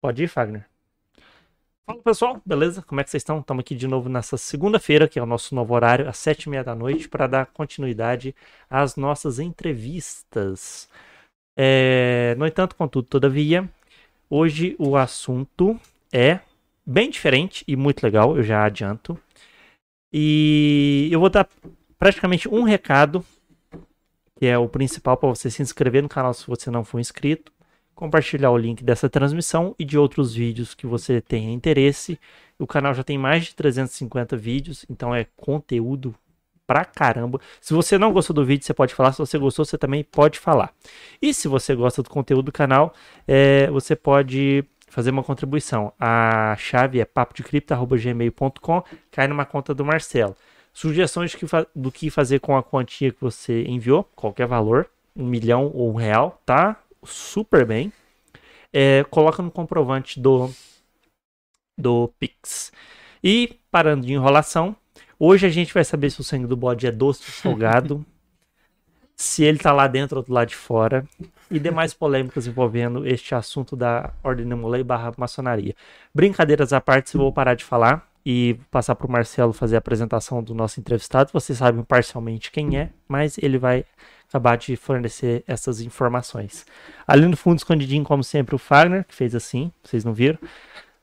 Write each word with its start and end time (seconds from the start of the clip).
Pode 0.00 0.22
ir, 0.22 0.28
Fagner. 0.28 0.64
Fala 1.84 2.02
pessoal, 2.02 2.40
beleza? 2.46 2.82
Como 2.82 3.00
é 3.00 3.04
que 3.04 3.10
vocês 3.10 3.22
estão? 3.22 3.40
Estamos 3.40 3.62
aqui 3.62 3.74
de 3.74 3.88
novo 3.88 4.08
nessa 4.08 4.36
segunda-feira, 4.36 5.08
que 5.08 5.18
é 5.18 5.22
o 5.22 5.26
nosso 5.26 5.54
novo 5.54 5.74
horário, 5.74 6.08
às 6.08 6.18
sete 6.18 6.44
e 6.44 6.50
meia 6.50 6.62
da 6.62 6.74
noite, 6.74 7.08
para 7.08 7.26
dar 7.26 7.46
continuidade 7.46 8.34
às 8.70 8.94
nossas 8.94 9.40
entrevistas. 9.40 10.88
É... 11.56 12.36
No 12.38 12.46
entanto, 12.46 12.76
contudo, 12.76 13.08
todavia, 13.08 13.68
hoje 14.30 14.76
o 14.78 14.96
assunto 14.96 15.80
é 16.12 16.40
bem 16.86 17.10
diferente 17.10 17.64
e 17.66 17.74
muito 17.74 18.02
legal, 18.04 18.36
eu 18.36 18.42
já 18.44 18.64
adianto. 18.64 19.18
E 20.12 21.08
eu 21.10 21.18
vou 21.18 21.28
dar 21.28 21.48
praticamente 21.98 22.48
um 22.48 22.62
recado, 22.62 23.24
que 24.38 24.46
é 24.46 24.56
o 24.56 24.68
principal 24.68 25.16
para 25.16 25.28
você 25.30 25.50
se 25.50 25.60
inscrever 25.60 26.02
no 26.02 26.08
canal 26.08 26.32
se 26.34 26.46
você 26.46 26.70
não 26.70 26.84
for 26.84 27.00
inscrito 27.00 27.52
compartilhar 27.98 28.52
o 28.52 28.56
link 28.56 28.84
dessa 28.84 29.10
transmissão 29.10 29.74
e 29.76 29.84
de 29.84 29.98
outros 29.98 30.32
vídeos 30.32 30.72
que 30.72 30.86
você 30.86 31.20
tenha 31.20 31.52
interesse. 31.52 32.16
O 32.56 32.64
canal 32.64 32.94
já 32.94 33.02
tem 33.02 33.18
mais 33.18 33.46
de 33.46 33.56
350 33.56 34.36
vídeos, 34.36 34.86
então 34.88 35.12
é 35.12 35.26
conteúdo 35.36 36.14
pra 36.64 36.84
caramba. 36.84 37.40
Se 37.60 37.74
você 37.74 37.98
não 37.98 38.12
gostou 38.12 38.32
do 38.32 38.44
vídeo, 38.44 38.64
você 38.64 38.72
pode 38.72 38.94
falar. 38.94 39.10
Se 39.10 39.18
você 39.18 39.36
gostou, 39.36 39.64
você 39.64 39.76
também 39.76 40.04
pode 40.04 40.38
falar. 40.38 40.72
E 41.20 41.34
se 41.34 41.48
você 41.48 41.74
gosta 41.74 42.00
do 42.00 42.08
conteúdo 42.08 42.44
do 42.44 42.52
canal, 42.52 42.94
é, 43.26 43.68
você 43.68 43.96
pode 43.96 44.64
fazer 44.86 45.10
uma 45.10 45.24
contribuição. 45.24 45.92
A 45.98 46.54
chave 46.56 47.00
é 47.00 47.04
papodecripto.gmail.com, 47.04 48.84
cai 49.10 49.26
numa 49.26 49.44
conta 49.44 49.74
do 49.74 49.84
Marcelo. 49.84 50.36
Sugestões 50.72 51.36
do 51.74 51.90
que 51.90 52.10
fazer 52.10 52.38
com 52.38 52.56
a 52.56 52.62
quantia 52.62 53.10
que 53.10 53.20
você 53.20 53.64
enviou, 53.64 54.04
qualquer 54.14 54.46
valor, 54.46 54.88
um 55.16 55.26
milhão 55.26 55.72
ou 55.74 55.90
um 55.90 55.96
real, 55.96 56.40
tá? 56.46 56.76
Super 57.04 57.64
bem. 57.64 57.92
É, 58.72 59.04
coloca 59.04 59.42
no 59.42 59.50
comprovante 59.50 60.20
do, 60.20 60.50
do 61.76 62.08
Pix. 62.18 62.72
E, 63.22 63.58
parando 63.70 64.06
de 64.06 64.12
enrolação, 64.12 64.76
hoje 65.18 65.46
a 65.46 65.50
gente 65.50 65.72
vai 65.72 65.84
saber 65.84 66.10
se 66.10 66.20
o 66.20 66.24
sangue 66.24 66.46
do 66.46 66.56
bode 66.56 66.86
é 66.86 66.92
doce 66.92 67.22
ou 67.26 67.32
salgado, 67.32 68.04
se 69.16 69.42
ele 69.42 69.58
tá 69.58 69.72
lá 69.72 69.86
dentro 69.86 70.18
ou 70.18 70.22
do 70.22 70.32
lado 70.32 70.48
de 70.48 70.56
fora, 70.56 71.06
e 71.50 71.58
demais 71.58 71.94
polêmicas 71.94 72.46
envolvendo 72.46 73.06
este 73.06 73.34
assunto 73.34 73.74
da 73.74 74.12
Ordem 74.22 74.44
Nemolei 74.44 74.82
barra 74.82 75.12
maçonaria. 75.16 75.74
Brincadeiras 76.14 76.72
à 76.72 76.80
parte, 76.80 77.16
vou 77.16 77.32
parar 77.32 77.54
de 77.54 77.64
falar 77.64 78.06
e 78.24 78.58
passar 78.70 78.94
para 78.94 79.06
o 79.06 79.10
Marcelo 79.10 79.52
fazer 79.52 79.76
a 79.76 79.78
apresentação 79.78 80.42
do 80.42 80.54
nosso 80.54 80.78
entrevistado. 80.78 81.30
Vocês 81.32 81.58
sabem 81.58 81.82
parcialmente 81.82 82.50
quem 82.50 82.78
é, 82.78 82.90
mas 83.08 83.38
ele 83.38 83.58
vai 83.58 83.84
acabar 84.28 84.56
de 84.56 84.76
fornecer 84.76 85.42
essas 85.46 85.80
informações. 85.80 86.66
Ali 87.06 87.26
no 87.26 87.36
fundo, 87.36 87.56
escondidinho, 87.56 88.04
como 88.04 88.22
sempre, 88.22 88.54
o 88.54 88.58
Fagner, 88.58 89.04
que 89.04 89.14
fez 89.14 89.34
assim, 89.34 89.72
vocês 89.82 90.04
não 90.04 90.12
viram. 90.12 90.38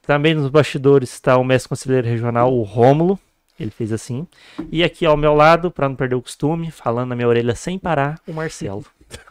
Também 0.04 0.36
nos 0.36 0.50
bastidores 0.50 1.12
está 1.12 1.36
o 1.36 1.44
mestre 1.44 1.70
conselheiro 1.70 2.08
regional, 2.08 2.54
o 2.54 2.62
Rômulo, 2.62 3.20
ele 3.60 3.72
fez 3.72 3.92
assim. 3.92 4.28
E 4.72 4.84
aqui 4.84 5.06
ao 5.06 5.18
meu 5.18 5.34
lado, 5.34 5.72
para 5.72 5.90
não 5.90 5.96
perder 5.96 6.16
o 6.16 6.22
costume, 6.22 6.70
falando 6.70 7.10
na 7.10 7.16
minha 7.16 7.28
orelha 7.28 7.56
sem 7.56 7.80
parar, 7.80 8.22
o 8.28 8.34
Marcelo. 8.34 8.86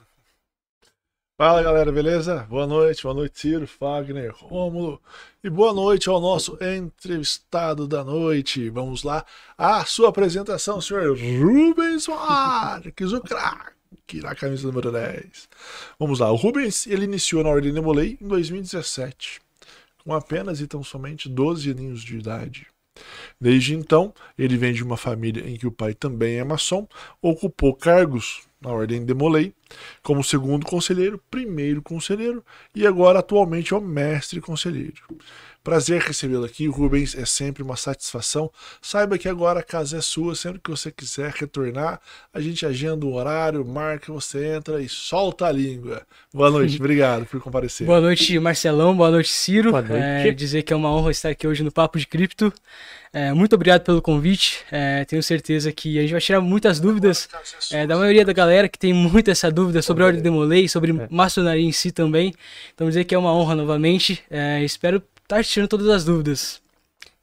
Fala 1.38 1.62
galera, 1.62 1.92
beleza? 1.92 2.46
Boa 2.48 2.66
noite, 2.66 3.04
boa 3.04 3.14
noite, 3.14 3.38
Ciro, 3.38 3.66
Fagner, 3.68 4.34
Rômulo. 4.34 5.00
E 5.44 5.50
boa 5.50 5.72
noite 5.72 6.08
ao 6.08 6.20
nosso 6.20 6.58
entrevistado 6.60 7.86
da 7.86 8.02
noite. 8.02 8.68
Vamos 8.70 9.04
lá, 9.04 9.24
a 9.56 9.84
sua 9.84 10.08
apresentação, 10.08 10.80
senhor 10.80 11.16
Rubens 11.16 12.08
Marques, 12.08 13.12
o 13.12 13.20
craque 13.20 13.74
que 14.06 14.20
na 14.20 14.34
camisa 14.34 14.66
número 14.66 14.92
10. 14.92 15.48
Vamos 15.98 16.18
lá, 16.18 16.30
o 16.30 16.36
Rubens 16.36 16.86
ele 16.86 17.04
iniciou 17.04 17.42
na 17.42 17.50
Ordem 17.50 17.72
Demolei 17.72 18.18
em 18.20 18.28
2017, 18.28 19.40
com 20.04 20.12
apenas 20.12 20.60
e 20.60 20.66
tão 20.66 20.82
somente 20.82 21.28
12 21.28 21.70
aninhos 21.70 22.02
de 22.02 22.18
idade. 22.18 22.66
Desde 23.40 23.74
então, 23.74 24.14
ele 24.38 24.56
vem 24.56 24.72
de 24.72 24.82
uma 24.82 24.96
família 24.96 25.48
em 25.48 25.56
que 25.56 25.66
o 25.66 25.72
pai 25.72 25.94
também 25.94 26.38
é 26.38 26.44
maçom, 26.44 26.86
ocupou 27.20 27.74
cargos 27.74 28.42
na 28.60 28.70
Ordem 28.70 29.04
Demolei 29.04 29.52
como 30.02 30.22
segundo 30.22 30.64
conselheiro, 30.64 31.20
primeiro 31.30 31.82
conselheiro 31.82 32.44
e 32.74 32.86
agora 32.86 33.18
atualmente 33.18 33.74
é 33.74 33.76
o 33.76 33.80
mestre 33.80 34.40
conselheiro. 34.40 35.02
Prazer 35.64 36.02
recebê-lo 36.02 36.44
aqui, 36.44 36.66
Rubens. 36.66 37.16
É 37.16 37.24
sempre 37.24 37.62
uma 37.62 37.74
satisfação. 37.74 38.50
Saiba 38.82 39.16
que 39.16 39.26
agora 39.26 39.60
a 39.60 39.62
casa 39.62 39.96
é 39.96 40.00
sua. 40.02 40.34
Sempre 40.34 40.60
que 40.62 40.70
você 40.70 40.90
quiser 40.90 41.30
retornar, 41.30 41.98
a 42.34 42.38
gente 42.38 42.66
agenda 42.66 43.06
um 43.06 43.14
horário, 43.14 43.64
marca, 43.64 44.12
você 44.12 44.56
entra 44.56 44.82
e 44.82 44.90
solta 44.90 45.46
a 45.46 45.52
língua. 45.52 46.02
Boa 46.34 46.50
noite, 46.50 46.76
obrigado 46.78 47.24
por 47.24 47.40
comparecer. 47.40 47.86
Boa 47.86 47.98
noite, 47.98 48.38
Marcelão. 48.38 48.94
Boa 48.94 49.10
noite, 49.10 49.30
Ciro. 49.30 49.70
Boa 49.70 49.80
noite. 49.80 50.02
É, 50.02 50.30
dizer 50.32 50.64
que 50.64 50.72
é 50.74 50.76
uma 50.76 50.94
honra 50.94 51.10
estar 51.10 51.30
aqui 51.30 51.46
hoje 51.46 51.64
no 51.64 51.72
Papo 51.72 51.98
de 51.98 52.06
Cripto. 52.06 52.52
É, 53.10 53.32
muito 53.32 53.54
obrigado 53.54 53.80
pelo 53.84 54.02
convite. 54.02 54.58
É, 54.70 55.02
tenho 55.06 55.22
certeza 55.22 55.72
que 55.72 55.98
a 55.98 56.02
gente 56.02 56.10
vai 56.10 56.20
tirar 56.20 56.42
muitas 56.42 56.78
dúvidas 56.78 57.26
é, 57.72 57.86
da 57.86 57.96
maioria 57.96 58.24
da 58.24 58.34
galera 58.34 58.68
que 58.68 58.78
tem 58.78 58.92
muita 58.92 59.30
essa 59.30 59.50
dúvida 59.50 59.80
sobre 59.80 60.02
a 60.02 60.06
Ordem 60.08 60.20
de 60.20 60.24
Demolei, 60.24 60.68
sobre 60.68 60.90
é. 60.90 61.08
maçonaria 61.10 61.64
em 61.64 61.72
si 61.72 61.90
também. 61.90 62.34
Então, 62.74 62.86
dizer 62.86 63.04
que 63.04 63.14
é 63.14 63.18
uma 63.18 63.32
honra 63.32 63.54
novamente. 63.54 64.22
É, 64.30 64.62
espero 64.62 65.00
tá 65.26 65.42
tirando 65.42 65.68
todas 65.68 65.88
as 65.88 66.04
dúvidas. 66.04 66.62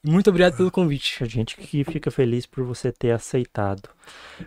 Muito 0.04 0.30
obrigado 0.30 0.58
pelo 0.58 0.72
convite. 0.72 1.24
A 1.24 1.28
gente 1.28 1.56
que 1.56 1.84
fica 1.84 2.10
feliz 2.10 2.46
por 2.46 2.64
você 2.64 2.92
ter 2.92 3.12
aceitado. 3.12 3.88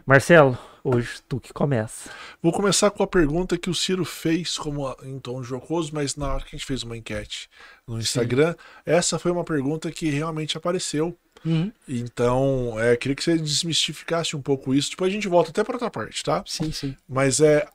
Marcelo, 0.04 0.58
hoje 0.82 1.22
tu 1.28 1.38
que 1.38 1.52
começa. 1.52 2.10
Vou 2.42 2.52
começar 2.52 2.90
com 2.90 3.04
a 3.04 3.06
pergunta 3.06 3.56
que 3.56 3.70
o 3.70 3.74
Ciro 3.74 4.04
fez 4.04 4.58
como 4.58 4.94
em 5.04 5.18
tom 5.20 5.44
jocoso, 5.44 5.92
mas 5.94 6.16
na 6.16 6.34
hora 6.34 6.42
que 6.42 6.56
a 6.56 6.58
gente 6.58 6.66
fez 6.66 6.82
uma 6.82 6.96
enquete 6.96 7.48
no 7.86 8.00
Instagram, 8.00 8.52
Sim. 8.52 8.58
essa 8.84 9.18
foi 9.18 9.30
uma 9.30 9.44
pergunta 9.44 9.92
que 9.92 10.10
realmente 10.10 10.56
apareceu. 10.56 11.16
Uhum. 11.44 11.70
Então, 11.86 12.74
é, 12.80 12.96
queria 12.96 13.14
que 13.14 13.22
você 13.22 13.38
desmistificasse 13.38 14.34
um 14.34 14.42
pouco 14.42 14.74
isso. 14.74 14.90
Depois 14.90 15.10
a 15.10 15.14
gente 15.14 15.28
volta 15.28 15.50
até 15.50 15.62
para 15.62 15.76
outra 15.76 15.90
parte, 15.90 16.24
tá? 16.24 16.42
Sim, 16.46 16.72
sim. 16.72 16.96
Mas 17.08 17.40
é 17.40 17.68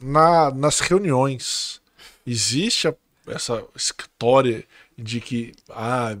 na, 0.00 0.50
nas 0.50 0.80
reuniões 0.80 1.80
existe 2.26 2.88
a, 2.88 2.94
essa 3.28 3.64
história 3.76 4.64
de 4.96 5.20
que 5.20 5.52
ah, 5.70 6.16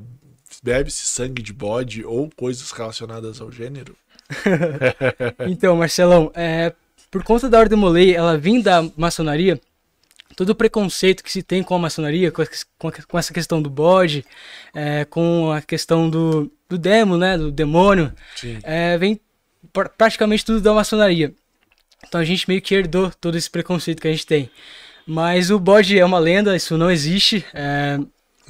bebe-se 0.62 1.06
sangue 1.06 1.42
de 1.42 1.52
bode 1.52 2.04
ou 2.04 2.30
coisas 2.36 2.70
relacionadas 2.70 3.40
ao 3.40 3.50
gênero? 3.50 3.96
então, 5.48 5.76
Marcelão, 5.76 6.30
é, 6.34 6.72
por 7.10 7.22
conta 7.22 7.48
da 7.48 7.58
Ordem 7.58 7.78
Molei, 7.78 8.14
ela 8.14 8.38
vem 8.38 8.60
da 8.60 8.88
maçonaria, 8.96 9.60
todo 10.36 10.50
o 10.50 10.54
preconceito 10.54 11.22
que 11.22 11.30
se 11.30 11.42
tem 11.42 11.62
com 11.62 11.74
a 11.74 11.78
maçonaria, 11.78 12.32
com, 12.32 12.42
a, 12.42 12.92
com 13.06 13.18
essa 13.18 13.32
questão 13.32 13.60
do 13.60 13.70
bode, 13.70 14.24
é, 14.74 15.04
com 15.04 15.50
a 15.52 15.60
questão 15.60 16.08
do, 16.08 16.50
do 16.68 16.78
demo, 16.78 17.16
né, 17.16 17.36
do 17.36 17.50
demônio, 17.50 18.12
é, 18.62 18.96
vem 18.96 19.20
praticamente 19.96 20.44
tudo 20.44 20.60
da 20.60 20.72
maçonaria. 20.72 21.34
Então 22.06 22.20
a 22.20 22.24
gente 22.24 22.48
meio 22.48 22.60
que 22.60 22.74
herdou 22.74 23.12
todo 23.20 23.36
esse 23.36 23.48
preconceito 23.48 24.00
que 24.00 24.08
a 24.08 24.10
gente 24.10 24.26
tem. 24.26 24.50
Mas 25.06 25.50
o 25.50 25.58
bode 25.58 25.98
é 25.98 26.04
uma 26.04 26.18
lenda, 26.18 26.56
isso 26.56 26.76
não 26.76 26.90
existe. 26.90 27.44
É, 27.54 27.98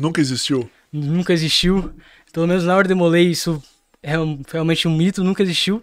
Nunca 0.03 0.21
existiu? 0.21 0.69
Nunca 0.93 1.33
existiu. 1.33 1.93
Pelo 2.33 2.49
menos 2.49 2.65
na 2.65 2.77
Ordem 2.77 2.97
Molei 2.97 3.31
isso 3.31 3.63
é 4.03 4.15
realmente 4.53 4.89
um 4.89 4.97
mito, 4.97 5.23
nunca 5.23 5.45
existiu. 5.45 5.81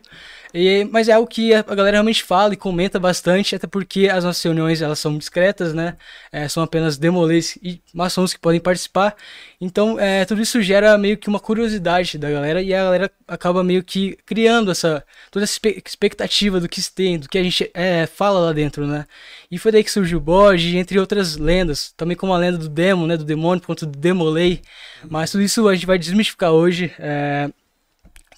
E, 0.53 0.83
mas 0.85 1.07
é 1.07 1.13
algo 1.13 1.27
que 1.27 1.53
a 1.53 1.61
galera 1.61 1.97
realmente 1.97 2.23
fala 2.23 2.53
e 2.53 2.57
comenta 2.57 2.99
bastante, 2.99 3.55
até 3.55 3.67
porque 3.67 4.09
as 4.09 4.23
nossas 4.23 4.41
reuniões 4.41 4.81
elas 4.81 4.97
são 4.97 5.15
discretas, 5.15 5.75
né? 5.75 5.95
É, 6.31 6.47
são 6.47 6.63
apenas 6.63 6.97
demolês 6.97 7.55
e 7.61 7.79
maçons 7.93 8.33
que 8.33 8.39
podem 8.39 8.59
participar. 8.59 9.15
Então, 9.61 9.99
é, 9.99 10.25
tudo 10.25 10.41
isso 10.41 10.59
gera 10.61 10.97
meio 10.97 11.17
que 11.17 11.27
uma 11.27 11.39
curiosidade 11.39 12.17
da 12.17 12.31
galera 12.31 12.63
e 12.63 12.73
a 12.73 12.83
galera 12.83 13.11
acaba 13.27 13.63
meio 13.63 13.83
que 13.83 14.17
criando 14.25 14.71
essa 14.71 15.03
toda 15.29 15.43
essa 15.43 15.59
expectativa 15.85 16.59
do 16.59 16.67
que 16.67 16.81
se 16.81 16.93
tem, 16.93 17.19
do 17.19 17.29
que 17.29 17.37
a 17.37 17.43
gente 17.43 17.69
é, 17.73 18.07
fala 18.07 18.39
lá 18.39 18.51
dentro, 18.51 18.87
né? 18.87 19.05
E 19.51 19.59
foi 19.59 19.71
daí 19.71 19.83
que 19.83 19.91
surgiu 19.91 20.17
o 20.17 20.21
bode, 20.21 20.77
entre 20.77 20.99
outras 20.99 21.37
lendas, 21.37 21.91
também 21.95 22.17
como 22.17 22.33
a 22.33 22.37
lenda 22.37 22.57
do 22.57 22.69
demo, 22.69 23.05
né? 23.05 23.15
Do 23.15 23.23
demônio, 23.23 23.63
ponto 23.63 23.85
do 23.85 23.97
demolei. 23.97 24.61
Mas 25.07 25.31
tudo 25.31 25.43
isso 25.43 25.67
a 25.67 25.75
gente 25.75 25.85
vai 25.85 25.99
desmistificar 25.99 26.51
hoje. 26.51 26.91
É, 26.97 27.51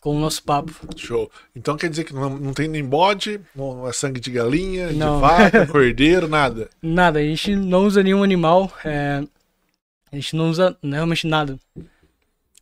com 0.02 0.18
o 0.18 0.20
nosso 0.20 0.44
papo. 0.44 0.74
Show. 0.98 1.32
Então 1.56 1.78
quer 1.78 1.90
dizer 1.90 2.04
que 2.04 2.14
não, 2.14 2.30
não 2.32 2.54
tem 2.54 2.68
nem 2.68 2.84
bode, 2.84 3.40
não 3.56 3.88
é 3.88 3.94
sangue 3.94 4.20
de 4.20 4.32
galinha, 4.32 4.92
não. 4.92 5.16
de 5.16 5.22
vaca, 5.22 5.68
cordeiro, 5.72 6.28
nada? 6.28 6.70
Nada, 6.82 7.20
a 7.20 7.24
gente 7.24 7.56
não 7.56 7.86
usa 7.86 8.04
nenhum 8.04 8.24
animal, 8.24 8.70
é... 8.84 9.24
a 10.12 10.16
gente 10.16 10.36
não 10.36 10.50
usa 10.50 10.76
realmente 10.84 11.28
nada. 11.28 11.58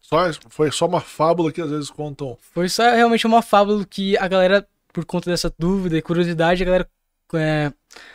Só, 0.01 0.31
foi 0.49 0.71
só 0.71 0.85
uma 0.85 0.99
fábula 0.99 1.51
que 1.51 1.61
às 1.61 1.69
vezes 1.69 1.89
contam. 1.89 2.37
Foi 2.53 2.67
só 2.67 2.83
realmente 2.91 3.25
uma 3.25 3.41
fábula 3.41 3.85
que 3.85 4.17
a 4.17 4.27
galera, 4.27 4.67
por 4.91 5.05
conta 5.05 5.29
dessa 5.29 5.53
dúvida 5.57 5.97
e 5.97 6.01
curiosidade, 6.01 6.61
a 6.61 6.65
galera 6.65 6.89
é, 7.35 7.71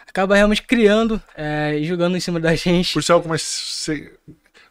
acaba 0.07 0.35
realmente 0.35 0.63
criando 0.63 1.23
é, 1.37 1.79
e 1.79 1.85
jogando 1.85 2.17
em 2.17 2.21
cima 2.21 2.39
da 2.39 2.53
gente. 2.57 2.93
Por 2.93 3.03
ser 3.03 3.13
algo 3.13 3.29
mais 3.29 3.43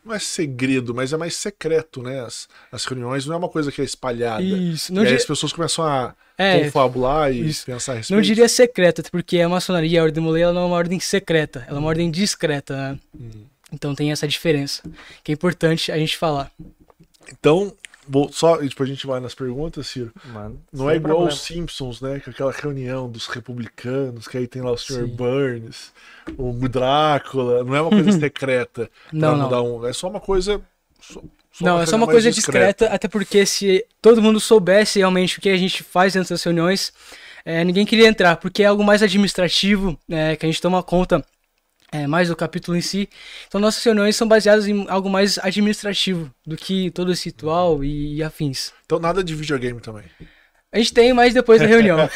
não 0.06 0.14
é 0.14 0.20
segredo, 0.20 0.94
mas 0.94 1.14
é 1.14 1.18
mais 1.18 1.36
secreto, 1.36 2.02
né? 2.02 2.22
As, 2.22 2.48
as 2.72 2.86
reuniões 2.86 3.26
não 3.26 3.36
é 3.36 3.38
uma 3.38 3.50
coisa 3.50 3.72
que 3.72 3.82
é 3.82 3.84
espalhada. 3.86 4.44
Isso. 4.44 4.94
Não 4.94 5.04
e 5.04 5.08
aí 5.08 5.16
as 5.16 5.26
pessoas 5.26 5.54
começam 5.54 5.86
a 5.86 6.14
é, 6.38 6.60
confabular 6.60 7.32
e 7.32 7.48
isso. 7.48 7.66
pensar 7.66 7.94
a 7.94 7.96
respeito. 7.96 8.16
Não 8.18 8.22
diria 8.22 8.50
secreta, 8.50 9.04
porque 9.12 9.40
a 9.40 9.48
maçonaria, 9.48 10.02
a 10.02 10.04
ordem 10.04 10.24
Molei, 10.24 10.44
ela 10.44 10.54
não 10.54 10.64
é 10.64 10.66
uma 10.66 10.76
ordem 10.76 11.00
secreta, 11.00 11.64
ela 11.68 11.78
é 11.78 11.80
uma 11.80 11.88
ordem 11.88 12.12
discreta, 12.12 12.76
né? 12.76 13.00
Hum. 13.18 13.46
Então 13.72 13.96
tem 13.96 14.12
essa 14.12 14.28
diferença, 14.28 14.84
que 15.24 15.32
é 15.32 15.34
importante 15.34 15.92
a 15.92 15.98
gente 15.98 16.18
falar. 16.18 16.52
Então, 17.32 17.74
vou 18.08 18.32
só, 18.32 18.58
depois 18.58 18.90
a 18.90 18.94
gente 18.94 19.08
vai 19.08 19.20
nas 19.20 19.34
perguntas, 19.36 19.88
Ciro. 19.88 20.12
Mano, 20.26 20.60
Não 20.72 20.90
é 20.90 20.96
igual 20.96 21.18
problema. 21.18 21.34
os 21.34 21.42
Simpsons, 21.42 22.02
né? 22.02 22.20
Com 22.20 22.32
aquela 22.32 22.52
reunião 22.52 23.10
dos 23.10 23.28
republicanos, 23.28 24.28
que 24.28 24.38
aí 24.38 24.48
tem 24.48 24.62
lá 24.62 24.72
o 24.72 24.78
Sr. 24.78 25.08
Burns, 25.08 25.92
o 26.38 26.52
Drácula. 26.70 27.64
Não 27.64 27.76
é 27.76 27.82
uma 27.82 27.90
coisa 27.92 28.12
secreta 28.20 28.90
pra 29.10 29.20
Não, 29.20 29.38
não. 29.38 29.44
mudar 29.46 29.62
um. 29.62 29.86
É 29.88 29.94
só 29.94 30.10
uma 30.10 30.20
coisa. 30.20 30.62
Só, 31.00 31.22
só 31.52 31.66
Não, 31.66 31.80
é 31.82 31.86
só 31.86 31.96
uma 31.96 32.08
coisa 32.08 32.32
discreta, 32.32 32.88
até 32.88 33.08
porque 33.08 33.46
se 33.46 33.86
todo 34.02 34.22
mundo 34.22 34.40
soubesse 34.40 35.00
realmente 35.00 35.38
o 35.38 35.42
que 35.42 35.50
a 35.50 35.58
gente 35.58 35.84
faz 35.84 36.14
dentro 36.14 36.30
das 36.30 36.44
reuniões, 36.44 36.92
é, 37.46 37.64
ninguém 37.64 37.86
queria 37.86 38.08
entrar, 38.08 38.38
porque 38.38 38.64
é 38.64 38.68
algo 38.68 38.84
mais 38.84 39.04
administrativo, 39.04 39.98
é, 40.10 40.36
que 40.36 40.46
a 40.46 40.50
gente 40.50 40.62
toma 40.62 40.82
conta 40.82 41.24
é, 41.94 42.08
mais 42.08 42.28
do 42.28 42.36
capítulo 42.36 42.76
em 42.76 42.82
si. 42.82 43.08
Então 43.48 43.62
nossas 43.62 43.84
reuniões 43.84 44.16
são 44.16 44.28
baseadas 44.28 44.68
em 44.68 44.86
algo 44.90 45.10
mais 45.10 45.38
administrativo 45.38 46.30
do 46.46 46.58
que 46.58 46.90
todo 46.90 47.12
esse 47.12 47.30
ritual 47.30 47.84
e, 47.84 48.16
e 48.16 48.24
afins. 48.24 48.74
Então 48.86 48.98
nada 49.00 49.24
de 49.24 49.36
videogame 49.36 49.80
também. 49.80 50.06
A 50.72 50.78
gente 50.80 50.92
tem, 50.92 51.14
mas 51.14 51.34
depois 51.36 51.62
da 51.62 51.68
reunião. 51.68 51.98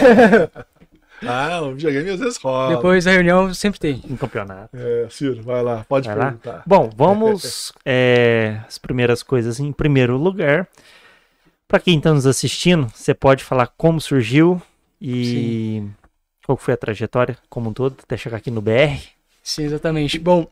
Ah, 1.26 1.62
o 1.64 1.74
videogame 1.74 2.12
às 2.12 2.20
vezes 2.20 2.38
rola. 2.38 2.76
depois 2.76 3.06
da 3.06 3.12
reunião 3.12 3.52
sempre 3.52 3.80
tem. 3.80 4.04
Um 4.08 4.16
campeonato. 4.16 4.70
É, 4.78 5.08
Ciro, 5.10 5.42
vai 5.42 5.64
lá, 5.64 5.84
pode 5.90 6.08
Vai 6.08 6.16
lá? 6.16 6.26
perguntar. 6.26 6.62
Bom, 6.64 6.92
vamos 6.96 7.74
é, 7.84 8.62
as 8.68 8.78
primeiras 8.78 9.24
coisas 9.24 9.60
em 9.60 9.72
primeiro 9.72 10.16
lugar. 10.16 10.68
Para 11.68 11.80
quem 11.80 11.98
está 11.98 12.14
nos 12.14 12.28
assistindo, 12.28 12.88
você 12.94 13.16
pode 13.16 13.44
falar 13.44 13.66
como 13.76 14.00
surgiu 14.00 14.62
e 15.02 15.84
qual 16.46 16.56
foi 16.56 16.76
a 16.76 16.78
trajetória 16.78 17.36
como 17.50 17.72
um 17.72 17.74
todo 17.74 17.98
até 18.04 18.16
chegar 18.16 18.38
aqui 18.38 18.52
no 18.52 18.62
BR. 18.62 19.17
Sim, 19.48 19.64
exatamente. 19.64 20.20
Bom, 20.20 20.46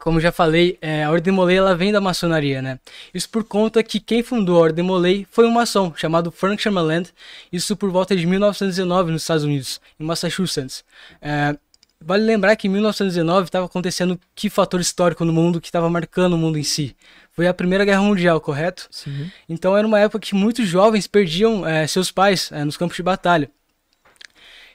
como 0.00 0.18
já 0.18 0.32
falei, 0.32 0.78
é, 0.80 1.04
a 1.04 1.10
Ordem 1.10 1.34
Molay 1.34 1.58
ela 1.58 1.76
vem 1.76 1.92
da 1.92 2.00
maçonaria, 2.00 2.62
né? 2.62 2.80
Isso 3.12 3.28
por 3.28 3.44
conta 3.44 3.82
que 3.82 4.00
quem 4.00 4.22
fundou 4.22 4.56
a 4.56 4.60
Ordem 4.60 4.82
Molay 4.82 5.26
foi 5.30 5.46
um 5.46 5.50
maçom 5.50 5.92
chamado 5.94 6.30
Frank 6.30 6.62
Sherman 6.62 7.04
isso 7.52 7.76
por 7.76 7.90
volta 7.90 8.16
de 8.16 8.26
1919 8.26 9.12
nos 9.12 9.20
Estados 9.20 9.44
Unidos, 9.44 9.82
em 10.00 10.04
Massachusetts. 10.04 10.82
É, 11.20 11.58
vale 12.00 12.24
lembrar 12.24 12.56
que 12.56 12.66
em 12.66 12.70
1919 12.70 13.48
estava 13.48 13.66
acontecendo 13.66 14.18
que 14.34 14.48
fator 14.48 14.80
histórico 14.80 15.22
no 15.22 15.32
mundo 15.32 15.60
que 15.60 15.68
estava 15.68 15.90
marcando 15.90 16.32
o 16.32 16.38
mundo 16.38 16.56
em 16.56 16.64
si? 16.64 16.96
Foi 17.32 17.46
a 17.46 17.52
Primeira 17.52 17.84
Guerra 17.84 18.00
Mundial, 18.00 18.40
correto? 18.40 18.88
Sim. 18.90 19.30
Então 19.46 19.76
era 19.76 19.86
uma 19.86 20.00
época 20.00 20.20
que 20.20 20.34
muitos 20.34 20.66
jovens 20.66 21.06
perdiam 21.06 21.66
é, 21.66 21.86
seus 21.86 22.10
pais 22.10 22.50
é, 22.50 22.64
nos 22.64 22.78
campos 22.78 22.96
de 22.96 23.02
batalha. 23.02 23.50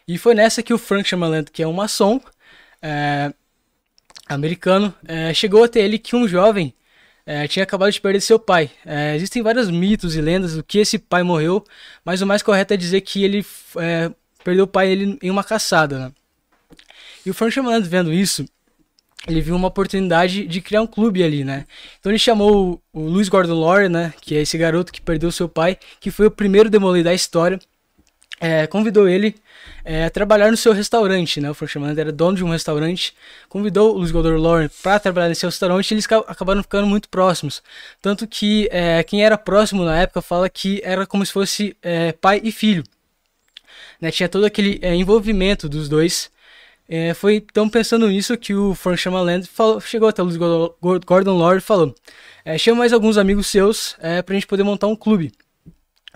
E 0.07 0.19
foi 0.19 0.35
nessa 0.35 0.61
que 0.61 0.75
o 0.75 0.77
Frank 0.77 1.09
Sherman 1.09 1.43
que 1.45 1.63
é 1.63 1.67
um 1.67 1.73
maçom, 1.73 2.21
é, 2.81 3.33
americano, 4.27 4.93
é, 5.07 5.33
chegou 5.33 5.63
até 5.63 5.79
ele 5.79 5.97
que 5.97 6.15
um 6.15 6.27
jovem 6.27 6.73
é, 7.25 7.47
tinha 7.47 7.63
acabado 7.63 7.91
de 7.91 8.01
perder 8.01 8.21
seu 8.21 8.39
pai. 8.39 8.71
É, 8.85 9.15
existem 9.15 9.41
vários 9.41 9.69
mitos 9.69 10.15
e 10.15 10.21
lendas 10.21 10.55
do 10.55 10.63
que 10.63 10.79
esse 10.79 10.97
pai 10.97 11.23
morreu, 11.23 11.63
mas 12.03 12.21
o 12.21 12.27
mais 12.27 12.41
correto 12.41 12.73
é 12.73 12.77
dizer 12.77 13.01
que 13.01 13.23
ele 13.23 13.45
é, 13.77 14.11
perdeu 14.43 14.65
o 14.65 14.67
pai 14.67 14.89
ele 14.89 15.17
em 15.21 15.29
uma 15.29 15.43
caçada. 15.43 15.99
Né? 15.99 16.11
E 17.25 17.29
o 17.29 17.33
Frank 17.33 17.53
Sherman 17.53 17.81
vendo 17.81 18.11
isso, 18.11 18.45
ele 19.27 19.41
viu 19.41 19.55
uma 19.55 19.67
oportunidade 19.67 20.47
de 20.47 20.61
criar 20.61 20.81
um 20.81 20.87
clube 20.87 21.23
ali, 21.23 21.43
né? 21.43 21.67
Então 21.99 22.11
ele 22.11 22.17
chamou 22.17 22.81
o, 22.91 23.01
o 23.01 23.07
Louis 23.07 23.29
Gordon 23.29 23.53
Lawyer, 23.59 23.87
né? 23.87 24.13
Que 24.19 24.35
é 24.35 24.41
esse 24.41 24.57
garoto 24.57 24.91
que 24.91 24.99
perdeu 24.99 25.31
seu 25.31 25.47
pai, 25.47 25.77
que 25.99 26.09
foi 26.09 26.25
o 26.25 26.31
primeiro 26.31 26.71
demolei 26.71 27.03
da 27.03 27.13
história. 27.13 27.59
É, 28.39 28.65
convidou 28.65 29.07
ele 29.07 29.35
é, 29.83 30.05
a 30.05 30.09
trabalhar 30.09 30.51
no 30.51 30.57
seu 30.57 30.73
restaurante, 30.73 31.39
né? 31.41 31.49
O 31.49 31.53
Sherman 31.67 31.97
era 31.97 32.11
dono 32.11 32.37
de 32.37 32.43
um 32.43 32.49
restaurante. 32.49 33.13
Convidou 33.49 33.93
o 33.93 33.97
Louis 33.97 34.11
Gordon 34.11 34.37
Lawyer 34.37 34.69
para 34.81 34.99
trabalhar 34.99 35.29
nesse 35.29 35.45
restaurante 35.45 35.91
e 35.91 35.93
eles 35.93 36.07
ca- 36.07 36.23
acabaram 36.27 36.61
ficando 36.61 36.87
muito 36.87 37.09
próximos. 37.09 37.61
Tanto 38.01 38.27
que 38.27 38.67
é, 38.71 39.03
quem 39.03 39.23
era 39.23 39.37
próximo 39.37 39.83
na 39.83 39.97
época 39.97 40.21
fala 40.21 40.49
que 40.49 40.81
era 40.83 41.05
como 41.05 41.25
se 41.25 41.31
fosse 41.31 41.75
é, 41.81 42.11
pai 42.11 42.41
e 42.43 42.51
filho. 42.51 42.83
Né? 43.99 44.11
Tinha 44.11 44.29
todo 44.29 44.45
aquele 44.45 44.79
é, 44.81 44.95
envolvimento 44.95 45.67
dos 45.69 45.87
dois. 45.89 46.29
É, 46.89 47.13
foi 47.13 47.35
então 47.37 47.69
pensando 47.69 48.07
nisso 48.07 48.37
que 48.37 48.53
o 48.53 48.75
Frank 48.75 48.97
Shyamalan 48.97 49.43
falou, 49.43 49.79
chegou 49.79 50.09
até 50.09 50.21
o 50.21 50.25
Luiz 50.25 50.37
Gordon- 50.37 51.37
Lawyer 51.37 51.59
e 51.59 51.61
falou: 51.61 51.95
é, 52.43 52.57
chama 52.57 52.79
mais 52.79 52.91
alguns 52.91 53.17
amigos 53.17 53.47
seus 53.47 53.95
é, 53.99 54.21
pra 54.21 54.33
gente 54.35 54.47
poder 54.47 54.63
montar 54.63 54.87
um 54.87 54.95
clube. 54.95 55.31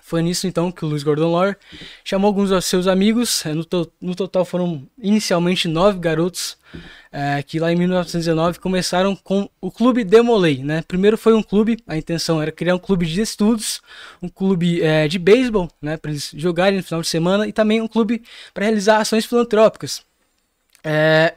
Foi 0.08 0.22
nisso 0.22 0.46
então 0.46 0.72
que 0.72 0.86
o 0.86 0.88
Luiz 0.88 1.02
Gordon 1.02 1.32
Lawyer 1.32 1.58
chamou 2.04 2.28
alguns 2.28 2.50
dos 2.52 2.64
seus 2.66 2.86
amigos. 2.86 3.44
é, 3.44 3.56
no, 3.56 3.66
to- 3.66 3.92
no 4.00 4.14
total 4.14 4.46
foram 4.46 4.88
inicialmente 5.02 5.68
nove 5.68 5.98
garotos 5.98 6.58
é, 7.12 7.42
que 7.42 7.58
lá 7.58 7.72
em 7.72 7.76
1919 7.76 8.60
começaram 8.60 9.16
com 9.16 9.50
o 9.60 9.72
Clube 9.72 10.04
Demolay. 10.04 10.60
Né? 10.64 10.84
Primeiro 10.88 11.18
foi 11.18 11.34
um 11.34 11.42
clube, 11.42 11.80
a 11.88 11.98
intenção 11.98 12.40
era 12.40 12.52
criar 12.52 12.76
um 12.76 12.80
clube 12.80 13.04
de 13.08 13.20
estudos, 13.20 13.82
um 14.22 14.30
clube 14.30 14.80
é, 14.84 15.08
de 15.08 15.18
beisebol 15.18 15.72
né, 15.82 15.98
para 15.98 16.12
eles 16.12 16.32
jogarem 16.36 16.78
no 16.78 16.84
final 16.84 17.02
de 17.02 17.08
semana 17.08 17.48
e 17.48 17.52
também 17.52 17.82
um 17.82 17.88
clube 17.88 18.22
para 18.54 18.66
realizar 18.66 19.00
ações 19.00 19.26
filantrópicas. 19.26 20.04
É, 20.84 21.34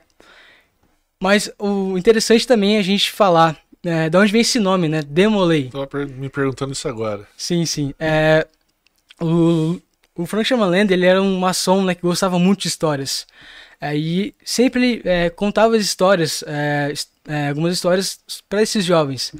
mas 1.19 1.51
o 1.59 1.97
interessante 1.97 2.47
também 2.47 2.77
é 2.77 2.81
a 2.81 2.83
gente 2.83 3.11
falar 3.11 3.57
é, 3.83 4.09
de 4.11 4.17
onde 4.17 4.31
vem 4.33 4.41
esse 4.43 4.59
nome, 4.61 4.89
né? 4.89 5.03
Demolay. 5.03 5.71
Tava 5.71 5.89
me 6.07 6.29
perguntando 6.29 6.73
isso 6.73 6.87
agora. 6.89 7.27
Sim, 7.37 7.65
sim. 7.65 7.95
É, 7.99 8.47
o, 9.21 9.81
o 10.15 10.27
Frank 10.27 10.47
Sherman 10.47 10.87
ele 10.91 11.07
era 11.07 11.23
um 11.23 11.39
maçom 11.39 11.85
né, 11.85 11.95
que 11.95 12.03
gostava 12.03 12.39
muito 12.39 12.63
de 12.63 12.69
histórias. 12.69 13.27
É, 13.81 13.97
e 13.97 14.35
sempre 14.45 14.83
ele 14.83 15.03
é, 15.05 15.31
contava 15.31 15.77
as 15.77 15.83
histórias, 15.83 16.43
é, 16.47 16.93
algumas 17.49 17.75
histórias 17.75 18.19
para 18.49 18.63
esses 18.63 18.85
jovens. 18.85 19.33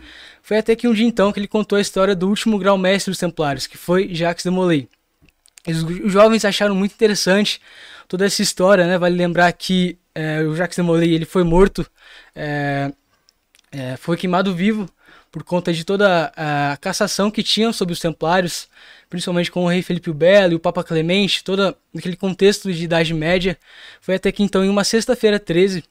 Foi 0.43 0.59
até 0.59 0.77
que 0.77 0.87
um 0.87 0.95
dia 0.95 1.07
então 1.07 1.33
que 1.33 1.41
ele 1.41 1.49
contou 1.49 1.77
a 1.77 1.81
história 1.81 2.15
do 2.15 2.29
último 2.29 2.59
grau-mestre 2.59 3.11
dos 3.11 3.19
Templários, 3.19 3.67
que 3.67 3.77
foi 3.77 4.15
Jacques 4.15 4.45
de 4.45 4.51
Molay. 4.51 4.89
Os, 5.67 6.13
jovens 6.13 6.45
acharam 6.45 6.75
muito 6.75 6.93
interessante 6.93 7.61
toda 8.07 8.25
essa 8.25 8.41
história, 8.41 8.87
né? 8.87 8.97
Vale 8.97 9.17
lembrar 9.17 9.53
que 9.53 9.99
o 10.49 10.55
Jacques 10.55 10.77
de 10.77 10.83
Molay 10.83 11.13
ele 11.13 11.25
foi 11.25 11.43
morto, 11.45 11.87
foi 13.99 14.17
queimado 14.17 14.55
vivo 14.55 14.89
por 15.31 15.43
conta 15.43 15.73
de 15.73 15.85
toda 15.85 16.33
a 16.37 16.77
cassação 16.79 17.31
que 17.31 17.43
tinham 17.43 17.73
sobre 17.73 17.93
os 17.93 18.01
Templários, 18.01 18.69
principalmente 19.11 19.51
com 19.51 19.65
o 19.65 19.69
rei 19.69 19.83
Felipe 19.83 20.11
o 20.11 20.15
Belo 20.15 20.53
e 20.53 20.57
o 20.57 20.61
Papa 20.61 20.83
Clemente, 20.83 21.45
todo 21.45 21.75
aquele 21.97 22.17
contexto 22.17 22.73
de 22.73 22.85
Idade 22.85 23.13
Média. 23.15 23.59
Foi 24.01 24.15
até 24.15 24.33
que 24.33 24.43
então, 24.43 24.65
em 24.65 24.69
uma 24.69 24.85
sexta-feira 24.85 25.39
13, 25.39 25.85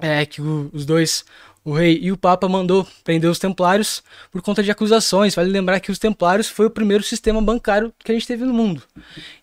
é, 0.00 0.24
que 0.26 0.40
o- 0.42 0.70
os 0.72 0.84
dois, 0.84 1.24
o 1.64 1.72
rei 1.72 1.98
e 2.02 2.10
o 2.10 2.16
papa, 2.16 2.48
mandou 2.48 2.86
prender 3.04 3.30
os 3.30 3.38
templários 3.38 4.02
por 4.30 4.42
conta 4.42 4.62
de 4.62 4.70
acusações. 4.70 5.34
Vale 5.34 5.50
lembrar 5.50 5.80
que 5.80 5.90
os 5.90 5.98
templários 5.98 6.48
foi 6.48 6.66
o 6.66 6.70
primeiro 6.70 7.02
sistema 7.04 7.40
bancário 7.40 7.92
que 8.02 8.10
a 8.10 8.14
gente 8.14 8.26
teve 8.26 8.44
no 8.44 8.52
mundo. 8.52 8.82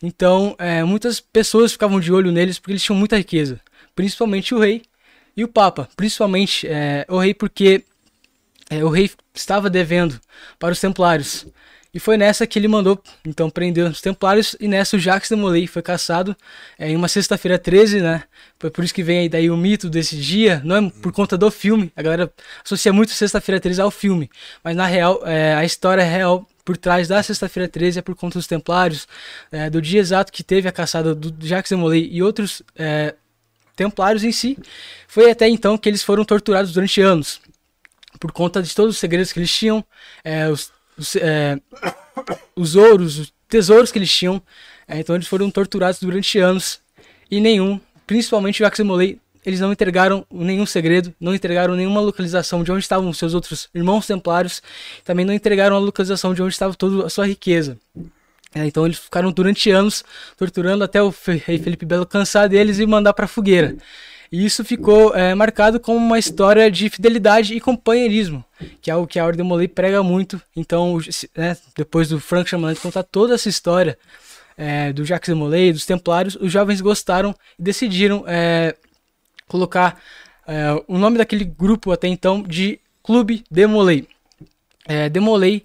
Então, 0.01 0.55
é, 0.59 0.83
muitas 0.83 1.19
pessoas 1.19 1.71
ficavam 1.71 1.99
de 1.99 2.11
olho 2.11 2.31
neles 2.31 2.59
porque 2.59 2.73
eles 2.73 2.83
tinham 2.83 2.97
muita 2.97 3.17
riqueza, 3.17 3.59
principalmente 3.95 4.53
o 4.53 4.59
rei 4.59 4.81
e 5.35 5.43
o 5.43 5.47
papa, 5.47 5.87
principalmente 5.95 6.67
é, 6.67 7.05
o 7.07 7.17
rei 7.17 7.33
porque 7.33 7.85
é, 8.71 8.81
o 8.85 8.89
rei 8.89 9.11
estava 9.35 9.69
devendo 9.69 10.17
para 10.57 10.71
os 10.71 10.79
templários. 10.79 11.45
E 11.93 11.99
foi 11.99 12.15
nessa 12.15 12.47
que 12.47 12.57
ele 12.57 12.69
mandou, 12.69 13.03
então, 13.25 13.49
prender 13.49 13.85
os 13.85 13.99
templários, 13.99 14.55
e 14.61 14.65
nessa 14.65 14.95
o 14.95 14.99
Jacques 14.99 15.27
de 15.27 15.35
Molay 15.35 15.67
foi 15.67 15.81
caçado 15.81 16.33
é, 16.79 16.89
em 16.89 16.95
uma 16.95 17.09
sexta-feira 17.09 17.59
13, 17.59 17.99
né? 17.99 18.23
Foi 18.57 18.71
por 18.71 18.81
isso 18.81 18.93
que 18.93 19.03
vem 19.03 19.19
aí 19.19 19.29
daí 19.29 19.49
o 19.49 19.57
mito 19.57 19.89
desse 19.89 20.15
dia, 20.15 20.61
não 20.63 20.77
é 20.77 20.89
por 20.89 21.11
conta 21.11 21.37
do 21.37 21.51
filme, 21.51 21.91
a 21.93 22.01
galera 22.01 22.31
associa 22.63 22.93
muito 22.93 23.11
sexta-feira 23.11 23.59
13 23.59 23.81
ao 23.81 23.91
filme, 23.91 24.29
mas 24.63 24.73
na 24.73 24.85
real, 24.85 25.21
é, 25.25 25.53
a 25.53 25.65
história 25.65 26.01
real 26.01 26.47
por 26.63 26.77
trás 26.77 27.09
da 27.09 27.21
sexta-feira 27.21 27.67
13 27.67 27.99
é 27.99 28.01
por 28.01 28.15
conta 28.15 28.39
dos 28.39 28.47
templários, 28.47 29.05
é, 29.51 29.69
do 29.69 29.81
dia 29.81 29.99
exato 29.99 30.31
que 30.31 30.43
teve 30.43 30.69
a 30.69 30.71
caçada 30.71 31.13
do 31.13 31.45
Jacques 31.45 31.71
de 31.71 31.75
Molay 31.75 32.07
e 32.09 32.23
outros 32.23 32.61
é, 32.73 33.15
templários 33.75 34.23
em 34.23 34.31
si, 34.31 34.57
foi 35.09 35.29
até 35.29 35.49
então 35.49 35.77
que 35.77 35.89
eles 35.89 36.03
foram 36.03 36.23
torturados 36.23 36.71
durante 36.71 37.01
anos 37.01 37.41
por 38.21 38.31
conta 38.31 38.61
de 38.61 38.73
todos 38.75 38.93
os 38.95 38.99
segredos 38.99 39.33
que 39.33 39.39
eles 39.39 39.51
tinham, 39.51 39.83
é, 40.23 40.47
os, 40.47 40.71
os, 40.95 41.15
é, 41.15 41.59
os 42.55 42.75
ouros, 42.75 43.17
os 43.17 43.33
tesouros 43.49 43.91
que 43.91 43.97
eles 43.97 44.13
tinham. 44.13 44.41
É, 44.87 44.99
então 44.99 45.15
eles 45.15 45.27
foram 45.27 45.49
torturados 45.49 45.99
durante 45.99 46.37
anos 46.37 46.79
e 47.29 47.39
nenhum, 47.41 47.79
principalmente 48.05 48.61
o 48.63 48.85
Molay, 48.85 49.19
eles 49.43 49.59
não 49.59 49.71
entregaram 49.71 50.23
nenhum 50.29 50.67
segredo, 50.67 51.13
não 51.19 51.33
entregaram 51.33 51.75
nenhuma 51.75 51.99
localização 51.99 52.63
de 52.63 52.71
onde 52.71 52.83
estavam 52.83 53.11
seus 53.11 53.33
outros 53.33 53.69
irmãos 53.73 54.05
templários, 54.05 54.61
também 55.03 55.25
não 55.25 55.33
entregaram 55.33 55.75
a 55.75 55.79
localização 55.79 56.35
de 56.35 56.43
onde 56.43 56.53
estava 56.53 56.75
toda 56.75 57.07
a 57.07 57.09
sua 57.09 57.25
riqueza. 57.25 57.75
É, 58.53 58.65
então 58.65 58.85
eles 58.85 58.99
ficaram 58.99 59.31
durante 59.31 59.71
anos 59.71 60.03
torturando 60.37 60.83
até 60.83 61.01
o 61.01 61.11
rei 61.25 61.57
Felipe 61.57 61.85
Belo 61.85 62.05
cansar 62.05 62.47
deles 62.47 62.77
e 62.77 62.85
mandar 62.85 63.13
para 63.13 63.27
fogueira. 63.27 63.75
E 64.31 64.45
isso 64.45 64.63
ficou 64.63 65.13
é, 65.13 65.35
marcado 65.35 65.77
como 65.79 65.97
uma 65.97 66.17
história 66.17 66.71
de 66.71 66.89
fidelidade 66.89 67.53
e 67.53 67.59
companheirismo, 67.59 68.45
que 68.81 68.89
é 68.89 68.93
algo 68.93 69.05
que 69.05 69.19
a 69.19 69.25
Ordem 69.25 69.45
Molay 69.45 69.67
prega 69.67 70.01
muito. 70.01 70.41
Então, 70.55 70.97
né, 71.35 71.57
depois 71.75 72.07
do 72.07 72.19
Frank 72.19 72.49
Chamalante 72.49 72.79
contar 72.79 73.03
toda 73.03 73.35
essa 73.35 73.49
história 73.49 73.97
é, 74.57 74.93
do 74.93 75.03
Jacques 75.03 75.27
de 75.27 75.37
Molay, 75.37 75.73
dos 75.73 75.85
Templários, 75.85 76.35
os 76.35 76.49
jovens 76.49 76.79
gostaram 76.79 77.35
e 77.59 77.63
decidiram 77.63 78.23
é, 78.25 78.73
colocar 79.49 80.01
é, 80.47 80.81
o 80.87 80.97
nome 80.97 81.17
daquele 81.17 81.43
grupo 81.43 81.91
até 81.91 82.07
então 82.07 82.41
de 82.41 82.79
Clube 83.03 83.43
Demolei. 83.51 84.07
É, 84.87 85.09
Demolei, 85.09 85.61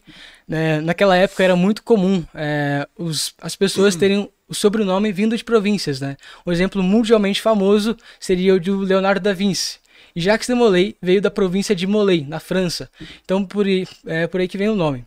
né, 0.47 0.81
naquela 0.81 1.17
época 1.17 1.45
era 1.45 1.55
muito 1.55 1.85
comum 1.85 2.25
é, 2.35 2.87
os, 2.99 3.33
as 3.41 3.55
pessoas 3.55 3.95
terem 3.95 4.29
o 4.49 4.55
sobrenome 4.55 5.13
vindo 5.13 5.37
de 5.37 5.45
províncias. 5.45 6.01
Né? 6.01 6.17
Um 6.47 6.53
exemplo 6.53 6.83
mundialmente 6.83 7.41
famoso 7.41 7.97
seria 8.19 8.55
o 8.55 8.61
de 8.61 8.71
Leonardo 8.71 9.21
da 9.21 9.33
Vinci. 9.33 9.79
E 10.15 10.21
Jacques 10.21 10.47
de 10.47 10.55
Molay 10.55 10.97
veio 11.01 11.21
da 11.21 11.31
província 11.31 11.75
de 11.75 11.87
Molay, 11.87 12.25
na 12.27 12.41
França. 12.41 12.91
Então, 13.23 13.45
por 13.45 13.67
aí, 13.67 13.87
é 14.07 14.27
por 14.27 14.41
aí 14.41 14.49
que 14.49 14.57
vem 14.57 14.69
o 14.69 14.75
nome. 14.75 15.05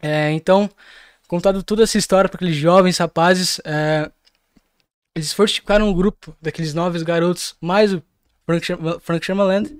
É, 0.00 0.30
então, 0.32 0.70
contado 1.28 1.62
toda 1.62 1.82
essa 1.82 1.98
história 1.98 2.28
para 2.28 2.38
aqueles 2.38 2.56
jovens 2.56 2.96
rapazes, 2.96 3.60
é, 3.64 4.10
eles 5.14 5.32
fortificaram 5.32 5.88
um 5.88 5.92
grupo 5.92 6.34
daqueles 6.40 6.72
novos 6.72 7.02
garotos, 7.02 7.54
mais 7.60 7.92
o 7.92 8.02
Frank, 8.46 8.66
Frank 9.02 9.26
Shermanland. 9.26 9.76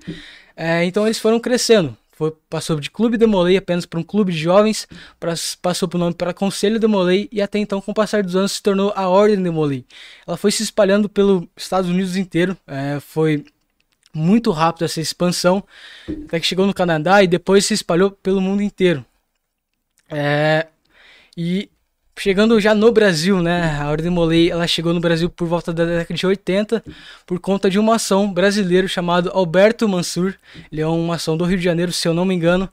É, 0.55 0.85
então, 0.85 1.05
eles 1.05 1.19
foram 1.19 1.39
crescendo. 1.39 1.97
Foi, 2.15 2.31
passou 2.49 2.79
de 2.79 2.89
Clube 2.89 3.17
de 3.17 3.25
Molay 3.25 3.57
apenas 3.57 3.85
para 3.85 3.99
um 3.99 4.03
clube 4.03 4.31
de 4.31 4.37
jovens, 4.37 4.87
pra, 5.19 5.33
passou 5.61 5.89
o 5.93 5.97
nome 5.97 6.15
para 6.15 6.33
Conselho 6.33 6.79
de 6.79 6.87
Molay 6.87 7.27
e 7.29 7.41
até 7.41 7.59
então, 7.59 7.81
com 7.81 7.91
o 7.91 7.93
passar 7.93 8.23
dos 8.23 8.37
anos, 8.37 8.53
se 8.53 8.63
tornou 8.63 8.93
a 8.95 9.09
Ordem 9.09 9.43
de 9.43 9.49
Molay. 9.49 9.85
Ela 10.25 10.37
foi 10.37 10.49
se 10.49 10.63
espalhando 10.63 11.09
pelos 11.09 11.45
Estados 11.57 11.89
Unidos 11.89 12.15
inteiro, 12.15 12.57
é, 12.65 13.01
foi 13.01 13.43
muito 14.13 14.49
rápido 14.51 14.85
essa 14.85 15.01
expansão, 15.01 15.61
até 16.25 16.39
que 16.39 16.45
chegou 16.45 16.65
no 16.65 16.73
Canadá 16.73 17.21
e 17.21 17.27
depois 17.27 17.65
se 17.65 17.73
espalhou 17.73 18.09
pelo 18.09 18.39
mundo 18.39 18.61
inteiro. 18.61 19.05
É, 20.09 20.67
e 21.35 21.69
chegando 22.17 22.59
já 22.59 22.73
no 22.73 22.91
Brasil, 22.91 23.41
né, 23.41 23.77
a 23.79 23.89
Ordem 23.89 24.09
Molay, 24.09 24.49
ela 24.49 24.65
chegou 24.67 24.93
no 24.93 24.99
Brasil 24.99 25.29
por 25.29 25.47
volta 25.47 25.73
da 25.73 25.85
década 25.85 26.13
de 26.13 26.25
80 26.25 26.83
por 27.25 27.39
conta 27.39 27.69
de 27.69 27.77
um 27.77 27.83
maçom 27.83 28.31
brasileiro 28.31 28.87
chamado 28.87 29.29
Alberto 29.33 29.87
Mansur. 29.87 30.35
Ele 30.71 30.81
é 30.81 30.87
um 30.87 31.07
maçom 31.07 31.35
do 31.35 31.43
Rio 31.43 31.57
de 31.57 31.63
Janeiro, 31.63 31.91
se 31.91 32.07
eu 32.07 32.13
não 32.13 32.25
me 32.25 32.33
engano, 32.33 32.69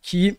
que 0.00 0.38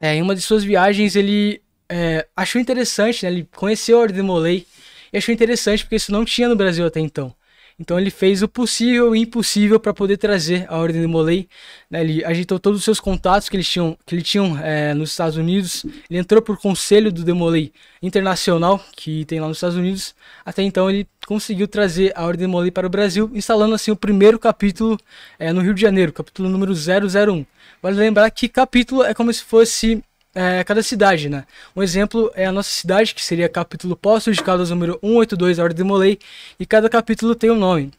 é, 0.00 0.14
em 0.14 0.22
uma 0.22 0.34
de 0.34 0.40
suas 0.40 0.64
viagens 0.64 1.16
ele 1.16 1.60
é, 1.88 2.26
achou 2.34 2.60
interessante, 2.60 3.24
né, 3.24 3.30
ele 3.30 3.48
conheceu 3.54 3.98
a 3.98 4.02
Ordem 4.02 4.22
Molay 4.22 4.66
e 5.12 5.18
achou 5.18 5.32
interessante 5.32 5.84
porque 5.84 5.96
isso 5.96 6.10
não 6.10 6.24
tinha 6.24 6.48
no 6.48 6.56
Brasil 6.56 6.86
até 6.86 7.00
então. 7.00 7.34
Então 7.78 8.00
ele 8.00 8.10
fez 8.10 8.42
o 8.42 8.48
possível 8.48 9.14
e 9.14 9.20
impossível 9.20 9.78
para 9.78 9.92
poder 9.92 10.16
trazer 10.16 10.64
a 10.68 10.78
Ordem 10.78 11.02
de 11.02 11.06
Molay. 11.06 11.46
Né? 11.90 12.00
Ele 12.00 12.24
agitou 12.24 12.58
todos 12.58 12.78
os 12.78 12.84
seus 12.84 12.98
contatos 12.98 13.50
que 13.50 13.56
eles 13.56 13.68
tinham, 13.68 13.98
que 14.06 14.14
ele 14.14 14.22
tinham 14.22 14.58
é, 14.58 14.94
nos 14.94 15.10
Estados 15.10 15.36
Unidos. 15.36 15.84
Ele 16.08 16.18
entrou 16.18 16.40
por 16.40 16.56
conselho 16.58 17.12
do 17.12 17.22
Demolay 17.22 17.70
Internacional, 18.02 18.82
que 18.96 19.26
tem 19.26 19.40
lá 19.40 19.48
nos 19.48 19.58
Estados 19.58 19.76
Unidos. 19.76 20.14
Até 20.44 20.62
então 20.62 20.88
ele 20.88 21.06
conseguiu 21.26 21.68
trazer 21.68 22.12
a 22.16 22.24
Ordem 22.24 22.46
de 22.46 22.50
Molay 22.50 22.70
para 22.70 22.86
o 22.86 22.90
Brasil, 22.90 23.30
instalando 23.34 23.74
assim 23.74 23.90
o 23.90 23.96
primeiro 23.96 24.38
capítulo 24.38 24.98
é, 25.38 25.52
no 25.52 25.60
Rio 25.60 25.74
de 25.74 25.82
Janeiro, 25.82 26.14
capítulo 26.14 26.48
número 26.48 26.72
001. 26.72 27.44
Vale 27.82 27.96
lembrar 27.96 28.30
que 28.30 28.48
capítulo 28.48 29.04
é 29.04 29.12
como 29.12 29.30
se 29.30 29.44
fosse 29.44 30.02
é, 30.36 30.62
cada 30.64 30.82
cidade, 30.82 31.30
né? 31.30 31.46
Um 31.74 31.82
exemplo 31.82 32.30
é 32.34 32.44
a 32.44 32.52
nossa 32.52 32.68
cidade, 32.68 33.14
que 33.14 33.24
seria 33.24 33.48
capítulo 33.48 33.96
Poços 33.96 34.36
de 34.36 34.42
Caldas 34.42 34.68
número 34.68 34.98
182 35.02 35.56
da 35.56 35.62
Ordem 35.62 35.76
de 35.78 35.82
Molay, 35.82 36.18
e 36.60 36.66
cada 36.66 36.90
capítulo 36.90 37.34
tem 37.34 37.50
um 37.50 37.56
nome. 37.56 37.90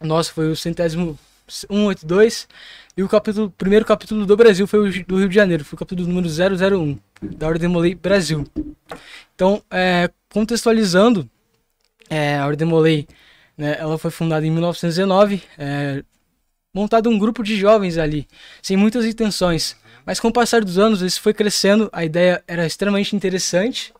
O 0.00 0.06
nosso 0.06 0.34
foi 0.34 0.50
o 0.50 0.56
centésimo 0.56 1.16
182, 1.46 2.48
e 2.96 3.04
o 3.04 3.08
capítulo, 3.08 3.54
primeiro 3.56 3.84
capítulo 3.84 4.26
do 4.26 4.36
Brasil 4.36 4.66
foi 4.66 4.80
o 4.80 5.04
do 5.04 5.18
Rio 5.18 5.28
de 5.28 5.34
Janeiro, 5.34 5.64
foi 5.64 5.76
o 5.76 5.78
capítulo 5.78 6.08
número 6.08 6.28
001 6.28 6.98
da 7.22 7.46
Ordem 7.46 7.68
de 7.68 7.72
Molay 7.72 7.94
Brasil. 7.94 8.44
Então, 9.36 9.62
é, 9.70 10.10
contextualizando, 10.28 11.30
é, 12.08 12.36
a 12.36 12.46
Ordem 12.48 12.66
de 12.66 12.72
Molay, 12.72 13.06
né, 13.56 13.76
ela 13.78 13.96
foi 13.96 14.10
fundada 14.10 14.44
em 14.44 14.50
1919, 14.50 15.40
é, 15.56 16.02
montado 16.74 17.08
um 17.08 17.16
grupo 17.16 17.44
de 17.44 17.56
jovens 17.56 17.96
ali, 17.96 18.26
sem 18.60 18.76
muitas 18.76 19.04
intenções. 19.04 19.76
Mas 20.10 20.18
com 20.18 20.26
o 20.26 20.32
passar 20.32 20.64
dos 20.64 20.76
anos, 20.76 21.02
isso 21.02 21.20
foi 21.20 21.32
crescendo, 21.32 21.88
a 21.92 22.04
ideia 22.04 22.42
era 22.48 22.66
extremamente 22.66 23.14
interessante 23.14 23.94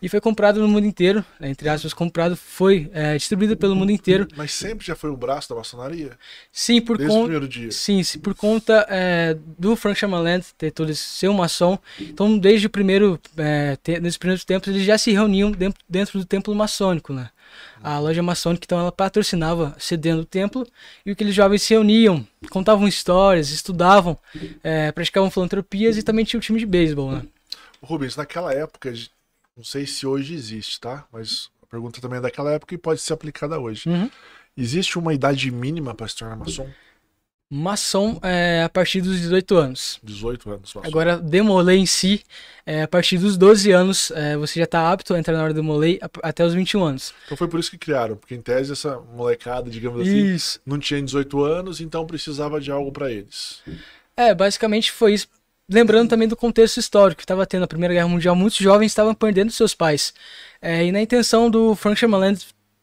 e 0.00 0.08
foi 0.08 0.18
comprado 0.18 0.58
no 0.58 0.66
mundo 0.66 0.86
inteiro, 0.86 1.22
né, 1.38 1.50
entre 1.50 1.68
aspas, 1.68 1.92
comprado, 1.92 2.34
foi 2.34 2.90
é, 2.94 3.14
distribuído 3.18 3.54
pelo 3.58 3.76
mundo 3.76 3.92
inteiro. 3.92 4.26
Mas 4.34 4.52
sempre 4.52 4.86
já 4.86 4.96
foi 4.96 5.10
o 5.10 5.16
braço 5.18 5.50
da 5.50 5.56
maçonaria? 5.56 6.12
Sim, 6.50 6.80
por 6.80 6.96
conta. 6.96 7.70
Sim, 7.70 8.02
sim, 8.02 8.18
por 8.20 8.34
conta 8.34 8.86
é, 8.88 9.36
do 9.58 9.76
Frank 9.76 9.98
Chamaland 9.98 10.46
ter 10.56 10.70
todo 10.70 10.90
esse 10.90 11.02
ser 11.02 11.28
um 11.28 11.34
maçom. 11.34 11.78
Então, 12.00 12.38
desde 12.38 12.66
o 12.66 12.70
primeiro, 12.70 13.20
é, 13.36 13.76
te, 13.76 14.00
nesses 14.00 14.16
primeiros 14.16 14.46
tempos, 14.46 14.66
eles 14.68 14.82
já 14.82 14.96
se 14.96 15.12
reuniam 15.12 15.50
dentro, 15.50 15.84
dentro 15.86 16.18
do 16.18 16.24
templo 16.24 16.54
maçônico, 16.54 17.12
né? 17.12 17.28
A 17.82 17.98
loja 17.98 18.22
maçônica, 18.22 18.64
então, 18.64 18.78
ela 18.78 18.92
patrocinava 18.92 19.74
cedendo 19.78 20.22
o 20.22 20.24
templo 20.24 20.66
e 21.04 21.10
aqueles 21.10 21.34
jovens 21.34 21.62
se 21.62 21.74
reuniam, 21.74 22.26
contavam 22.50 22.86
histórias, 22.86 23.50
estudavam, 23.50 24.18
é, 24.62 24.92
praticavam 24.92 25.30
filantropias 25.30 25.96
e 25.96 26.02
também 26.02 26.24
tinha 26.24 26.38
o 26.38 26.42
time 26.42 26.58
de 26.58 26.66
beisebol, 26.66 27.12
né? 27.12 27.22
Rubens, 27.82 28.16
naquela 28.16 28.52
época, 28.52 28.92
não 29.56 29.64
sei 29.64 29.86
se 29.86 30.06
hoje 30.06 30.34
existe, 30.34 30.78
tá? 30.80 31.06
Mas 31.12 31.48
a 31.62 31.66
pergunta 31.66 32.00
também 32.00 32.18
é 32.18 32.22
daquela 32.22 32.52
época 32.52 32.74
e 32.74 32.78
pode 32.78 33.00
ser 33.00 33.14
aplicada 33.14 33.58
hoje. 33.58 33.88
Uhum. 33.88 34.10
Existe 34.56 34.98
uma 34.98 35.14
idade 35.14 35.50
mínima 35.50 35.94
para 35.94 36.08
se 36.08 36.16
tornar 36.16 36.36
maçom? 36.36 36.68
Maçom 37.52 38.20
é 38.22 38.62
a 38.62 38.68
partir 38.68 39.00
dos 39.00 39.18
18 39.18 39.56
anos. 39.56 39.98
18 40.04 40.50
anos. 40.50 40.72
Maçom. 40.72 40.86
Agora, 40.86 41.16
Demolay 41.18 41.78
em 41.78 41.86
si, 41.86 42.22
é, 42.64 42.82
a 42.82 42.88
partir 42.88 43.18
dos 43.18 43.36
12 43.36 43.72
anos, 43.72 44.12
é, 44.12 44.36
você 44.36 44.60
já 44.60 44.64
está 44.64 44.92
apto 44.92 45.14
a 45.14 45.18
entrar 45.18 45.34
na 45.34 45.42
hora 45.42 45.52
do 45.52 45.56
Demolay 45.56 45.98
até 46.22 46.44
os 46.44 46.54
21 46.54 46.84
anos. 46.84 47.12
Então 47.24 47.36
foi 47.36 47.48
por 47.48 47.58
isso 47.58 47.68
que 47.68 47.76
criaram, 47.76 48.14
porque 48.14 48.36
em 48.36 48.40
tese 48.40 48.70
essa 48.70 49.00
molecada, 49.16 49.68
digamos 49.68 50.02
assim, 50.02 50.32
isso. 50.32 50.60
não 50.64 50.78
tinha 50.78 51.02
18 51.02 51.42
anos, 51.42 51.80
então 51.80 52.06
precisava 52.06 52.60
de 52.60 52.70
algo 52.70 52.92
para 52.92 53.10
eles. 53.10 53.60
É, 54.16 54.32
basicamente 54.32 54.92
foi 54.92 55.14
isso. 55.14 55.26
Lembrando 55.68 56.08
também 56.08 56.28
do 56.28 56.36
contexto 56.36 56.78
histórico 56.78 57.18
que 57.18 57.24
estava 57.24 57.44
tendo 57.46 57.64
a 57.64 57.68
Primeira 57.68 57.94
Guerra 57.94 58.08
Mundial, 58.08 58.36
muitos 58.36 58.58
jovens 58.58 58.92
estavam 58.92 59.14
perdendo 59.14 59.50
seus 59.50 59.74
pais. 59.74 60.14
É, 60.62 60.84
e 60.84 60.92
na 60.92 61.00
intenção 61.00 61.50
do 61.50 61.74
Frank 61.74 61.98
Sherman 61.98 62.36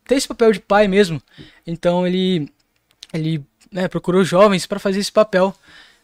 ter 0.05 0.15
esse 0.15 0.27
papel 0.27 0.51
de 0.51 0.59
pai 0.59 0.89
mesmo, 0.89 1.21
então 1.65 2.05
ele, 2.05 2.49
ele 3.13 3.45
né, 3.71 3.87
procurou 3.87 4.23
jovens 4.23 4.65
para 4.65 4.79
fazer 4.79 4.99
esse 4.99 5.11
papel 5.11 5.55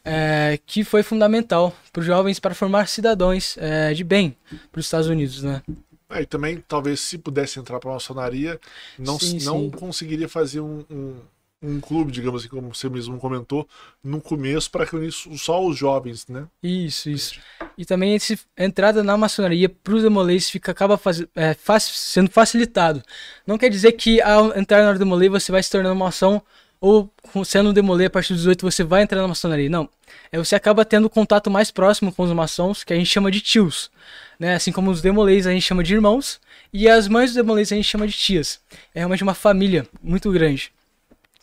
é, 0.04 0.60
que 0.66 0.84
foi 0.84 1.02
fundamental 1.02 1.76
para 1.92 2.02
os 2.02 2.06
jovens 2.06 2.40
para 2.40 2.54
formar 2.54 2.88
cidadãos 2.88 3.58
é, 3.58 3.94
de 3.94 4.04
bem 4.04 4.36
para 4.72 4.80
os 4.80 4.86
Estados 4.86 5.08
Unidos, 5.08 5.42
né? 5.42 5.62
É, 6.10 6.22
e 6.22 6.26
também, 6.26 6.64
talvez, 6.68 7.00
se 7.00 7.18
pudesse 7.18 7.60
entrar 7.60 7.80
para 7.80 7.90
a 7.90 7.94
maçonaria, 7.94 8.60
não, 9.00 9.20
sim, 9.20 9.40
não 9.44 9.62
sim. 9.62 9.70
conseguiria 9.72 10.30
fazer 10.30 10.60
um, 10.60 10.86
um, 10.92 11.16
um, 11.64 11.80
clube, 11.80 12.12
digamos 12.12 12.42
assim, 12.42 12.50
como 12.50 12.74
você 12.74 12.88
mesmo 12.88 13.18
comentou, 13.18 13.68
no 14.04 14.22
começo, 14.22 14.70
para 14.70 14.86
reunir 14.86 15.12
só 15.12 15.66
os 15.66 15.76
jovens, 15.76 16.28
né? 16.28 16.46
Isso, 16.62 17.10
isso. 17.10 17.40
E 17.76 17.84
também 17.84 18.14
essa 18.14 18.38
entrada 18.56 19.04
na 19.04 19.18
maçonaria 19.18 19.68
para 19.68 19.96
os 19.96 20.04
demolês 20.04 20.50
fica, 20.50 20.72
acaba 20.72 20.98
faz, 20.98 21.22
é, 21.36 21.56
sendo 21.80 22.30
facilitado. 22.30 23.02
Não 23.48 23.58
quer 23.58 23.70
dizer 23.70 23.94
que 23.94 24.22
ao 24.22 24.56
entrar 24.56 24.84
na 24.84 24.94
demolê 24.94 25.30
você 25.30 25.52
vai 25.52 25.64
se 25.64 25.72
tornando 25.72 25.96
maçom 25.96 26.40
ou 26.84 27.10
sendo 27.46 27.70
um 27.70 27.74
demolê 27.74 28.08
a 28.08 28.10
partir 28.10 28.34
dos 28.34 28.42
18 28.42 28.70
você 28.70 28.84
vai 28.84 29.04
entrar 29.04 29.22
na 29.22 29.28
maçonaria. 29.30 29.70
Não. 29.70 29.90
É, 30.30 30.38
você 30.38 30.54
acaba 30.54 30.84
tendo 30.84 31.10
contato 31.10 31.50
mais 31.50 31.72
próximo 31.72 32.12
com 32.12 32.24
os 32.24 32.32
maçons, 32.34 32.84
que 32.84 32.92
a 32.92 32.96
gente 32.98 33.08
chama 33.10 33.32
de 33.32 33.40
tios. 33.40 33.90
Né? 34.38 34.54
Assim 34.56 34.70
como 34.70 34.92
os 34.92 35.02
demolês 35.02 35.48
a 35.48 35.52
gente 35.52 35.64
chama 35.64 35.82
de 35.82 35.94
irmãos, 35.94 36.42
e 36.74 36.90
as 36.90 37.08
mães 37.08 37.30
dos 37.30 37.36
demolês 37.36 37.72
a 37.72 37.76
gente 37.76 37.88
chama 37.88 38.06
de 38.06 38.12
tias. 38.12 38.60
É 38.94 39.00
realmente 39.00 39.24
uma 39.24 39.34
família 39.34 39.88
muito 40.04 40.30
grande. 40.30 40.74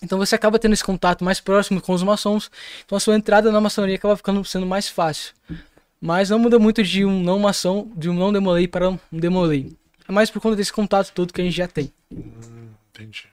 Então 0.03 0.19
você 0.19 0.35
acaba 0.35 0.59
tendo 0.59 0.75
esse 0.75 0.85
contato 0.85 1.25
mais 1.25 1.41
próximo 1.41 1.81
com 1.81 1.95
os 1.95 2.03
maçons, 2.03 2.51
então 2.85 2.97
a 2.97 3.01
sua 3.01 3.17
entrada 3.17 3.51
na 3.51 3.63
maçonaria 3.63 3.97
acaba 3.97 4.19
ficando 4.19 4.45
sendo 4.45 4.67
mais 4.67 4.91
fácil. 4.91 5.33
Mas 5.99 6.29
não 6.29 6.39
muda 6.39 6.59
muito 6.59 6.83
de 6.83 7.03
um 7.03 7.23
não 7.23 7.39
maçom, 7.39 7.91
de 7.97 8.11
um 8.11 8.15
não 8.15 8.31
demolei 8.31 8.69
para 8.69 8.91
um 8.91 8.99
demolei. 9.11 9.73
É 10.07 10.13
mais 10.13 10.29
por 10.29 10.43
conta 10.43 10.57
desse 10.57 10.73
contato 10.73 11.13
todo 11.15 11.33
que 11.33 11.41
a 11.41 11.45
gente 11.45 11.57
já 11.57 11.67
tem. 11.67 11.91
Hum, 12.13 12.69
entendi. 12.91 13.31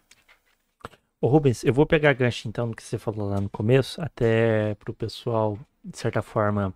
Ô 1.20 1.28
Rubens, 1.28 1.64
eu 1.64 1.74
vou 1.74 1.86
pegar 1.86 2.14
gancho 2.14 2.48
então 2.48 2.68
no 2.68 2.76
que 2.76 2.84
você 2.84 2.98
falou 2.98 3.28
lá 3.30 3.42
no 3.42 3.50
começo, 3.50 4.00
até 4.00 4.76
para 4.76 4.92
o 4.92 4.94
pessoal, 4.94 5.58
de 5.84 5.98
certa 5.98 6.22
forma, 6.22 6.72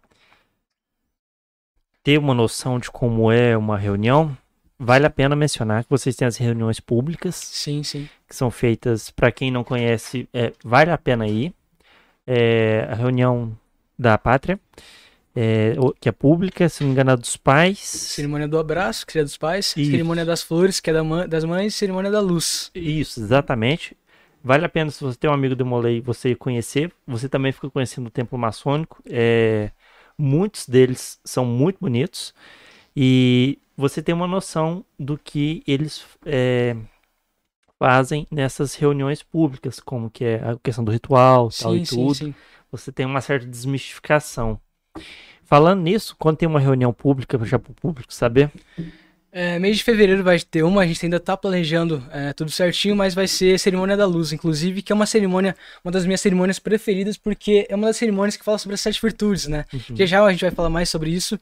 ter 2.03 2.17
uma 2.17 2.33
noção 2.33 2.79
de 2.79 2.89
como 2.89 3.31
é 3.31 3.55
uma 3.55 3.77
reunião. 3.77 4.35
Vale 4.79 5.05
a 5.05 5.11
pena 5.11 5.35
mencionar 5.35 5.83
que 5.83 5.89
vocês 5.91 6.15
têm 6.15 6.27
as 6.27 6.37
reuniões 6.37 6.79
públicas. 6.79 7.35
Sim, 7.35 7.83
sim. 7.83 8.09
Que 8.27 8.35
são 8.35 8.49
feitas, 8.49 9.11
para 9.11 9.31
quem 9.31 9.51
não 9.51 9.63
conhece, 9.63 10.27
é, 10.33 10.51
vale 10.63 10.89
a 10.89 10.97
pena 10.97 11.27
ir. 11.27 11.53
É, 12.25 12.87
a 12.89 12.95
reunião 12.95 13.55
da 13.97 14.17
pátria, 14.17 14.59
é, 15.35 15.75
que 15.99 16.09
é 16.09 16.11
pública, 16.11 16.67
se 16.67 16.81
não 16.81 16.87
me 16.87 16.93
engano, 16.93 17.11
é 17.11 17.17
dos 17.17 17.37
pais. 17.37 17.77
Cerimônia 17.77 18.47
do 18.47 18.57
abraço, 18.57 19.05
que 19.05 19.19
é 19.19 19.23
dos 19.23 19.37
pais. 19.37 19.75
Isso. 19.77 19.91
Cerimônia 19.91 20.25
das 20.25 20.41
flores, 20.41 20.79
que 20.79 20.89
é 20.89 20.93
da 20.93 21.27
das 21.27 21.43
mães. 21.43 21.75
Cerimônia 21.75 22.09
da 22.09 22.19
luz. 22.19 22.71
Isso, 22.73 23.19
exatamente. 23.19 23.95
Vale 24.43 24.65
a 24.65 24.69
pena 24.69 24.89
se 24.89 25.03
você 25.03 25.17
tem 25.17 25.29
um 25.29 25.33
amigo 25.33 25.55
do 25.55 25.65
Molay 25.65 26.01
você 26.01 26.35
conhecer. 26.35 26.91
Você 27.07 27.29
também 27.29 27.51
fica 27.51 27.69
conhecendo 27.69 28.07
o 28.07 28.11
templo 28.11 28.37
maçônico. 28.37 29.01
É, 29.07 29.71
muitos 30.17 30.67
deles 30.67 31.19
são 31.23 31.45
muito 31.45 31.77
bonitos. 31.79 32.33
E 32.95 33.59
você 33.77 34.01
tem 34.01 34.13
uma 34.13 34.27
noção 34.27 34.83
do 34.99 35.17
que 35.17 35.63
eles 35.67 36.05
é, 36.25 36.75
fazem 37.79 38.27
nessas 38.29 38.75
reuniões 38.75 39.23
públicas, 39.23 39.79
como 39.79 40.09
que 40.09 40.23
é 40.23 40.35
a 40.35 40.57
questão 40.61 40.83
do 40.83 40.91
ritual, 40.91 41.49
tal 41.49 41.75
Sim, 41.75 41.83
e 41.83 41.85
sim, 41.85 41.95
tudo. 41.95 42.13
sim. 42.13 42.35
Você 42.71 42.91
tem 42.91 43.05
uma 43.05 43.21
certa 43.21 43.45
desmistificação. 43.45 44.59
Falando 45.43 45.81
nisso, 45.81 46.15
quando 46.17 46.37
tem 46.37 46.47
uma 46.47 46.59
reunião 46.59 46.93
pública, 46.93 47.37
já 47.45 47.59
para 47.59 47.71
o 47.71 47.75
público 47.75 48.13
saber, 48.13 48.51
É, 49.33 49.57
mês 49.59 49.77
de 49.77 49.83
fevereiro 49.83 50.23
vai 50.23 50.37
ter 50.39 50.61
uma, 50.61 50.81
a 50.81 50.85
gente 50.85 51.05
ainda 51.05 51.19
tá 51.19 51.37
planejando 51.37 52.03
é, 52.11 52.33
tudo 52.33 52.51
certinho, 52.51 52.95
mas 52.97 53.13
vai 53.13 53.27
ser 53.27 53.57
Cerimônia 53.57 53.95
da 53.95 54.05
Luz, 54.05 54.33
inclusive, 54.33 54.81
que 54.81 54.91
é 54.91 54.95
uma 54.95 55.05
cerimônia, 55.05 55.55
uma 55.85 55.91
das 55.91 56.05
minhas 56.05 56.19
cerimônias 56.19 56.59
preferidas, 56.59 57.17
porque 57.17 57.65
é 57.69 57.75
uma 57.75 57.87
das 57.87 57.95
cerimônias 57.95 58.35
que 58.35 58.43
fala 58.43 58.57
sobre 58.57 58.75
as 58.75 58.81
sete 58.81 59.01
virtudes, 59.01 59.47
né? 59.47 59.65
Já 59.95 60.05
já 60.05 60.23
a 60.25 60.31
gente 60.31 60.41
vai 60.41 60.51
falar 60.51 60.69
mais 60.69 60.89
sobre 60.89 61.11
isso, 61.11 61.39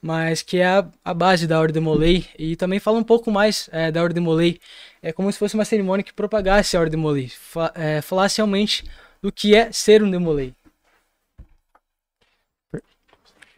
mas 0.00 0.40
que 0.40 0.56
é 0.56 0.66
a, 0.66 0.86
a 1.04 1.12
base 1.12 1.46
da 1.46 1.60
Ordem 1.60 1.82
Molei, 1.82 2.24
e 2.38 2.56
também 2.56 2.78
fala 2.80 2.98
um 2.98 3.04
pouco 3.04 3.30
mais 3.30 3.68
é, 3.72 3.92
da 3.92 4.02
Ordem 4.02 4.22
Molei, 4.22 4.58
é 5.02 5.12
como 5.12 5.30
se 5.30 5.38
fosse 5.38 5.54
uma 5.54 5.66
cerimônia 5.66 6.02
que 6.02 6.14
propagasse 6.14 6.78
a 6.78 6.80
Ordem 6.80 6.98
Molei, 6.98 7.28
fa 7.28 7.72
é, 7.74 8.00
falasse 8.00 8.38
realmente 8.38 8.84
do 9.22 9.32
que 9.32 9.54
é 9.54 9.70
ser 9.72 10.02
um 10.02 10.10
Demolei. 10.10 10.54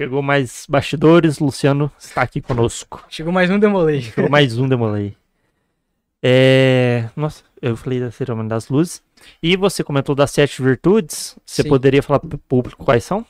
Chegou 0.01 0.23
mais 0.23 0.65
bastidores, 0.67 1.39
Luciano 1.39 1.93
está 1.99 2.23
aqui 2.23 2.41
conosco. 2.41 3.05
Chegou 3.11 3.31
mais 3.31 3.51
um 3.51 3.59
Demolei. 3.59 4.01
Chegou 4.01 4.31
mais 4.31 4.59
um 4.59 4.67
Demolei. 4.69 5.15
É... 6.23 7.09
Nossa, 7.17 7.43
eu 7.63 7.75
falei 7.75 7.99
da 7.99 8.11
cerimônia 8.11 8.51
das 8.51 8.69
luzes. 8.69 9.03
E 9.43 9.57
você 9.57 9.83
comentou 9.83 10.15
das 10.15 10.31
sete 10.31 10.61
virtudes. 10.61 11.35
Você 11.47 11.63
Sim. 11.63 11.69
poderia 11.71 12.03
falar 12.03 12.21
para 12.21 12.37
o 12.37 12.39
público 12.39 12.85
quais 12.85 13.05
são? 13.05 13.25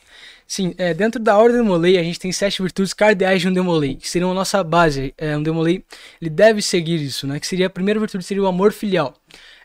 Sim, 0.45 0.75
é, 0.77 0.93
dentro 0.93 1.23
da 1.23 1.39
ordem 1.39 1.59
Demolei, 1.59 1.97
a 1.97 2.03
gente 2.03 2.19
tem 2.19 2.33
sete 2.33 2.61
virtudes 2.61 2.93
cardeais 2.93 3.43
de 3.43 3.47
um 3.47 3.53
Demolei, 3.53 3.95
que 3.95 4.11
seriam 4.11 4.33
a 4.33 4.35
nossa 4.35 4.65
base. 4.65 5.15
É, 5.17 5.37
um 5.37 5.43
Demolei, 5.45 5.85
ele 6.21 6.29
deve 6.29 6.61
seguir 6.61 7.01
isso, 7.01 7.29
né? 7.29 7.39
Que 7.39 7.47
seria 7.47 7.69
a 7.69 7.71
primeira 7.71 8.01
virtude 8.01 8.25
seria 8.25 8.43
o 8.43 8.49
amor 8.49 8.73
filial. 8.73 9.15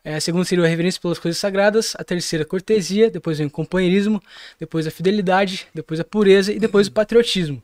É, 0.05 0.13
a 0.13 0.21
segunda 0.21 0.45
seria 0.45 0.63
a 0.63 0.67
reverência 0.67 1.01
pelas 1.01 1.17
coisas 1.17 1.39
sagradas, 1.39 1.95
a 1.97 2.03
terceira 2.03 2.43
a 2.43 2.47
cortesia, 2.47 3.09
depois 3.09 3.39
vem 3.39 3.47
o 3.47 3.49
companheirismo, 3.49 4.21
depois 4.59 4.85
a 4.85 4.91
fidelidade, 4.91 5.65
depois 5.73 5.99
a 5.99 6.03
pureza 6.03 6.53
e 6.53 6.59
depois 6.59 6.85
o 6.85 6.91
patriotismo. 6.91 7.61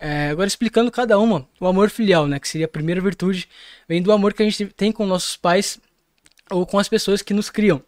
É, 0.00 0.30
agora 0.30 0.48
explicando 0.48 0.90
cada 0.90 1.16
uma, 1.20 1.48
o 1.60 1.66
amor 1.68 1.88
filial, 1.90 2.26
né, 2.26 2.40
que 2.40 2.48
seria 2.48 2.66
a 2.66 2.68
primeira 2.68 3.00
virtude, 3.00 3.48
vem 3.88 4.02
do 4.02 4.10
amor 4.10 4.34
que 4.34 4.42
a 4.42 4.44
gente 4.44 4.66
tem 4.66 4.90
com 4.90 5.06
nossos 5.06 5.36
pais 5.36 5.78
ou 6.50 6.66
com 6.66 6.80
as 6.80 6.88
pessoas 6.88 7.22
que 7.22 7.32
nos 7.32 7.48
criam. 7.48 7.80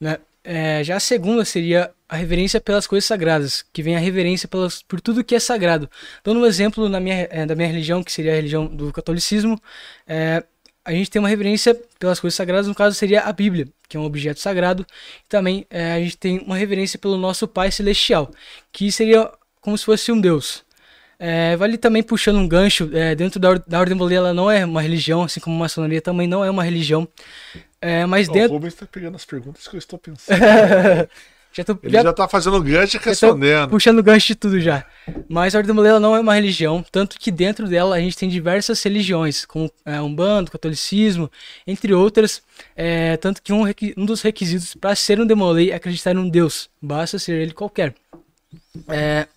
Né? 0.00 0.18
É, 0.42 0.82
já 0.82 0.96
a 0.96 1.00
segunda 1.00 1.44
seria 1.44 1.92
a 2.08 2.16
reverência 2.16 2.60
pelas 2.60 2.88
coisas 2.88 3.06
sagradas, 3.06 3.64
que 3.72 3.84
vem 3.84 3.94
a 3.94 4.00
reverência 4.00 4.48
pelas, 4.48 4.82
por 4.82 5.00
tudo 5.00 5.22
que 5.22 5.34
é 5.34 5.38
sagrado. 5.38 5.88
Dando 6.24 6.40
um 6.40 6.46
exemplo 6.46 6.88
na 6.88 6.98
minha, 6.98 7.28
é, 7.30 7.46
da 7.46 7.54
minha 7.54 7.68
religião, 7.68 8.02
que 8.02 8.10
seria 8.10 8.32
a 8.32 8.34
religião 8.34 8.66
do 8.66 8.92
catolicismo, 8.92 9.60
é, 10.08 10.44
a 10.84 10.92
gente 10.92 11.10
tem 11.10 11.18
uma 11.18 11.28
reverência 11.28 11.74
pelas 11.98 12.20
coisas 12.20 12.36
sagradas, 12.36 12.66
no 12.66 12.74
caso 12.74 12.94
seria 12.94 13.22
a 13.22 13.32
Bíblia, 13.32 13.66
que 13.88 13.96
é 13.96 14.00
um 14.00 14.04
objeto 14.04 14.38
sagrado. 14.40 14.86
E 15.24 15.28
também 15.28 15.66
é, 15.70 15.92
a 15.92 16.00
gente 16.00 16.16
tem 16.16 16.38
uma 16.40 16.56
reverência 16.56 16.98
pelo 16.98 17.16
nosso 17.16 17.48
Pai 17.48 17.70
Celestial, 17.70 18.30
que 18.70 18.92
seria 18.92 19.30
como 19.60 19.76
se 19.78 19.84
fosse 19.84 20.12
um 20.12 20.20
Deus. 20.20 20.62
É, 21.18 21.56
vale 21.56 21.78
também 21.78 22.02
puxando 22.02 22.36
um 22.36 22.46
gancho, 22.46 22.90
é, 22.92 23.14
dentro 23.14 23.40
da, 23.40 23.54
da 23.54 23.80
Ordem 23.80 23.96
Boleia 23.96 24.18
ela 24.18 24.34
não 24.34 24.50
é 24.50 24.64
uma 24.64 24.82
religião, 24.82 25.22
assim 25.22 25.40
como 25.40 25.56
a 25.56 25.60
maçonaria 25.60 26.02
também 26.02 26.28
não 26.28 26.44
é 26.44 26.50
uma 26.50 26.62
religião. 26.62 27.08
É, 27.80 28.04
mas 28.04 28.28
O 28.28 28.32
dentro. 28.32 28.52
Rubens 28.52 28.74
tá 28.74 28.86
pegando 28.86 29.14
as 29.14 29.24
perguntas 29.24 29.66
que 29.66 29.76
eu 29.76 29.78
estou 29.78 29.98
pensando. 29.98 30.38
já 31.56 31.64
tô, 31.64 31.78
Ele 31.82 31.92
já 31.92 32.02
já 32.02 32.12
tá 32.12 32.26
fazendo 32.26 32.60
gancho 32.60 32.96
e 32.96 33.00
respondendo. 33.00 33.70
puxando 33.70 34.02
gancho 34.02 34.26
de 34.26 34.34
tudo 34.34 34.60
já. 34.60 34.84
Mas 35.28 35.54
a 35.54 35.58
Ordem 35.58 35.72
Moleira 35.72 36.00
não 36.00 36.14
é 36.16 36.20
uma 36.20 36.34
religião, 36.34 36.84
tanto 36.90 37.18
que 37.18 37.30
dentro 37.30 37.68
dela 37.68 37.94
a 37.94 38.00
gente 38.00 38.16
tem 38.16 38.28
diversas 38.28 38.82
religiões, 38.82 39.44
como 39.44 39.70
é, 39.84 40.00
Umbanda, 40.00 40.50
Catolicismo, 40.50 41.30
entre 41.64 41.94
outras. 41.94 42.42
É, 42.74 43.16
tanto 43.18 43.40
que 43.40 43.52
um, 43.52 43.62
um 43.96 44.04
dos 44.04 44.20
requisitos 44.20 44.74
para 44.74 44.96
ser 44.96 45.20
um 45.20 45.26
demolei 45.26 45.70
é 45.70 45.76
acreditar 45.76 46.12
em 46.12 46.18
um 46.18 46.28
Deus, 46.28 46.68
basta 46.82 47.18
ser 47.20 47.34
ele 47.34 47.52
qualquer. 47.52 47.94
É, 48.88 49.28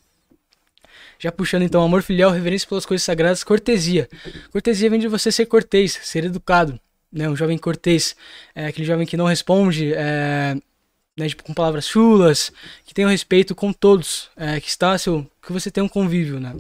já 1.20 1.32
puxando 1.32 1.64
então 1.64 1.84
amor 1.84 2.02
filial, 2.02 2.32
reverência 2.32 2.68
pelas 2.68 2.86
coisas 2.86 3.04
sagradas, 3.04 3.44
cortesia. 3.44 4.10
Cortesia 4.52 4.90
vem 4.90 5.00
de 5.00 5.08
você 5.08 5.32
ser 5.32 5.46
cortês, 5.46 6.00
ser 6.02 6.26
educado, 6.26 6.80
né? 7.12 7.30
Um 7.30 7.36
jovem 7.36 7.58
cortês, 7.60 8.16
é 8.56 8.68
aquele 8.68 8.88
jovem 8.88 9.06
que 9.06 9.18
não 9.18 9.26
responde, 9.26 9.94
é, 9.94 10.56
né, 11.18 11.28
tipo, 11.28 11.44
com 11.44 11.54
palavras 11.54 11.88
chulas, 11.88 12.52
que 12.86 12.94
tem 12.94 13.04
o 13.04 13.10
respeito 13.10 13.56
com 13.56 13.74
todos, 13.74 14.30
é, 14.38 14.60
que 14.62 14.70
está 14.70 14.96
seu, 14.98 15.26
que 15.46 15.52
você 15.52 15.72
tem 15.72 15.84
um 15.84 15.88
convívio, 15.88 16.40
né? 16.40 16.56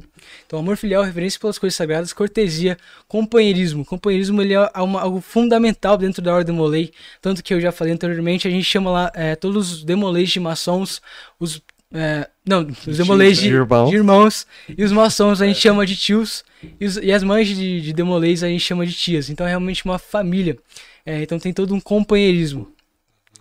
Então, 0.46 0.58
amor 0.58 0.76
filial, 0.78 1.04
reverência 1.04 1.40
pelas 1.40 1.60
coisas 1.60 1.76
sagradas, 1.78 2.12
cortesia, 2.12 2.78
companheirismo. 3.08 3.86
Companheirismo 3.86 4.42
ele 4.42 4.54
é 4.54 4.60
uma- 4.82 5.02
algo 5.02 5.22
fundamental 5.22 5.98
dentro 5.98 6.22
da 6.22 6.34
ordem 6.34 6.56
Molei, 6.56 6.92
tanto 7.22 7.44
que 7.44 7.54
eu 7.54 7.62
já 7.62 7.72
falei 7.72 7.94
anteriormente, 7.94 8.48
a 8.48 8.52
gente 8.52 8.64
chama 8.66 8.90
lá 8.92 9.12
é, 9.14 9.36
todos 9.36 9.72
os 9.72 9.84
demoleis 9.84 10.30
de 10.30 10.40
maçons, 10.40 11.02
os 11.40 11.62
é, 11.94 12.28
não, 12.46 12.68
os 12.86 12.98
demoleis 12.98 13.38
de, 13.38 13.48
De 13.48 13.56
irmãos. 13.56 13.90
de 13.90 13.96
irmãos 13.96 14.48
e 14.78 14.84
os 14.84 14.92
maçons 14.92 15.42
a 15.42 15.48
gente 15.48 15.60
chama 15.62 15.86
de 15.86 15.96
tios 15.96 16.44
e, 16.82 16.86
os- 16.86 16.98
e 16.98 17.14
as 17.14 17.24
mães 17.24 17.48
de, 17.48 17.80
de 17.80 17.94
demoleis 17.94 18.44
a 18.44 18.48
gente 18.50 18.60
chama 18.60 18.86
de 18.86 18.92
tias. 18.94 19.30
Então 19.30 19.46
é 19.46 19.50
realmente 19.50 19.86
uma 19.86 19.98
família. 19.98 20.58
É, 21.06 21.22
então 21.22 21.40
tem 21.40 21.54
todo 21.54 21.74
um 21.74 21.80
companheirismo. 21.80 22.70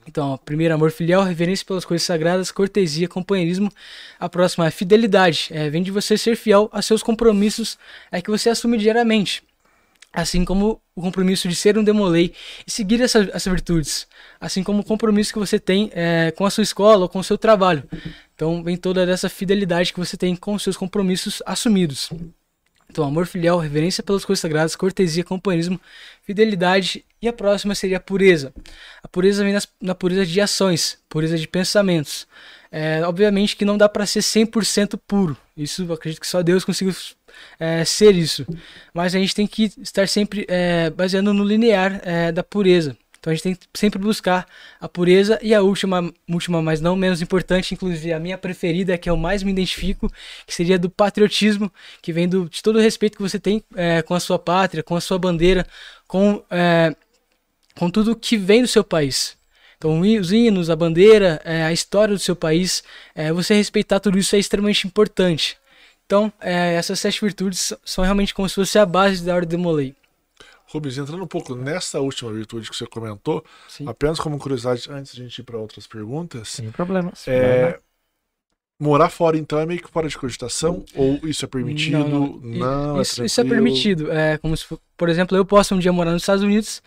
Então, 0.09 0.38
primeiro, 0.45 0.73
amor 0.73 0.92
filial, 0.92 1.25
reverência 1.25 1.66
pelas 1.66 1.85
coisas 1.85 2.07
sagradas, 2.07 2.53
cortesia, 2.53 3.09
companheirismo. 3.09 3.73
A 4.21 4.29
próxima 4.29 4.66
é 4.66 4.71
fidelidade. 4.71 5.49
É, 5.51 5.69
vem 5.69 5.83
de 5.83 5.90
você 5.90 6.16
ser 6.16 6.37
fiel 6.37 6.71
a 6.73 6.81
seus 6.81 7.03
compromissos 7.03 7.77
é 8.11 8.23
que 8.23 8.31
você 8.31 8.49
assume 8.49 8.79
diariamente. 8.79 9.42
Assim 10.12 10.45
como 10.45 10.81
o 10.95 11.03
compromisso 11.03 11.49
de 11.49 11.55
ser 11.55 11.77
um 11.77 11.85
demolei 11.85 12.33
e 12.66 12.71
seguir 12.71 13.03
essa, 13.03 13.29
essas 13.33 13.53
virtudes. 13.53 14.07
Assim 14.40 14.62
como 14.62 14.81
o 14.81 14.85
compromisso 14.85 15.33
que 15.33 15.38
você 15.38 15.59
tem 15.59 15.90
é, 15.92 16.31
com 16.31 16.47
a 16.47 16.51
sua 16.51 16.62
escola 16.62 17.03
ou 17.03 17.09
com 17.09 17.19
o 17.19 17.25
seu 17.25 17.37
trabalho. 17.37 17.83
Então, 18.35 18.62
vem 18.62 18.77
toda 18.77 19.03
essa 19.11 19.29
fidelidade 19.29 19.92
que 19.92 19.99
você 19.99 20.16
tem 20.16 20.37
com 20.37 20.55
os 20.55 20.62
seus 20.62 20.77
compromissos 20.77 21.42
assumidos. 21.45 22.11
Então, 22.88 23.05
amor 23.05 23.27
filial, 23.27 23.59
reverência 23.59 24.03
pelas 24.03 24.25
coisas 24.25 24.40
sagradas, 24.40 24.77
cortesia, 24.77 25.25
companheirismo, 25.25 25.81
fidelidade. 26.23 27.05
E 27.20 27.29
a 27.29 27.33
próxima 27.33 27.74
seria 27.74 27.96
a 27.96 28.00
pureza. 28.00 28.52
A 29.02 29.09
pureza 29.09 29.42
vem 29.42 29.52
nas- 29.52 29.68
na 29.81 29.94
pureza 29.94 30.26
de 30.26 30.40
ações, 30.40 30.98
pureza 31.09 31.38
de 31.38 31.48
pensamentos. 31.48 32.26
É, 32.70 33.00
obviamente 33.07 33.57
que 33.57 33.64
não 33.64 33.79
dá 33.79 33.88
para 33.88 34.05
ser 34.05 34.22
100% 34.22 34.98
puro. 34.98 35.37
Isso 35.57 35.90
acredito 35.92 36.20
que 36.20 36.26
só 36.26 36.42
Deus 36.42 36.64
consiga 36.64 36.92
é, 37.59 37.85
ser 37.85 38.14
isso. 38.14 38.46
Mas 38.92 39.14
a 39.14 39.18
gente 39.18 39.35
tem 39.35 39.46
que 39.46 39.72
estar 39.81 40.09
sempre 40.09 40.44
é, 40.48 40.90
baseando 40.90 41.33
no 41.33 41.44
linear 41.44 42.00
é, 42.05 42.33
da 42.33 42.42
pureza. 42.42 42.96
Então 43.18 43.33
a 43.33 43.35
gente 43.35 43.42
tem 43.42 43.55
que 43.57 43.66
sempre 43.74 43.98
buscar 43.98 44.46
a 44.81 44.88
pureza 44.88 45.37
e 45.42 45.52
a 45.52 45.61
última, 45.61 46.12
última, 46.31 46.62
mas 46.62 46.81
não 46.81 46.94
menos 46.94 47.20
importante, 47.20 47.74
inclusive 47.74 48.12
a 48.12 48.20
minha 48.20 48.38
preferida, 48.38 48.96
que 48.96 49.11
eu 49.11 49.16
mais 49.16 49.42
me 49.42 49.50
identifico, 49.50 50.09
que 50.46 50.55
seria 50.55 50.79
do 50.79 50.88
patriotismo, 50.88 51.72
que 52.00 52.12
vem 52.12 52.29
do, 52.29 52.48
de 52.48 52.62
todo 52.62 52.76
o 52.76 52.81
respeito 52.81 53.16
que 53.16 53.22
você 53.22 53.38
tem 53.40 53.64
é, 53.74 54.00
com 54.02 54.14
a 54.14 54.20
sua 54.20 54.38
pátria, 54.38 54.83
com 54.83 54.94
a 54.94 55.00
sua 55.00 55.18
bandeira, 55.18 55.66
com, 56.07 56.40
é, 56.48 56.94
com 57.79 57.91
tudo 57.91 58.17
que 58.17 58.37
vem 58.37 58.62
do 58.62 58.69
seu 58.69 58.83
país. 58.83 59.37
Então, 59.77 60.01
os 60.01 60.33
hinos, 60.33 60.71
a 60.71 60.77
bandeira, 60.77 61.41
é, 61.45 61.62
a 61.62 61.73
história 61.73 62.15
do 62.15 62.21
seu 62.21 62.35
país, 62.35 62.83
é, 63.15 63.31
você 63.33 63.55
respeitar 63.55 64.01
tudo 64.01 64.19
isso 64.19 64.35
é 64.35 64.39
extremamente 64.39 64.87
importante. 64.87 65.59
Então, 66.07 66.33
é, 66.41 66.75
essas 66.75 66.99
sete 66.99 67.21
virtudes 67.21 67.73
são 67.85 68.03
realmente 68.03 68.33
como 68.33 68.49
se 68.49 68.55
fosse 68.55 68.79
a 68.79 68.87
base 68.87 69.25
da 69.25 69.35
Ordem 69.35 69.59
de 69.59 69.62
Molay. 69.62 69.95
Rubens, 70.69 70.99
entrando 70.99 71.23
um 71.23 71.29
pouco 71.29 71.55
nessa 71.55 72.01
última 72.01 72.33
virtude 72.33 72.69
que 72.69 72.77
você 72.77 72.87
comentou, 72.87 73.45
Sim. 73.69 73.87
apenas 73.87 74.19
como 74.19 74.39
curiosidade, 74.39 74.89
antes 74.91 75.15
de 75.15 75.21
a 75.21 75.25
gente 75.25 75.39
ir 75.39 75.45
para 75.45 75.59
outras 75.59 75.87
perguntas, 75.87 76.49
Sem 76.49 76.71
problemas. 76.73 77.27
é, 77.29 77.79
morar 78.79 79.09
fora 79.09 79.39
então 79.39 79.59
é 79.59 79.67
meio 79.67 79.81
que 79.81 79.91
fora 79.91 80.09
de 80.09 80.17
cogitação? 80.17 80.85
Ou 80.95 81.21
isso 81.25 81.45
é 81.45 81.49
permitido? 81.49 81.99
Não, 81.99 82.09
Não, 82.09 82.41
não. 82.41 82.99
é 82.99 83.03
isso, 83.03 83.25
isso 83.25 83.41
é 83.41 83.45
permitido. 83.45 84.11
É 84.12 84.39
como 84.39 84.57
se, 84.57 84.65
por 84.97 85.09
exemplo, 85.09 85.37
eu 85.37 85.45
posso 85.45 85.75
um 85.75 85.79
dia 85.79 85.93
morar 85.93 86.12
nos 86.12 86.23
Estados 86.23 86.43
Unidos, 86.43 86.83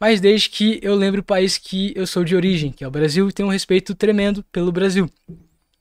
mas 0.00 0.20
desde 0.20 0.48
que 0.48 0.78
eu 0.82 0.94
lembre 0.94 1.20
o 1.20 1.24
país 1.24 1.58
que 1.58 1.92
eu 1.96 2.06
sou 2.06 2.24
de 2.24 2.34
origem, 2.34 2.72
que 2.72 2.82
é 2.84 2.88
o 2.88 2.90
Brasil, 2.90 3.28
e 3.28 3.32
tenho 3.32 3.48
um 3.48 3.52
respeito 3.52 3.94
tremendo 3.94 4.42
pelo 4.50 4.72
Brasil. 4.72 5.08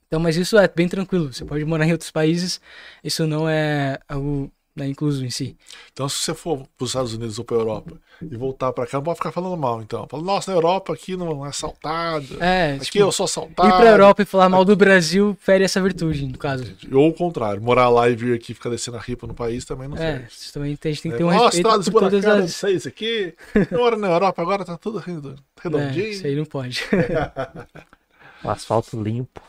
Então, 0.07 0.19
mas 0.19 0.37
isso 0.37 0.57
é 0.57 0.67
bem 0.67 0.87
tranquilo. 0.87 1.33
Você 1.33 1.43
pode 1.43 1.65
morar 1.65 1.87
em 1.87 1.91
outros 1.91 2.11
países, 2.11 2.61
isso 3.03 3.25
não 3.25 3.49
é 3.49 3.97
algo 4.07 4.51
né, 4.75 4.87
incluso 4.87 5.23
em 5.25 5.29
si. 5.29 5.55
Então, 5.91 6.09
se 6.09 6.17
você 6.19 6.33
for 6.33 6.57
para 6.77 6.83
os 6.83 6.89
Estados 6.89 7.13
Unidos 7.13 7.37
ou 7.37 7.45
para 7.45 7.57
Europa 7.57 7.93
e 8.21 8.35
voltar 8.35 8.73
para 8.73 8.87
cá, 8.87 8.97
não 8.97 9.03
pode 9.03 9.17
ficar 9.17 9.31
falando 9.31 9.55
mal, 9.55 9.81
então. 9.81 10.07
Fala, 10.09 10.23
nossa, 10.23 10.49
na 10.51 10.57
Europa 10.57 10.93
aqui 10.93 11.15
não 11.15 11.45
é 11.45 11.49
assaltado. 11.49 12.41
É, 12.43 12.73
aqui 12.75 12.85
tipo, 12.85 12.97
eu 12.99 13.11
sou 13.11 13.25
ir 13.25 13.29
assaltado. 13.29 13.69
pra 13.77 13.89
Europa 13.91 14.21
e 14.23 14.25
falar 14.25 14.49
mal 14.49 14.65
do 14.65 14.75
Brasil 14.75 15.37
fere 15.39 15.63
essa 15.63 15.81
virtude, 15.81 16.25
no 16.25 16.37
caso. 16.37 16.65
Ou 16.91 17.09
o 17.09 17.13
contrário, 17.13 17.61
morar 17.61 17.89
lá 17.89 18.09
e 18.09 18.15
vir 18.15 18.33
aqui 18.35 18.53
ficar 18.53 18.69
descendo 18.69 18.97
a 18.97 18.99
ripa 18.99 19.27
no 19.27 19.33
país 19.33 19.63
também 19.65 19.87
não 19.87 19.95
É, 19.97 19.99
serve. 19.99 20.27
isso 20.31 20.53
também 20.53 20.75
tem, 20.75 20.91
a 20.91 20.93
gente 20.93 21.03
tem 21.03 21.11
que 21.11 21.15
É, 21.15 21.17
ter 21.19 21.23
um 21.23 21.27
Nossa, 21.27 21.43
respeito 21.45 21.67
estradas 21.67 21.89
por 21.89 21.99
todas 21.99 22.25
as... 22.25 22.45
de 22.45 22.51
vocês 22.53 22.87
aqui. 22.87 23.35
Eu 23.71 23.77
moro 23.77 23.97
na 23.97 24.07
Europa, 24.07 24.41
agora 24.41 24.65
tá 24.65 24.77
tudo 24.77 24.97
redo- 24.97 25.35
É, 25.57 25.61
redondinho. 25.63 26.07
isso 26.07 26.25
aí 26.25 26.35
não 26.35 26.45
pode. 26.45 26.83
O 28.43 28.49
asfalto 28.49 29.01
limpo. 29.01 29.41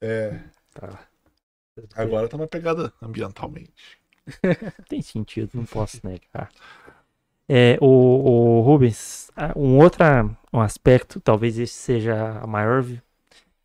É, 0.00 0.40
Tá. 0.74 0.98
agora 1.94 2.28
tá 2.28 2.36
uma 2.36 2.46
pegada 2.46 2.92
ambientalmente. 3.00 3.95
Tem 4.88 5.02
sentido, 5.02 5.50
não 5.54 5.64
posso 5.64 6.00
negar. 6.06 6.50
É, 7.48 7.78
o, 7.80 7.86
o 7.86 8.60
Rubens, 8.62 9.30
ah, 9.36 9.52
um 9.56 9.78
outro 9.78 10.04
um 10.52 10.60
aspecto, 10.60 11.20
talvez 11.20 11.58
esse 11.58 11.74
seja 11.74 12.40
a 12.40 12.46
maior, 12.46 12.84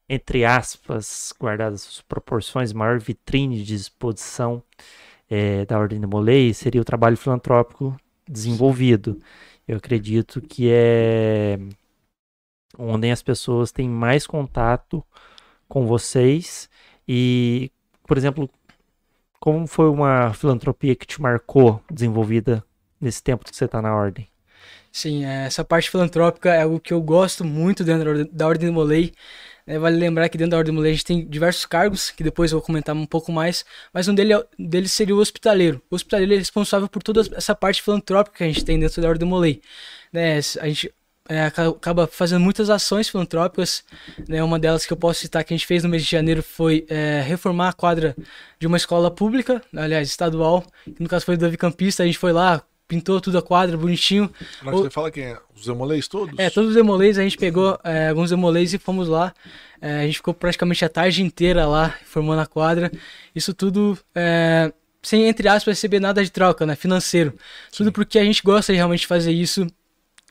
entre 0.08 0.46
aspas, 0.46 1.34
guardadas 1.40 1.88
as 1.88 2.02
proporções, 2.02 2.74
maior 2.74 3.00
vitrine 3.00 3.64
de 3.64 3.74
exposição 3.74 4.62
é, 5.30 5.66
da 5.66 5.80
Ordem 5.80 6.00
de 6.00 6.06
Molay 6.06 6.54
seria 6.54 6.82
o 6.82 6.86
trabalho 6.86 7.18
filantrópico 7.18 7.98
desenvolvido. 8.28 9.20
Eu 9.68 9.78
acredito 9.78 10.42
que 10.42 10.70
é 10.70 11.58
onde 12.78 13.10
as 13.10 13.24
pessoas 13.24 13.72
têm 13.72 13.90
mais 13.90 14.28
contato 14.28 15.04
com 15.68 15.86
vocês 15.86 16.70
e, 17.08 17.72
por 18.06 18.18
exemplo, 18.18 18.50
como 19.42 19.66
foi 19.66 19.90
uma 19.90 20.32
filantropia 20.36 20.96
que 20.96 21.06
te 21.06 21.20
marcou 21.20 21.82
desenvolvida 21.92 22.64
nesse 23.00 23.24
tempo 23.24 23.44
que 23.44 23.56
você 23.56 23.66
está 23.66 23.82
na 23.82 23.94
ordem? 23.94 24.30
Sim, 24.92 25.26
é, 25.26 25.46
essa 25.46 25.64
parte 25.64 25.90
filantrópica 25.90 26.54
é 26.54 26.62
algo 26.62 26.80
que 26.80 26.94
eu 26.94 27.02
gosto 27.02 27.44
muito 27.44 27.84
dentro 27.84 28.26
da 28.32 28.48
Ordem- 28.48 28.70
do 28.70 28.74
Molay. 28.74 29.12
É, 29.66 29.80
vale 29.80 29.98
lembrar 29.98 30.30
que 30.30 30.38
dentro 30.38 30.52
da 30.52 30.58
Ordem 30.58 30.72
do 30.74 30.76
Molay 30.76 30.92
a 30.92 30.94
gente 30.94 31.06
tem 31.06 31.26
diversos 31.28 31.66
cargos, 31.66 32.12
que 32.12 32.24
depois 32.24 32.52
eu 32.52 32.60
vou 32.60 32.66
comentar 32.66 32.96
um 32.96 33.06
pouco 33.06 33.32
mais, 33.32 33.66
mas 33.92 34.08
um 34.08 34.14
dele- 34.14 34.44
deles 34.60 34.92
seria 34.92 35.16
o 35.16 35.20
hospitaleiro. 35.20 35.82
O 35.90 35.96
hospitaleiro 35.96 36.34
é 36.34 36.38
responsável 36.38 36.88
por 36.88 37.02
toda 37.02 37.22
essa 37.36 37.56
parte 37.56 37.82
filantrópica 37.82 38.38
que 38.38 38.44
a 38.44 38.48
gente 38.48 38.64
tem 38.64 38.80
dentro 38.80 39.02
da 39.02 39.08
Ordem 39.08 39.28
do 39.28 39.28
Molay. 39.28 39.60
Né, 40.14 40.38
a 40.60 40.68
gente 40.68 40.94
é, 41.32 41.44
aca- 41.46 41.70
acaba 41.70 42.08
fazendo 42.08 42.42
muitas 42.42 42.70
ações 42.70 43.08
filantrópicas. 43.08 43.84
Né, 44.28 44.44
uma 44.44 44.60
delas 44.60 44.86
que 44.86 44.92
eu 44.92 44.98
posso 44.98 45.22
citar 45.22 45.44
que 45.44 45.54
a 45.54 45.58
gente 45.58 45.66
fez 45.66 45.84
no 45.84 45.90
mês 45.90 46.04
de 46.04 46.12
janeiro 46.12 46.44
foi 46.44 46.86
é, 46.90 47.22
reformar 47.26 47.70
a 47.70 47.74
quadra 47.74 48.16
de 48.60 48.68
uma 48.68 48.76
escola 48.78 49.10
pública, 49.10 49.62
aliás, 49.76 50.08
estadual, 50.10 50.64
que 50.84 51.02
no 51.02 51.08
caso 51.08 51.26
foi 51.26 51.38
do 51.38 51.42
Davi 51.42 51.58
Campista. 51.58 52.04
A 52.04 52.06
gente 52.06 52.18
foi 52.18 52.34
lá, 52.34 52.62
pintou 52.88 53.22
tudo 53.22 53.38
a 53.38 53.42
quadra 53.42 53.78
bonitinho. 53.78 54.30
Mas 54.62 54.76
O- 54.76 54.84
você 54.84 54.90
fala 54.90 55.10
quem 55.10 55.24
é? 55.24 55.38
Os 55.56 55.66
demolês 55.66 56.08
todos? 56.08 56.38
É, 56.38 56.50
todos 56.50 56.72
os 56.72 56.76
demolês, 56.76 57.18
a 57.18 57.22
gente 57.24 57.38
pegou 57.38 57.80
é, 57.84 58.10
alguns 58.10 58.30
demolês 58.30 58.74
e 58.74 58.78
fomos 58.78 59.08
lá. 59.08 59.34
É, 59.82 60.02
a 60.02 60.06
gente 60.06 60.16
ficou 60.18 60.34
praticamente 60.34 60.84
a 60.84 60.90
tarde 60.90 61.24
inteira 61.24 61.66
lá, 61.66 61.96
formando 62.06 62.42
a 62.42 62.46
quadra. 62.46 62.92
Isso 63.34 63.54
tudo 63.54 63.98
é, 64.14 64.72
sem, 65.02 65.26
entre 65.28 65.48
aspas, 65.48 65.78
receber 65.78 66.00
nada 66.00 66.24
de 66.24 66.30
troca, 66.32 66.66
né? 66.66 66.76
Financeiro. 66.76 67.34
Tudo 67.76 67.92
porque 67.92 68.20
a 68.20 68.24
gente 68.24 68.44
gosta 68.44 68.72
de 68.74 68.78
realmente 68.78 69.08
fazer 69.08 69.32
isso, 69.32 69.66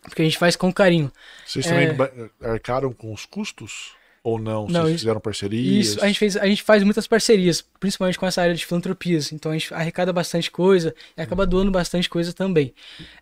porque 0.02 0.22
a 0.22 0.24
gente 0.24 0.38
faz 0.38 0.56
com 0.56 0.72
carinho. 0.72 1.10
Vocês 1.46 1.66
É. 1.66 1.70
também 1.70 1.92
ba- 1.94 2.10
arcaram 2.42 2.92
com 2.92 3.12
os 3.12 3.24
custos? 3.26 3.92
Ou 4.22 4.38
não? 4.38 4.66
Não, 4.68 4.82
Vocês 4.82 5.00
fizeram 5.00 5.18
parcerias? 5.18 5.86
Isso, 5.86 6.04
a 6.04 6.06
gente, 6.06 6.18
fez, 6.18 6.36
a 6.36 6.44
gente 6.44 6.62
faz 6.62 6.82
muitas 6.82 7.06
parcerias, 7.06 7.64
principalmente 7.80 8.18
com 8.18 8.26
essa 8.26 8.42
área 8.42 8.54
de 8.54 8.66
filantropias. 8.66 9.32
Então 9.32 9.50
a 9.50 9.54
gente 9.56 9.72
arrecada 9.72 10.12
bastante 10.12 10.50
coisa 10.50 10.94
e 11.16 11.22
acaba 11.22 11.46
doando 11.46 11.70
bastante 11.70 12.06
coisa 12.06 12.30
também. 12.30 12.74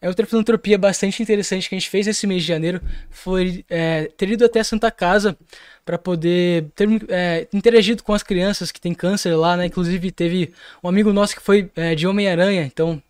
É 0.02 0.08
outra 0.08 0.26
filantropia 0.26 0.76
bastante 0.76 1.22
interessante 1.22 1.68
que 1.68 1.76
a 1.76 1.78
gente 1.78 1.88
fez 1.88 2.08
esse 2.08 2.26
mês 2.26 2.42
de 2.42 2.48
janeiro 2.48 2.80
foi 3.10 3.64
é, 3.70 4.10
ter 4.16 4.28
ido 4.30 4.44
até 4.44 4.58
a 4.58 4.64
Santa 4.64 4.90
Casa 4.90 5.38
para 5.86 5.96
poder 5.96 6.66
ter 6.74 6.88
é, 7.08 7.46
interagido 7.52 8.02
com 8.02 8.12
as 8.12 8.24
crianças 8.24 8.72
que 8.72 8.80
têm 8.80 8.92
câncer 8.92 9.36
lá, 9.36 9.56
né? 9.56 9.66
Inclusive 9.66 10.10
teve 10.10 10.52
um 10.82 10.88
amigo 10.88 11.12
nosso 11.12 11.36
que 11.36 11.40
foi 11.42 11.70
é, 11.76 11.94
de 11.94 12.08
Homem-Aranha, 12.08 12.62
então 12.64 13.00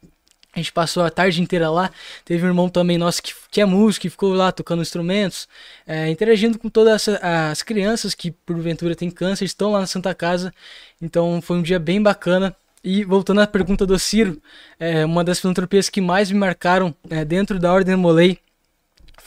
a 0.59 0.63
gente 0.63 0.73
passou 0.73 1.03
a 1.03 1.11
tarde 1.11 1.41
inteira 1.41 1.71
lá. 1.71 1.91
Teve 2.25 2.45
um 2.45 2.49
irmão 2.49 2.69
também 2.69 2.99
nosso 2.99 3.23
que, 3.23 3.33
que 3.51 3.61
é 3.61 3.65
músico, 3.65 4.03
que 4.03 4.11
ficou 4.11 4.33
lá 4.35 4.53
tocando 4.53 4.83
instrumentos, 4.83 5.49
é, 5.87 6.09
interagindo 6.11 6.59
com 6.59 6.69
todas 6.69 7.09
as 7.09 7.63
crianças 7.63 8.15
que 8.15 8.31
porventura 8.31 8.95
têm 8.95 9.11
câncer, 9.11 9.45
estão 9.45 9.73
lá 9.73 9.81
na 9.81 9.87
Santa 9.87 10.15
Casa. 10.15 10.53
Então 11.01 11.41
foi 11.41 11.59
um 11.59 11.63
dia 11.63 11.79
bem 11.79 12.03
bacana. 12.03 12.55
E 12.83 13.05
voltando 13.05 13.41
à 13.41 13.47
pergunta 13.47 13.85
do 13.85 13.99
Ciro, 13.99 14.41
é, 14.79 15.05
uma 15.05 15.25
das 15.25 15.41
filantropias 15.41 15.89
que 15.89 16.01
mais 16.01 16.31
me 16.31 16.39
marcaram 16.39 16.95
é, 17.11 17.25
dentro 17.25 17.59
da 17.59 17.73
Ordem 17.73 17.97
Molay 17.97 18.39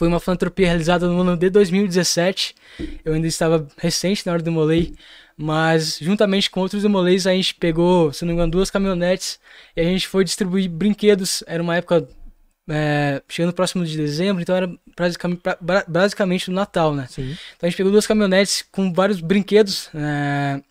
foi 0.02 0.08
uma 0.08 0.20
filantropia 0.20 0.66
realizada 0.66 1.08
no 1.08 1.22
ano 1.22 1.38
de 1.38 1.48
2017. 1.52 2.56
Eu 3.06 3.14
ainda 3.14 3.28
estava 3.28 3.68
recente 3.78 4.26
na 4.26 4.34
Ordem 4.34 4.52
Molay, 4.52 4.96
mas 5.42 5.98
juntamente 6.00 6.50
com 6.50 6.62
outros 6.62 6.84
demolês 6.84 7.26
a 7.26 7.32
gente 7.32 7.56
pegou, 7.56 8.14
se 8.14 8.24
não 8.24 8.30
me 8.30 8.34
engano, 8.36 8.52
duas 8.52 8.70
caminhonetes 8.70 9.40
e 9.76 9.82
a 9.82 9.84
gente 9.84 10.08
foi 10.08 10.24
distribuir 10.24 10.70
brinquedos. 10.70 11.44
Era 11.48 11.62
uma 11.62 11.76
época 11.76 12.08
é, 12.70 13.22
chegando 13.28 13.54
próximo 13.54 13.86
de 13.86 13.98
dezembro, 13.98 14.42
então 14.42 14.56
era 14.56 14.72
basicamente, 15.88 16.50
no 16.50 16.56
Natal, 16.56 16.94
né? 16.94 17.08
Sim. 17.10 17.36
Então 17.58 17.68
a 17.68 17.70
gente 17.70 17.78
pegou 17.78 17.92
duas 17.92 18.06
caminhonetes 18.06 18.64
com 18.72 18.94
vários 18.94 19.20
brinquedos 19.20 19.90
é, 19.94 20.62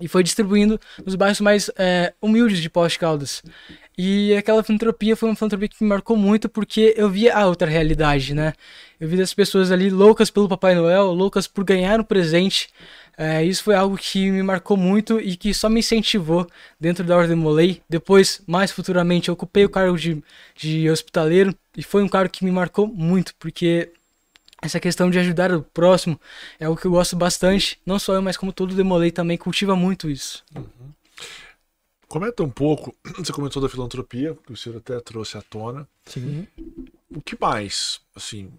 e 0.00 0.06
foi 0.06 0.22
distribuindo 0.22 0.78
nos 1.04 1.14
bairros 1.14 1.40
mais 1.40 1.70
é, 1.76 2.12
humildes 2.20 2.60
de 2.60 2.68
Pós 2.68 2.96
Caldas. 2.96 3.42
E 3.96 4.34
aquela 4.34 4.62
filantropia 4.62 5.14
foi 5.14 5.28
uma 5.28 5.36
filantropia 5.36 5.68
que 5.68 5.82
me 5.82 5.88
marcou 5.88 6.16
muito 6.16 6.48
porque 6.48 6.94
eu 6.96 7.08
via 7.08 7.36
a 7.36 7.46
outra 7.46 7.68
realidade, 7.68 8.34
né? 8.34 8.52
Eu 8.98 9.08
vi 9.08 9.20
as 9.22 9.32
pessoas 9.32 9.70
ali 9.70 9.88
loucas 9.88 10.30
pelo 10.30 10.48
Papai 10.48 10.74
Noel, 10.74 11.12
loucas 11.12 11.46
por 11.46 11.64
ganhar 11.64 12.00
um 12.00 12.04
presente. 12.04 12.68
É, 13.16 13.44
isso 13.44 13.62
foi 13.62 13.74
algo 13.74 13.96
que 13.96 14.30
me 14.30 14.42
marcou 14.42 14.76
muito 14.76 15.20
e 15.20 15.36
que 15.36 15.54
só 15.54 15.68
me 15.68 15.80
incentivou 15.80 16.48
dentro 16.78 17.04
da 17.04 17.16
Ordem 17.16 17.36
Molay. 17.36 17.80
Depois, 17.88 18.42
mais 18.46 18.70
futuramente, 18.70 19.28
eu 19.28 19.34
ocupei 19.34 19.64
o 19.64 19.70
cargo 19.70 19.96
de, 19.96 20.22
de 20.56 20.90
hospitaleiro 20.90 21.54
e 21.76 21.82
foi 21.82 22.02
um 22.02 22.08
cargo 22.08 22.30
que 22.30 22.44
me 22.44 22.50
marcou 22.50 22.86
muito, 22.86 23.34
porque 23.36 23.92
essa 24.60 24.80
questão 24.80 25.10
de 25.10 25.18
ajudar 25.18 25.52
o 25.52 25.62
próximo 25.62 26.20
é 26.58 26.64
algo 26.64 26.80
que 26.80 26.86
eu 26.86 26.90
gosto 26.90 27.14
bastante. 27.14 27.78
Não 27.84 27.98
só 27.98 28.14
eu, 28.14 28.22
mas 28.22 28.36
como 28.36 28.52
todo 28.52 28.74
Demolei 28.74 29.10
também 29.10 29.36
cultiva 29.36 29.76
muito 29.76 30.10
isso. 30.10 30.44
Comenta 32.08 32.42
um 32.42 32.50
pouco, 32.50 32.94
você 33.18 33.32
comentou 33.32 33.60
da 33.60 33.68
filantropia, 33.68 34.36
que 34.46 34.52
o 34.52 34.56
senhor 34.56 34.78
até 34.78 34.98
trouxe 35.00 35.36
à 35.36 35.42
tona. 35.42 35.86
Sim. 36.06 36.46
O 37.14 37.20
que 37.20 37.36
mais, 37.40 38.00
assim, 38.14 38.50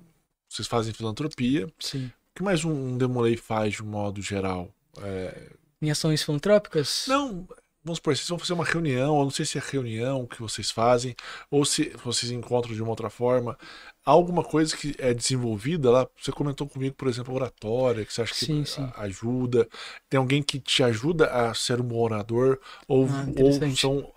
vocês 0.48 0.68
fazem 0.68 0.94
filantropia, 0.94 1.68
Sim. 1.80 2.12
O 2.36 2.38
que 2.38 2.44
mais 2.44 2.66
um, 2.66 2.72
um 2.72 2.98
Demolei 2.98 3.38
faz 3.38 3.76
de 3.76 3.82
um 3.84 3.86
modo 3.86 4.22
geral? 4.22 4.68
É, 5.02 5.52
Em 5.82 5.90
ações 5.90 6.22
filantrópicas? 6.22 7.06
Não, 7.08 7.48
vamos 7.82 7.98
supor, 7.98 8.14
vocês 8.14 8.28
vão 8.28 8.38
fazer 8.38 8.52
uma 8.52 8.66
reunião, 8.66 9.18
eu 9.18 9.24
não 9.24 9.30
sei 9.32 9.46
se 9.46 9.58
é 9.58 9.62
reunião 9.66 10.26
que 10.26 10.42
vocês 10.42 10.70
fazem, 10.70 11.16
ou 11.50 11.64
se 11.64 11.94
vocês 12.04 12.30
encontram 12.34 12.74
de 12.74 12.82
uma 12.82 12.90
outra 12.90 13.10
forma. 13.10 13.58
Há 14.06 14.12
alguma 14.12 14.44
coisa 14.44 14.76
que 14.76 14.94
é 15.00 15.14
desenvolvida 15.14 15.90
lá? 15.90 16.06
Você 16.22 16.30
comentou 16.30 16.68
comigo, 16.68 16.94
por 16.96 17.08
exemplo, 17.08 17.32
a 17.32 17.38
oratória, 17.38 18.06
que 18.06 18.14
você 18.14 18.24
acha 18.24 18.34
que 18.34 18.46
Sim, 18.46 18.66
sim. 18.66 18.92
ajuda. 18.98 19.66
Tem 20.10 20.18
alguém 20.18 20.44
que 20.44 20.60
te 20.60 20.84
ajuda 20.84 21.28
a 21.28 21.54
ser 21.54 21.80
um 21.80 21.98
orador? 21.98 22.60
Ou, 22.86 23.06
Ah, 23.06 23.26
ou 23.42 23.76
são 23.78 24.12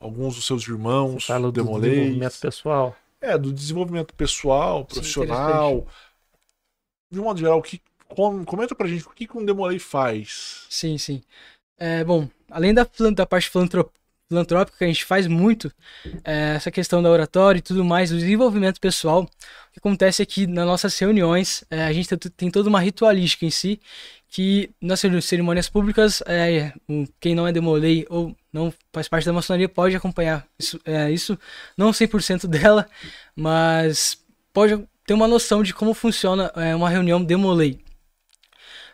alguns 0.00 0.34
dos 0.36 0.46
seus 0.46 0.66
irmãos 0.66 1.26
Fala 1.26 1.52
do 1.52 1.52
desenvolvimento 1.52 2.40
pessoal. 2.40 2.96
É, 3.20 3.36
do 3.36 3.52
desenvolvimento 3.52 4.14
pessoal, 4.14 4.80
Sim, 4.88 4.94
profissional. 4.94 5.86
De 7.10 7.18
modo 7.20 7.38
geral, 7.40 7.60
que, 7.62 7.80
com- 8.08 8.44
comenta 8.44 8.74
pra 8.74 8.88
gente 8.88 9.04
o 9.06 9.10
que 9.10 9.26
que 9.26 9.36
um 9.36 9.44
Demolei 9.44 9.78
faz. 9.78 10.64
Sim, 10.68 10.98
sim. 10.98 11.22
É, 11.78 12.04
bom, 12.04 12.28
além 12.50 12.74
da, 12.74 12.86
da 13.14 13.26
parte 13.26 13.50
filantro- 13.50 13.90
filantrópica 14.28 14.78
que 14.78 14.84
a 14.84 14.86
gente 14.86 15.04
faz 15.04 15.26
muito, 15.26 15.72
é, 16.24 16.54
essa 16.56 16.70
questão 16.70 17.02
da 17.02 17.10
oratória 17.10 17.58
e 17.58 17.62
tudo 17.62 17.84
mais, 17.84 18.10
do 18.10 18.18
desenvolvimento 18.18 18.80
pessoal, 18.80 19.22
o 19.24 19.72
que 19.72 19.78
acontece 19.78 20.22
é 20.22 20.26
que 20.26 20.46
nas 20.46 20.66
nossas 20.66 20.98
reuniões 20.98 21.64
é, 21.70 21.84
a 21.84 21.92
gente 21.92 22.16
tem, 22.16 22.50
toda 22.50 22.68
uma 22.68 22.80
ritualística 22.80 23.44
em 23.46 23.50
si, 23.50 23.80
que 24.28 24.70
nas 24.80 25.00
cerimônias 25.24 25.68
públicas, 25.68 26.22
é, 26.26 26.72
quem 27.18 27.34
não 27.34 27.46
é 27.46 27.52
demolei 27.52 28.06
ou 28.08 28.36
não 28.52 28.72
faz 28.92 29.08
parte 29.08 29.24
da 29.24 29.32
maçonaria 29.32 29.68
pode 29.68 29.96
acompanhar 29.96 30.46
isso, 30.58 30.80
é, 30.84 31.10
isso 31.10 31.38
não 31.76 31.92
100% 31.92 32.46
dela, 32.46 32.88
mas 33.34 34.18
pode 34.52 34.84
ter 35.10 35.14
uma 35.14 35.26
noção 35.26 35.60
de 35.60 35.74
como 35.74 35.92
funciona 35.92 36.52
é, 36.54 36.72
uma 36.72 36.88
reunião 36.88 37.20
demolei. 37.20 37.80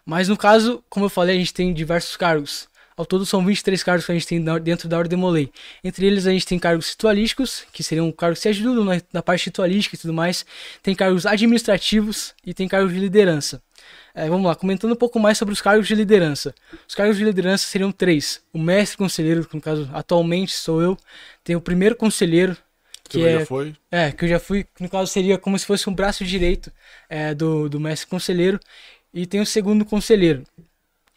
Mas 0.02 0.28
no 0.28 0.36
caso, 0.36 0.82
como 0.88 1.04
eu 1.04 1.10
falei, 1.10 1.36
a 1.36 1.38
gente 1.38 1.52
tem 1.52 1.74
diversos 1.74 2.16
cargos. 2.16 2.68
Ao 2.96 3.04
todo 3.04 3.26
são 3.26 3.44
23 3.44 3.82
cargos 3.82 4.06
que 4.06 4.12
a 4.12 4.14
gente 4.14 4.26
tem 4.26 4.42
dentro 4.62 4.88
da 4.88 4.96
Ordem 4.96 5.18
Molay. 5.18 5.52
Entre 5.84 6.06
eles 6.06 6.26
a 6.26 6.30
gente 6.30 6.46
tem 6.46 6.58
cargos 6.58 6.88
ritualísticos, 6.88 7.66
que 7.70 7.82
seriam 7.82 8.10
cargos 8.10 8.38
que 8.38 8.44
se 8.44 8.48
ajudam 8.48 8.82
na, 8.82 8.98
na 9.12 9.22
parte 9.22 9.44
ritualística 9.44 9.94
e 9.94 9.98
tudo 9.98 10.14
mais. 10.14 10.46
Tem 10.82 10.94
cargos 10.94 11.26
administrativos 11.26 12.32
e 12.46 12.54
tem 12.54 12.66
cargos 12.66 12.94
de 12.94 12.98
liderança. 12.98 13.60
É, 14.14 14.26
vamos 14.26 14.46
lá, 14.46 14.54
comentando 14.54 14.92
um 14.92 14.96
pouco 14.96 15.20
mais 15.20 15.36
sobre 15.36 15.52
os 15.52 15.60
cargos 15.60 15.86
de 15.86 15.94
liderança. 15.94 16.54
Os 16.88 16.94
cargos 16.94 17.18
de 17.18 17.24
liderança 17.24 17.66
seriam 17.66 17.92
três. 17.92 18.40
O 18.54 18.58
mestre 18.58 18.96
conselheiro, 18.96 19.46
que 19.46 19.54
no 19.54 19.60
caso 19.60 19.86
atualmente 19.92 20.54
sou 20.54 20.80
eu. 20.80 20.96
Tem 21.44 21.54
o 21.54 21.60
primeiro 21.60 21.94
conselheiro, 21.94 22.56
Que 23.08 23.20
já 23.20 23.28
é 23.28 23.44
foi? 23.44 23.74
é, 23.90 24.12
que 24.12 24.24
eu 24.24 24.28
já 24.28 24.38
fui, 24.38 24.66
no 24.80 24.88
caso 24.88 25.10
seria 25.10 25.38
como 25.38 25.58
se 25.58 25.66
fosse 25.66 25.88
um 25.88 25.94
braço 25.94 26.24
direito 26.24 26.72
é, 27.08 27.34
do, 27.34 27.68
do 27.68 27.80
mestre 27.80 28.08
conselheiro. 28.08 28.60
E 29.12 29.26
tem 29.26 29.40
o 29.40 29.46
segundo 29.46 29.84
conselheiro. 29.84 30.44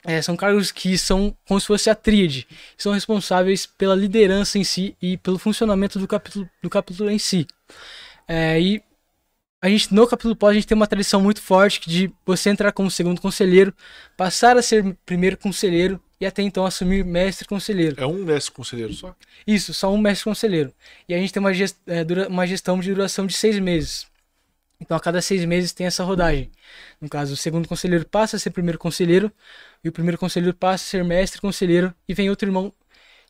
É, 0.06 0.21
são 0.21 0.36
cargos 0.36 0.71
que 0.71 0.97
são 0.97 1.36
como 1.45 1.60
se 1.60 1.67
fosse 1.67 1.89
a 1.89 1.95
tríade. 1.95 2.47
São 2.78 2.93
responsáveis 2.93 3.65
pela 3.65 3.95
liderança 3.95 4.58
em 4.58 4.63
si 4.63 4.95
e 5.02 5.17
pelo 5.17 5.38
funcionamento 5.38 5.99
do 5.99 6.08
capítulo, 6.08 6.49
do 6.63 6.69
capítulo 6.69 7.10
em 7.10 7.19
si. 7.19 7.45
É, 8.28 8.60
e 8.60 8.82
a 9.62 9.67
gente, 9.67 9.93
no 9.93 10.08
capítulo 10.08 10.36
pós, 10.36 10.52
a 10.52 10.54
gente 10.54 10.67
tem 10.67 10.75
uma 10.75 10.88
tradição 10.88 11.19
muito 11.19 11.41
forte 11.41 11.89
de 11.89 12.10
você 12.25 12.49
entrar 12.49 12.71
como 12.71 12.89
segundo 12.89 13.19
conselheiro, 13.19 13.73
passar 14.15 14.58
a 14.58 14.62
ser 14.62 14.95
primeiro 15.06 15.36
conselheiro 15.38 16.02
e 16.20 16.26
até 16.26 16.42
então 16.42 16.66
assumir 16.66 17.06
mestre 17.06 17.48
conselheiro. 17.48 17.96
É 18.02 18.06
um 18.06 18.24
mestre 18.26 18.52
conselheiro 18.52 18.94
só? 18.94 19.16
Isso, 19.48 19.74
só 19.74 19.92
um 19.94 19.98
mestre 19.98 20.26
conselheiro. 20.26 20.74
E 21.08 21.14
a 21.14 21.18
gente 21.18 21.32
tem 21.32 21.40
uma, 21.40 21.54
gest 21.54 21.78
é, 21.88 22.04
dura 22.04 22.28
uma 22.28 22.46
gestão 22.46 22.80
de 22.80 22.94
duração 22.94 23.26
de 23.26 23.34
seis 23.34 23.58
meses. 23.60 24.06
Então 24.82 24.96
a 24.96 25.00
cada 25.00 25.22
seis 25.22 25.44
meses 25.46 25.72
tem 25.74 25.88
essa 25.88 26.04
rodagem. 26.04 26.50
No 27.02 27.10
caso, 27.10 27.34
o 27.34 27.38
segundo 27.38 27.68
conselheiro 27.68 28.06
passa 28.06 28.38
a 28.38 28.40
ser 28.40 28.50
primeiro 28.50 28.78
conselheiro, 28.78 29.32
e 29.84 29.90
o 29.90 29.92
primeiro 29.92 30.18
conselheiro 30.18 30.56
passa 30.56 30.84
a 30.84 30.88
ser 30.88 31.04
mestre 31.04 31.40
conselheiro, 31.42 31.94
e 32.08 32.14
vem 32.14 32.30
outro 32.30 32.48
irmão 32.48 32.74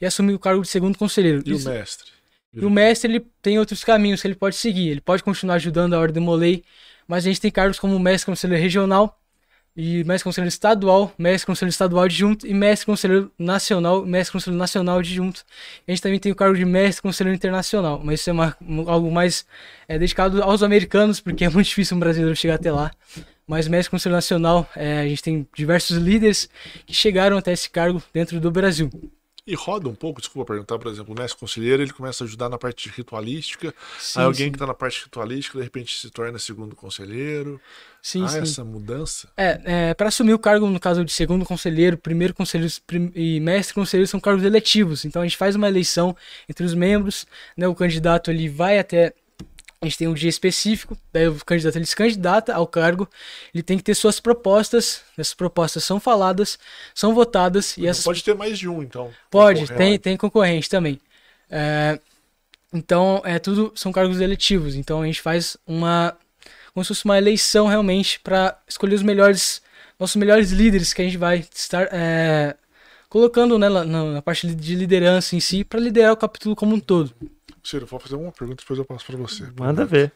e 0.01 0.05
assume 0.05 0.33
o 0.33 0.39
cargo 0.39 0.61
de 0.61 0.67
segundo 0.67 0.97
conselheiro. 0.97 1.43
E 1.45 1.51
Isso- 1.51 1.69
o 1.69 1.73
mestre? 1.73 2.11
e 2.53 2.65
o 2.65 2.69
mestre 2.69 3.11
ele 3.11 3.25
tem 3.41 3.59
outros 3.59 3.83
caminhos 3.83 4.21
que 4.21 4.27
ele 4.27 4.35
pode 4.35 4.55
seguir. 4.55 4.89
Ele 4.89 5.01
pode 5.01 5.23
continuar 5.23 5.55
ajudando 5.55 5.93
a 5.93 5.99
Ordem 5.99 6.21
Molei, 6.23 6.63
mas 7.07 7.25
a 7.25 7.29
gente 7.29 7.41
tem 7.41 7.51
cargos 7.51 7.79
como 7.79 7.99
mestre 7.99 8.25
conselheiro 8.25 8.61
regional 8.61 9.19
e 9.81 10.03
mestre 10.03 10.25
conselheiro 10.25 10.49
estadual, 10.49 11.13
mestre 11.17 11.45
conselheiro 11.45 11.71
estadual 11.71 12.03
adjunto 12.03 12.45
e 12.45 12.53
mestre 12.53 12.85
conselheiro 12.85 13.31
nacional, 13.39 14.05
mestre 14.05 14.33
conselheiro 14.33 14.59
nacional 14.59 14.99
adjunto. 14.99 15.45
A 15.87 15.91
gente 15.91 16.01
também 16.01 16.19
tem 16.19 16.33
o 16.33 16.35
cargo 16.35 16.57
de 16.57 16.65
mestre 16.65 17.01
conselheiro 17.01 17.33
internacional, 17.33 18.01
mas 18.03 18.19
isso 18.19 18.29
é 18.29 18.33
uma- 18.33 18.57
um- 18.61 18.89
algo 18.89 19.09
mais 19.09 19.45
é, 19.87 19.97
dedicado 19.97 20.43
aos 20.43 20.61
americanos, 20.63 21.21
porque 21.21 21.45
é 21.45 21.49
muito 21.49 21.67
difícil 21.67 21.95
um 21.95 21.99
brasileiro 21.99 22.35
chegar 22.35 22.55
até 22.55 22.69
lá. 22.73 22.91
Mas 23.47 23.69
mestre 23.69 23.89
conselheiro 23.89 24.17
nacional, 24.17 24.69
é, 24.75 24.99
a 24.99 25.07
gente 25.07 25.23
tem 25.23 25.47
diversos 25.55 25.95
líderes 25.97 26.49
que 26.85 26.93
chegaram 26.93 27.37
até 27.37 27.53
esse 27.53 27.69
cargo 27.69 28.03
dentro 28.13 28.37
do 28.37 28.51
Brasil. 28.51 28.89
E 29.49 29.55
roda 29.55 29.89
um 29.89 29.95
pouco, 29.95 30.21
desculpa 30.21 30.53
perguntar, 30.53 30.77
por 30.77 30.91
exemplo, 30.91 31.13
o 31.13 31.17
mestre 31.17 31.39
conselheiro, 31.39 31.81
ele 31.81 31.91
começa 31.91 32.23
a 32.23 32.25
ajudar 32.27 32.49
na 32.49 32.57
parte 32.57 32.87
ritualística, 32.89 33.73
Sim, 33.97 34.19
aí 34.19 34.25
alguém 34.25 34.45
sim. 34.45 34.51
que 34.51 34.59
tá 34.59 34.67
na 34.67 34.75
parte 34.75 35.03
ritualística, 35.05 35.57
de 35.57 35.63
repente 35.63 35.99
se 35.99 36.09
torna 36.11 36.37
segundo 36.37 36.75
conselheiro. 36.75 37.59
Sim, 38.01 38.23
ah, 38.23 38.27
sim. 38.27 38.39
essa 38.39 38.63
mudança? 38.63 39.27
É, 39.35 39.89
é 39.89 39.93
para 39.95 40.07
assumir 40.09 40.33
o 40.33 40.39
cargo, 40.39 40.67
no 40.69 40.79
caso 40.79 41.03
de 41.03 41.11
segundo 41.11 41.43
conselheiro, 41.45 41.97
primeiro 41.97 42.33
conselheiro 42.33 42.71
prim- 42.85 43.11
e 43.15 43.39
mestre 43.39 43.73
conselheiro 43.73 44.07
são 44.07 44.19
cargos 44.19 44.43
eletivos. 44.43 45.03
Então 45.03 45.21
a 45.21 45.25
gente 45.25 45.35
faz 45.37 45.55
uma 45.55 45.67
eleição 45.67 46.15
entre 46.47 46.63
os 46.65 46.73
membros, 46.73 47.25
né? 47.57 47.67
O 47.67 47.75
candidato 47.75 48.29
ele 48.31 48.47
vai 48.47 48.77
até 48.79 49.13
a 49.81 49.85
gente 49.85 49.97
tem 49.97 50.07
um 50.09 50.13
dia 50.13 50.29
específico, 50.29 50.97
daí 51.13 51.29
o 51.29 51.35
candidato 51.45 51.77
ele 51.77 51.85
se 51.85 51.95
candidata 51.95 52.53
ao 52.53 52.67
cargo, 52.67 53.07
ele 53.53 53.63
tem 53.63 53.77
que 53.77 53.83
ter 53.83 53.95
suas 53.95 54.19
propostas, 54.19 55.01
essas 55.17 55.33
propostas 55.33 55.85
são 55.85 56.01
faladas, 56.01 56.59
são 56.93 57.15
votadas 57.15 57.77
e 57.77 57.81
Não 57.81 57.89
essas 57.89 58.03
Pode 58.03 58.21
ter 58.21 58.35
mais 58.35 58.59
de 58.59 58.67
um, 58.67 58.83
então. 58.83 59.09
Pode, 59.31 59.71
tem, 59.73 59.97
tem 59.97 60.17
concorrente 60.17 60.69
também. 60.69 60.99
É, 61.49 61.97
então, 62.73 63.21
é 63.23 63.39
tudo 63.39 63.71
são 63.73 63.91
cargos 63.93 64.19
eletivos. 64.19 64.75
Então 64.75 65.01
a 65.01 65.05
gente 65.05 65.21
faz 65.21 65.55
uma 65.65 66.15
como 66.73 66.83
se 66.83 66.89
fosse 66.89 67.05
uma 67.05 67.17
eleição 67.17 67.67
realmente 67.67 68.19
para 68.19 68.57
escolher 68.67 68.95
os 68.95 69.01
melhores 69.01 69.61
nossos 69.97 70.17
melhores 70.17 70.51
líderes 70.51 70.93
que 70.93 71.01
a 71.01 71.05
gente 71.05 71.17
vai 71.17 71.45
estar 71.53 71.87
é, 71.91 72.55
colocando 73.07 73.57
né, 73.57 73.69
na, 73.69 73.85
na 73.85 74.21
parte 74.21 74.45
de 74.47 74.75
liderança 74.75 75.35
em 75.35 75.39
si 75.39 75.63
para 75.63 75.79
liderar 75.79 76.11
o 76.11 76.17
capítulo 76.17 76.55
como 76.55 76.75
um 76.75 76.79
todo. 76.79 77.13
Ciro, 77.63 77.85
vou 77.85 77.99
fazer 77.99 78.15
uma 78.15 78.31
pergunta 78.31 78.61
depois 78.63 78.77
eu 78.79 78.85
passo 78.85 79.05
pra 79.05 79.17
você. 79.17 79.47
Manda 79.57 79.85
ver. 79.85 80.11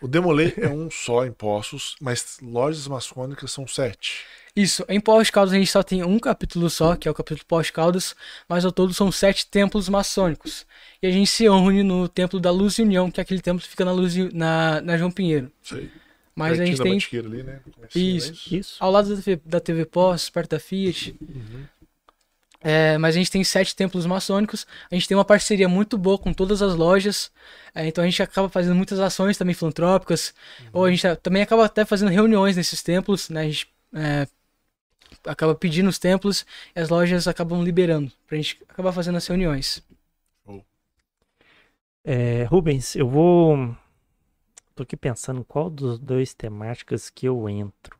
O 0.00 0.08
Demolei 0.08 0.54
é 0.56 0.68
um 0.68 0.90
só 0.90 1.24
em 1.24 1.32
Poços, 1.32 1.96
mas 2.00 2.38
lojas 2.42 2.86
maçônicas 2.88 3.50
são 3.52 3.66
sete. 3.66 4.24
Isso, 4.56 4.84
em 4.88 5.00
Pós 5.00 5.30
Caldas 5.30 5.52
a 5.52 5.56
gente 5.56 5.70
só 5.70 5.82
tem 5.82 6.04
um 6.04 6.18
capítulo 6.18 6.70
só, 6.70 6.94
que 6.94 7.08
é 7.08 7.10
o 7.10 7.14
capítulo 7.14 7.44
Pós 7.46 7.70
Caldas, 7.70 8.14
mas 8.48 8.64
ao 8.64 8.70
todo 8.70 8.94
são 8.94 9.10
sete 9.10 9.46
templos 9.48 9.88
maçônicos. 9.88 10.64
E 11.02 11.06
a 11.08 11.10
gente 11.10 11.28
se 11.28 11.48
une 11.48 11.82
no 11.82 12.08
Templo 12.08 12.38
da 12.38 12.52
Luz 12.52 12.78
e 12.78 12.82
União, 12.82 13.10
que 13.10 13.20
é 13.20 13.22
aquele 13.22 13.40
templo 13.40 13.60
que 13.62 13.68
fica 13.68 13.84
na, 13.84 13.90
Luz, 13.92 14.16
e- 14.16 14.32
na, 14.32 14.80
na 14.80 14.96
João 14.96 15.10
Pinheiro. 15.10 15.50
Sei. 15.62 15.90
Mas 16.36 16.54
a 16.54 16.56
Pertinho 16.56 16.66
gente 16.76 17.08
da 17.10 17.18
tem 17.20 17.20
ali, 17.20 17.42
né? 17.44 17.60
No 17.64 17.72
comecinho, 17.72 18.16
Isso. 18.16 18.28
é 18.28 18.32
isso? 18.32 18.54
Isso. 18.56 18.76
ao 18.80 18.90
lado 18.90 19.08
da 19.08 19.22
TV, 19.22 19.40
da 19.44 19.60
TV 19.60 19.84
Pós, 19.84 20.28
perto 20.30 20.50
da 20.50 20.58
Fiat. 20.60 21.14
É, 22.66 22.96
mas 22.96 23.14
a 23.14 23.18
gente 23.18 23.30
tem 23.30 23.44
sete 23.44 23.76
templos 23.76 24.06
maçônicos. 24.06 24.66
A 24.90 24.94
gente 24.94 25.06
tem 25.06 25.14
uma 25.14 25.24
parceria 25.24 25.68
muito 25.68 25.98
boa 25.98 26.18
com 26.18 26.32
todas 26.32 26.62
as 26.62 26.74
lojas. 26.74 27.30
É, 27.74 27.86
então 27.86 28.02
a 28.02 28.06
gente 28.06 28.22
acaba 28.22 28.48
fazendo 28.48 28.74
muitas 28.74 28.98
ações 28.98 29.36
também 29.36 29.54
filantrópicas. 29.54 30.34
Ou 30.72 30.86
a 30.86 30.90
gente 30.90 31.04
também 31.16 31.42
acaba 31.42 31.66
até 31.66 31.84
fazendo 31.84 32.10
reuniões 32.10 32.56
nesses 32.56 32.82
templos. 32.82 33.28
Né? 33.28 33.42
A 33.42 33.44
gente 33.44 33.68
é, 33.92 34.26
acaba 35.26 35.54
pedindo 35.54 35.90
os 35.90 35.98
templos 35.98 36.46
e 36.74 36.80
as 36.80 36.88
lojas 36.88 37.28
acabam 37.28 37.62
liberando. 37.62 38.10
Pra 38.26 38.38
gente 38.38 38.58
acabar 38.66 38.92
fazendo 38.92 39.18
as 39.18 39.26
reuniões. 39.26 39.82
É, 42.02 42.44
Rubens, 42.44 42.96
eu 42.96 43.08
vou. 43.08 43.74
Tô 44.74 44.82
aqui 44.82 44.96
pensando 44.96 45.40
em 45.40 45.44
qual 45.44 45.70
dos 45.70 45.98
dois 45.98 46.34
temáticas 46.34 47.10
que 47.10 47.26
eu 47.26 47.46
entro. 47.48 47.98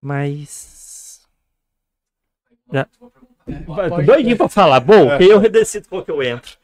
Mas. 0.00 1.26
Já... 2.72 2.88
Vai, 3.66 3.88
Pode- 3.88 4.06
doidinho 4.06 4.36
pra 4.36 4.48
falar. 4.48 4.80
Bom, 4.80 5.16
que 5.18 5.24
eu 5.24 5.40
decido 5.48 5.88
qual 5.88 6.04
que 6.04 6.10
eu 6.10 6.22
entro. 6.22 6.56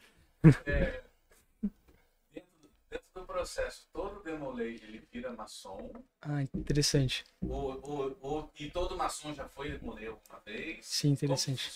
Dentro 2.89 3.07
do 3.15 3.21
processo, 3.25 3.87
todo 3.93 4.21
demolei 4.23 4.79
ele 4.87 5.01
vira 5.11 5.31
maçom, 5.33 5.91
Ah, 6.21 6.41
interessante. 6.55 7.23
ou, 7.41 7.79
ou, 7.83 8.17
ou- 8.21 8.51
e 8.59 8.69
todo 8.69 8.95
maçom 8.97 9.33
já 9.33 9.45
foi 9.45 9.71
demolei 9.71 10.07
alguma 10.07 10.39
vez? 10.45 10.77
Sim, 10.81 11.09
interessante. 11.09 11.71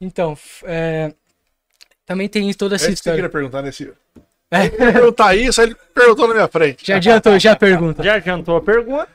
Então, 0.00 0.36
é, 0.64 1.14
também 2.06 2.28
tem 2.28 2.52
toda 2.54 2.74
É 2.74 2.76
essa 2.76 2.84
isso 2.90 3.02
que 3.02 3.08
você 3.08 3.10
história. 3.10 3.16
queria 3.18 3.30
perguntar 3.30 3.62
nesse. 3.62 3.92
É. 4.52 4.66
Eu 4.66 4.86
ia 4.86 4.92
perguntar 4.92 5.34
isso, 5.36 5.60
aí 5.60 5.68
ele 5.68 5.76
perguntou 5.94 6.26
na 6.26 6.34
minha 6.34 6.48
frente. 6.48 6.84
Já 6.86 6.96
adiantou, 6.96 7.38
já 7.38 7.52
a 7.52 7.56
pergunta. 7.56 8.02
Já 8.02 8.14
adiantou 8.16 8.56
a 8.56 8.60
pergunta? 8.60 9.08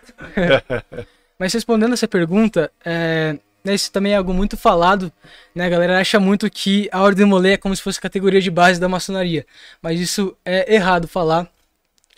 Mas 1.38 1.52
respondendo 1.54 1.94
essa 1.94 2.08
pergunta, 2.08 2.72
é, 2.86 3.34
né, 3.34 3.40
isso 3.74 3.92
também 3.92 4.14
é 4.14 4.18
algo 4.18 4.34
muito 4.34 4.56
falado, 4.56 5.12
né? 5.54 5.66
A 5.66 5.70
galera 5.70 6.00
acha 6.00 6.20
muito 6.20 6.50
que 6.50 6.88
a 6.92 7.02
Ordem 7.02 7.26
Molé 7.26 7.54
é 7.54 7.58
como 7.58 7.76
se 7.76 7.82
fosse 7.82 8.00
categoria 8.00 8.42
de 8.42 8.52
base 8.52 8.80
da 8.80 8.88
maçonaria. 8.88 9.46
Mas 9.82 10.00
isso 10.00 10.38
é 10.46 10.74
errado 10.74 11.08
falar, 11.08 11.50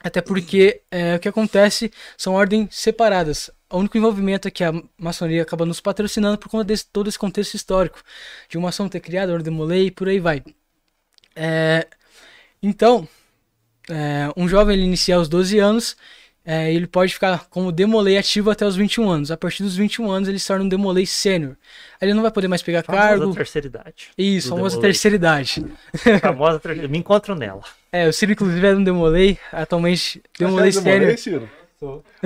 até 0.04 0.22
porque 0.22 0.82
é, 0.92 1.16
o 1.16 1.20
que 1.20 1.28
acontece 1.30 1.92
são 2.18 2.34
ordens 2.34 2.76
separadas. 2.76 3.50
O 3.70 3.78
único 3.78 3.98
envolvimento 3.98 4.48
é 4.48 4.52
que 4.52 4.64
a 4.64 4.74
maçonaria 4.98 5.42
acaba 5.42 5.66
nos 5.66 5.80
patrocinando 5.82 6.38
por 6.38 6.50
conta 6.50 6.74
de 6.74 6.86
todo 6.86 7.08
esse 7.08 7.20
contexto 7.20 7.56
histórico, 7.56 8.02
de 8.50 8.58
uma 8.58 8.70
ação 8.70 8.88
ter 8.90 9.00
criado 9.00 9.30
a 9.30 9.34
Ordem 9.34 9.54
Molé 9.54 9.80
e 9.80 9.92
por 9.92 10.08
aí 10.08 10.20
vai. 10.20 10.44
É, 11.36 11.88
então, 12.62 13.08
é, 13.90 14.32
um 14.36 14.48
jovem 14.48 14.76
ele 14.76 14.86
inicia 14.86 15.16
aos 15.16 15.30
12 15.30 15.60
anos, 15.60 15.98
é, 16.50 16.74
ele 16.74 16.88
pode 16.88 17.14
ficar 17.14 17.46
como 17.50 17.74
demolei 17.74 18.18
ativo 18.18 18.50
até 18.50 18.66
os 18.66 18.78
21 18.78 19.10
anos. 19.10 19.32
A 19.32 19.36
partir 19.38 19.64
dos 19.64 19.76
21 19.76 20.10
anos 20.10 20.30
ele 20.30 20.40
se 20.40 20.48
torna 20.48 20.64
um 20.64 20.70
demolei 20.70 21.06
sênior. 21.06 21.56
Aí 22.00 22.08
Ele 22.08 22.14
não 22.14 22.22
vai 22.22 22.32
poder 22.32 22.48
mais 22.48 22.62
pegar 22.64 22.84
Famosa 22.84 23.04
cargo. 23.04 23.36
terceira 23.36 23.68
idade. 23.68 24.08
Isso, 24.18 24.50
famosa 24.50 24.76
demolei. 24.76 24.92
terceira 24.92 25.16
idade. 25.16 25.66
Famosa 26.22 26.60
terceira 26.60 26.88
Me 26.88 26.98
encontro 27.00 27.36
nela. 27.36 27.62
É, 27.92 28.08
o 28.08 28.14
Ciro 28.14 28.32
inclusive 28.32 28.66
é 28.66 28.74
um 28.74 28.84
demolei, 28.84 29.38
atualmente 29.52 30.22
demolei 30.40 30.72
Você 30.72 30.80
é 30.80 30.82
sênior. 30.84 31.18
Ciro? 31.18 31.50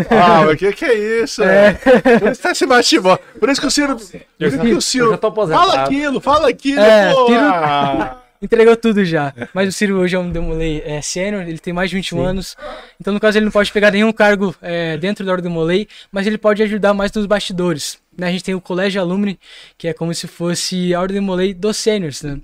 Ah, 0.10 0.45
mas 0.45 0.57
que 0.57 0.71
que 0.71 0.86
é 0.86 1.23
isso? 1.23 1.43
É. 1.43 1.73
Por 2.19 2.31
isso 2.31 2.41
tá 2.41 2.55
se 2.55 2.65
bate-bola. 2.65 3.19
Por 3.39 3.49
isso 3.49 3.60
que 3.60 3.67
o 3.67 3.71
Ciro. 3.71 3.95
Por 3.97 4.47
isso 4.47 4.60
que 4.60 4.73
o 4.73 4.81
Ciro. 4.81 5.05
eu 5.07 5.12
já 5.12 5.17
tô 5.17 5.27
aposentado. 5.27 5.69
Fala 5.71 5.84
aquilo, 5.84 6.21
fala 6.21 6.49
aquilo, 6.49 6.79
É, 6.79 7.12
pô. 7.13 7.25
tiro- 7.25 7.39
Ah. 7.41 8.17
Entregou 8.41 8.75
tudo 8.75 9.06
já. 9.06 9.34
Mas 9.54 9.69
o 9.69 9.71
Ciro 9.71 9.99
hoje 9.99 10.15
é 10.15 10.19
um 10.19 10.32
demolei 10.32 10.82
é, 10.84 10.99
sênior, 11.01 11.43
ele 11.43 11.60
tem 11.60 11.71
mais 11.71 11.91
de 11.91 11.97
21 11.97 12.17
Sim. 12.17 12.25
anos. 12.25 12.58
Então, 12.99 13.13
no 13.13 13.19
caso, 13.19 13.38
ele 13.38 13.45
não 13.45 13.51
pode 13.51 13.71
pegar 13.71 13.91
nenhum 13.91 14.12
cargo 14.12 14.56
é, 14.62 14.97
dentro 14.97 15.23
da 15.23 15.32
Ordem 15.32 15.51
Demolei, 15.51 15.88
mas 16.12 16.25
ele 16.25 16.38
pode 16.38 16.63
ajudar 16.63 16.93
mais 16.93 17.12
nos 17.12 17.27
bastidores. 17.27 18.00
Né? 18.17 18.28
A 18.28 18.32
gente 18.32 18.43
tem 18.43 18.54
o 18.54 18.62
Colégio 18.62 19.00
Alumni, 19.02 19.39
que 19.78 19.88
é 19.88 19.93
como 19.93 20.13
se 20.13 20.28
fosse 20.28 20.93
a 20.93 21.00
Ordem 21.02 21.15
Demolei 21.15 21.54
dos 21.54 21.78
sêniors, 21.78 22.21
né? 22.21 22.39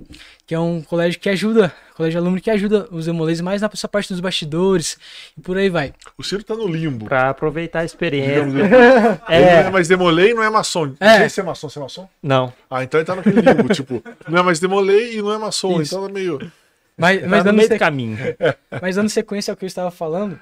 Que 0.45 0.56
é 0.56 0.60
um 0.60 0.82
colégio 0.82 1.19
que 1.19 1.27
ajuda, 1.30 1.73
colégio 1.93 2.21
alumni 2.21 2.39
que 2.39 2.49
ajuda 2.49 2.88
os 2.89 3.06
demoleis 3.06 3.41
mais 3.41 3.62
nessa 3.62 3.86
parte 3.88 4.13
dos 4.13 4.21
bastidores 4.21 4.97
e 5.38 5.41
por 5.41 5.58
aí 5.58 5.67
vai. 5.69 5.93
O 6.17 6.23
Ciro 6.23 6.41
tá 6.41 6.56
no 6.56 6.65
limbo. 6.67 7.06
Pra 7.06 7.30
aproveitar 7.30 7.82
a 7.82 7.86
experiência. 7.86 8.45
Digamos. 8.45 8.56
Ele 9.27 9.41
não 9.41 9.51
É, 9.51 9.63
é 9.65 9.69
mais 9.69 9.89
demolei 9.89 10.32
e 10.32 10.34
não 10.34 10.41
é 10.43 10.49
maçom. 10.49 10.86
Não 10.86 10.95
É. 11.01 11.17
sei 11.19 11.30
se 11.30 11.39
é 11.41 11.43
maçom, 11.43 11.67
se 11.67 11.77
é 11.77 11.82
maçom. 11.82 12.08
não. 12.23 12.53
Ah, 12.69 12.82
então 12.84 12.97
ele 12.99 13.06
tá 13.06 13.15
naquele 13.15 13.41
limbo, 13.41 13.67
tipo, 13.75 14.01
não 14.30 14.39
é 14.39 14.41
mais 14.43 14.60
demolei 14.62 15.17
e 15.17 15.21
não 15.21 15.34
é 15.34 15.38
maçom. 15.38 15.82
Isso. 15.82 15.95
Então 15.95 16.08
tá 16.08 16.13
meio. 16.13 16.39
Mas, 16.97 17.19
Tá 17.21 17.27
mas, 17.27 17.39
no 17.39 17.43
dando, 17.43 17.56
meio 17.58 17.67
do 17.67 17.71
sequ- 17.73 17.80
caminho. 17.80 18.17
mas 18.82 18.95
dando 18.95 19.10
sequência 19.10 19.51
ao 19.51 19.58
que 19.58 19.65
eu 19.65 19.67
estava 19.67 19.91
falando, 19.91 20.39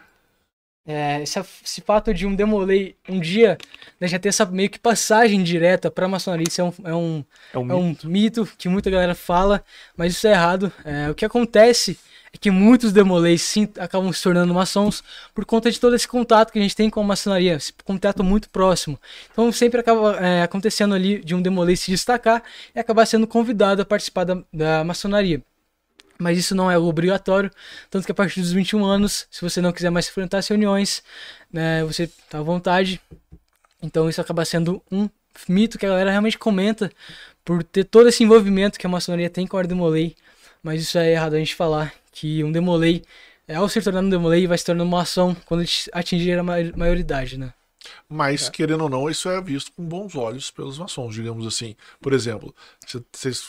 é, 0.88 1.24
esse, 1.24 1.40
esse 1.40 1.82
fato 1.82 2.14
de 2.14 2.28
um 2.28 2.36
demolei 2.36 2.96
um 3.10 3.20
dia 3.20 3.58
né, 4.00 4.08
já 4.08 4.20
ter 4.20 4.30
essa 4.30 4.46
meio 4.46 4.70
que 4.70 4.78
passagem 4.78 5.42
direta 5.44 5.90
para 5.90 6.06
a 6.06 6.10
maçonaria, 6.10 6.46
isso 6.48 6.62
é 6.62 6.64
um, 6.64 6.74
é 6.84 6.96
um 6.96 7.26
É 7.54 7.58
um 7.58 7.72
É 7.72 7.76
um 7.76 7.96
mito 8.04 8.48
que 8.58 8.70
muita 8.70 8.90
galera 8.90 9.16
fala, 9.16 9.64
mas 9.98 10.14
isso 10.14 10.28
é 10.28 10.32
errado. 10.32 10.72
É, 10.84 11.10
o 11.10 11.16
que 11.16 11.26
acontece 11.26 11.98
é 12.32 12.38
que 12.38 12.52
muitos 12.52 12.92
demoleis 12.92 13.42
sim 13.42 13.68
acabam 13.80 14.12
se 14.14 14.22
tornando 14.22 14.54
maçons 14.54 15.04
por 15.34 15.46
conta 15.46 15.72
de 15.72 15.80
todo 15.80 15.96
esse 15.96 16.08
contato 16.08 16.52
que 16.52 16.60
a 16.60 16.62
gente 16.62 16.76
tem 16.76 16.90
com 16.90 17.00
a 17.00 17.04
maçonaria, 17.04 17.56
esse 17.56 17.74
contato 17.84 18.24
muito 18.24 18.50
próximo. 18.50 19.00
Então 19.32 19.52
sempre 19.52 19.80
acaba 19.80 20.18
é, 20.18 20.44
acontecendo 20.44 20.94
ali 20.94 21.24
de 21.24 21.34
um 21.34 21.42
demolei 21.42 21.76
se 21.76 21.90
destacar 21.90 22.44
e 22.76 22.80
acabar 22.80 23.06
sendo 23.06 23.26
convidado 23.26 23.82
a 23.82 23.86
participar 23.86 24.26
da, 24.26 24.44
da 24.54 24.84
maçonaria. 24.84 25.42
Mas 26.18 26.38
isso 26.38 26.56
não 26.56 26.72
é 26.72 26.78
obrigatório, 26.78 27.52
tanto 27.90 28.06
que 28.06 28.12
a 28.12 28.16
partir 28.16 28.40
dos 28.42 28.52
21 28.54 28.86
anos, 28.86 29.28
se 29.30 29.42
você 29.42 29.60
não 29.60 29.74
quiser 29.74 29.90
mais 29.90 30.08
frequentar 30.08 30.38
as 30.38 30.48
reuniões, 30.48 31.04
né, 31.52 31.84
você 31.84 32.08
tá 32.30 32.40
à 32.40 32.42
vontade. 32.42 33.02
Então 33.82 34.10
isso 34.10 34.22
acaba 34.22 34.46
sendo 34.46 34.82
um 34.92 35.10
mito 35.50 35.78
que 35.78 35.86
a 35.86 35.90
galera 35.90 36.10
realmente 36.12 36.38
comenta 36.38 36.90
por 37.44 37.64
ter 37.64 37.84
todo 37.84 38.08
esse 38.08 38.24
envolvimento 38.24 38.80
que 38.80 38.86
a 38.86 38.90
maçonaria 38.90 39.30
tem 39.30 39.46
com 39.46 39.58
a 39.58 39.64
Demolei, 39.64 40.16
mas 40.64 40.82
isso 40.82 40.98
é 40.98 41.12
errado 41.12 41.36
a 41.36 41.40
gente 41.40 41.54
falar, 41.54 41.94
que 42.12 42.44
um 42.44 42.52
Demolei, 42.52 43.04
é, 43.48 43.56
ao 43.56 43.68
se 43.70 43.82
tornar 43.82 44.00
um 44.02 44.10
Demolei, 44.10 44.48
vai 44.48 44.58
se 44.58 44.66
tornar 44.66 44.84
uma 44.84 45.02
ação 45.02 45.36
quando 45.46 45.62
ele 45.62 45.70
atingir 45.92 46.40
a 46.40 46.44
ma- 46.44 46.56
maioridade, 46.76 47.38
né? 47.38 47.54
Mas, 48.10 48.50
querendo 48.50 48.82
ou 48.82 48.90
não, 48.90 49.08
isso 49.10 49.30
é 49.30 49.40
visto 49.42 49.72
com 49.74 49.84
bons 49.84 50.16
olhos 50.16 50.50
pelos 50.50 50.80
maçons, 50.80 51.14
digamos 51.14 51.46
assim. 51.46 51.76
Por 52.02 52.14
exemplo, 52.14 52.56
cê- 52.88 53.04
vocês. 53.14 53.44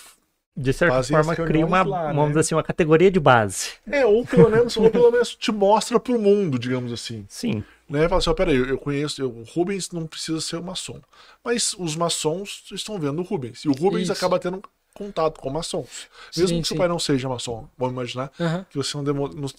De 0.56 0.72
certa 0.72 0.96
Fazem 0.96 1.16
forma, 1.16 1.36
cria 1.36 1.66
uma, 1.66 1.82
lá, 1.82 2.12
vamos 2.12 2.34
né? 2.34 2.40
assim, 2.40 2.54
uma 2.54 2.62
categoria 2.62 3.10
de 3.10 3.20
base. 3.20 3.72
É, 3.86 4.06
ou 4.06 4.24
pelo 4.24 4.48
menos, 4.48 4.76
ou 4.76 4.90
pelo 4.90 5.10
menos 5.12 5.34
te 5.34 5.52
mostra 5.52 6.00
pro 6.00 6.18
mundo, 6.18 6.58
digamos 6.58 6.92
assim. 6.92 7.26
Sim. 7.28 7.62
Né? 7.88 8.08
Fala 8.08 8.18
assim, 8.18 8.30
ó, 8.30 8.34
peraí, 8.34 8.56
eu 8.56 8.78
conheço, 8.78 9.20
eu- 9.20 9.30
o 9.30 9.42
Rubens 9.44 9.90
não 9.90 10.06
precisa 10.06 10.40
ser 10.40 10.56
um 10.56 10.62
maçom. 10.62 11.00
Mas 11.44 11.74
os 11.78 11.94
maçons 11.94 12.64
estão 12.72 12.98
vendo 12.98 13.20
o 13.20 13.22
Rubens. 13.22 13.64
E 13.64 13.68
o 13.68 13.72
Rubens 13.72 14.04
Isso. 14.04 14.12
acaba 14.12 14.38
tendo 14.38 14.62
contato 14.94 15.38
com 15.40 15.50
maçons. 15.50 16.08
Mesmo 16.34 16.56
Sim, 16.56 16.62
que 16.62 16.68
seu 16.68 16.74
sim. 16.74 16.78
pai 16.78 16.88
não 16.88 16.98
seja 16.98 17.28
maçom, 17.28 17.68
vamos 17.76 17.92
imaginar 17.92 18.32
Aham. 18.40 18.64
que 18.70 18.78
você 18.78 18.96
não 18.96 19.04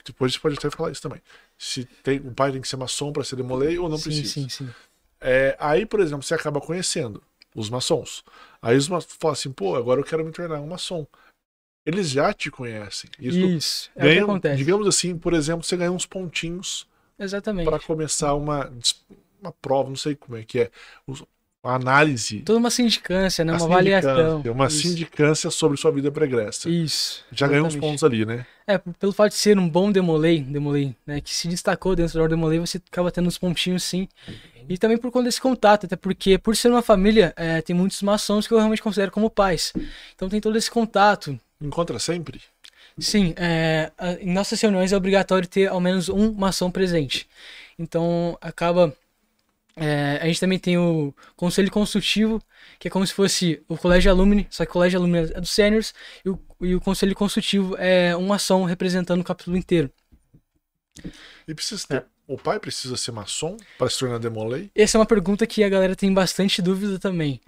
Depois 0.04 0.34
você 0.34 0.40
pode 0.40 0.58
até 0.58 0.70
falar 0.72 0.92
isso 0.92 1.02
também. 1.02 1.22
Se 1.60 1.86
tem, 2.04 2.18
o 2.18 2.34
pai 2.34 2.52
tem 2.52 2.60
que 2.60 2.68
ser 2.68 2.76
maçom 2.78 3.14
para 3.14 3.24
ser 3.24 3.36
demolei 3.36 3.78
ou 3.78 3.88
não 3.88 3.98
Sim, 3.98 4.04
precisa. 4.06 4.34
sim, 4.34 4.50
sim. 4.50 4.70
É, 5.22 5.56
aí, 5.60 5.86
por 5.86 6.00
exemplo, 6.00 6.24
você 6.24 6.34
acaba 6.34 6.60
conhecendo 6.60 7.22
os 7.56 7.70
maçons. 7.70 8.24
Aí 8.62 8.76
os 8.78 8.88
maçons 8.88 9.18
falam 9.20 9.34
assim, 9.34 9.52
pô, 9.52 9.76
agora 9.76 10.00
eu 10.00 10.06
quero 10.06 10.26
me 10.26 10.32
tornar 10.32 10.60
um 10.60 10.68
maçom. 10.68 11.06
Eles 11.86 12.10
já 12.10 12.34
te 12.34 12.52
conhecem. 12.52 13.10
Isso, 13.18 13.38
Isso, 13.38 13.92
é 13.96 14.00
o 14.00 14.02
que 14.02 14.08
ganha, 14.10 14.24
acontece. 14.24 14.58
digamos 14.58 14.88
assim, 14.88 15.18
por 15.18 15.34
exemplo, 15.34 15.64
você 15.64 15.78
ganha 15.78 15.92
uns 15.92 16.06
pontinhos 16.06 16.88
Exatamente. 17.18 17.66
para 17.66 17.80
começar 17.80 18.34
uma, 18.34 18.72
uma 19.42 19.52
prova, 19.54 19.90
não 19.90 19.96
sei 19.96 20.16
como 20.16 20.38
é 20.38 20.44
que 20.44 20.60
é, 20.60 20.72
uma 21.68 21.76
análise, 21.76 22.40
Toda 22.40 22.60
uma 22.60 22.70
sindicância, 22.70 23.44
né? 23.44 23.54
Uma 23.54 23.66
avaliação. 23.66 24.16
sindicância, 24.16 24.52
uma 24.52 24.68
Isso. 24.68 24.82
sindicância 24.82 25.52
sobre 25.52 25.78
sua 25.78 25.92
vida 25.92 26.12
pregressa. 26.12 26.70
Isso. 26.70 27.24
Já 27.32 27.48
ganhou 27.48 27.68
uns 27.68 27.74
exatamente. 27.74 27.92
pontos 27.92 28.04
ali, 28.04 28.26
né? 28.26 28.46
É, 28.66 28.78
pelo 28.78 29.14
fato 29.14 29.30
de 29.30 29.38
ser 29.38 29.58
um 29.58 29.68
bom 29.68 29.92
demolei, 29.92 30.42
demolei, 30.42 30.94
né, 31.06 31.22
que 31.22 31.34
se 31.34 31.48
destacou 31.48 31.96
dentro 31.96 32.22
ordem 32.22 32.38
demolei, 32.38 32.60
você 32.60 32.82
acaba 32.92 33.10
tendo 33.10 33.28
uns 33.28 33.38
pontinhos 33.38 33.84
sim. 33.84 34.10
E 34.68 34.78
também 34.78 34.98
por 34.98 35.10
conta 35.10 35.26
desse 35.26 35.40
contato, 35.40 35.86
até 35.86 35.96
porque 35.96 36.38
por 36.38 36.56
ser 36.56 36.70
uma 36.70 36.82
família, 36.82 37.34
é, 37.38 37.62
tem 37.62 37.74
muitos 37.74 38.02
maçons 38.02 38.46
que 38.46 38.54
eu 38.54 38.58
realmente 38.58 38.82
considero 38.82 39.12
como 39.12 39.30
pais. 39.30 39.72
Então 40.14 40.28
tem 40.28 40.42
todo 40.42 40.58
esse 40.58 40.70
contato. 40.70 41.40
Encontra 41.62 41.98
sempre. 42.00 42.42
Sim, 43.00 43.34
é, 43.38 43.92
em 44.20 44.34
nossas 44.34 44.60
reuniões 44.60 44.92
é 44.92 44.98
obrigatório 44.98 45.48
ter 45.48 45.68
ao 45.68 45.80
menos 45.80 46.10
um 46.10 46.34
maçom 46.34 46.70
presente. 46.70 47.28
Então 47.78 48.38
acaba. 48.42 48.94
É, 49.78 50.18
a 50.22 50.26
gente 50.26 50.40
também 50.40 50.58
tem 50.58 50.78
o 50.78 51.14
conselho 51.36 51.70
consultivo, 51.70 52.42
que 52.80 52.88
é 52.88 52.92
como 52.92 53.06
se 53.06 53.14
fosse 53.14 53.64
o 53.68 53.78
colégio 53.78 54.12
alumni, 54.12 54.48
só 54.50 54.66
que 54.66 54.72
o 54.72 54.74
colégio 54.74 55.00
alumni 55.00 55.20
é 55.20 55.40
dos 55.40 55.52
seniors, 55.52 55.94
e 56.26 56.30
o, 56.30 56.40
e 56.62 56.76
o 56.76 56.82
conselho 56.82 57.16
consultivo 57.16 57.76
é 57.78 58.16
uma 58.16 58.36
ação 58.36 58.64
representando 58.64 59.22
o 59.22 59.24
capítulo 59.24 59.56
inteiro. 59.56 59.92
E 61.48 61.54
precisa 61.54 61.86
ter. 61.88 62.06
O 62.28 62.38
pai 62.38 62.60
precisa 62.60 62.98
ser 62.98 63.12
maçom 63.12 63.56
para 63.78 63.90
se 63.90 64.00
tornar 64.00 64.18
demolei? 64.18 64.70
Essa 64.76 64.98
é 64.98 65.00
uma 65.00 65.06
pergunta 65.06 65.48
que 65.48 65.64
a 65.64 65.70
galera 65.70 65.96
tem 65.96 66.14
bastante 66.14 66.62
dúvida 66.62 67.00
também. 67.00 67.40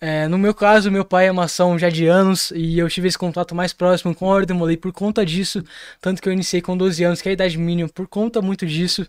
É, 0.00 0.26
no 0.26 0.36
meu 0.36 0.52
caso, 0.52 0.90
meu 0.90 1.04
pai 1.04 1.28
é 1.28 1.32
maçom 1.32 1.78
já 1.78 1.88
de 1.88 2.06
anos 2.06 2.50
e 2.50 2.78
eu 2.78 2.88
tive 2.88 3.06
esse 3.06 3.16
contato 3.16 3.54
mais 3.54 3.72
próximo 3.72 4.12
com 4.12 4.26
a 4.26 4.34
Ordem 4.34 4.56
Molei 4.56 4.76
por 4.76 4.92
conta 4.92 5.24
disso, 5.24 5.62
tanto 6.00 6.20
que 6.20 6.28
eu 6.28 6.32
iniciei 6.32 6.60
com 6.60 6.76
12 6.76 7.04
anos, 7.04 7.22
que 7.22 7.28
é 7.28 7.30
a 7.30 7.32
idade 7.32 7.56
mínima, 7.56 7.88
por 7.88 8.08
conta 8.08 8.42
muito 8.42 8.66
disso. 8.66 9.06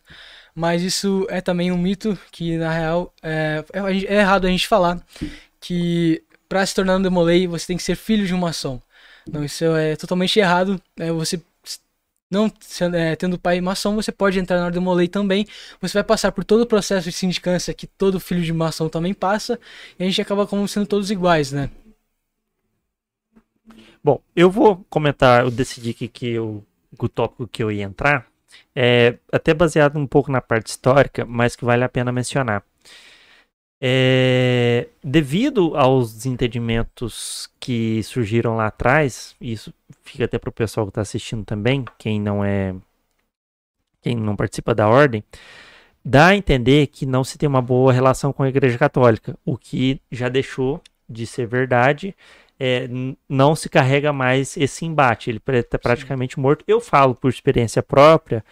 Mas 0.55 0.81
isso 0.81 1.27
é 1.29 1.41
também 1.41 1.71
um 1.71 1.77
mito 1.77 2.17
que, 2.31 2.57
na 2.57 2.71
real, 2.71 3.13
é, 3.21 3.63
é, 3.73 3.79
é 3.79 4.19
errado 4.19 4.47
a 4.47 4.49
gente 4.49 4.67
falar 4.67 5.05
que 5.59 6.23
para 6.47 6.65
se 6.65 6.73
tornar 6.73 6.95
um 6.95 7.01
Demolei 7.01 7.45
você 7.45 7.67
tem 7.67 7.77
que 7.77 7.83
ser 7.83 7.95
filho 7.95 8.25
de 8.25 8.33
um 8.33 8.37
maçom. 8.37 8.79
Não, 9.29 9.43
isso 9.43 9.65
é 9.65 9.95
totalmente 9.95 10.39
errado. 10.39 10.81
É, 10.97 11.11
você 11.11 11.41
não 12.29 12.51
é, 12.93 13.15
tendo 13.15 13.37
pai 13.37 13.59
maçom, 13.61 13.95
você 13.95 14.11
pode 14.11 14.39
entrar 14.39 14.59
na 14.59 14.65
Ordem 14.65 14.81
Molei 14.81 15.07
também. 15.07 15.45
Você 15.81 15.93
vai 15.93 16.03
passar 16.03 16.31
por 16.31 16.43
todo 16.43 16.61
o 16.61 16.65
processo 16.65 17.09
de 17.09 17.15
sindicância 17.15 17.73
que 17.73 17.87
todo 17.87 18.19
filho 18.19 18.41
de 18.41 18.53
maçom 18.53 18.87
também 18.87 19.13
passa. 19.13 19.59
E 19.99 20.03
a 20.03 20.05
gente 20.05 20.21
acaba 20.21 20.47
como 20.47 20.67
sendo 20.67 20.85
todos 20.85 21.11
iguais, 21.11 21.51
né? 21.51 21.69
Bom, 24.03 24.21
eu 24.35 24.51
vou 24.51 24.85
comentar, 24.89 25.43
eu 25.43 25.51
decidi 25.51 25.93
que, 25.93 26.07
que 26.07 26.27
eu, 26.27 26.63
o 26.97 27.09
tópico 27.09 27.47
que 27.47 27.63
eu 27.63 27.71
ia 27.71 27.83
entrar, 27.83 28.27
é 28.75 29.17
até 29.31 29.53
baseado 29.53 29.97
um 29.97 30.07
pouco 30.07 30.31
na 30.31 30.41
parte 30.41 30.67
histórica, 30.67 31.25
mas 31.25 31.55
que 31.55 31.65
vale 31.65 31.83
a 31.83 31.89
pena 31.89 32.11
mencionar. 32.11 32.63
É, 33.81 34.87
devido 35.03 35.75
aos 35.75 36.13
desentendimentos 36.13 37.49
que 37.59 38.01
surgiram 38.03 38.55
lá 38.55 38.67
atrás, 38.67 39.35
isso 39.39 39.73
fica 40.03 40.25
até 40.25 40.39
para 40.39 40.49
o 40.49 40.53
pessoal 40.53 40.85
que 40.85 40.91
está 40.91 41.01
assistindo 41.01 41.43
também, 41.45 41.85
quem 41.97 42.19
não 42.19 42.43
é, 42.43 42.73
quem 44.01 44.15
não 44.15 44.35
participa 44.35 44.73
da 44.73 44.87
ordem, 44.87 45.23
dá 46.03 46.27
a 46.27 46.35
entender 46.35 46.87
que 46.87 47.05
não 47.05 47.23
se 47.23 47.37
tem 47.37 47.49
uma 47.49 47.61
boa 47.61 47.91
relação 47.91 48.31
com 48.31 48.43
a 48.43 48.49
Igreja 48.49 48.77
Católica, 48.77 49.37
o 49.45 49.57
que 49.57 50.01
já 50.11 50.29
deixou 50.29 50.81
de 51.07 51.25
ser 51.27 51.47
verdade 51.47 52.15
é, 52.59 52.87
não 53.29 53.55
se 53.55 53.69
carrega 53.69 54.13
mais 54.13 54.55
esse 54.57 54.85
embate. 54.85 55.29
Ele 55.29 55.41
está 55.59 55.77
praticamente 55.77 56.39
morto. 56.39 56.63
Eu 56.67 56.79
falo 56.81 57.15
por 57.15 57.29
experiência 57.29 57.83
própria, 57.83 58.43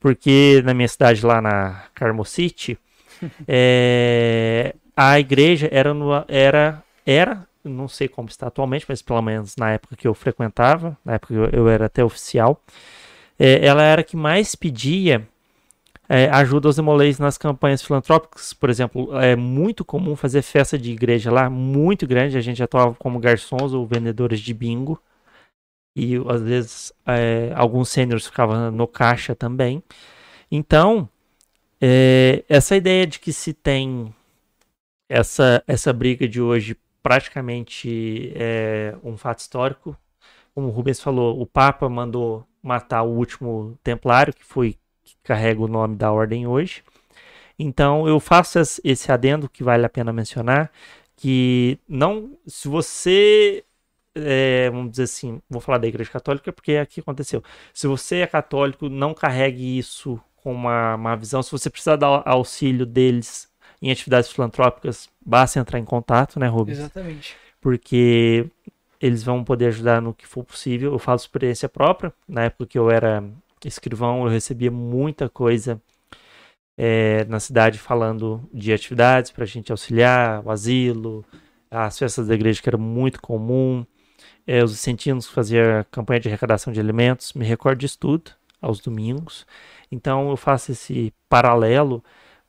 porque 0.00 0.62
na 0.64 0.74
minha 0.74 0.88
cidade 0.88 1.24
lá 1.24 1.40
na 1.40 1.84
Carmo 1.94 2.24
City, 2.24 2.78
é, 3.48 4.74
a 4.96 5.18
igreja 5.18 5.68
era, 5.72 5.92
no- 5.94 6.24
era, 6.28 6.82
era, 7.04 7.46
não 7.64 7.88
sei 7.88 8.08
como 8.08 8.28
está 8.28 8.46
atualmente, 8.46 8.86
mas 8.88 9.02
pelo 9.02 9.22
menos 9.22 9.56
na 9.56 9.72
época 9.72 9.96
que 9.96 10.06
eu 10.06 10.14
frequentava, 10.14 10.96
na 11.04 11.14
época 11.14 11.34
que 11.34 11.40
eu, 11.40 11.60
eu 11.64 11.68
era 11.68 11.86
até 11.86 12.04
oficial, 12.04 12.60
é, 13.38 13.64
ela 13.64 13.82
era 13.82 14.00
a 14.02 14.04
que 14.04 14.16
mais 14.16 14.54
pedia 14.54 15.26
é, 16.08 16.28
ajuda 16.30 16.68
aos 16.68 16.76
demolês 16.76 17.18
nas 17.18 17.36
campanhas 17.36 17.82
filantrópicas. 17.82 18.52
Por 18.54 18.70
exemplo, 18.70 19.16
é 19.18 19.36
muito 19.36 19.84
comum 19.84 20.16
fazer 20.16 20.42
festa 20.42 20.78
de 20.78 20.90
igreja 20.90 21.30
lá, 21.30 21.50
muito 21.50 22.06
grande. 22.06 22.38
A 22.38 22.40
gente 22.40 22.62
atuava 22.62 22.94
como 22.94 23.18
garçons 23.20 23.74
ou 23.74 23.86
vendedores 23.86 24.40
de 24.40 24.54
bingo. 24.54 25.00
E 25.94 26.16
às 26.28 26.40
vezes 26.42 26.92
é, 27.06 27.52
alguns 27.54 27.90
sêniores 27.90 28.26
ficavam 28.26 28.70
no 28.70 28.86
caixa 28.86 29.34
também. 29.34 29.82
Então, 30.50 31.08
é, 31.80 32.44
essa 32.48 32.76
ideia 32.76 33.06
de 33.06 33.18
que 33.18 33.32
se 33.32 33.52
tem 33.52 34.14
essa, 35.08 35.62
essa 35.66 35.92
briga 35.92 36.28
de 36.28 36.40
hoje 36.40 36.76
praticamente 37.02 38.32
é 38.34 38.96
um 39.04 39.16
fato 39.16 39.40
histórico. 39.40 39.96
Como 40.54 40.68
o 40.68 40.70
Rubens 40.70 41.00
falou, 41.00 41.40
o 41.40 41.46
Papa 41.46 41.88
mandou 41.88 42.46
matar 42.62 43.02
o 43.02 43.10
último 43.10 43.78
templário, 43.82 44.34
que 44.34 44.44
foi 44.44 44.76
que 45.16 45.16
carrega 45.24 45.60
o 45.62 45.68
nome 45.68 45.96
da 45.96 46.10
ordem 46.12 46.46
hoje. 46.46 46.82
Então 47.58 48.06
eu 48.08 48.20
faço 48.20 48.58
es- 48.58 48.80
esse 48.84 49.10
adendo 49.10 49.48
que 49.48 49.62
vale 49.64 49.84
a 49.84 49.88
pena 49.88 50.12
mencionar, 50.12 50.70
que 51.16 51.78
não, 51.88 52.36
se 52.46 52.68
você, 52.68 53.64
é, 54.14 54.70
vamos 54.70 54.92
dizer 54.92 55.04
assim, 55.04 55.40
vou 55.50 55.60
falar 55.60 55.78
da 55.78 55.88
Igreja 55.88 56.10
Católica 56.10 56.52
porque 56.52 56.72
é 56.72 56.80
aqui 56.80 57.00
aconteceu. 57.00 57.42
Se 57.74 57.86
você 57.86 58.18
é 58.18 58.26
católico, 58.26 58.88
não 58.88 59.12
carregue 59.14 59.78
isso 59.78 60.20
com 60.36 60.52
uma, 60.52 60.94
uma 60.94 61.16
visão. 61.16 61.42
Se 61.42 61.50
você 61.50 61.68
precisar 61.68 61.96
dar 61.96 62.22
auxílio 62.24 62.86
deles 62.86 63.48
em 63.82 63.90
atividades 63.90 64.30
filantrópicas, 64.30 65.08
basta 65.24 65.58
entrar 65.58 65.78
em 65.78 65.84
contato, 65.84 66.38
né, 66.38 66.46
Rubens? 66.48 66.78
Exatamente. 66.78 67.36
porque 67.60 68.46
eles 69.00 69.22
vão 69.22 69.44
poder 69.44 69.66
ajudar 69.66 70.00
no 70.02 70.12
que 70.14 70.26
for 70.26 70.42
possível. 70.44 70.92
Eu 70.92 70.98
falo 70.98 71.16
experiência 71.16 71.68
própria. 71.68 72.12
Na 72.28 72.44
época 72.44 72.66
que 72.66 72.78
eu 72.78 72.90
era 72.90 73.22
escrivão, 73.66 74.24
eu 74.24 74.28
recebia 74.28 74.70
muita 74.70 75.28
coisa 75.28 75.80
eh, 76.76 77.24
na 77.28 77.40
cidade 77.40 77.78
falando 77.78 78.48
de 78.52 78.72
atividades 78.72 79.30
para 79.30 79.44
a 79.44 79.46
gente 79.46 79.72
auxiliar, 79.72 80.44
o 80.44 80.50
asilo, 80.50 81.24
as 81.70 81.98
festas 81.98 82.28
da 82.28 82.34
igreja 82.34 82.62
que 82.62 82.68
era 82.68 82.78
muito 82.78 83.20
comum, 83.20 83.84
eh, 84.46 84.62
os 84.62 84.72
vicentinos 84.72 85.26
que 85.26 85.34
faziam 85.34 85.84
campanha 85.90 86.20
de 86.20 86.28
arrecadação 86.28 86.72
de 86.72 86.80
alimentos. 86.80 87.32
Me 87.32 87.44
recordo 87.44 87.78
disso 87.78 87.98
tudo 87.98 88.30
aos 88.60 88.80
domingos. 88.80 89.46
Então 89.90 90.30
eu 90.30 90.36
faço 90.36 90.72
esse 90.72 91.12
paralelo 91.28 92.02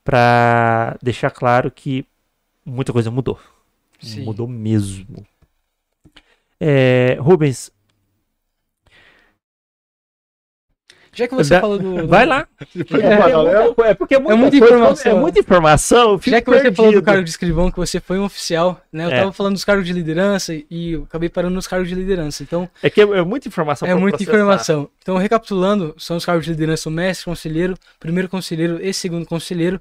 para 0.04 0.98
deixar 1.02 1.32
claro 1.32 1.72
que 1.72 2.06
muita 2.66 2.94
coisa 2.94 3.12
mudou. 3.12 3.40
Sim. 4.00 4.24
Mudou 4.24 4.48
mesmo. 4.48 5.26
É, 6.60 7.18
Rubens, 7.20 7.72
Já 11.20 11.28
que 11.28 11.36
você 11.36 11.54
Da- 11.56 11.62
falou 11.62 11.78
do. 11.78 11.96
do- 12.04 12.08
Vai 12.08 12.26
lá. 12.26 12.48
É, 12.60 12.84
de 12.84 12.94
uma 12.96 13.30
galera, 13.30 13.64
muita, 13.66 13.82
é 13.88 13.94
porque 13.94 14.16
é 14.16 14.20
muita, 14.20 14.36
muita 14.38 14.58
coisa, 14.60 14.74
informação. 14.76 15.12
É 15.12 15.16
muita 15.20 15.40
informação. 15.40 16.20
Já 16.26 16.42
que 16.42 16.50
você 16.50 16.72
falou 16.72 16.92
do 16.92 16.96
perdido. 16.96 17.02
cargo 17.04 17.24
de 17.24 17.30
escrivão, 17.30 17.70
que 17.72 17.78
você 17.78 18.00
foi 18.00 18.18
um 18.20 18.24
oficial, 18.24 18.82
né? 18.92 19.06
Eu 19.06 19.10
É. 19.12 19.20
tava 19.20 19.34
falando 19.34 19.54
dos 19.54 19.66
cargos 19.66 19.86
de 19.86 19.92
liderança 19.94 20.54
e 20.70 20.94
eu 20.94 21.04
acabei 21.04 21.28
parando 21.30 21.54
nos 21.56 21.68
cargos 21.68 21.90
de 21.90 21.96
liderança. 21.96 22.42
Então, 22.42 22.70
É 22.82 22.90
que 22.90 23.02
é, 23.02 23.04
é 23.04 23.22
muita 23.24 23.48
informação 23.48 23.88
é 23.88 23.94
muita 23.96 24.18
processar. 24.18 24.38
informação. 24.38 24.90
Então, 25.02 25.18
recapitulando, 25.18 25.94
são 25.98 26.18
os 26.18 26.26
cargos 26.26 26.46
de 26.46 26.52
liderança 26.52 26.88
o 26.88 26.92
mestre, 26.92 27.26
conselheiro, 27.26 27.76
primeiro 28.00 28.30
conselheiro 28.30 28.80
e 28.82 28.94
segundo 28.94 29.26
conselheiro. 29.26 29.80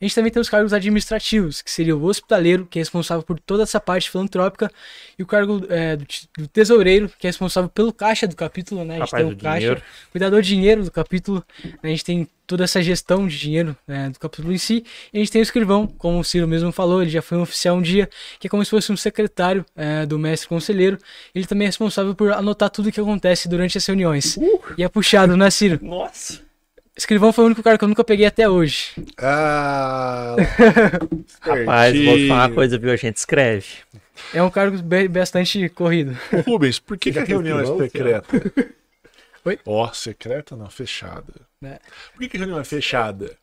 A 0.00 0.04
gente 0.04 0.14
também 0.14 0.32
tem 0.32 0.40
os 0.40 0.48
cargos 0.48 0.72
administrativos, 0.72 1.62
que 1.62 1.70
seria 1.70 1.96
o 1.96 2.02
hospitaleiro, 2.04 2.66
que 2.68 2.78
é 2.78 2.80
responsável 2.80 3.22
por 3.22 3.38
toda 3.38 3.62
essa 3.62 3.78
parte 3.78 4.10
filantrópica, 4.10 4.70
e 5.18 5.22
o 5.22 5.26
cargo 5.26 5.62
é, 5.68 5.96
do, 5.96 6.48
tesoureiro, 6.52 7.10
que 7.18 7.26
é 7.26 7.28
responsável 7.30 7.68
pelo 7.68 7.92
caixa 7.92 8.26
do 8.26 8.34
capítulo, 8.34 8.84
né? 8.84 8.94
A 8.94 8.98
gente 8.98 9.06
Rapaz 9.10 9.24
tem 9.26 9.32
o 9.32 9.36
caixa, 9.36 9.58
dinheiro. 9.60 9.82
cuidador 10.10 10.42
de 10.42 10.48
dinheiro 10.48 10.79
do 10.84 10.90
capítulo, 10.90 11.44
né, 11.64 11.70
a 11.82 11.88
gente 11.88 12.04
tem 12.04 12.28
toda 12.46 12.64
essa 12.64 12.82
gestão 12.82 13.26
de 13.26 13.38
dinheiro 13.38 13.76
né, 13.86 14.10
do 14.10 14.18
capítulo 14.18 14.52
em 14.52 14.58
si, 14.58 14.84
e 15.12 15.18
a 15.18 15.20
gente 15.20 15.30
tem 15.30 15.40
o 15.40 15.42
escrivão, 15.42 15.86
como 15.86 16.18
o 16.18 16.24
Ciro 16.24 16.48
mesmo 16.48 16.72
falou, 16.72 17.00
ele 17.00 17.10
já 17.10 17.22
foi 17.22 17.38
um 17.38 17.42
oficial 17.42 17.76
um 17.76 17.82
dia, 17.82 18.08
que 18.38 18.46
é 18.46 18.50
como 18.50 18.64
se 18.64 18.70
fosse 18.70 18.90
um 18.90 18.96
secretário 18.96 19.64
é, 19.76 20.04
do 20.04 20.18
mestre 20.18 20.48
conselheiro, 20.48 20.98
ele 21.34 21.46
também 21.46 21.66
é 21.66 21.68
responsável 21.68 22.14
por 22.14 22.32
anotar 22.32 22.70
tudo 22.70 22.88
o 22.88 22.92
que 22.92 23.00
acontece 23.00 23.48
durante 23.48 23.78
as 23.78 23.86
reuniões. 23.86 24.36
E 24.76 24.82
é 24.82 24.88
puxado, 24.88 25.36
né, 25.36 25.48
Ciro? 25.50 25.78
Nossa. 25.82 26.40
Escrivão 26.96 27.32
foi 27.32 27.44
o 27.44 27.46
único 27.46 27.62
cara 27.62 27.78
que 27.78 27.84
eu 27.84 27.88
nunca 27.88 28.04
peguei 28.04 28.26
até 28.26 28.48
hoje. 28.48 28.90
Ah, 29.16 30.36
Rapaz, 31.40 32.04
vou 32.04 32.16
te 32.16 32.28
falar 32.28 32.48
uma 32.48 32.54
coisa, 32.54 32.78
viu? 32.78 32.92
A 32.92 32.96
gente 32.96 33.16
escreve. 33.16 33.66
É 34.34 34.42
um 34.42 34.50
cargo 34.50 34.76
bastante 35.08 35.68
corrido. 35.70 36.16
Ô, 36.32 36.50
Rubens, 36.50 36.78
por 36.78 36.98
que, 36.98 37.12
que 37.12 37.18
a 37.18 37.24
reunião 37.24 37.60
é 37.60 37.84
secreta? 37.84 38.26
Oi? 39.44 39.58
Ó, 39.64 39.92
secreta 39.92 40.56
não, 40.56 40.68
fechada. 40.68 41.32
Né? 41.60 41.78
Por 42.12 42.20
que, 42.20 42.28
que 42.28 42.36
a 42.36 42.40
reunião 42.40 42.60
é 42.60 42.64
fechada? 42.64 43.36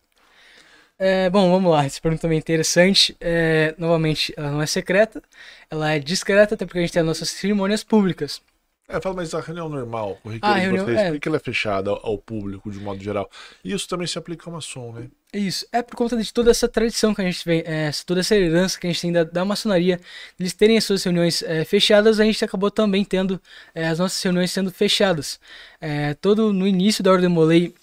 É, 1.00 1.30
bom, 1.30 1.52
vamos 1.52 1.72
lá. 1.72 1.86
Essa 1.86 2.02
pergunta 2.02 2.22
também 2.22 2.38
é 2.38 2.40
interessante. 2.40 3.16
É, 3.20 3.76
novamente, 3.78 4.34
ela 4.36 4.52
não 4.52 4.62
é 4.62 4.66
secreta, 4.66 5.22
ela 5.70 5.92
é 5.92 6.00
discreta, 6.00 6.56
até 6.56 6.66
porque 6.66 6.80
a 6.80 6.82
gente 6.82 6.94
tem 6.94 7.02
as 7.02 7.06
nossas 7.06 7.30
cerimônias 7.30 7.84
públicas. 7.84 8.42
É, 8.90 9.02
fala, 9.02 9.16
mas 9.16 9.34
a 9.34 9.42
reunião 9.42 9.68
normal, 9.68 10.18
corriqueira 10.24 10.56
Ah, 10.56 10.60
de 10.60 10.66
reunião- 10.66 10.86
vocês, 10.86 10.98
é. 10.98 11.12
por 11.12 11.20
que 11.20 11.28
ela 11.28 11.36
é 11.36 11.40
fechada 11.42 11.90
ao, 11.92 12.18
público 12.18 12.72
de 12.72 12.80
modo 12.80 13.04
geral? 13.04 13.30
Isso 13.64 13.86
também 13.86 14.08
se 14.08 14.18
aplica 14.18 14.50
a 14.50 14.54
maçom, 14.54 14.94
né? 14.94 15.10
Isso, 15.34 15.68
é 15.74 15.82
por 15.84 15.98
conta 15.98 16.16
de 16.16 16.34
toda 16.34 16.52
essa 16.52 16.70
tradição 16.70 17.14
que 17.14 17.22
a 17.22 17.26
gente 17.26 17.44
vem, 17.44 17.64
é, 17.66 17.92
toda 18.06 18.22
essa 18.22 18.34
herança 18.34 18.80
que 18.80 18.88
a 18.88 18.90
gente 18.90 19.02
tem 19.02 19.12
da, 19.12 19.26
da 19.26 19.44
maçonaria, 19.44 20.00
eles 20.40 20.54
terem 20.54 20.78
as 20.78 20.86
suas 20.86 21.04
reuniões 21.04 21.44
é, 21.44 21.66
fechadas, 21.66 22.18
a 22.22 22.24
gente 22.24 22.44
acabou 22.46 22.72
também 22.72 23.04
tendo 23.04 23.42
é, 23.76 23.90
as 23.90 24.00
nossas 24.00 24.24
reuniões 24.24 24.52
sendo 24.52 24.72
fechadas. 24.72 25.38
É, 25.82 26.14
todo 26.14 26.54
no 26.54 26.66
início 26.66 27.04
da 27.04 27.12
Ordem 27.12 27.28
Molei 27.28 27.76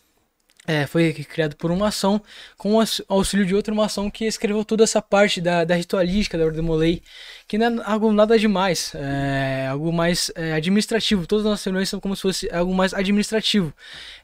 é, 0.67 0.87
foi 0.87 1.13
criado 1.13 1.57
por 1.57 1.71
um 1.71 1.77
maçom, 1.77 2.21
com 2.57 2.75
o 2.75 2.81
aux- 2.81 3.03
auxílio 3.09 3.45
de 3.45 3.55
outro 3.55 3.75
maçom 3.75 4.11
que 4.11 4.25
escreveu 4.25 4.65
toda 4.65 4.85
essa 4.85 5.03
parte 5.03 5.41
da, 5.41 5.65
da 5.65 5.75
ritualística 5.75 6.39
da 6.39 6.45
Ordem 6.45 6.63
Molei, 6.63 7.03
que 7.47 7.59
não 7.59 7.83
é 7.83 7.85
algo 7.85 8.13
nada 8.13 8.39
demais, 8.39 8.93
é 8.95 9.67
algo 9.69 9.93
mais 9.93 10.31
é, 10.35 10.53
administrativo. 10.55 11.27
Todas 11.27 11.45
as 11.45 11.51
nossas 11.51 11.65
reuniões 11.65 11.89
são 11.89 12.01
como 12.01 12.17
se 12.17 12.23
fosse 12.23 12.51
algo 12.51 12.75
mais 12.75 12.95
administrativo. 12.95 13.73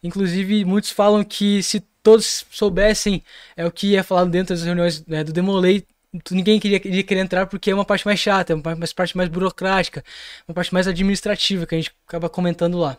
Inclusive, 0.03 0.65
muitos 0.65 0.91
falam 0.91 1.23
que 1.25 1.63
se 1.63 1.81
todos 2.03 2.47
soubessem 2.51 3.23
é, 3.57 3.67
o 3.67 3.71
que 3.71 3.97
é 3.97 4.03
falado 4.03 4.31
dentro 4.31 4.55
das 4.55 4.65
reuniões 4.65 5.05
né, 5.07 5.23
do 5.25 5.33
Demolei, 5.33 5.87
ninguém 6.31 6.59
queria, 6.59 6.81
iria 6.85 7.03
querer 7.05 7.21
entrar 7.21 7.47
porque 7.47 7.71
é 7.71 7.75
uma 7.75 7.85
parte 7.85 8.05
mais 8.07 8.19
chata, 8.19 8.53
é 8.53 8.57
uma 8.57 8.63
parte 8.97 9.17
mais 9.17 9.29
burocrática, 9.29 10.03
uma 10.49 10.55
parte 10.55 10.73
mais 10.73 10.89
administrativa 10.89 11.67
que 11.67 11.75
a 11.75 11.79
gente 11.79 11.93
acaba 12.07 12.29
comentando 12.29 12.79
lá. 12.79 12.97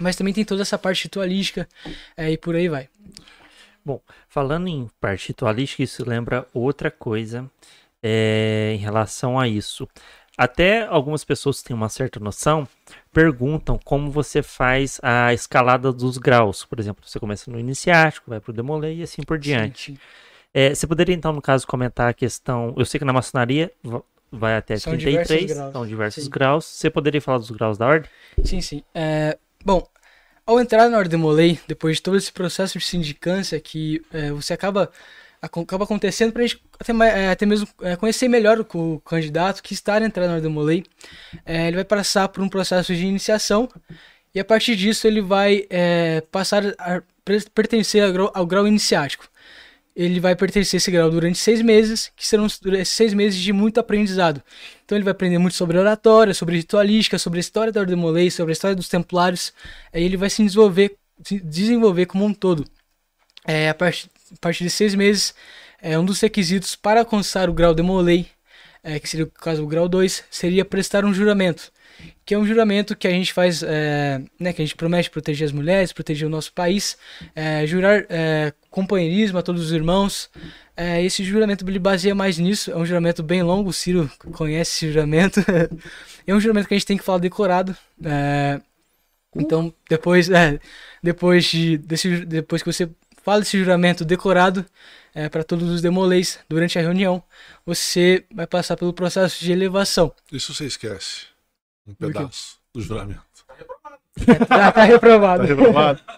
Mas 0.00 0.16
também 0.16 0.32
tem 0.32 0.44
toda 0.44 0.62
essa 0.62 0.78
parte 0.78 1.04
ritualística 1.04 1.68
é, 2.16 2.30
e 2.30 2.38
por 2.38 2.54
aí 2.54 2.68
vai. 2.68 2.88
Bom, 3.84 4.00
falando 4.28 4.68
em 4.68 4.88
parte 5.00 5.28
ritualística, 5.28 5.82
isso 5.82 6.08
lembra 6.08 6.46
outra 6.52 6.90
coisa 6.90 7.50
é, 8.02 8.72
em 8.74 8.78
relação 8.78 9.38
a 9.38 9.48
isso. 9.48 9.88
Até 10.36 10.86
algumas 10.86 11.22
pessoas 11.24 11.58
que 11.60 11.68
têm 11.68 11.76
uma 11.76 11.88
certa 11.88 12.18
noção 12.18 12.66
perguntam 13.12 13.78
como 13.84 14.10
você 14.10 14.42
faz 14.42 14.98
a 15.02 15.34
escalada 15.34 15.92
dos 15.92 16.16
graus. 16.16 16.64
Por 16.64 16.80
exemplo, 16.80 17.04
você 17.06 17.20
começa 17.20 17.50
no 17.50 17.58
iniciático, 17.60 18.30
vai 18.30 18.40
para 18.40 18.50
o 18.50 18.54
demolei 18.54 19.00
e 19.00 19.02
assim 19.02 19.22
por 19.22 19.38
diante. 19.38 19.92
Sim, 19.92 19.94
sim. 19.94 20.00
É, 20.52 20.74
você 20.74 20.86
poderia 20.86 21.14
então, 21.14 21.32
no 21.32 21.42
caso, 21.42 21.66
comentar 21.66 22.08
a 22.08 22.14
questão. 22.14 22.74
Eu 22.76 22.84
sei 22.84 22.98
que 22.98 23.04
na 23.04 23.12
maçonaria 23.12 23.70
va- 23.82 24.02
vai 24.32 24.56
até 24.56 24.76
São 24.78 24.96
diversos 24.96 25.28
33, 25.28 25.56
graus, 25.56 25.72
são 25.72 25.86
diversos 25.86 26.24
sim. 26.24 26.30
graus. 26.30 26.64
Você 26.64 26.90
poderia 26.90 27.20
falar 27.20 27.38
dos 27.38 27.50
graus 27.50 27.76
da 27.78 27.86
ordem? 27.86 28.10
Sim, 28.42 28.60
sim. 28.60 28.82
É, 28.94 29.38
bom, 29.64 29.86
ao 30.46 30.60
entrar 30.60 30.88
na 30.88 30.98
Ordem 30.98 31.18
Molei, 31.18 31.60
depois 31.68 31.96
de 31.96 32.02
todo 32.02 32.16
esse 32.16 32.32
processo 32.32 32.78
de 32.78 32.84
sindicância 32.84 33.60
que 33.60 34.02
é, 34.12 34.32
você 34.32 34.52
acaba, 34.52 34.90
acaba 35.40 35.84
acontecendo 35.84 36.32
para 36.32 36.42
a 36.42 36.46
gente 36.46 36.62
até, 36.78 36.92
é, 36.92 37.30
até 37.30 37.46
mesmo 37.46 37.68
é, 37.82 37.96
conhecer 37.96 38.28
melhor 38.28 38.58
o, 38.60 38.94
o 38.94 39.00
candidato 39.00 39.62
que 39.62 39.74
está 39.74 40.00
entrando 40.00 40.28
na 40.28 40.34
Ordem 40.36 40.50
Molei, 40.50 40.84
é, 41.46 41.68
ele 41.68 41.76
vai 41.76 41.84
passar 41.84 42.28
por 42.28 42.42
um 42.42 42.48
processo 42.48 42.94
de 42.94 43.06
iniciação 43.06 43.68
e 44.34 44.40
a 44.40 44.44
partir 44.44 44.76
disso 44.76 45.06
ele 45.06 45.20
vai 45.20 45.66
é, 45.70 46.20
passar 46.32 46.64
a 46.78 47.02
per- 47.24 47.50
pertencer 47.50 48.02
ao 48.02 48.12
grau, 48.12 48.32
ao 48.34 48.46
grau 48.46 48.66
iniciático. 48.66 49.29
Ele 49.94 50.20
vai 50.20 50.36
pertencer 50.36 50.78
esse 50.78 50.90
grau 50.90 51.10
durante 51.10 51.38
seis 51.38 51.60
meses, 51.60 52.10
que 52.16 52.26
serão 52.26 52.46
seis 52.84 53.12
meses 53.12 53.38
de 53.38 53.52
muito 53.52 53.78
aprendizado. 53.80 54.42
Então 54.84 54.96
ele 54.96 55.04
vai 55.04 55.10
aprender 55.12 55.38
muito 55.38 55.54
sobre 55.54 55.78
oratória, 55.78 56.32
sobre 56.32 56.56
ritualística, 56.56 57.18
sobre 57.18 57.38
a 57.38 57.40
história 57.40 57.72
da 57.72 57.80
Ordem 57.80 57.96
Molei, 57.96 58.30
sobre 58.30 58.52
a 58.52 58.54
história 58.54 58.76
dos 58.76 58.88
Templários. 58.88 59.52
Aí 59.92 60.02
ele 60.04 60.16
vai 60.16 60.30
se 60.30 60.42
desenvolver, 60.42 60.96
se 61.24 61.40
desenvolver 61.40 62.06
como 62.06 62.24
um 62.24 62.32
todo. 62.32 62.64
É, 63.44 63.68
a, 63.68 63.74
partir, 63.74 64.08
a 64.32 64.36
partir 64.40 64.64
de 64.64 64.70
seis 64.70 64.94
meses, 64.94 65.34
é, 65.82 65.98
um 65.98 66.04
dos 66.04 66.20
requisitos 66.20 66.76
para 66.76 67.00
alcançar 67.00 67.50
o 67.50 67.52
grau 67.52 67.74
de 67.74 67.82
Molei, 67.82 68.26
é, 68.82 68.98
que 68.98 69.08
seria 69.08 69.26
o 69.26 69.30
caso 69.30 69.62
o 69.62 69.66
grau 69.66 69.88
2, 69.88 70.24
seria 70.30 70.64
prestar 70.64 71.04
um 71.04 71.12
juramento. 71.12 71.72
Que 72.24 72.34
é 72.34 72.38
um 72.38 72.46
juramento 72.46 72.96
que 72.96 73.08
a 73.08 73.10
gente 73.10 73.32
faz, 73.32 73.62
é, 73.62 74.20
né, 74.38 74.52
que 74.52 74.62
a 74.62 74.64
gente 74.64 74.76
promete 74.76 75.10
proteger 75.10 75.46
as 75.46 75.52
mulheres, 75.52 75.92
proteger 75.92 76.26
o 76.26 76.30
nosso 76.30 76.52
país, 76.52 76.96
é, 77.34 77.66
jurar 77.66 78.06
é, 78.08 78.52
companheirismo 78.70 79.38
a 79.38 79.42
todos 79.42 79.64
os 79.64 79.72
irmãos. 79.72 80.30
É, 80.76 81.02
esse 81.02 81.24
juramento 81.24 81.68
ele 81.68 81.78
baseia 81.78 82.14
mais 82.14 82.38
nisso, 82.38 82.70
é 82.70 82.76
um 82.76 82.86
juramento 82.86 83.22
bem 83.22 83.42
longo, 83.42 83.70
o 83.70 83.72
Ciro 83.72 84.10
conhece 84.32 84.70
esse 84.86 84.92
juramento. 84.92 85.40
é 86.26 86.34
um 86.34 86.40
juramento 86.40 86.68
que 86.68 86.74
a 86.74 86.78
gente 86.78 86.86
tem 86.86 86.96
que 86.96 87.04
falar 87.04 87.18
decorado. 87.18 87.76
é, 88.04 88.60
então, 89.34 89.72
depois, 89.88 90.28
é, 90.30 90.58
depois, 91.02 91.44
de, 91.44 91.78
desse, 91.78 92.24
depois 92.24 92.62
que 92.62 92.72
você 92.72 92.88
fala 93.22 93.42
esse 93.42 93.58
juramento 93.58 94.04
decorado 94.04 94.64
para 95.30 95.42
todos 95.42 95.68
os 95.68 95.82
demolês 95.82 96.38
durante 96.48 96.78
a 96.78 96.82
reunião, 96.82 97.22
você 97.66 98.24
vai 98.32 98.46
passar 98.46 98.76
pelo 98.76 98.92
processo 98.92 99.44
de 99.44 99.52
elevação. 99.52 100.12
Isso 100.32 100.54
você 100.54 100.66
esquece. 100.66 101.29
Um 101.86 101.94
Por 101.94 102.12
quê? 102.12 102.18
pedaço 102.18 102.58
do 102.74 102.80
juramento. 102.80 103.20
Já 104.48 104.72
tá 104.72 104.84
reprovado. 104.84 105.42
Tá 105.42 105.48
reprovado? 105.48 106.00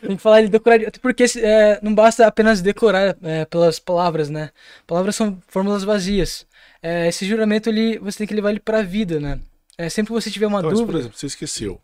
Tem 0.00 0.16
que 0.16 0.22
falar 0.22 0.38
ele 0.40 0.48
decorado, 0.48 0.86
até 0.86 0.98
porque 1.00 1.24
é, 1.38 1.80
não 1.82 1.92
basta 1.92 2.24
apenas 2.24 2.62
decorar 2.62 3.16
é, 3.20 3.44
pelas 3.46 3.80
palavras, 3.80 4.30
né? 4.30 4.50
Palavras 4.86 5.16
são 5.16 5.42
fórmulas 5.48 5.82
vazias. 5.82 6.46
É, 6.80 7.08
esse 7.08 7.26
juramento 7.26 7.68
ele, 7.68 7.98
você 7.98 8.18
tem 8.18 8.26
que 8.28 8.34
levar 8.34 8.50
ele 8.50 8.60
para 8.60 8.78
a 8.78 8.82
vida, 8.82 9.18
né? 9.18 9.40
É, 9.76 9.88
sempre 9.88 10.14
que 10.14 10.20
você 10.20 10.30
tiver 10.30 10.46
uma 10.46 10.58
Então, 10.60 10.70
mas, 10.70 10.78
por 10.78 10.86
dúvida, 10.86 10.98
exemplo, 11.00 11.18
você 11.18 11.26
esqueceu. 11.26 11.80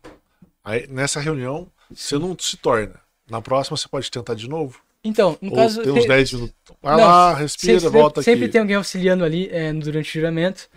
Aí, 0.63 0.87
nessa 0.87 1.19
reunião, 1.19 1.67
você 1.93 2.17
não 2.17 2.37
se 2.39 2.55
torna. 2.55 2.95
Na 3.29 3.41
próxima, 3.41 3.75
você 3.75 3.87
pode 3.89 4.09
tentar 4.09 4.33
de 4.33 4.47
novo? 4.47 4.79
então, 5.03 5.37
no 5.41 5.51
Ou 5.51 5.55
caso 5.57 5.81
tem 5.83 5.91
uns 5.91 5.99
tem- 5.99 6.07
10 6.07 6.33
minutos. 6.33 6.55
Vai 6.81 6.97
Não, 6.97 7.03
lá, 7.05 7.33
respira, 7.33 7.79
sempre, 7.81 7.97
volta 7.99 8.21
sempre 8.21 8.45
aqui. 8.45 8.51
tem 8.53 8.61
alguém 8.61 8.75
auxiliando 8.77 9.23
ali 9.25 9.49
é, 9.51 9.71
durante 9.73 10.09
o 10.09 10.13
juramento. 10.21 10.69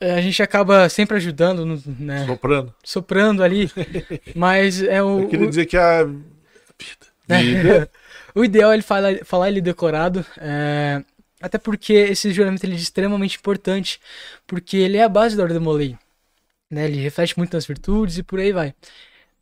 É, 0.00 0.12
a 0.14 0.20
gente 0.22 0.42
acaba 0.42 0.88
sempre 0.88 1.16
ajudando, 1.18 1.66
né? 1.98 2.26
Soprando. 2.26 2.74
soprando 2.82 3.42
ali, 3.42 3.70
mas 4.34 4.82
é 4.82 5.02
o, 5.02 5.20
Eu 5.20 5.28
queria 5.28 5.46
o- 5.46 5.48
dizer 5.50 5.66
que 5.66 5.76
a 5.76 6.04
vida. 7.28 7.90
o 8.34 8.44
ideal 8.44 8.70
é 8.72 8.74
ele 8.74 8.82
falar, 8.82 9.24
falar 9.24 9.48
ele 9.48 9.60
decorado, 9.60 10.24
é, 10.38 11.02
até 11.40 11.58
porque 11.58 11.92
esse 11.92 12.32
juramento 12.32 12.64
ele 12.64 12.72
é 12.74 12.76
extremamente 12.76 13.36
importante, 13.38 14.00
porque 14.46 14.76
ele 14.76 14.96
é 14.96 15.04
a 15.04 15.08
base 15.08 15.36
da 15.36 15.42
Ordem 15.42 15.58
Molei, 15.60 15.96
né? 16.70 16.86
Ele 16.86 17.00
reflete 17.00 17.36
muito 17.38 17.52
nas 17.54 17.66
virtudes 17.66 18.18
e 18.18 18.22
por 18.22 18.38
aí 18.40 18.52
vai. 18.52 18.74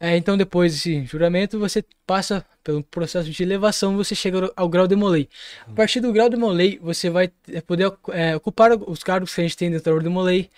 É, 0.00 0.16
então 0.16 0.36
depois 0.36 0.72
desse 0.74 1.04
juramento 1.06 1.58
você 1.58 1.84
passa 2.06 2.44
pelo 2.62 2.82
processo 2.84 3.28
de 3.30 3.42
elevação, 3.42 3.96
você 3.96 4.14
chega 4.14 4.52
ao- 4.54 4.68
grau 4.68 4.86
de 4.86 4.94
Molei. 4.94 5.28
A 5.66 5.72
partir 5.72 6.00
do 6.00 6.12
grau 6.12 6.28
de 6.28 6.36
Molei 6.36 6.78
você 6.80 7.10
vai 7.10 7.30
é, 7.52 7.60
poder 7.60 7.92
é, 8.12 8.36
ocupar 8.36 8.70
os 8.72 9.02
cargos 9.02 9.34
que 9.34 9.40
a 9.40 9.44
gente 9.44 9.56
tem 9.56 9.70
dentro 9.70 9.86
da 9.86 9.92
Ordem 9.96 10.12
Molei. 10.12 10.48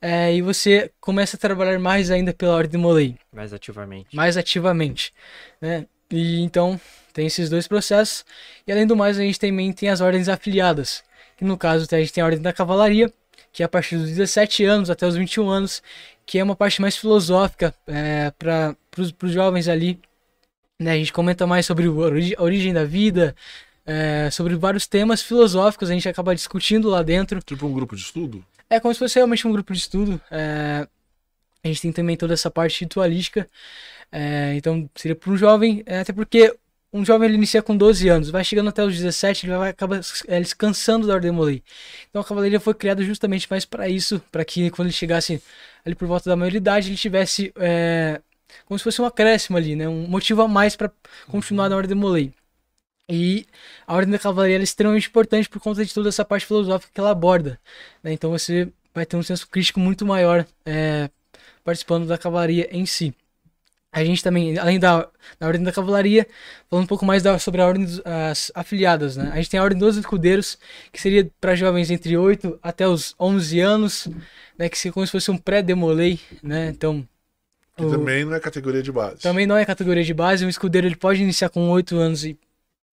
é, 0.00 0.34
e 0.34 0.42
você 0.42 0.90
começa 1.00 1.36
a 1.36 1.40
trabalhar 1.40 1.78
mais 1.80 2.10
ainda 2.10 2.32
pela 2.32 2.54
Ordem 2.54 2.80
Molei 2.80 3.16
Mais 3.32 3.52
ativamente. 3.52 4.14
mais 4.14 4.36
ativamente, 4.36 5.12
né? 5.60 5.86
E 6.10 6.40
então 6.42 6.78
tem 7.12 7.26
esses 7.26 7.48
dois 7.50 7.66
processos. 7.66 8.24
E 8.66 8.70
além 8.72 8.86
do 8.86 8.94
mais, 8.96 9.18
a 9.18 9.22
gente 9.22 9.40
também 9.40 9.72
tem 9.72 9.88
as 9.88 10.00
ordens 10.00 10.28
afiliadas, 10.28 11.02
que 11.36 11.44
no 11.44 11.56
caso 11.56 11.86
a 11.90 11.98
gente 11.98 12.12
tem 12.12 12.22
a 12.22 12.26
ordem 12.26 12.42
da 12.42 12.52
cavalaria, 12.52 13.10
que 13.52 13.62
é 13.62 13.66
a 13.66 13.68
partir 13.68 13.96
dos 13.96 14.08
17 14.10 14.64
anos 14.64 14.90
até 14.90 15.06
os 15.06 15.16
21 15.16 15.48
anos, 15.48 15.82
que 16.26 16.38
é 16.38 16.44
uma 16.44 16.56
parte 16.56 16.80
mais 16.82 16.96
filosófica 16.96 17.72
é, 17.86 18.30
para 18.38 18.76
os 19.02 19.32
jovens 19.32 19.68
ali, 19.68 19.98
Né? 20.78 20.92
A 20.92 20.96
gente 20.96 21.12
comenta 21.12 21.46
mais 21.46 21.66
sobre 21.66 21.86
a 21.86 22.42
origem 22.42 22.72
da 22.72 22.84
vida, 22.84 23.34
é, 23.86 24.30
sobre 24.30 24.56
vários 24.56 24.86
temas 24.86 25.22
filosóficos, 25.22 25.90
a 25.90 25.92
gente 25.92 26.08
acaba 26.08 26.34
discutindo 26.34 26.88
lá 26.88 27.02
dentro. 27.02 27.40
Tipo 27.42 27.66
um 27.66 27.72
grupo 27.72 27.94
de 27.94 28.02
estudo? 28.02 28.44
É 28.68 28.80
como 28.80 28.92
se 28.94 28.98
fosse 28.98 29.16
realmente 29.16 29.46
um 29.46 29.52
grupo 29.52 29.72
de 29.72 29.78
estudo. 29.78 30.20
é, 30.30 30.86
a 31.62 31.68
gente 31.68 31.80
tem 31.80 31.92
também 31.92 32.16
toda 32.16 32.34
essa 32.34 32.50
parte 32.50 32.80
ritualística. 32.84 33.48
é, 34.12 34.54
então, 34.54 34.88
seria 34.94 35.16
para 35.16 35.30
um 35.30 35.36
jovem, 35.36 35.82
é, 35.86 36.00
até 36.00 36.12
porque 36.12 36.54
um 36.92 37.04
jovem 37.04 37.28
ele 37.28 37.36
inicia 37.36 37.62
com 37.62 37.76
12 37.76 38.08
anos, 38.08 38.30
vai 38.30 38.44
chegando 38.44 38.68
até 38.68 38.84
os 38.84 38.94
17, 38.94 39.46
ele 39.46 39.56
vai 39.56 39.70
acabar 39.70 40.00
é, 40.28 40.36
ele 40.36 40.44
se 40.44 40.54
cansando 40.54 41.06
da 41.06 41.14
Ordem 41.14 41.32
Molei. 41.32 41.62
Então, 42.08 42.22
a 42.22 42.24
cavalaria 42.24 42.60
foi 42.60 42.74
criada 42.74 43.02
justamente 43.02 43.48
mais 43.50 43.64
para 43.64 43.88
isso, 43.88 44.22
para 44.30 44.44
que 44.44 44.70
quando 44.70 44.86
ele 44.86 44.94
chegasse 44.94 45.42
ali 45.84 45.94
por 45.94 46.06
volta 46.06 46.30
da 46.30 46.36
maioridade, 46.36 46.88
ele 46.88 46.96
tivesse 46.96 47.52
é, 47.56 48.20
como 48.66 48.78
se 48.78 48.84
fosse 48.84 49.00
um 49.02 49.06
acréscimo 49.06 49.56
ali, 49.56 49.76
né? 49.76 49.88
Um 49.88 50.06
motivo 50.08 50.42
a 50.42 50.48
mais 50.48 50.76
para 50.76 50.90
continuar 51.28 51.68
na 51.68 51.76
Ordem 51.76 51.96
Molei. 51.96 52.32
E 53.08 53.46
a 53.86 53.94
Ordem 53.94 54.12
da 54.12 54.18
Cavalaria 54.18 54.58
é 54.58 54.62
extremamente 54.62 55.08
importante 55.08 55.48
por 55.48 55.60
conta 55.60 55.84
de 55.84 55.92
toda 55.92 56.08
essa 56.08 56.24
parte 56.24 56.46
filosófica 56.46 56.90
que 56.92 57.00
ela 57.00 57.10
aborda. 57.10 57.60
né? 58.02 58.12
Então 58.12 58.30
você 58.30 58.72
vai 58.94 59.04
ter 59.04 59.16
um 59.16 59.22
senso 59.22 59.46
crítico 59.48 59.78
muito 59.80 60.06
maior 60.06 60.46
é, 60.64 61.10
participando 61.62 62.06
da 62.06 62.16
cavalaria 62.16 62.68
em 62.70 62.86
si. 62.86 63.14
A 63.92 64.04
gente 64.04 64.22
também, 64.24 64.58
além 64.58 64.78
da, 64.80 65.08
da 65.38 65.46
Ordem 65.46 65.62
da 65.62 65.70
Cavalaria, 65.70 66.26
falando 66.68 66.84
um 66.84 66.88
pouco 66.88 67.04
mais 67.06 67.22
da- 67.22 67.38
sobre 67.38 67.60
a 67.60 67.66
Ordem 67.66 67.84
dos 67.84 68.00
as 68.04 68.50
afiliadas, 68.54 69.16
né? 69.16 69.30
A 69.32 69.36
gente 69.36 69.50
tem 69.50 69.60
a 69.60 69.62
Ordem 69.62 69.78
dos 69.78 69.96
Escudeiros, 69.96 70.58
que 70.92 71.00
seria 71.00 71.30
para 71.40 71.54
jovens 71.54 71.90
entre 71.92 72.16
8 72.16 72.58
até 72.62 72.88
os 72.88 73.14
11 73.20 73.60
anos, 73.60 74.08
né? 74.58 74.68
Que 74.68 74.76
seria 74.76 74.92
como 74.92 75.06
se 75.06 75.12
fosse 75.12 75.30
um 75.30 75.38
pré-demolei, 75.38 76.18
né? 76.42 76.68
Então... 76.70 77.06
Que 77.76 77.84
o- 77.84 77.90
também 77.90 78.24
não 78.24 78.34
é 78.34 78.40
categoria 78.40 78.82
de 78.82 78.92
base. 78.92 79.20
também 79.22 79.46
não 79.46 79.56
é 79.56 79.64
categoria 79.64 80.04
de 80.04 80.14
base, 80.14 80.44
um 80.44 80.48
escudeiro 80.48 80.86
ele 80.86 80.96
pode 80.96 81.22
iniciar 81.22 81.48
com 81.48 81.68
8 81.70 81.96
anos 81.96 82.24
e 82.24 82.38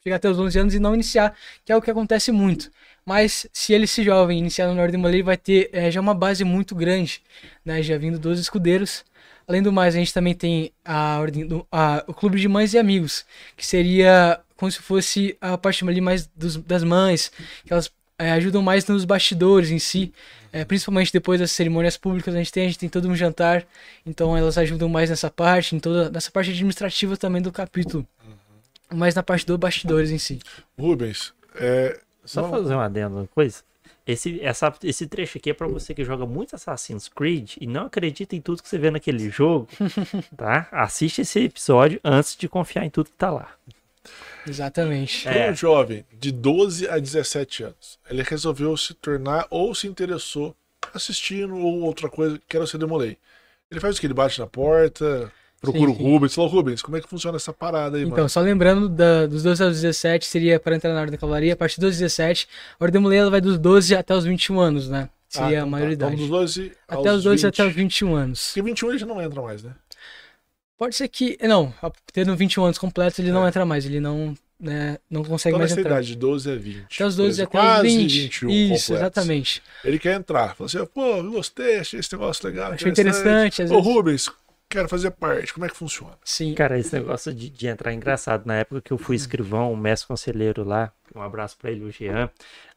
chegar 0.03 0.15
até 0.15 0.29
os 0.29 0.39
11 0.39 0.57
anos 0.57 0.73
e 0.73 0.79
não 0.79 0.93
iniciar, 0.95 1.35
que 1.63 1.71
é 1.71 1.75
o 1.75 1.81
que 1.81 1.91
acontece 1.91 2.31
muito. 2.31 2.71
Mas 3.05 3.47
se 3.53 3.73
ele 3.73 3.85
se 3.87 4.03
jovem 4.03 4.39
iniciar 4.39 4.73
na 4.73 4.81
Ordem 4.81 5.03
ele 5.05 5.23
vai 5.23 5.37
ter 5.37 5.69
eh, 5.73 5.91
já 5.91 5.99
uma 6.01 6.13
base 6.13 6.43
muito 6.43 6.73
grande, 6.75 7.21
né, 7.63 7.81
já 7.83 7.97
vindo 7.97 8.17
dos 8.19 8.39
escudeiros. 8.39 9.03
Além 9.47 9.61
do 9.61 9.71
mais, 9.71 9.95
a 9.95 9.99
gente 9.99 10.13
também 10.13 10.33
tem 10.33 10.71
a 10.85 11.19
ordem 11.19 11.45
do, 11.45 11.67
a- 11.71 12.03
o 12.07 12.13
clube 12.13 12.39
de 12.39 12.47
mães 12.47 12.73
e 12.73 12.77
amigos, 12.79 13.25
que 13.57 13.65
seria 13.65 14.39
como 14.55 14.71
se 14.71 14.79
fosse 14.81 15.35
a 15.41 15.57
parte 15.57 15.83
ali 15.87 15.99
mais 16.01 16.27
dos- 16.27 16.57
das 16.57 16.83
mães, 16.83 17.31
que 17.65 17.73
elas 17.73 17.91
eh, 18.21 18.31
ajudam 18.31 18.61
mais 18.61 18.85
nos 18.87 19.03
bastidores 19.05 19.71
em 19.71 19.79
si, 19.79 20.13
eh, 20.53 20.63
principalmente 20.63 21.11
depois 21.11 21.39
das 21.39 21.51
cerimônias 21.51 21.97
públicas, 21.97 22.33
a 22.35 22.37
gente 22.37 22.51
tem, 22.51 22.63
a 22.65 22.67
gente 22.67 22.79
tem 22.79 22.89
todo 22.89 23.07
um 23.09 23.15
jantar, 23.15 23.65
então 24.05 24.37
elas 24.37 24.57
ajudam 24.57 24.87
mais 24.87 25.09
nessa 25.09 25.29
parte, 25.29 25.75
em 25.75 25.79
toda 25.79 26.09
nessa 26.09 26.29
parte 26.29 26.51
administrativa 26.51 27.17
também 27.17 27.41
do 27.41 27.51
capítulo. 27.51 28.05
Mas 28.93 29.15
na 29.15 29.23
parte 29.23 29.45
dos 29.45 29.57
bastidores 29.57 30.11
em 30.11 30.17
si. 30.17 30.39
Rubens, 30.77 31.33
é, 31.55 31.99
Só 32.25 32.41
Não. 32.43 32.49
fazer 32.49 32.73
uma 32.75 32.85
adendo, 32.85 33.15
uma 33.15 33.27
coisa. 33.27 33.63
Esse, 34.05 34.41
essa, 34.41 34.73
esse 34.83 35.07
trecho 35.07 35.37
aqui 35.37 35.51
é 35.51 35.53
pra 35.53 35.67
você 35.67 35.93
que 35.93 36.03
joga 36.03 36.25
muito 36.25 36.55
Assassin's 36.55 37.07
Creed 37.07 37.53
e 37.61 37.67
não 37.67 37.85
acredita 37.85 38.35
em 38.35 38.41
tudo 38.41 38.61
que 38.61 38.67
você 38.67 38.77
vê 38.77 38.91
naquele 38.91 39.29
jogo, 39.29 39.67
tá? 40.35 40.67
Assiste 40.71 41.21
esse 41.21 41.39
episódio 41.39 41.99
antes 42.03 42.35
de 42.35 42.49
confiar 42.49 42.83
em 42.83 42.89
tudo 42.89 43.09
que 43.09 43.17
tá 43.17 43.31
lá. 43.31 43.49
Exatamente. 44.47 45.23
para 45.23 45.33
É. 45.37 45.51
um 45.51 45.55
jovem 45.55 46.05
de 46.17 46.31
12 46.31 46.87
a 46.87 46.97
17 46.97 47.63
anos, 47.63 47.99
ele 48.09 48.23
resolveu 48.23 48.75
se 48.75 48.93
tornar 48.93 49.45
ou 49.49 49.73
se 49.75 49.87
interessou 49.87 50.55
assistindo 50.93 51.55
ou 51.57 51.81
outra 51.81 52.09
coisa, 52.09 52.39
quero 52.47 52.65
ser 52.67 52.77
demolei. 52.77 53.17
Ele 53.69 53.79
faz 53.79 53.97
o 53.97 53.99
que? 54.01 54.07
Ele 54.07 54.13
bate 54.13 54.39
na 54.39 54.47
porta, 54.47 55.31
procura 55.61 55.91
Sim, 55.91 55.97
sim. 55.97 56.03
o 56.03 56.07
Rubens, 56.11 56.33
fala, 56.35 56.47
Rubens, 56.49 56.81
como 56.81 56.97
é 56.97 57.01
que 57.01 57.07
funciona 57.07 57.37
essa 57.37 57.53
parada 57.53 57.97
aí, 57.97 58.03
Então, 58.03 58.17
mano? 58.17 58.29
só 58.29 58.41
lembrando, 58.41 58.89
da- 58.89 59.27
dos 59.27 59.43
12 59.43 59.63
aos 59.63 59.75
17 59.79 60.25
seria 60.25 60.59
para 60.59 60.75
entrar 60.75 60.93
na 60.93 60.99
Ordem 60.99 61.11
da 61.11 61.17
Cavalaria. 61.17 61.53
A 61.53 61.55
partir 61.55 61.79
dos 61.79 61.97
17, 61.97 62.47
a 62.79 62.83
Ordem 62.83 62.99
Mulher 63.01 63.19
ela 63.19 63.31
vai 63.31 63.39
dos 63.41 63.57
12 63.57 63.95
até 63.95 64.13
os 64.15 64.25
21 64.25 64.59
anos, 64.59 64.89
né? 64.89 65.07
Seria 65.29 65.47
Ah, 65.47 65.51
então 65.51 65.61
a 65.61 65.65
tá. 65.65 65.69
maioridade. 65.69 66.13
Então, 66.15 66.27
dos 66.27 66.29
12 66.29 66.71
até 66.87 67.07
aos 67.09 67.17
os 67.19 67.23
12 67.23 67.43
20. 67.45 67.53
até 67.53 67.65
os 67.69 67.73
21 67.73 68.15
anos. 68.15 68.47
Porque 68.47 68.61
21 68.63 68.89
ele 68.89 68.97
já 68.97 69.05
não 69.05 69.21
entra 69.21 69.41
mais, 69.41 69.63
né? 69.63 69.73
Pode 70.81 70.95
ser 70.95 71.07
que. 71.09 71.37
Não, 71.43 71.71
tendo 72.11 72.35
21 72.35 72.63
anos 72.63 72.79
completos, 72.79 73.19
ele 73.19 73.31
não 73.31 73.45
É. 73.45 73.49
entra 73.49 73.63
mais. 73.63 73.85
Ele 73.85 73.99
não, 73.99 74.33
né, 74.59 74.97
não 75.07 75.23
consegue 75.23 75.53
Então 75.53 75.59
mais 75.59 75.71
entrar. 75.71 75.91
idade, 75.91 76.07
de 76.07 76.15
12 76.15 76.51
a 76.51 76.55
20. 76.55 76.95
Até 76.95 77.05
os 77.05 77.15
12 77.15 77.17
beleza? 77.17 77.43
até 77.43 77.57
os 77.59 77.63
Quase 77.63 77.87
20. 77.97 78.19
21 78.23 78.49
Isso, 78.49 78.67
completos. 78.71 78.89
exatamente. 78.89 79.63
Ele 79.85 79.99
quer 79.99 80.15
entrar. 80.15 80.55
Fala 80.55 80.65
assim, 80.65 80.83
pô, 80.87 81.05
eu 81.17 81.31
gostei, 81.31 81.77
achei 81.77 81.99
esse 81.99 82.11
negócio 82.11 82.47
legal. 82.47 82.71
Achei 82.71 82.89
interessante, 82.89 83.61
às 83.61 83.69
Ô, 83.69 83.75
vezes. 83.75 83.93
Rubens, 83.93 84.29
quero 84.67 84.89
fazer 84.89 85.11
parte. 85.11 85.53
Como 85.53 85.67
é 85.67 85.69
que 85.69 85.77
funciona? 85.77 86.17
Sim. 86.25 86.55
Cara, 86.55 86.79
esse 86.79 86.91
negócio 86.95 87.31
de, 87.31 87.47
de 87.51 87.67
entrar 87.67 87.91
é 87.91 87.93
engraçado. 87.93 88.47
Na 88.47 88.55
época 88.55 88.81
que 88.81 88.91
eu 88.91 88.97
fui 88.97 89.15
escrivão, 89.15 89.71
o 89.71 89.77
mestre 89.77 90.07
conselheiro 90.07 90.63
lá, 90.63 90.91
um 91.15 91.21
abraço 91.21 91.55
pra 91.59 91.69
ele, 91.69 91.83
o 91.83 91.91
Jean. 91.91 92.27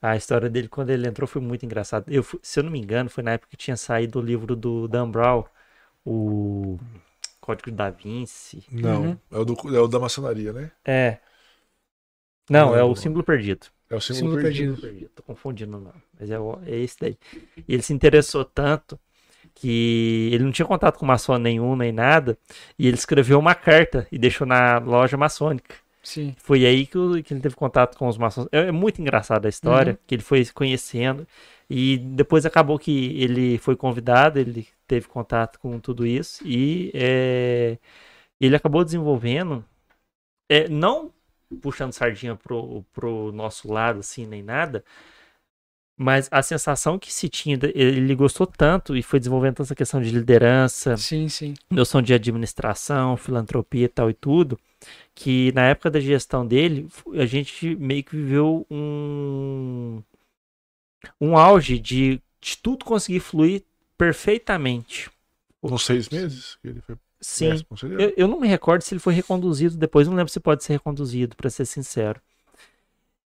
A 0.02 0.14
história 0.14 0.50
dele 0.50 0.68
quando 0.68 0.90
ele 0.90 1.08
entrou 1.08 1.26
foi 1.26 1.40
muito 1.40 1.64
engraçada. 1.64 2.04
Eu, 2.12 2.22
se 2.42 2.60
eu 2.60 2.64
não 2.64 2.70
me 2.70 2.78
engano, 2.78 3.08
foi 3.08 3.24
na 3.24 3.30
época 3.30 3.48
que 3.50 3.56
tinha 3.56 3.78
saído 3.78 4.18
o 4.18 4.22
livro 4.22 4.54
do 4.54 4.86
Dan 4.88 5.08
Brown, 5.10 5.44
o 6.04 6.78
Código 7.44 7.70
da 7.70 7.90
Vinci. 7.90 8.64
Não, 8.72 9.02
Uhum. 9.02 9.18
é, 9.30 9.36
o 9.38 9.44
do, 9.44 9.76
é 9.76 9.80
o 9.80 9.86
da 9.86 9.98
maçonaria, 9.98 10.50
né? 10.50 10.70
É. 10.82 11.18
Não, 12.48 12.68
Não 12.70 12.76
é 12.76 12.82
o 12.82 12.86
lembro. 12.88 13.00
símbolo 13.00 13.24
perdido. 13.24 13.66
É 13.90 13.96
o 13.96 14.00
símbolo, 14.00 14.18
Símbolo 14.36 14.42
perdido. 14.42 14.72
perdido. 14.74 14.80
Perdido, 14.80 15.10
Tô 15.14 15.22
confundindo 15.22 15.76
o 15.76 15.80
nome. 15.80 16.02
Mas 16.18 16.30
é, 16.30 16.38
o- 16.38 16.58
é 16.66 16.76
esse 16.76 16.96
daí. 17.00 17.18
E 17.68 17.74
ele 17.74 17.82
se 17.82 17.92
interessou 17.92 18.44
tanto 18.46 18.98
que 19.54 20.30
ele 20.32 20.42
não 20.44 20.50
tinha 20.52 20.66
contato 20.66 20.98
com 20.98 21.04
maçom 21.06 21.36
nenhum, 21.38 21.76
nem 21.76 21.92
nada. 21.92 22.36
E 22.78 22.86
ele 22.86 22.96
escreveu 22.96 23.38
uma 23.38 23.54
carta 23.54 24.06
e 24.10 24.18
deixou 24.18 24.46
na 24.46 24.78
loja 24.78 25.16
maçônica. 25.16 25.74
Sim. 26.02 26.34
Foi 26.38 26.64
aí 26.66 26.86
que, 26.86 26.96
o- 26.98 27.22
que 27.22 27.32
ele 27.34 27.40
teve 27.40 27.54
contato 27.54 27.96
com 27.98 28.08
os 28.08 28.16
maçons. 28.18 28.46
É, 28.52 28.60
é 28.68 28.72
muito 28.72 29.00
engraçada 29.00 29.48
a 29.48 29.50
história, 29.50 29.92
Uhum. 29.92 29.98
que 30.06 30.14
ele 30.14 30.22
foi 30.22 30.44
se 30.44 30.52
conhecendo. 30.52 31.26
E 31.68 31.96
depois 31.98 32.44
acabou 32.44 32.78
que 32.78 33.18
ele 33.22 33.56
foi 33.58 33.74
convidado, 33.76 34.38
ele 34.38 34.66
teve 34.86 35.08
contato 35.08 35.58
com 35.58 35.78
tudo 35.80 36.06
isso. 36.06 36.46
E 36.46 36.90
é, 36.94 37.78
ele 38.40 38.56
acabou 38.56 38.84
desenvolvendo, 38.84 39.64
é, 40.48 40.68
não 40.68 41.12
puxando 41.62 41.92
sardinha 41.92 42.34
pro, 42.36 42.84
pro 42.92 43.32
nosso 43.32 43.70
lado, 43.72 44.00
assim, 44.00 44.26
nem 44.26 44.42
nada. 44.42 44.84
Mas 45.96 46.28
a 46.30 46.42
sensação 46.42 46.98
que 46.98 47.12
se 47.12 47.28
tinha, 47.28 47.56
ele 47.72 48.14
gostou 48.16 48.46
tanto 48.48 48.96
e 48.96 49.02
foi 49.02 49.20
desenvolvendo 49.20 49.62
essa 49.62 49.76
questão 49.76 50.02
de 50.02 50.10
liderança, 50.10 50.96
Sim, 50.96 51.28
sim. 51.28 51.54
noção 51.70 52.02
de 52.02 52.12
administração, 52.12 53.16
filantropia 53.16 53.84
e 53.84 53.88
tal 53.88 54.10
e 54.10 54.14
tudo, 54.14 54.58
que 55.14 55.52
na 55.52 55.62
época 55.68 55.92
da 55.92 56.00
gestão 56.00 56.44
dele, 56.44 56.88
a 57.12 57.24
gente 57.26 57.76
meio 57.76 58.02
que 58.02 58.16
viveu 58.16 58.66
um, 58.68 60.02
um 61.20 61.36
auge 61.36 61.78
de, 61.78 62.20
de 62.40 62.58
tudo 62.58 62.84
conseguir 62.84 63.20
fluir 63.20 63.62
perfeitamente. 63.96 65.10
Com 65.60 65.78
seis 65.78 66.08
meses 66.08 66.56
que 66.56 66.68
ele 66.68 66.80
foi 66.80 66.96
Sim. 67.20 67.64
Eu, 67.82 68.12
eu 68.18 68.28
não 68.28 68.38
me 68.38 68.46
recordo 68.46 68.82
se 68.82 68.92
ele 68.92 69.00
foi 69.00 69.14
reconduzido 69.14 69.78
depois, 69.78 70.06
não 70.06 70.14
lembro 70.14 70.30
se 70.30 70.38
pode 70.38 70.62
ser 70.62 70.74
reconduzido, 70.74 71.34
para 71.34 71.48
ser 71.48 71.64
sincero. 71.64 72.20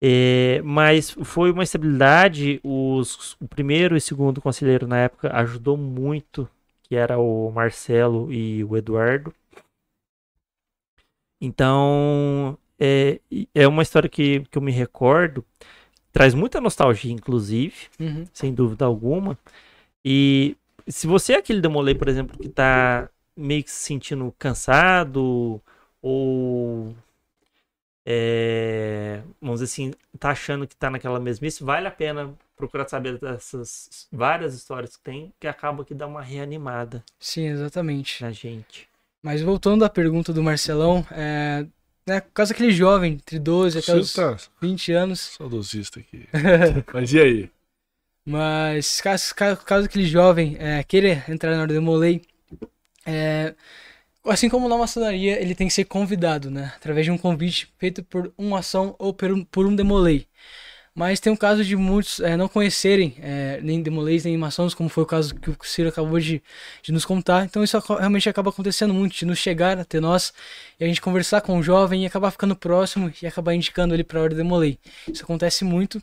É, 0.01 0.61
mas 0.63 1.11
foi 1.11 1.51
uma 1.51 1.63
estabilidade. 1.63 2.61
Os, 2.63 3.33
o 3.33 3.47
primeiro 3.49 3.97
e 3.97 4.01
segundo 4.01 4.41
conselheiro 4.41 4.87
na 4.87 4.97
época 4.97 5.35
ajudou 5.35 5.75
muito, 5.75 6.49
que 6.83 6.95
era 6.95 7.19
o 7.19 7.51
Marcelo 7.51 8.31
e 8.31 8.63
o 8.63 8.77
Eduardo. 8.77 9.33
Então 11.41 12.57
é, 12.79 13.19
é 13.53 13.67
uma 13.67 13.83
história 13.83 14.09
que, 14.09 14.39
que 14.49 14.57
eu 14.57 14.61
me 14.61 14.71
recordo, 14.71 15.43
traz 16.13 16.33
muita 16.33 16.61
nostalgia, 16.61 17.11
inclusive 17.11 17.89
Uhum. 17.99 18.25
sem 18.31 18.53
dúvida 18.53 18.85
alguma. 18.85 19.37
E 20.03 20.55
se 20.87 21.07
você 21.07 21.33
é 21.33 21.37
aquele 21.37 21.61
demolei, 21.61 21.95
por 21.95 22.07
exemplo, 22.07 22.37
que 22.37 22.49
tá 22.49 23.09
meio 23.35 23.63
que 23.63 23.71
se 23.71 23.79
sentindo 23.79 24.33
cansado 24.37 25.61
ou 26.01 26.95
é, 28.05 29.21
vamos 29.39 29.59
dizer 29.59 29.71
assim, 29.71 29.93
tá 30.19 30.31
achando 30.31 30.67
que 30.67 30.75
tá 30.75 30.89
naquela 30.89 31.19
mesmice, 31.19 31.63
vale 31.63 31.87
a 31.87 31.91
pena 31.91 32.33
procurar 32.55 32.87
saber 32.87 33.17
dessas 33.19 34.07
várias 34.11 34.53
histórias 34.55 34.95
que 34.95 35.03
tem, 35.03 35.33
que 35.39 35.47
acaba 35.47 35.85
que 35.85 35.93
dá 35.93 36.07
uma 36.07 36.21
reanimada 36.21 37.03
Sim, 37.19 37.47
exatamente. 37.47 38.21
na 38.21 38.31
gente. 38.31 38.89
Mas 39.21 39.41
voltando 39.41 39.85
à 39.85 39.89
pergunta 39.89 40.33
do 40.33 40.41
Marcelão, 40.41 41.05
é, 41.11 41.65
né, 42.05 42.21
por 42.21 42.31
causa 42.33 42.53
daquele 42.53 42.71
jovem, 42.71 43.13
entre 43.13 43.37
12 43.37 43.79
até 43.79 43.95
os 43.95 44.11
Você 44.11 44.21
tá 44.21 44.37
20 44.59 44.91
anos, 44.93 45.19
saudosista 45.37 45.99
aqui. 45.99 46.27
Mas 46.93 47.13
e 47.13 47.19
aí? 47.19 47.51
Mas 48.25 49.01
caso, 49.01 49.33
caso, 49.35 49.85
aquele 49.85 50.05
jovem 50.05 50.55
é, 50.59 50.83
queira 50.83 51.23
entrar 51.27 51.55
na 51.55 51.61
Ordem 51.61 51.77
do 51.77 51.81
Molei, 51.81 52.21
é, 53.05 53.55
assim 54.25 54.49
como 54.49 54.69
na 54.69 54.77
maçonaria, 54.77 55.41
ele 55.41 55.55
tem 55.55 55.67
que 55.67 55.73
ser 55.73 55.85
convidado, 55.85 56.51
né? 56.51 56.73
Através 56.75 57.05
de 57.05 57.11
um 57.11 57.17
convite 57.17 57.71
feito 57.77 58.03
por 58.03 58.33
uma 58.37 58.59
ação 58.59 58.95
ou 58.99 59.13
por 59.13 59.31
um, 59.31 59.43
por 59.43 59.65
um 59.65 59.75
demolei. 59.75 60.27
Mas 60.93 61.21
tem 61.21 61.31
um 61.31 61.37
caso 61.37 61.63
de 61.63 61.73
muitos 61.77 62.19
é, 62.19 62.35
não 62.35 62.49
conhecerem 62.49 63.15
é, 63.21 63.61
nem 63.63 63.81
demolês 63.81 64.25
nem 64.25 64.37
maçons, 64.37 64.73
como 64.73 64.89
foi 64.89 65.03
o 65.03 65.05
caso 65.07 65.33
que 65.35 65.49
o 65.49 65.57
Ciro 65.63 65.87
acabou 65.87 66.19
de, 66.19 66.43
de 66.83 66.91
nos 66.91 67.05
contar. 67.05 67.45
Então 67.45 67.63
isso 67.63 67.79
realmente 67.79 68.27
acaba 68.27 68.49
acontecendo 68.49 68.93
muito, 68.93 69.15
de 69.15 69.25
nos 69.25 69.39
chegar 69.39 69.79
até 69.79 70.01
nós 70.01 70.33
e 70.77 70.83
a 70.83 70.87
gente 70.87 71.01
conversar 71.01 71.39
com 71.41 71.57
o 71.57 71.63
jovem 71.63 72.03
e 72.03 72.05
acabar 72.05 72.29
ficando 72.29 72.57
próximo 72.57 73.11
e 73.21 73.25
acabar 73.25 73.53
indicando 73.55 73.93
ele 73.93 74.03
para 74.03 74.19
a 74.19 74.23
ordem 74.23 74.37
demolei. 74.37 74.77
Isso 75.07 75.23
acontece 75.23 75.63
muito, 75.63 76.01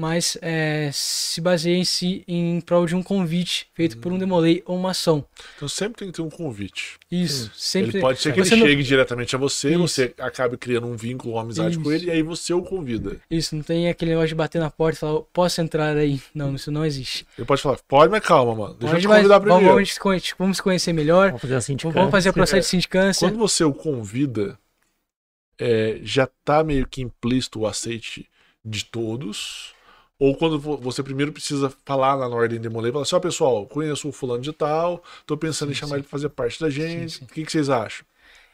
mas 0.00 0.38
é, 0.40 0.88
se 0.94 1.42
baseia 1.42 1.76
em 1.76 1.84
si 1.84 2.24
em 2.26 2.58
prol 2.62 2.86
de 2.86 2.96
um 2.96 3.02
convite 3.02 3.68
feito 3.74 3.98
por 3.98 4.10
um 4.10 4.18
demolei 4.18 4.62
ou 4.64 4.78
um 4.78 4.80
maçom. 4.80 5.22
Então 5.56 5.68
sempre 5.68 5.98
tem 5.98 6.08
que 6.08 6.14
ter 6.14 6.22
um 6.22 6.30
convite. 6.30 6.98
Isso, 7.10 7.50
sempre. 7.54 7.90
ele 7.90 8.00
pode 8.00 8.18
ser 8.18 8.32
que 8.32 8.40
ele 8.40 8.48
você 8.48 8.56
não- 8.56 8.66
chegue 8.66 8.82
diretamente 8.82 9.36
a 9.36 9.38
você, 9.38 9.70
Isso. 9.70 9.78
você 9.78 10.14
acabe 10.18 10.56
criando 10.56 10.86
um 10.86 10.96
vínculo, 10.96 11.34
uma 11.34 11.42
amizade 11.42 11.76
com 11.76 11.82
Isso. 11.82 11.92
ele, 11.92 12.06
e 12.06 12.10
aí 12.10 12.22
você 12.22 12.54
o 12.54 12.62
convida. 12.62 13.20
Isso, 13.30 13.54
não 13.54 13.62
tem 13.62 13.88
aquele 13.90 14.12
negócio 14.12 14.28
de 14.28 14.34
bater 14.34 14.58
na 14.58 14.70
porta 14.70 14.96
e 14.96 15.00
falar, 15.00 15.20
posso 15.32 15.60
entrar 15.60 15.94
aí? 15.96 16.20
Não, 16.34 16.54
isso 16.54 16.70
não 16.70 16.84
existe. 16.84 17.26
Ele 17.36 17.46
pode 17.46 17.60
falar, 17.60 17.78
pode, 17.86 18.10
mas 18.10 18.24
calma, 18.24 18.54
mano. 18.54 18.74
Deixa 18.74 18.86
eu 18.86 18.90
Pode, 18.92 19.02
te 19.02 19.08
mas 19.08 19.16
convidar 19.18 19.38
vamos, 19.38 19.54
primeiro. 19.54 19.74
vamos, 19.74 20.32
vamos 20.38 20.56
se 20.56 20.62
conhecer 20.62 20.92
melhor. 20.94 21.26
Vamos 21.28 21.42
fazer 21.42 21.54
assim 21.56 21.76
de 21.76 21.84
Vamos 21.86 22.10
fazer 22.10 22.30
o 22.30 22.32
processo 22.32 22.62
de 22.62 22.70
sindicância. 22.70 23.28
Quando 23.28 23.38
você 23.38 23.64
o 23.64 23.74
convida, 23.74 24.58
é, 25.58 25.98
já 26.02 26.26
tá 26.42 26.64
meio 26.64 26.86
que 26.86 27.02
implícito 27.02 27.60
o 27.60 27.66
aceite 27.66 28.26
de 28.64 28.84
todos. 28.84 29.74
Ou 30.20 30.36
quando 30.36 30.60
vo- 30.60 30.78
você 30.78 31.02
primeiro 31.02 31.32
precisa 31.32 31.72
falar 31.86 32.14
lá 32.16 32.28
na 32.30 32.36
ordem 32.36 32.58
de 32.60 32.68
demolei, 32.68 32.92
falar 32.92 33.04
assim, 33.04 33.16
ó 33.16 33.20
pessoal, 33.20 33.66
conheço 33.66 34.08
o 34.08 34.12
fulano 34.12 34.42
de 34.42 34.52
tal, 34.52 35.02
tô 35.26 35.36
pensando 35.38 35.72
em 35.72 35.74
Sim, 35.74 35.76
chamar 35.76 35.96
sim. 35.96 35.98
ele 35.98 36.04
pra 36.04 36.12
fazer 36.12 36.30
parte 36.30 36.60
da 36.60 36.70
gente. 36.70 37.18
sim. 37.18 37.24
O 37.24 37.28
que, 37.28 37.44
que 37.44 37.52
vocês 37.52 37.70
acham? 37.70 38.06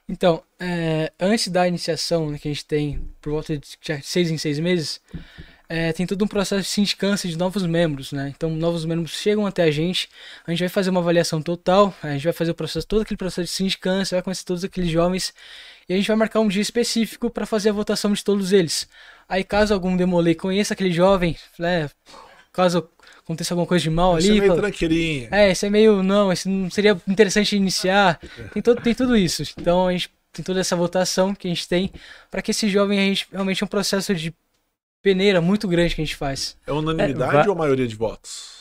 Então, 0.09 0.43
é, 0.61 1.13
antes 1.19 1.49
da 1.49 1.67
iniciação 1.67 2.31
né, 2.31 2.39
que 2.39 2.49
a 2.49 2.53
gente 2.53 2.65
tem 2.65 3.01
por 3.21 3.33
volta 3.33 3.59
de 3.59 3.67
seis 4.03 4.31
em 4.31 4.39
seis 4.39 4.59
meses, 4.61 5.01
é, 5.69 5.93
tem 5.93 6.07
todo 6.07 6.25
um 6.25 6.29
processo 6.29 6.63
de 6.63 6.69
sindicância 6.69 7.29
de 7.29 7.37
novos 7.39 7.65
membros, 7.67 8.13
né? 8.13 8.33
Então, 8.37 8.51
novos 8.51 8.85
membros 8.85 9.13
chegam 9.13 9.47
até 9.47 9.65
a 9.65 9.71
gente, 9.71 10.09
a 10.47 10.51
gente 10.53 10.61
vai 10.61 10.69
fazer 10.69 10.91
uma 10.91 11.01
avaliação 11.01 11.43
total, 11.43 11.95
a 12.03 12.13
gente 12.13 12.25
vai 12.25 12.33
fazer 12.33 12.53
o 12.53 12.55
processo, 12.55 12.87
todo 12.87 13.03
aquele 13.03 13.19
processo 13.19 13.45
de 13.45 13.51
sindicância, 13.51 14.17
vai 14.17 14.23
conhecer 14.23 14.45
todos 14.45 14.65
aqueles 14.65 14.91
jovens 14.91 15.35
e 15.89 15.95
a 15.95 15.97
gente 15.97 16.07
vai 16.09 16.17
marcar 16.17 16.41
um 16.41 16.49
dia 16.49 16.63
específico 16.63 17.31
para 17.31 17.47
fazer 17.47 17.71
a 17.71 17.73
votação 17.73 18.13
de 18.13 18.23
todos 18.25 18.53
eles. 18.53 18.89
Aí, 19.29 19.43
caso 19.45 19.75
algum 19.75 19.97
demolei 19.97 20.35
conheça 20.35 20.75
aquele 20.75 20.93
jovem, 20.93 21.37
né, 21.59 21.91
caso 22.53 22.89
aconteça 23.19 23.55
alguma 23.55 23.67
coisa 23.67 23.83
de 23.83 23.91
mal 23.91 24.15
Você 24.15 24.29
é 24.29 24.31
ali, 24.31 24.41
meio 24.41 24.53
fala- 24.53 24.63
tranqueirinho. 24.63 25.29
é, 25.33 25.51
esse 25.51 25.67
é 25.67 25.71
meio. 25.71 26.03
Não, 26.03 26.33
esse 26.33 26.49
não 26.49 26.71
seria 26.71 26.97
interessante 27.09 27.57
iniciar. 27.57 28.21
Tem, 28.53 28.63
todo, 28.63 28.81
tem 28.81 28.95
tudo 28.95 29.17
isso. 29.17 29.43
Então 29.59 29.89
a 29.89 29.93
gente 29.93 30.11
tem 30.33 30.45
toda 30.45 30.61
essa 30.61 30.77
votação 30.77 31.35
que 31.35 31.49
a 31.49 31.51
gente 31.51 31.67
tem 31.67 31.91
para 32.31 32.41
que 32.41 32.53
esse 32.53 32.69
jovem 32.69 32.99
a 32.99 33.03
gente 33.03 33.27
realmente 33.33 33.63
é 33.63 33.67
um 33.67 33.69
processo 33.69 34.15
de 34.15 34.33
peneira 35.03 35.41
muito 35.41 35.67
grande 35.67 35.95
que 35.95 36.01
a 36.01 36.05
gente 36.05 36.15
faz. 36.17 36.57
É 36.67 36.73
unanimidade 36.73 37.47
É, 37.47 37.51
ou 37.51 37.57
maioria 37.57 37.87
de 37.89 37.95
votos? 37.97 38.56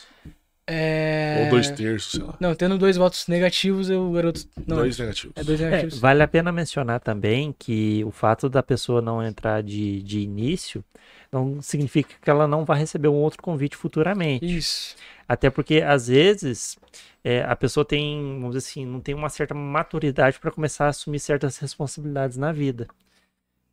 É... 0.68 1.42
Ou 1.44 1.50
dois 1.50 1.70
terços, 1.70 2.12
sei 2.12 2.22
lá. 2.22 2.36
Não, 2.40 2.54
tendo 2.54 2.76
dois 2.76 2.96
votos 2.96 3.28
negativos, 3.28 3.88
o 3.88 4.10
garoto. 4.12 4.40
Não, 4.66 4.78
dois 4.78 4.98
negativos. 4.98 5.32
é 5.36 5.44
dois 5.44 5.60
É, 5.60 5.64
negativos. 5.70 5.98
vale 6.00 6.22
a 6.22 6.28
pena 6.28 6.50
mencionar 6.50 7.00
também 7.00 7.54
que 7.56 8.02
o 8.04 8.10
fato 8.10 8.48
da 8.48 8.62
pessoa 8.62 9.00
não 9.00 9.22
entrar 9.24 9.62
de, 9.62 10.02
de 10.02 10.20
início 10.20 10.84
não 11.30 11.60
significa 11.62 12.14
que 12.20 12.30
ela 12.30 12.48
não 12.48 12.64
vai 12.64 12.78
receber 12.78 13.08
um 13.08 13.14
outro 13.14 13.40
convite 13.42 13.76
futuramente. 13.76 14.44
Isso. 14.56 14.96
Até 15.28 15.50
porque, 15.50 15.82
às 15.82 16.08
vezes, 16.08 16.76
é, 17.22 17.42
a 17.44 17.54
pessoa 17.56 17.84
tem, 17.84 18.38
vamos 18.40 18.56
dizer 18.56 18.68
assim, 18.68 18.86
não 18.86 19.00
tem 19.00 19.14
uma 19.14 19.28
certa 19.28 19.54
maturidade 19.54 20.38
para 20.40 20.50
começar 20.50 20.86
a 20.86 20.88
assumir 20.88 21.18
certas 21.20 21.58
responsabilidades 21.58 22.36
na 22.36 22.52
vida. 22.52 22.88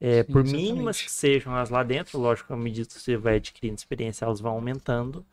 É, 0.01 0.23
Sim, 0.23 0.31
por 0.31 0.41
exatamente. 0.41 0.71
mínimas 0.73 1.01
que 1.01 1.11
sejam 1.11 1.55
as 1.55 1.69
lá 1.69 1.81
dentro, 1.83 2.19
lógico, 2.19 2.53
à 2.53 2.57
medida 2.57 2.87
que 2.87 2.93
você 2.99 3.15
vai 3.17 3.37
adquirindo 3.37 3.77
experiência, 3.77 4.25
elas 4.25 4.39
vão 4.41 4.53
aumentando. 4.53 5.25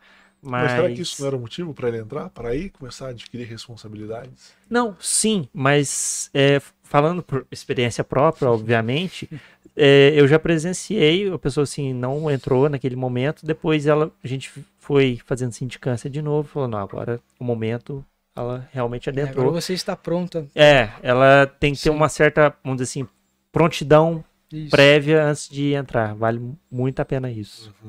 Mas, 0.42 0.62
Mas 0.64 0.72
será 0.72 0.90
que 0.90 1.02
isso 1.02 1.20
não 1.20 1.26
era 1.28 1.36
o 1.36 1.40
motivo 1.40 1.74
pra 1.74 1.88
ele 1.88 1.98
entrar? 1.98 2.30
Para 2.30 2.48
aí 2.50 2.70
começar 2.70 3.06
a 3.06 3.10
adquirir 3.10 3.46
responsabilidades? 3.46 4.52
Não, 4.68 4.96
sim, 5.00 5.46
mas 5.52 6.30
é, 6.32 6.60
falando 6.82 7.22
por 7.22 7.46
experiência 7.50 8.02
própria, 8.02 8.48
obviamente, 8.50 9.28
é, 9.76 10.12
eu 10.14 10.26
já 10.26 10.38
presenciei 10.38 11.30
a 11.30 11.38
pessoa 11.38 11.64
assim, 11.64 11.92
não 11.92 12.30
entrou 12.30 12.68
naquele 12.68 12.96
momento, 12.96 13.44
depois 13.44 13.86
ela, 13.86 14.10
a 14.24 14.26
gente 14.26 14.50
foi 14.78 15.20
fazendo 15.26 15.52
sindicância 15.52 16.08
de 16.08 16.22
novo, 16.22 16.48
falou, 16.48 16.68
não, 16.68 16.78
agora 16.78 17.20
o 17.38 17.44
momento 17.44 18.04
ela 18.34 18.66
realmente 18.72 19.08
É, 19.08 19.12
Agora 19.12 19.24
adentrou. 19.24 19.52
você 19.52 19.74
está 19.74 19.94
pronta. 19.96 20.46
É, 20.54 20.88
ela 21.02 21.46
tem 21.46 21.74
que 21.74 21.82
ter 21.82 21.90
Sim. 21.90 21.96
uma 21.96 22.08
certa, 22.08 22.54
vamos 22.64 22.80
dizer 22.80 22.90
assim, 22.90 23.08
prontidão 23.52 24.24
Isso. 24.52 24.70
prévia 24.70 25.24
antes 25.24 25.48
de 25.48 25.74
entrar. 25.74 26.14
Vale 26.14 26.40
muito 26.70 27.00
a 27.00 27.04
pena 27.04 27.30
isso. 27.30 27.74
Ô, 27.84 27.88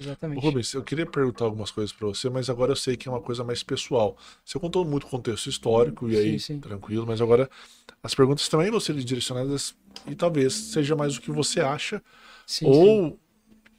Exatamente. 0.00 0.40
Rubens, 0.40 0.72
eu 0.74 0.82
queria 0.82 1.06
perguntar 1.06 1.44
algumas 1.44 1.70
coisas 1.70 1.92
pra 1.92 2.06
você, 2.06 2.30
mas 2.30 2.48
agora 2.48 2.72
eu 2.72 2.76
sei 2.76 2.96
que 2.96 3.08
é 3.08 3.10
uma 3.10 3.20
coisa 3.20 3.42
mais 3.42 3.62
pessoal. 3.62 4.16
Você 4.44 4.58
contou 4.58 4.84
muito 4.84 5.06
contexto 5.06 5.48
histórico 5.48 6.08
e 6.08 6.16
aí, 6.16 6.38
Sim, 6.40 6.60
tranquilo, 6.60 7.06
mas 7.06 7.20
agora 7.20 7.50
as 8.02 8.14
perguntas 8.14 8.48
também 8.48 8.70
vão 8.70 8.78
ser 8.80 8.94
direcionadas 8.94 9.74
e 10.06 10.14
talvez 10.14 10.54
seja 10.54 10.94
mais 10.94 11.16
o 11.16 11.20
que 11.20 11.30
você 11.30 11.60
acha, 11.60 12.02
Sim, 12.46 12.66
ou 12.66 13.18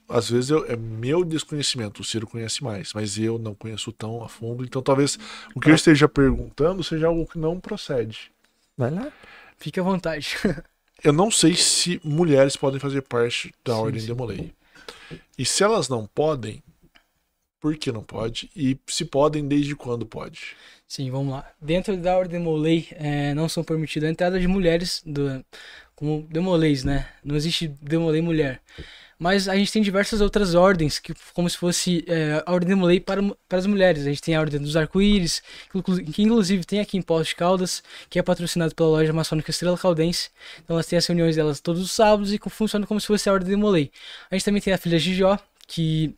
às 0.10 0.30
vezes 0.30 0.50
eu- 0.50 0.66
é 0.66 0.76
meu 0.76 1.24
desconhecimento, 1.24 2.02
o 2.02 2.04
Ciro 2.04 2.26
conhece 2.28 2.64
mais, 2.64 2.94
mas 2.94 3.18
eu 3.18 3.38
não 3.38 3.54
conheço 3.54 3.92
tão 3.92 4.24
a 4.24 4.28
fundo, 4.28 4.64
então 4.66 4.82
talvez 4.82 5.18
o 5.56 5.60
que 5.60 5.70
eu 5.70 5.76
esteja 5.76 6.10
perguntando 6.10 6.84
seja 6.84 7.08
algo 7.08 7.26
que 7.28 7.38
não 7.38 7.60
procede. 7.60 8.32
Vai 8.78 8.90
lá. 8.92 9.12
Fique 9.58 9.80
à 9.80 9.84
vontade. 9.84 10.36
Eu 11.02 11.14
não 11.14 11.32
sei 11.32 11.56
se 11.56 12.02
mulheres 12.04 12.58
podem 12.58 12.78
fazer 12.78 13.02
parte 13.04 13.54
da 13.64 13.78
Ordem 13.78 14.02
sim. 14.02 14.08
Demolei. 14.08 14.54
E 15.38 15.46
se 15.46 15.64
elas 15.64 15.90
não 15.90 16.06
podem, 16.06 16.62
por 17.60 17.76
que 17.76 17.92
não 17.92 18.04
pode? 18.04 18.50
E 18.56 18.78
se 18.88 19.06
podem, 19.06 19.48
desde 19.48 19.76
quando 19.76 20.06
pode? 20.06 20.56
Sim, 20.88 21.12
vamos 21.12 21.34
lá. 21.34 21.52
Dentro 21.62 21.96
da 21.98 22.18
Ordem 22.18 22.40
Demolei, 22.40 22.88
é, 22.92 23.34
não 23.34 23.48
são 23.48 23.64
permitidas 23.64 24.08
a 24.08 24.12
entrada 24.12 24.40
de 24.40 24.48
mulheres 24.48 25.04
do, 25.06 25.46
como 26.00 26.26
demoleis, 26.32 26.86
né? 26.86 27.06
Não 27.22 27.36
existe 27.36 27.68
demolei 27.82 28.22
mulher. 28.22 28.62
Mas 29.20 29.50
a 29.50 29.56
gente 29.58 29.70
tem 29.70 29.82
diversas 29.82 30.22
outras 30.22 30.56
ordens, 30.56 30.98
que 30.98 31.14
como 31.34 31.50
se 31.50 31.58
fosse 31.58 32.06
é, 32.08 32.42
a 32.46 32.54
Ordem 32.54 32.70
Demolei 32.70 33.02
para, 33.02 33.22
para 33.50 33.60
as 33.60 33.66
mulheres. 33.66 34.04
A 34.04 34.10
gente 34.10 34.22
tem 34.22 34.34
a 34.34 34.40
Ordem 34.40 34.62
dos 34.62 34.78
Arco-Íris, 34.78 35.44
que, 35.70 35.78
inclu- 35.78 36.04
que 36.06 36.22
inclusive 36.24 36.64
tem 36.64 36.80
aqui 36.80 36.98
em 36.98 37.02
Poços 37.02 37.28
de 37.28 37.36
Caldas, 37.36 37.84
que 38.10 38.18
é 38.18 38.24
patrocinado 38.24 38.74
pela 38.74 38.88
loja 38.88 39.12
maçônica 39.12 39.52
Estrela 39.52 39.78
Caldense. 39.78 40.30
Então 40.64 40.78
elas 40.78 40.86
têm 40.88 40.98
as 40.98 41.06
reuniões 41.06 41.36
delas 41.36 41.60
todos 41.60 41.82
os 41.82 41.92
sábados 41.92 42.32
e 42.32 42.40
funciona 42.50 42.88
como 42.88 42.98
se 43.02 43.08
fosse 43.08 43.28
a 43.30 43.34
Ordem 43.34 43.50
Demolei. 43.50 43.92
A 44.32 44.36
gente 44.36 44.46
também 44.46 44.62
tem 44.62 44.72
a 44.72 44.78
Filha 44.78 44.98
de 44.98 45.14
Jó, 45.14 45.38
que 45.68 46.16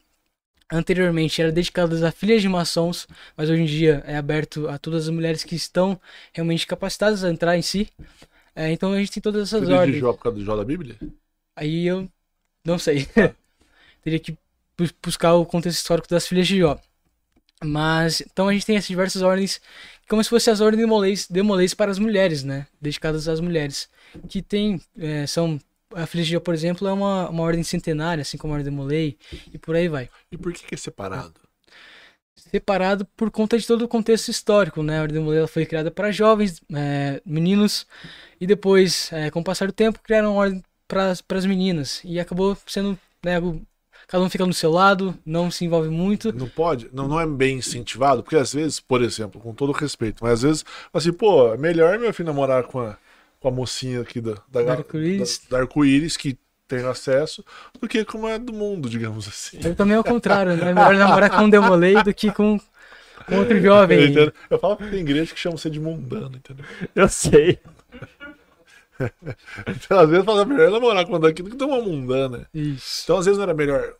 anteriormente 0.72 1.42
era 1.42 1.52
dedicada 1.52 2.08
a 2.08 2.12
filhas 2.12 2.40
de 2.40 2.48
maçons, 2.48 3.08
mas 3.36 3.50
hoje 3.50 3.64
em 3.64 3.66
dia 3.66 4.04
é 4.06 4.16
aberto 4.16 4.70
a 4.70 4.78
todas 4.78 5.06
as 5.08 5.10
mulheres 5.10 5.44
que 5.44 5.56
estão 5.56 6.00
realmente 6.32 6.68
capacitadas 6.68 7.24
a 7.24 7.32
entrar 7.32 7.58
em 7.58 7.64
si. 7.64 7.90
É, 8.56 8.72
então 8.72 8.94
a 8.94 9.00
gente 9.00 9.12
tem 9.12 9.22
todas 9.22 9.44
essas 9.48 9.68
de 9.68 9.74
ordens. 9.74 9.98
Jó 10.00 10.14
por 10.14 10.24
causa 10.24 10.38
do 10.38 10.44
Jó 10.46 10.56
da 10.56 10.64
Bíblia? 10.64 10.98
Aí 11.56 11.86
eu 11.88 12.10
não 12.66 12.78
sei. 12.78 13.08
Teria 14.04 14.20
que 14.20 14.38
bus- 14.78 14.94
buscar 15.04 15.34
o 15.36 15.46
contexto 15.46 15.78
histórico 15.78 16.08
das 16.10 16.28
filhas 16.28 16.48
de 16.48 16.60
Jó. 16.60 16.80
Mas 17.64 18.22
então 18.22 18.48
a 18.48 18.54
gente 18.54 18.66
tem 18.66 18.76
essas 18.76 18.88
diversas 18.88 19.22
ordens, 19.22 19.62
como 20.10 20.24
se 20.24 20.30
fossem 20.30 20.52
as 20.52 20.62
ordens 20.62 20.82
demolês, 20.82 21.28
demolês 21.28 21.74
para 21.74 21.92
as 21.92 22.00
mulheres, 22.00 22.44
né? 22.44 22.66
Dedicadas 22.82 23.28
às 23.28 23.40
mulheres. 23.40 23.88
Que 24.28 24.42
tem, 24.42 24.82
é, 24.98 25.26
são. 25.28 25.60
A 25.94 26.06
filha 26.06 26.24
de 26.24 26.32
Jó, 26.32 26.40
por 26.40 26.54
exemplo, 26.54 26.88
é 26.88 26.94
uma, 26.94 27.30
uma 27.30 27.44
ordem 27.44 27.64
centenária, 27.64 28.22
assim 28.22 28.38
como 28.38 28.54
a 28.54 28.58
ordem 28.58 28.72
demolei, 28.72 29.18
e 29.54 29.58
por 29.58 29.76
aí 29.76 29.90
vai. 29.90 30.10
E 30.32 30.38
por 30.38 30.54
que, 30.54 30.66
que 30.66 30.74
é 30.74 30.78
separado? 30.78 31.34
Separado 32.52 33.06
por 33.18 33.32
conta 33.32 33.58
de 33.58 33.66
todo 33.66 33.84
o 33.84 33.88
contexto 33.88 34.30
histórico, 34.30 34.84
né? 34.84 35.00
A 35.00 35.04
Ordem 35.04 35.22
Modelo 35.22 35.48
foi 35.48 35.66
criada 35.66 35.90
para 35.90 36.12
jovens, 36.12 36.62
é, 36.74 37.22
meninos, 37.26 37.88
e 38.40 38.46
depois, 38.46 39.10
é, 39.14 39.30
com 39.32 39.40
o 39.40 39.44
passar 39.44 39.68
do 39.68 39.74
tempo, 39.74 40.00
criaram 40.04 40.34
uma 40.34 40.42
ordem 40.42 40.64
para 40.88 41.12
as 41.12 41.46
meninas. 41.46 42.02
E 42.04 42.20
acabou 42.20 42.58
sendo, 42.68 42.98
né, 43.24 43.40
cada 44.08 44.24
um 44.24 44.30
fica 44.30 44.46
no 44.46 44.54
seu 44.54 44.72
lado, 44.72 45.18
não 45.26 45.50
se 45.50 45.64
envolve 45.64 45.90
muito. 45.90 46.34
Não 46.34 46.50
pode? 46.50 46.90
Não, 46.92 47.08
não 47.08 47.20
é 47.20 47.26
bem 47.26 47.58
incentivado? 47.60 48.24
Porque 48.24 48.36
às 48.36 48.54
vezes, 48.54 48.80
por 48.80 49.02
exemplo, 49.02 49.40
com 49.40 49.54
todo 49.54 49.72
respeito, 49.72 50.24
mas 50.24 50.34
às 50.34 50.42
vezes, 50.42 50.66
assim, 50.94 51.14
pô, 51.14 51.54
é 51.54 51.58
melhor 51.58 51.98
meu 51.98 52.14
filho 52.14 52.28
namorar 52.28 52.64
com 52.66 52.80
a, 52.82 52.98
com 53.40 53.48
a 53.48 53.52
mocinha 53.52 54.02
aqui 54.02 54.20
da, 54.20 54.34
da, 54.50 54.62
da- 54.64 54.74
da 55.50 55.60
arco-íris, 55.60 56.18
que 56.18 56.38
tem 56.76 56.86
acesso, 56.86 57.44
do 57.80 57.88
que 57.88 58.06
como 58.06 58.28
é 58.28 58.40
do 58.40 58.54
mundo, 58.54 58.90
digamos 58.90 59.28
assim. 59.28 59.60
Eu 59.64 59.76
também 59.76 59.96
é 59.96 60.00
o 60.00 60.04
contrário, 60.04 60.56
né? 60.56 60.72
É 60.72 60.74
melhor 60.74 60.96
namorar 60.96 61.30
com 61.30 61.44
um 61.44 61.50
demolei 61.50 62.02
do 62.02 62.14
que 62.14 62.32
com, 62.32 62.58
com 63.28 63.36
outro 63.38 63.58
Eu, 63.58 63.62
jovem. 63.62 64.12
entendo. 64.12 64.34
eu 64.50 64.58
falo 64.58 64.78
que 64.78 64.90
tem 64.90 65.00
igreja 65.02 65.34
que 65.34 65.40
chama 65.40 65.58
você 65.58 65.70
de 65.70 65.80
mundano, 65.80 66.38
entendeu? 66.38 66.66
Eu 66.96 67.10
sei. 67.10 67.60
Então, 69.68 70.00
às 70.00 70.08
vezes 70.12 70.24
fala 70.24 70.46
melhor 70.46 70.70
namorar 70.70 71.08
com 71.08 71.20
daqui 71.20 71.42
do 71.42 71.58
que 71.58 71.64
uma 71.64 71.82
mundana. 71.82 72.48
Isso. 72.54 73.02
Então, 73.04 73.18
às 73.18 73.26
vezes 73.26 73.36
não 73.40 73.46
era 73.46 73.54
melhor. 73.56 73.96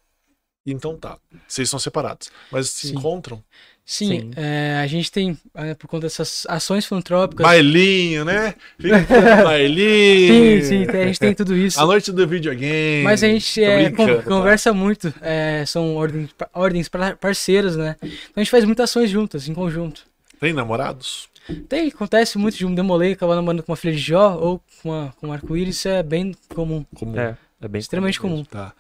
Então 0.64 0.96
tá. 0.96 1.18
Vocês 1.48 1.68
são 1.68 1.80
separados. 1.80 2.32
Mas 2.52 2.70
se 2.70 2.90
Sim. 2.90 2.96
encontram. 2.96 3.44
Sim, 3.84 4.08
Sim. 4.08 4.32
é, 4.38 4.80
a 4.82 4.88
gente 4.88 5.12
tem, 5.12 5.38
é, 5.56 5.74
por 5.74 5.88
conta 5.88 6.04
dessas 6.06 6.46
ações 6.48 6.86
filantrópicas. 6.86 7.44
Bailinho, 7.46 8.24
né? 8.24 8.54
Fica 8.80 9.00
bailinho. 9.44 10.64
Sim, 10.64 10.86
sim, 10.86 10.86
a 10.90 11.06
gente 11.08 11.20
tem 11.20 11.34
tudo 11.36 11.56
isso. 11.58 11.80
A 11.80 11.86
noite 11.86 12.12
do 12.12 12.26
videogame. 12.28 13.04
Mas 13.04 13.22
a 13.24 13.28
gente 13.28 13.62
é, 13.62 13.90
con- 13.92 14.06
tá? 14.18 14.24
conversa 14.24 14.72
muito, 14.74 15.14
é, 15.22 15.66
são 15.66 15.96
ordens, 15.96 16.30
ordens 16.54 16.88
par- 16.88 17.18
parceiras, 17.18 17.76
né? 17.76 17.96
Então 18.02 18.34
a 18.38 18.40
gente 18.40 18.52
faz 18.52 18.64
muitas 18.64 18.90
ações 18.90 19.10
juntas, 19.10 19.50
em 19.50 19.54
conjunto. 19.54 20.04
Tem 20.40 20.54
namorados? 20.54 21.28
Tem, 21.68 21.90
acontece 21.90 22.38
muito 22.38 22.56
de 22.58 22.66
um 22.66 22.74
demolei 22.74 23.14
acabar 23.14 23.36
namorando 23.36 23.64
com 23.64 23.72
uma 23.72 23.76
filha 23.76 23.94
de 23.94 24.00
Jó 24.00 24.38
ou 24.40 24.62
com, 24.82 24.90
uma, 24.90 25.14
com 25.20 25.28
um 25.28 25.34
arco-íris, 25.34 25.76
isso 25.78 25.88
é 25.90 26.02
bem 26.02 26.34
comum, 26.56 26.86
Como 26.96 27.20
É, 27.20 27.36
é 27.62 27.68
bem 27.68 27.80
extremamente 27.80 28.20
comum 28.22 28.36
comum. 28.36 28.46
Tá. 28.46 28.74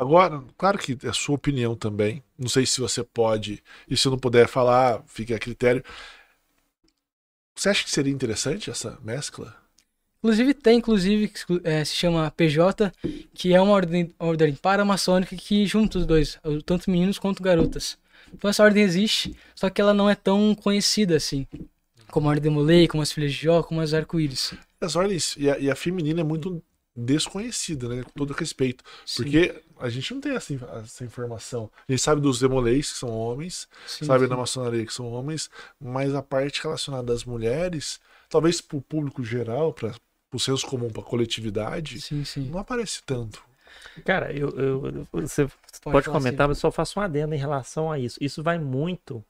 Agora, 0.00 0.42
claro 0.56 0.78
que 0.78 0.96
é 1.04 1.08
a 1.08 1.12
sua 1.12 1.34
opinião 1.34 1.74
também. 1.74 2.22
Não 2.38 2.48
sei 2.48 2.64
se 2.66 2.80
você 2.80 3.02
pode. 3.02 3.62
E 3.88 3.96
se 3.96 4.06
eu 4.06 4.12
não 4.12 4.18
puder 4.18 4.46
falar, 4.48 5.02
fique 5.06 5.34
a 5.34 5.38
critério. 5.38 5.82
Você 7.54 7.68
acha 7.68 7.84
que 7.84 7.90
seria 7.90 8.10
interessante 8.12 8.70
essa 8.70 8.98
mescla? 9.02 9.54
Inclusive 10.18 10.54
tem, 10.54 10.78
inclusive, 10.78 11.28
que 11.28 11.38
exclu- 11.38 11.60
é, 11.62 11.84
se 11.84 11.94
chama 11.94 12.30
PJ, 12.30 12.92
que 13.34 13.54
é 13.54 13.60
uma 13.60 13.72
ordem, 13.72 14.12
ordem 14.18 14.54
paramaçônica 14.54 15.36
que 15.36 15.64
junta 15.66 15.98
os 15.98 16.06
dois, 16.06 16.38
tanto 16.66 16.90
meninos 16.90 17.18
quanto 17.18 17.42
garotas. 17.42 17.96
Então 18.32 18.50
essa 18.50 18.62
ordem 18.64 18.82
existe, 18.82 19.34
só 19.54 19.70
que 19.70 19.80
ela 19.80 19.94
não 19.94 20.10
é 20.10 20.14
tão 20.14 20.54
conhecida 20.54 21.16
assim, 21.16 21.46
como 22.10 22.28
a 22.28 22.30
Ordem 22.32 22.50
Molei, 22.50 22.88
como 22.88 23.02
as 23.02 23.12
Filhas 23.12 23.32
de 23.32 23.42
Jó, 23.42 23.62
como 23.62 23.80
as 23.80 23.94
Arco-Íris. 23.94 24.54
As 24.80 24.96
ordens. 24.96 25.36
E 25.36 25.50
a, 25.50 25.58
e 25.58 25.70
a 25.70 25.76
feminina 25.76 26.20
é 26.20 26.24
muito 26.24 26.62
desconhecida, 26.98 27.88
né? 27.88 28.02
Com 28.02 28.10
todo 28.10 28.32
respeito. 28.32 28.84
Sim, 29.06 29.22
Porque 29.22 29.62
a 29.78 29.88
gente 29.88 30.12
não 30.14 30.20
tem 30.20 30.32
essa, 30.34 30.54
essa 30.84 31.04
informação. 31.04 31.70
A 31.88 31.92
gente 31.92 32.02
sabe 32.02 32.20
dos 32.20 32.40
demoleis, 32.40 32.92
que 32.92 32.98
são 32.98 33.10
homens, 33.10 33.68
sim, 33.86 34.04
sabe 34.04 34.24
sim. 34.24 34.28
da 34.28 34.36
maçonaria, 34.36 34.84
que 34.86 34.92
são 34.92 35.10
homens, 35.12 35.50
mas 35.80 36.14
a 36.14 36.22
parte 36.22 36.62
relacionada 36.62 37.12
às 37.12 37.24
mulheres, 37.24 38.00
talvez 38.28 38.60
para 38.60 38.76
o 38.78 38.82
público 38.82 39.22
geral, 39.24 39.72
para 39.72 39.94
o 40.32 40.38
senso 40.40 40.66
comum, 40.66 40.90
para 40.90 41.02
a 41.02 41.04
coletividade, 41.04 42.00
Sim, 42.00 42.24
sim. 42.24 42.50
não 42.50 42.58
aparece 42.58 43.02
tanto. 43.04 43.42
Cara, 44.04 44.32
eu, 44.32 44.48
eu- 44.50 45.06
você 45.12 45.46
Pode 45.82 46.04
pode, 46.04 46.08
comentar, 46.08 46.48
mas 46.48 46.58
só 46.58 46.70
faço 46.70 46.98
um 46.98 47.02
adendo 47.02 47.34
em 47.34 47.38
relação 47.38 47.90
a 47.90 47.98
isso. 47.98 48.18
Isso 48.20 48.42
vai 48.42 48.58
muito 48.58 49.24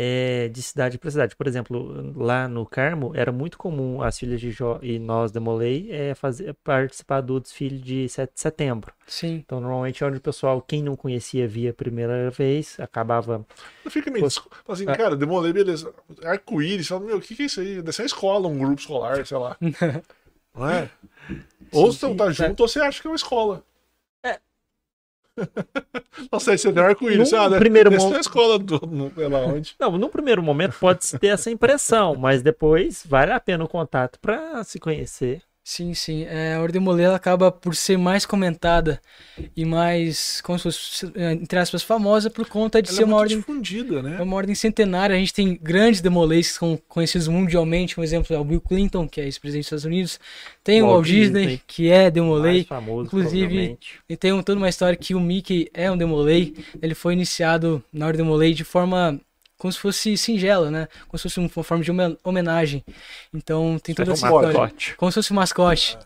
é, 0.00 0.46
de 0.46 0.62
cidade 0.62 0.96
para 0.96 1.10
cidade. 1.10 1.34
Por 1.34 1.48
exemplo, 1.48 2.14
lá 2.16 2.46
no 2.46 2.64
Carmo, 2.64 3.10
era 3.16 3.32
muito 3.32 3.58
comum 3.58 4.00
as 4.00 4.16
filhas 4.16 4.40
de 4.40 4.52
Jó 4.52 4.78
e 4.80 4.96
nós, 4.96 5.32
Demolei, 5.32 5.88
é, 5.90 6.14
fazer, 6.14 6.54
participar 6.62 7.20
do 7.20 7.40
desfile 7.40 7.78
de 7.78 8.08
7 8.08 8.32
de 8.32 8.40
setembro. 8.40 8.92
Sim, 9.08 9.42
Então, 9.44 9.60
normalmente, 9.60 10.04
é 10.04 10.06
onde 10.06 10.18
o 10.18 10.20
pessoal, 10.20 10.62
quem 10.62 10.84
não 10.84 10.94
conhecia 10.94 11.48
via 11.48 11.70
a 11.70 11.74
primeira 11.74 12.30
vez, 12.30 12.78
acabava. 12.78 13.44
Fica 13.88 14.08
meio. 14.08 14.30
Fala 14.30 14.46
assim, 14.68 14.88
é. 14.88 14.94
cara, 14.94 15.16
demolei, 15.16 15.52
beleza. 15.52 15.92
Arco-íris, 16.22 16.86
fala, 16.86 17.04
meu, 17.04 17.16
o 17.16 17.20
que, 17.20 17.34
que 17.34 17.42
é 17.42 17.46
isso 17.46 17.60
aí? 17.60 17.80
Uma 17.80 17.90
escola, 18.06 18.46
um 18.46 18.56
grupo 18.56 18.80
escolar, 18.80 19.26
sei 19.26 19.36
lá. 19.36 19.56
Não 20.54 20.70
é? 20.70 20.88
ou 21.72 21.92
você 21.92 22.06
sim, 22.06 22.16
tá 22.16 22.28
é. 22.28 22.32
junto, 22.32 22.60
ou 22.60 22.68
você 22.68 22.80
acha 22.80 23.00
que 23.00 23.06
é 23.08 23.10
uma 23.10 23.16
escola. 23.16 23.64
É. 25.38 26.02
Não 26.32 26.40
sei, 26.40 26.58
você 26.58 26.72
tem 26.72 26.82
arco-íris, 26.82 27.32
ah, 27.32 27.48
né? 27.48 27.58
primeiro 27.58 27.90
Deve 27.90 28.00
ser 28.02 28.08
mo- 28.08 28.14
uma 28.14 28.20
escola 28.20 28.58
do. 28.58 29.12
Sei 29.14 29.28
lá 29.28 29.38
onde. 29.40 29.74
Não, 29.78 29.96
no 29.98 30.08
primeiro 30.08 30.42
momento 30.42 30.76
pode 30.78 31.00
ter 31.18 31.28
essa 31.28 31.50
impressão, 31.50 32.14
mas 32.16 32.42
depois 32.42 33.04
vale 33.06 33.32
a 33.32 33.40
pena 33.40 33.64
o 33.64 33.68
contato 33.68 34.18
para 34.20 34.62
se 34.64 34.78
conhecer. 34.78 35.42
Sim, 35.68 35.92
sim. 35.92 36.24
É, 36.24 36.54
a 36.54 36.60
Ordem 36.62 36.80
Molei 36.80 37.04
ela 37.04 37.16
acaba 37.16 37.52
por 37.52 37.74
ser 37.76 37.98
mais 37.98 38.24
comentada 38.24 39.00
e 39.56 39.64
mais, 39.64 40.40
como 40.40 40.58
se 40.58 40.62
fosse, 40.64 41.12
é, 41.14 41.32
entre 41.32 41.58
aspas, 41.58 41.82
famosa 41.82 42.30
por 42.30 42.48
conta 42.48 42.80
de 42.80 42.88
Ela 42.88 42.96
ser 42.96 43.02
é 43.02 43.04
uma 43.04 43.16
muito 43.16 43.20
ordem 43.22 43.38
difundida, 43.38 44.02
né? 44.02 44.16
É 44.18 44.22
uma 44.22 44.34
ordem 44.36 44.54
centenária. 44.54 45.14
A 45.14 45.18
gente 45.18 45.32
tem 45.34 45.58
grandes 45.62 46.00
demolês 46.00 46.52
que 46.52 46.58
são 46.58 46.78
conhecidos 46.88 47.28
mundialmente. 47.28 48.00
Um 48.00 48.02
exemplo 48.02 48.34
é 48.34 48.38
o 48.38 48.44
Bill 48.44 48.60
Clinton, 48.60 49.06
que 49.06 49.20
é 49.20 49.24
ex-presidente 49.24 49.64
dos 49.64 49.66
Estados 49.66 49.84
Unidos. 49.84 50.18
Tem 50.64 50.82
o 50.82 50.86
Walt 50.86 51.04
Disney, 51.06 51.40
Disney. 51.42 51.62
que 51.66 51.90
é 51.90 52.10
demolei. 52.10 52.52
Mais 52.54 52.66
famoso, 52.66 53.06
inclusive-. 53.06 53.78
E 54.08 54.16
tem 54.16 54.32
um- 54.32 54.42
toda 54.42 54.58
uma 54.58 54.68
história 54.68 54.96
que 54.96 55.14
o 55.14 55.20
Mickey 55.20 55.68
é 55.74 55.90
um 55.90 55.96
demolei. 55.98 56.54
Ele 56.80 56.94
foi 56.94 57.12
iniciado 57.12 57.84
na 57.92 58.06
ordem 58.06 58.24
demolei 58.24 58.54
de 58.54 58.64
forma 58.64 59.20
como 59.58 59.72
se 59.72 59.78
fosse 59.78 60.16
singela, 60.16 60.70
né? 60.70 60.88
Como 61.08 61.18
se 61.18 61.24
fosse 61.24 61.38
uma 61.40 61.48
forma 61.48 61.82
de 61.82 61.90
homen- 61.90 62.16
homenagem. 62.24 62.84
Então 63.34 63.78
tem 63.82 63.92
essa 63.98 64.02
é 64.04 64.10
um 64.10 64.14
história. 64.14 64.48
mascote. 64.48 64.94
Como 64.96 65.10
se 65.10 65.14
fosse 65.16 65.32
um 65.32 65.36
mascote. 65.36 65.98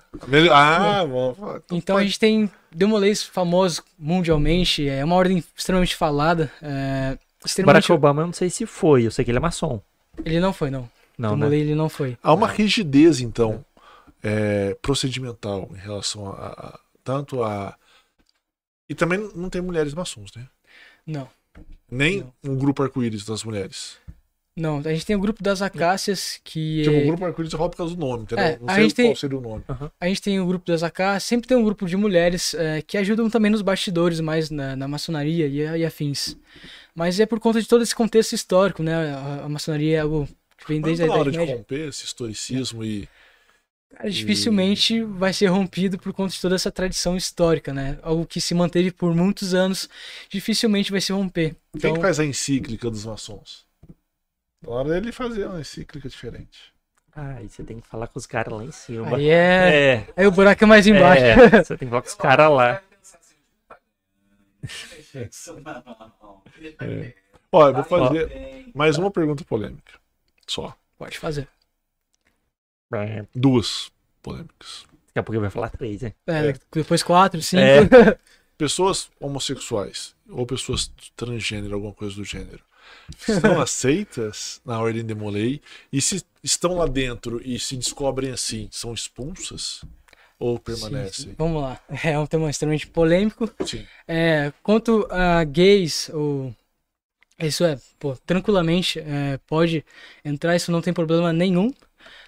Ah, 0.51 1.05
bom. 1.07 1.37
Então, 1.39 1.63
Então 1.79 1.97
a 1.99 2.03
gente 2.03 2.19
tem 2.19 2.51
demoleis 2.75 3.23
famosos 3.23 3.83
mundialmente. 3.99 4.89
É 4.89 5.05
uma 5.05 5.15
ordem 5.17 5.45
extremamente 5.57 5.95
falada. 5.95 6.51
É, 6.63 7.19
extremamente... 7.45 7.87
Barack 7.87 7.93
Obama, 7.93 8.23
eu 8.23 8.27
não 8.27 8.33
sei 8.33 8.49
se 8.51 8.65
foi, 8.67 9.07
eu 9.07 9.11
sei 9.11 9.25
que 9.25 9.31
ele 9.31 9.39
é 9.39 9.41
maçom. 9.41 9.81
Ele 10.25 10.41
não 10.41 10.53
foi, 10.53 10.71
não. 10.71 10.89
Não, 11.19 11.31
né? 11.31 11.37
demolei 11.37 11.61
ele 11.61 11.75
não 11.75 11.89
foi. 11.91 12.17
Há 12.23 12.33
uma 12.33 12.49
rigidez, 12.49 13.21
então, 13.21 13.63
é, 14.23 14.75
procedimental 14.81 15.69
em 15.73 15.79
relação 15.79 16.29
a, 16.33 16.47
a- 16.47 16.81
tanto 17.05 17.43
a. 17.43 17.77
E 18.89 18.95
também 18.95 19.31
não 19.35 19.49
tem 19.51 19.61
mulheres 19.61 19.93
maçons, 19.95 20.31
né? 20.35 20.47
Não. 21.07 21.29
Nem 21.93 22.25
um 22.43 22.57
grupo 22.57 22.83
arco-íris 22.83 23.25
das 23.25 23.45
mulheres. 23.45 23.97
Não, 24.57 24.79
a 24.79 24.93
gente 24.93 25.07
tem 25.07 25.17
o 25.17 25.19
grupo 25.21 25.43
das 25.43 25.63
acácias, 25.63 26.39
que 26.45 26.83
Tipo, 26.83 26.97
é- 26.97 27.03
o 27.03 27.07
grupo 27.07 27.25
arco-íris 27.25 27.55
é 27.55 27.57
por 27.57 27.75
causa 27.75 27.95
do 27.95 28.01
nome, 28.01 28.25
entendeu? 28.25 28.45
É, 28.45 28.59
não 28.59 28.69
a 28.69 28.75
sei 28.75 28.83
gente 28.85 28.95
qual 28.95 29.07
tem- 29.07 29.15
seria 29.17 29.39
o 29.39 29.41
nome. 29.41 29.65
a 30.01 30.07
gente 30.09 30.21
tem 30.23 30.41
o 30.41 30.47
grupo 30.47 30.67
das 30.67 30.83
acácias, 30.83 31.23
sempre 31.25 31.49
tem 31.49 31.57
um 31.57 31.65
grupo 31.65 31.87
de 31.87 31.97
mulheres 31.97 32.53
é, 32.55 32.83
que 32.83 32.99
ajudam 32.99 33.31
também 33.31 33.51
nos 33.51 33.63
bastidores, 33.63 34.21
mais 34.21 34.51
na, 34.51 34.77
na 34.77 34.87
maçonaria 34.89 35.47
e, 35.47 35.59
e 35.81 35.85
afins. 35.87 36.37
Mas 36.95 37.19
é 37.19 37.25
por 37.27 37.41
conta 37.41 37.61
de 37.63 37.67
todo 37.69 37.83
esse 37.83 37.95
contexto 37.95 38.35
histórico, 38.35 38.83
né? 38.83 38.95
A, 38.95 39.45
a 39.45 39.49
maçonaria 39.49 39.97
é 39.97 40.01
algo 40.01 40.29
que 40.59 40.69
vem 40.69 40.81
Mas 40.81 40.99
desde 40.99 41.05
a 41.05 41.07
não 41.07 41.13
tá 41.13 41.17
na 41.17 41.21
hora 41.21 41.29
Idade 41.31 41.33
de 41.33 41.39
Média. 41.53 41.57
romper 41.57 41.89
esse 41.89 42.05
historicismo 42.05 42.85
e. 42.85 43.09
Cara, 43.95 44.11
dificilmente 44.11 45.03
vai 45.03 45.33
ser 45.33 45.47
rompido 45.47 45.99
por 45.99 46.13
conta 46.13 46.33
de 46.33 46.41
toda 46.41 46.55
essa 46.55 46.73
tradição 46.73 47.17
histórica, 47.17 47.73
né? 47.73 47.99
Algo 48.03 48.27
que 48.27 48.41
se 48.41 48.55
manteve 48.55 48.91
por 48.91 49.15
muitos 49.15 49.55
anos, 49.55 49.89
dificilmente 50.29 50.91
vai 50.91 51.01
se 51.01 51.13
romper. 51.13 51.51
Quem 51.51 51.59
Então, 51.77 51.95
que 51.95 52.01
faz 52.01 52.19
a 52.19 52.25
encíclica 52.25 52.91
dos 52.91 53.05
maçons? 53.05 53.67
Na 54.63 54.71
hora 54.71 54.89
dele 54.89 55.13
fazer 55.13 55.47
uma 55.47 55.61
encíclica 55.61 56.09
diferente. 56.09 56.73
Ah, 57.15 57.35
aí 57.37 57.49
você 57.49 57.63
tem 57.63 57.79
que 57.81 57.87
falar 57.87 58.07
com 58.07 58.19
os 58.19 58.25
caras 58.25 58.55
lá 58.55 58.65
em 58.65 58.73
cima. 58.73 59.17
aí 59.17 59.29
é... 59.29 59.95
É, 59.95 60.07
Aí 60.17 60.27
o 60.27 60.31
buraco 60.31 60.65
é 60.65 60.67
mais 60.67 60.87
embaixo. 60.87 61.23
é, 61.23 61.63
você 61.63 61.77
tem 61.77 61.87
que 61.87 61.91
falar 61.91 62.03
com 62.03 62.09
os 62.09 62.15
caras 62.15 62.51
lá. 62.51 62.83
É. 66.81 67.15
Ó, 67.51 67.69
eu 67.69 67.75
vou 67.75 67.85
fazer 67.85 68.71
mais 68.75 68.97
uma 68.97 69.11
pergunta 69.11 69.45
polêmica. 69.45 69.93
Só. 70.47 70.75
Pode 70.97 71.19
fazer. 71.19 71.49
É, 72.95 73.17
Daqui 73.23 73.29
Duas 73.35 73.91
polêmicas. 74.23 74.85
a 75.15 75.23
pouco 75.23 75.41
vai 75.41 75.51
falar 75.51 75.71
três, 75.71 76.03
né? 76.03 76.13
É, 76.27 76.55
Depois 76.73 77.03
quatro, 77.03 77.41
cinco. 77.43 77.63
É. 77.63 78.19
Pessoas 78.57 79.11
homossexuais 79.19 80.15
ou 80.29 80.47
pessoas 80.47 80.91
transgênero, 81.17 81.75
alguma 81.75 81.93
coisa 81.93 82.15
do 82.15 82.25
gênero, 82.25 82.63
estão 83.27 83.59
aceitas 83.61 84.61
na 84.65 84.79
ordem 84.81 85.05
de 85.05 85.15
Molay 85.15 85.61
e 85.93 86.01
se 86.01 86.23
estão 86.45 86.75
lá 86.75 86.87
dentro 86.87 87.41
e 87.45 87.59
se 87.59 87.77
descobrem 87.77 88.31
assim, 88.31 88.69
são 88.71 88.95
expulsas 88.95 89.83
ou 90.39 90.59
permanecem? 90.59 91.31
sim. 91.31 91.35
Vamos 91.39 91.63
lá. 91.63 91.81
É 92.05 92.19
um 92.19 92.27
tema 92.27 92.51
extremamente 92.51 92.87
polêmico. 92.87 93.51
Sim. 93.65 93.87
É, 94.07 94.53
quanto 94.63 95.07
a 95.11 95.43
gays, 95.45 96.09
ou 96.13 96.55
isso 97.39 97.65
é, 97.65 97.79
pô, 97.99 98.17
tranquilamente 98.27 98.99
é, 99.01 99.39
pode 99.47 99.85
entrar, 100.25 100.55
isso 100.57 100.71
não 100.73 100.81
tem 100.83 100.93
problema 100.93 101.33
nenhum. 101.33 101.73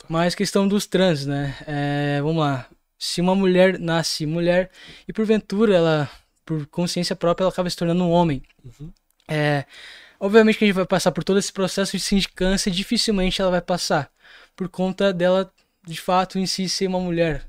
Mas 0.09 0.35
questão 0.35 0.69
dos 0.69 0.87
trans, 0.87 1.27
né? 1.27 1.55
É, 1.67 2.21
vamos 2.23 2.39
lá. 2.43 2.67
Se 2.99 3.21
uma 3.21 3.35
mulher 3.35 3.79
nasce 3.79 4.27
mulher 4.27 4.71
e 5.07 5.13
porventura 5.13 5.75
ela, 5.75 6.11
por 6.45 6.67
consciência 6.67 7.17
própria, 7.17 7.45
ela 7.45 7.53
acaba 7.53 7.69
se 7.69 7.77
tornando 7.77 8.05
um 8.05 8.11
homem. 8.11 8.43
Uhum. 8.65 8.91
É, 9.29 9.65
obviamente 10.21 10.59
que 10.59 10.65
a 10.65 10.67
gente 10.67 10.77
vai 10.77 10.87
passar 10.87 11.13
por 11.13 11.25
todo 11.25 11.39
esse 11.39 11.53
processo 11.53 11.93
de 11.97 12.03
sindicância 12.03 12.69
e 12.71 12.73
dificilmente 12.73 13.41
ela 13.41 13.51
vai 13.51 13.61
passar. 13.61 14.11
Por 14.57 14.69
conta 14.69 15.13
dela, 15.13 15.51
de 15.87 16.01
fato, 16.01 16.39
em 16.39 16.47
si 16.47 16.69
ser 16.69 16.87
uma 16.87 17.01
mulher. 17.01 17.47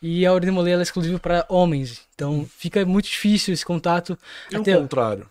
E 0.00 0.24
a 0.24 0.32
ordem 0.32 0.50
molei 0.50 0.72
ela 0.72 0.82
é 0.82 0.84
exclusiva 0.84 1.18
para 1.18 1.44
homens. 1.48 2.02
Então 2.14 2.48
fica 2.56 2.84
muito 2.84 3.06
difícil 3.06 3.52
esse 3.52 3.64
contato. 3.64 4.18
E 4.50 4.56
o 4.56 4.60
Até- 4.60 4.74
contrário? 4.74 5.28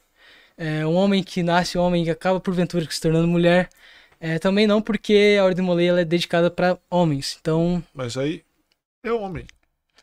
É, 0.57 0.85
um 0.85 0.95
homem 0.95 1.23
que 1.23 1.43
nasce 1.43 1.77
homem 1.77 2.03
e 2.05 2.09
acaba 2.09 2.39
porventura 2.39 2.85
se 2.89 2.99
tornando 2.99 3.27
mulher. 3.27 3.69
É, 4.19 4.39
também 4.39 4.65
não, 4.65 4.81
porque 4.81 5.37
a 5.39 5.43
ordem 5.45 5.63
molei 5.63 5.87
ela 5.87 6.01
é 6.01 6.05
dedicada 6.05 6.49
para 6.49 6.77
homens. 6.89 7.37
Então, 7.39 7.83
Mas 7.93 8.17
aí 8.17 8.43
é 9.03 9.11
homem. 9.11 9.45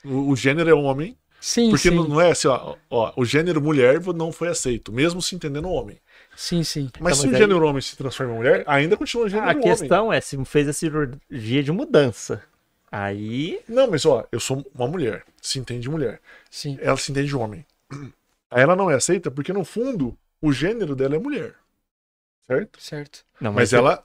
O, 0.05 0.31
o 0.31 0.37
gênero 0.37 0.69
é 0.71 0.75
homem, 0.75 1.17
sim, 1.41 1.71
porque 1.71 1.89
sim. 1.89 1.95
não, 1.95 2.07
não 2.07 2.21
é 2.21 2.31
assim, 2.31 2.47
ó, 2.49 2.77
ó, 2.91 3.13
o 3.17 3.25
gênero 3.25 3.61
mulher 3.61 4.01
não 4.15 4.31
foi 4.31 4.49
aceito, 4.49 4.93
mesmo 4.93 5.21
se 5.23 5.35
entendendo 5.35 5.69
homem. 5.69 5.99
Sim, 6.37 6.63
sim. 6.63 6.91
Mas 7.01 7.15
Então, 7.19 7.23
se 7.23 7.27
mas 7.27 7.33
o 7.33 7.35
aí- 7.37 7.41
gênero 7.43 7.67
homem 7.67 7.81
se 7.81 7.97
transforma 7.97 8.33
em 8.35 8.37
mulher, 8.37 8.65
ainda 8.67 8.97
continua 8.97 9.27
o 9.27 9.29
gênero 9.29 9.49
A 9.49 9.53
homem. 9.53 9.63
questão 9.63 10.13
é 10.13 10.21
se 10.21 10.43
fez 10.45 10.69
a 10.69 10.73
cirurgia 10.73 11.63
de 11.63 11.73
mudança. 11.73 12.43
Aí. 12.93 13.61
Não, 13.69 13.91
mas 13.91 14.05
ó, 14.07 14.25
eu 14.31 14.39
sou 14.39 14.65
uma 14.75 14.87
mulher, 14.87 15.25
se 15.43 15.59
entende 15.59 15.89
mulher. 15.89 16.21
Sim. 16.51 16.79
Ela 16.81 16.97
se 16.97 17.11
entende 17.11 17.35
homem. 17.35 17.65
Aí 18.51 18.63
ela 18.63 18.77
não 18.77 18.89
é 18.91 18.95
aceita 18.95 19.31
porque, 19.31 19.53
no 19.53 19.65
fundo, 19.65 20.17
o 20.41 20.53
gênero 20.53 20.95
dela 20.95 21.17
é 21.17 21.19
mulher. 21.19 21.55
Certo? 22.47 22.81
Certo. 22.81 23.25
Não, 23.41 23.53
Mas 23.53 23.73
ela, 23.73 24.03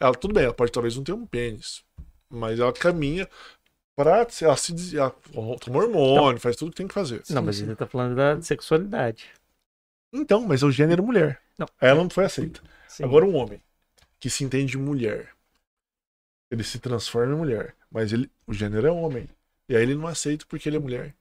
ela, 0.00 0.14
tudo 0.14 0.34
bem, 0.34 0.44
ela 0.44 0.54
pode 0.54 0.72
talvez 0.72 0.96
não 0.96 1.04
ter 1.04 1.12
um 1.12 1.26
pênis, 1.26 1.82
mas 2.28 2.58
ela 2.58 2.72
caminha 2.72 3.28
pra, 3.96 4.26
ela 4.42 4.56
se, 4.56 4.72
des- 4.72 4.94
ela 4.94 5.10
toma 5.60 5.78
hormônio, 5.78 6.40
faz 6.40 6.56
tudo 6.56 6.70
que 6.70 6.76
tem 6.76 6.88
que 6.88 6.94
fazer. 6.94 7.22
Não, 7.30 7.42
mas 7.42 7.60
ele 7.60 7.74
tá 7.76 7.86
falando 7.86 8.16
da 8.16 8.40
sexualidade. 8.42 9.26
Então, 10.12 10.42
mas 10.46 10.62
é 10.62 10.66
o 10.66 10.70
gênero 10.70 11.02
mulher. 11.02 11.40
Não. 11.58 11.66
Ela 11.80 12.02
não 12.02 12.10
foi 12.10 12.24
aceita. 12.24 12.60
Sim. 12.88 13.04
Agora 13.04 13.24
um 13.24 13.34
homem 13.36 13.60
que 14.20 14.30
se 14.30 14.44
entende 14.44 14.78
mulher, 14.78 15.30
ele 16.50 16.62
se 16.62 16.78
transforma 16.78 17.34
em 17.34 17.36
mulher, 17.36 17.74
mas 17.90 18.12
ele, 18.12 18.30
o 18.46 18.52
gênero 18.52 18.86
é 18.86 18.90
homem. 18.90 19.28
E 19.68 19.74
aí 19.74 19.82
ele 19.82 19.94
não 19.94 20.06
aceita 20.06 20.44
porque 20.48 20.68
ele 20.68 20.76
é 20.76 20.78
mulher. 20.78 21.14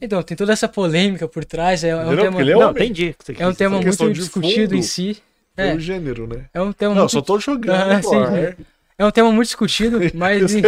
Então, 0.00 0.22
tem 0.22 0.36
toda 0.36 0.52
essa 0.52 0.66
polêmica 0.68 1.28
por 1.28 1.44
trás. 1.44 1.84
É, 1.84 1.90
é 1.90 1.96
um 1.96 2.16
tema, 2.16 2.40
ele 2.40 2.50
é 2.50 2.54
Não, 2.54 2.70
homem. 2.70 2.82
entendi. 2.84 3.10
o 3.10 3.14
que 3.14 3.24
você 3.24 3.42
é 3.42 3.46
um 3.46 3.54
tema 3.54 3.80
muito 3.80 4.12
discutido 4.12 4.70
fundo. 4.70 4.74
em 4.76 4.82
si. 4.82 5.22
É, 5.60 5.68
Pelo 5.68 5.80
gênero, 5.80 6.26
né? 6.26 6.44
é 6.54 6.60
um 6.60 6.72
tema 6.72 6.94
Não, 6.94 7.02
muito, 7.02 7.12
só 7.12 7.20
tô 7.20 7.38
jogando 7.38 7.74
Ah, 7.76 8.00
ar. 8.18 8.56
é 8.98 9.04
um 9.06 9.10
tema 9.10 9.30
muito 9.32 9.46
discutido, 9.48 9.98
mas 10.14 10.52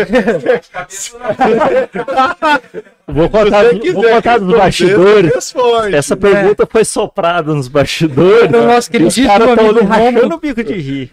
Vou 3.07 3.29
contar, 3.29 3.65
vou 3.93 4.03
contar 4.05 4.39
dos 4.39 4.57
bastidores. 4.57 5.35
responde. 5.35 5.95
Essa 5.97 6.17
pergunta 6.17 6.67
foi 6.67 6.85
soprada 6.85 7.53
nos 7.53 7.69
bastidores. 7.69 8.51
o 8.51 8.63
nosso 8.67 8.79
os 8.81 8.89
queridíssimo 8.89 9.27
caras 9.29 9.49
estão 9.51 9.69
amigo 9.71 9.85
rachando 9.87 10.35
o 10.35 10.39
bico 10.41 10.65
de 10.65 10.75
rir. 10.75 11.13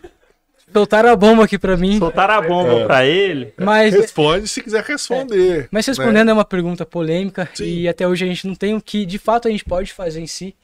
soltaram 0.71 1.09
a 1.11 1.15
bomba 1.15 1.43
aqui 1.45 1.57
pra 1.57 1.75
mim. 1.75 1.97
Soltaram 1.97 2.33
a 2.35 2.41
bomba 2.41 2.73
É. 2.81 2.85
pra 2.85 3.05
ele. 3.05 3.53
Mas, 3.57 3.93
Responde 3.93 4.47
se 4.47 4.61
quiser 4.61 4.83
responder. 4.83 5.67
mas 5.71 5.85
né? 5.87 5.91
respondendo 5.91 6.29
é 6.29 6.33
uma 6.33 6.45
pergunta 6.45 6.85
polêmica 6.85 7.49
Sim. 7.53 7.63
e 7.65 7.87
até 7.87 8.07
hoje 8.07 8.23
a 8.23 8.27
gente 8.27 8.47
não 8.47 8.55
tem 8.55 8.75
o 8.75 8.81
que 8.81 9.05
de 9.05 9.17
fato 9.17 9.47
a 9.47 9.51
gente 9.51 9.65
pode 9.65 9.91
fazer 9.93 10.21
em 10.21 10.27
si. 10.27 10.55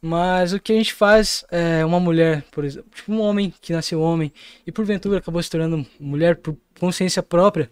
Mas 0.00 0.52
o 0.52 0.60
que 0.60 0.72
a 0.72 0.76
gente 0.76 0.92
faz 0.92 1.44
é 1.50 1.84
uma 1.84 1.98
mulher, 1.98 2.44
por 2.52 2.64
exemplo, 2.64 2.88
tipo 2.94 3.12
um 3.12 3.20
homem 3.20 3.52
que 3.60 3.72
nasceu 3.72 4.00
homem 4.00 4.32
e 4.66 4.70
porventura 4.70 5.18
acabou 5.18 5.42
se 5.42 5.50
tornando 5.50 5.86
mulher 5.98 6.36
por 6.36 6.56
consciência 6.78 7.22
própria, 7.22 7.70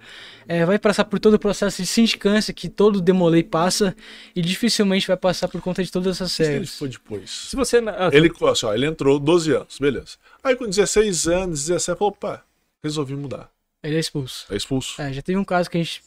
é, 0.48 0.64
vai 0.64 0.78
passar 0.78 1.04
por 1.04 1.20
todo 1.20 1.34
o 1.34 1.38
processo 1.38 1.82
de 1.82 1.86
sindicância 1.86 2.54
que 2.54 2.68
todo 2.68 3.00
demolei 3.00 3.42
passa 3.42 3.94
e 4.34 4.40
dificilmente 4.40 5.06
vai 5.06 5.16
passar 5.16 5.46
por 5.48 5.60
conta 5.60 5.84
de 5.84 5.92
todas 5.92 6.16
essas 6.16 6.32
Se 6.32 6.42
ele 6.42 6.52
séries. 6.52 6.78
for 6.78 6.88
depois. 6.88 7.30
Se 7.30 7.56
você. 7.56 7.78
ah, 7.78 8.10
Ele, 8.12 8.32
assim, 8.50 8.66
ó, 8.66 8.74
ele 8.74 8.86
entrou 8.86 9.18
12 9.18 9.52
anos, 9.52 9.78
beleza. 9.78 10.16
Aí 10.42 10.56
com 10.56 10.64
16 10.64 11.28
anos, 11.28 11.66
17, 11.66 11.98
falou, 11.98 12.12
opa, 12.12 12.42
resolvi 12.82 13.14
mudar. 13.14 13.50
Ele 13.82 13.96
é 13.96 14.00
expulso. 14.00 14.46
É 14.50 14.56
expulso. 14.56 15.00
É, 15.00 15.12
já 15.12 15.20
teve 15.20 15.38
um 15.38 15.44
caso 15.44 15.68
que 15.68 15.76
a 15.76 15.80
gente. 15.82 16.02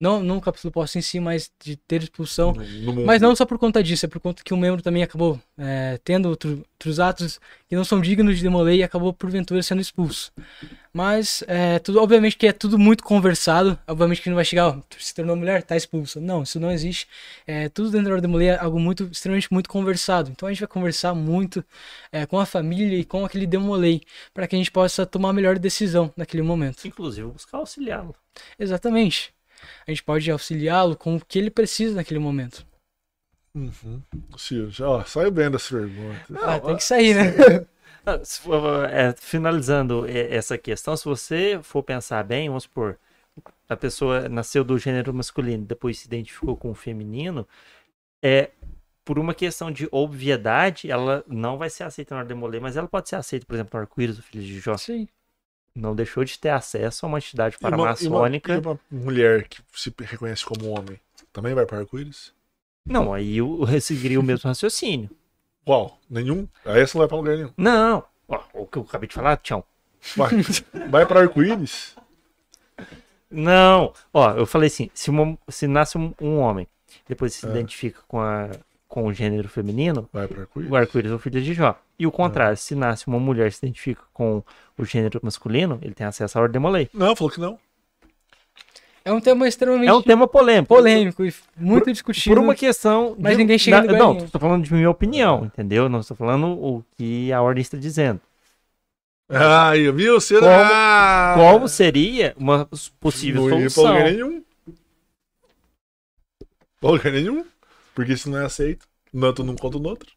Não, 0.00 0.22
não 0.22 0.38
o 0.38 0.40
capítulo 0.40 0.72
posto 0.72 0.96
em 0.98 1.02
si, 1.02 1.20
mas 1.20 1.50
de 1.62 1.76
ter 1.76 2.02
expulsão. 2.02 2.52
No, 2.52 2.64
no 2.64 2.92
mundo. 2.94 3.06
Mas 3.06 3.20
não 3.20 3.36
só 3.36 3.44
por 3.44 3.58
conta 3.58 3.82
disso, 3.82 4.06
é 4.06 4.08
por 4.08 4.18
conta 4.18 4.42
que 4.42 4.54
o 4.54 4.56
membro 4.56 4.80
também 4.80 5.02
acabou 5.02 5.38
é, 5.58 6.00
tendo 6.02 6.30
outro- 6.30 6.64
outros 6.72 6.98
atos 6.98 7.38
que 7.68 7.76
não 7.76 7.84
são 7.84 8.00
dignos 8.00 8.38
de 8.38 8.42
demoler 8.42 8.76
e 8.76 8.82
acabou 8.82 9.12
porventura 9.12 9.62
sendo 9.62 9.82
expulso. 9.82 10.32
Mas, 10.92 11.44
é, 11.46 11.78
tudo, 11.78 12.00
obviamente 12.02 12.36
que 12.36 12.46
é 12.46 12.52
tudo 12.52 12.78
muito 12.78 13.04
conversado. 13.04 13.78
Obviamente 13.86 14.22
que 14.22 14.28
não 14.30 14.36
vai 14.36 14.44
chegar, 14.44 14.68
ó, 14.68 14.80
se 14.98 15.14
tornou 15.14 15.36
mulher, 15.36 15.62
tá 15.62 15.76
expulso. 15.76 16.18
Não, 16.20 16.42
isso 16.42 16.58
não 16.58 16.70
existe. 16.70 17.06
É, 17.46 17.68
tudo 17.68 17.90
dentro 17.90 18.06
da 18.06 18.12
hora 18.12 18.20
demoler 18.22 18.54
é 18.54 18.58
algo 18.58 18.80
muito, 18.80 19.04
extremamente 19.12 19.52
muito 19.52 19.68
conversado. 19.68 20.30
Então 20.30 20.48
a 20.48 20.50
gente 20.52 20.60
vai 20.60 20.68
conversar 20.68 21.14
muito 21.14 21.62
é, 22.10 22.24
com 22.26 22.40
a 22.40 22.46
família 22.46 22.96
e 22.98 23.04
com 23.04 23.24
aquele 23.24 23.46
demolei 23.46 24.00
para 24.32 24.46
que 24.48 24.56
a 24.56 24.58
gente 24.58 24.70
possa 24.70 25.04
tomar 25.04 25.28
a 25.30 25.32
melhor 25.34 25.58
decisão 25.58 26.10
naquele 26.16 26.42
momento. 26.42 26.86
Inclusive, 26.88 27.28
buscar 27.28 27.58
auxiliá-lo. 27.58 28.14
Exatamente. 28.58 29.32
A 29.86 29.90
gente 29.90 30.02
pode 30.02 30.30
auxiliá-lo 30.30 30.96
com 30.96 31.16
o 31.16 31.24
que 31.24 31.38
ele 31.38 31.50
precisa 31.50 31.94
naquele 31.94 32.20
momento. 32.20 32.66
Uhum. 33.54 34.00
Já, 34.68 34.88
ó, 34.88 35.04
saiu 35.04 35.30
bem 35.30 35.50
dessa 35.50 35.76
pergunta. 35.76 36.24
Ah, 36.40 36.60
tem 36.60 36.76
que 36.76 36.84
sair, 36.84 37.14
né? 37.14 37.66
É, 38.90 39.12
finalizando 39.12 40.06
essa 40.08 40.56
questão, 40.56 40.96
se 40.96 41.04
você 41.04 41.60
for 41.62 41.82
pensar 41.82 42.24
bem, 42.24 42.48
vamos 42.48 42.62
supor, 42.62 42.98
a 43.68 43.76
pessoa 43.76 44.28
nasceu 44.28 44.64
do 44.64 44.78
gênero 44.78 45.12
masculino, 45.12 45.64
depois 45.66 45.98
se 45.98 46.06
identificou 46.06 46.56
com 46.56 46.70
o 46.70 46.74
feminino, 46.74 47.46
é 48.22 48.50
por 49.04 49.18
uma 49.18 49.34
questão 49.34 49.70
de 49.70 49.88
obviedade, 49.92 50.90
ela 50.90 51.22
não 51.26 51.58
vai 51.58 51.68
ser 51.68 51.84
aceita 51.84 52.14
na 52.14 52.20
hora 52.20 52.28
de 52.28 52.34
demoler, 52.34 52.60
mas 52.60 52.76
ela 52.76 52.88
pode 52.88 53.08
ser 53.08 53.16
aceita, 53.16 53.44
por 53.46 53.54
exemplo, 53.54 53.70
no 53.74 53.80
arco-íris, 53.80 54.18
o 54.18 54.22
filho 54.22 54.42
de 54.42 54.58
Jó. 54.60 54.76
Sim. 54.76 55.06
Não 55.74 55.94
deixou 55.94 56.24
de 56.24 56.38
ter 56.38 56.48
acesso 56.50 57.06
a 57.06 57.08
uma 57.08 57.18
entidade 57.18 57.56
E 57.60 57.64
uma- 57.64 57.70
paramaçônica. 57.70 58.52
E 58.54 58.58
uma, 58.58 58.72
e 58.90 58.94
uma 58.94 59.04
mulher 59.04 59.46
que 59.48 59.60
se 59.74 59.92
reconhece 60.00 60.44
como 60.44 60.68
homem 60.70 60.98
também 61.32 61.54
vai 61.54 61.64
para 61.66 61.78
arco-íris? 61.78 62.32
Não, 62.84 63.12
aí 63.12 63.36
eu 63.36 63.60
seguiria 63.80 64.18
o 64.18 64.22
mesmo 64.22 64.48
raciocínio. 64.48 65.10
Qual? 65.64 65.98
Nenhum? 66.08 66.48
Aí 66.64 66.80
essa 66.80 66.96
não 66.96 67.00
vai 67.00 67.08
pra 67.08 67.16
lugar 67.16 67.36
nenhum. 67.36 67.52
Não, 67.56 68.04
ó, 68.26 68.40
o 68.54 68.66
que 68.66 68.78
eu 68.78 68.82
acabei 68.82 69.06
de 69.08 69.14
falar, 69.14 69.36
tchau. 69.36 69.64
Vai, 70.16 70.30
vai 70.90 71.06
pra 71.06 71.20
arco-íris? 71.20 71.94
Não, 73.30 73.92
ó, 74.12 74.32
eu 74.32 74.46
falei 74.46 74.66
assim, 74.66 74.90
se, 74.92 75.08
uma- 75.10 75.38
se 75.48 75.66
nasce 75.68 75.96
um, 75.96 76.12
um 76.20 76.38
homem, 76.38 76.66
depois 77.08 77.34
se 77.34 77.46
Ah. 77.46 77.50
identifica 77.50 78.00
com, 78.08 78.20
a, 78.20 78.50
com 78.90 79.06
o 79.06 79.14
gênero 79.14 79.48
feminino, 79.48 80.08
Vai 80.12 80.26
o 80.26 80.74
arco-íris 80.76 81.12
é 81.12 81.14
o 81.14 81.18
filho 81.18 81.40
de 81.40 81.54
Jó. 81.54 81.78
E 81.96 82.06
o 82.06 82.10
contrário, 82.10 82.56
se 82.56 82.74
nasce 82.74 83.06
uma 83.06 83.20
mulher 83.20 83.46
e 83.46 83.52
se 83.52 83.64
identifica 83.64 84.02
com 84.12 84.42
o 84.76 84.84
gênero 84.84 85.20
masculino, 85.22 85.78
ele 85.80 85.94
tem 85.94 86.04
acesso 86.06 86.36
à 86.36 86.42
ordem 86.42 86.54
de 86.54 86.58
Molay. 86.58 86.90
Não, 86.92 87.14
falou 87.14 87.30
que 87.32 87.38
não. 87.40 87.56
É 89.04 89.12
um 89.12 89.20
tema 89.20 89.46
extremamente 89.48 89.88
É 89.88 89.94
um 89.94 90.02
tema 90.02 90.26
polêmico. 90.26 90.74
polêmico 90.74 91.24
e 91.24 91.32
muito 91.56 91.90
discutido. 91.92 92.34
Por 92.34 92.42
uma 92.42 92.54
questão. 92.54 93.14
Mas 93.18 93.32
de- 93.32 93.38
ninguém 93.38 93.58
chega 93.58 93.80
da- 93.86 93.96
Não, 93.96 94.16
estou 94.18 94.40
falando 94.40 94.64
de 94.64 94.74
minha 94.74 94.90
opinião, 94.90 95.44
entendeu? 95.46 95.88
Não 95.88 96.00
estou 96.00 96.16
falando 96.16 96.48
o 96.48 96.84
que 96.98 97.32
a 97.32 97.40
ordem 97.40 97.62
está 97.62 97.78
dizendo. 97.78 98.20
Ai, 99.28 99.90
viu? 99.92 100.20
Será? 100.20 101.34
Como 101.36 101.68
seria 101.68 102.34
uma 102.36 102.68
possível 102.98 103.42
Não 103.42 103.50
ia 103.50 103.60
pra 103.60 103.70
solução? 103.70 103.92
lugar 103.94 104.10
nenhum. 104.12 104.42
Pra 106.80 106.90
lugar 106.90 107.12
nenhum. 107.12 107.44
Porque 107.94 108.16
se 108.16 108.28
não 108.28 108.38
é 108.38 108.44
aceito, 108.44 108.86
tanto 109.18 109.42
num 109.44 109.56
quanto 109.56 109.78
no 109.78 109.88
outro. 109.88 110.12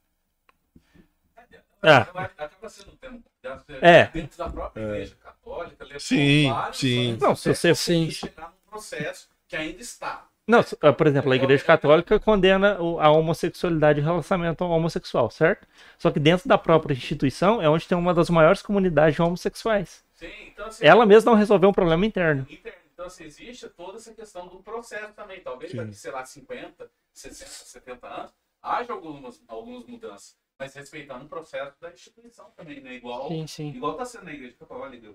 Ah. 1.82 2.08
Um 2.16 3.78
É. 3.82 4.06
dentro 4.14 4.38
da 4.38 4.50
própria 4.50 4.82
É. 4.82 4.86
igreja 4.92 5.16
católica. 5.22 5.84
levou 5.84 6.00
Sim, 6.00 6.50
vários 6.50 6.78
sim. 6.78 7.18
Não, 7.20 7.36
se 7.36 7.54
você- 7.54 7.76
Sim. 7.76 8.10
chegar 8.10 8.50
num 8.50 8.70
processo 8.72 9.28
que 9.48 9.56
ainda 9.56 9.82
está. 9.82 10.28
Não, 10.48 10.60
ah, 10.82 10.92
por 10.94 11.08
exemplo, 11.08 11.32
a 11.32 11.36
Igreja 11.36 11.64
Católica 11.64 12.20
condena 12.20 12.76
a 12.76 13.10
homossexualidade 13.12 14.00
e 14.00 14.02
o 14.02 14.06
relacionamento 14.06 14.64
homossexual, 14.66 15.30
certo? 15.30 15.66
Só 15.98 16.12
que 16.12 16.20
dentro 16.20 16.50
da 16.50 16.58
própria 16.58 16.94
instituição 16.94 17.62
é 17.62 17.70
onde 17.70 17.88
tem 17.88 17.98
uma 17.98 18.14
das 18.14 18.30
maiores 18.30 18.62
comunidades 18.62 19.16
de 19.16 19.22
homossexuais. 19.22 20.04
Sim, 20.16 20.28
então, 20.48 20.66
assim, 20.68 20.86
Ela 20.86 21.06
mesma 21.06 21.32
não 21.32 21.38
resolveu 21.38 21.70
um 21.70 21.74
problema 21.74 22.06
interno. 22.06 22.46
interno. 22.50 22.78
Então, 22.94 23.06
assim, 23.06 23.24
existe 23.24 23.70
toda 23.70 23.98
essa 23.98 24.14
questão 24.14 24.48
do 24.48 24.58
processo 24.58 25.14
também. 25.14 25.40
Talvez 25.42 25.72
Sim. 25.72 25.78
daqui, 25.78 25.94
sei 25.94 26.12
lá, 26.12 26.26
50, 26.26 26.90
60, 27.14 27.50
70 27.50 28.08
anos, 28.08 28.32
haja 28.62 28.94
algumas, 28.94 29.42
algumas 29.48 29.86
mudanças. 29.86 30.36
Mas 30.60 30.74
respeitando 30.76 31.26
o 31.26 31.30
processo 31.30 31.76
da 31.82 31.92
instituição 31.92 32.52
também, 32.56 32.80
né? 32.82 32.96
Igual, 32.96 33.28
Sim, 33.28 33.48
sim. 33.48 33.70
igual 33.70 33.96
tá 33.96 34.06
sendo 34.06 34.26
na 34.26 34.34
igreja 34.34 34.56
católica, 34.58 35.14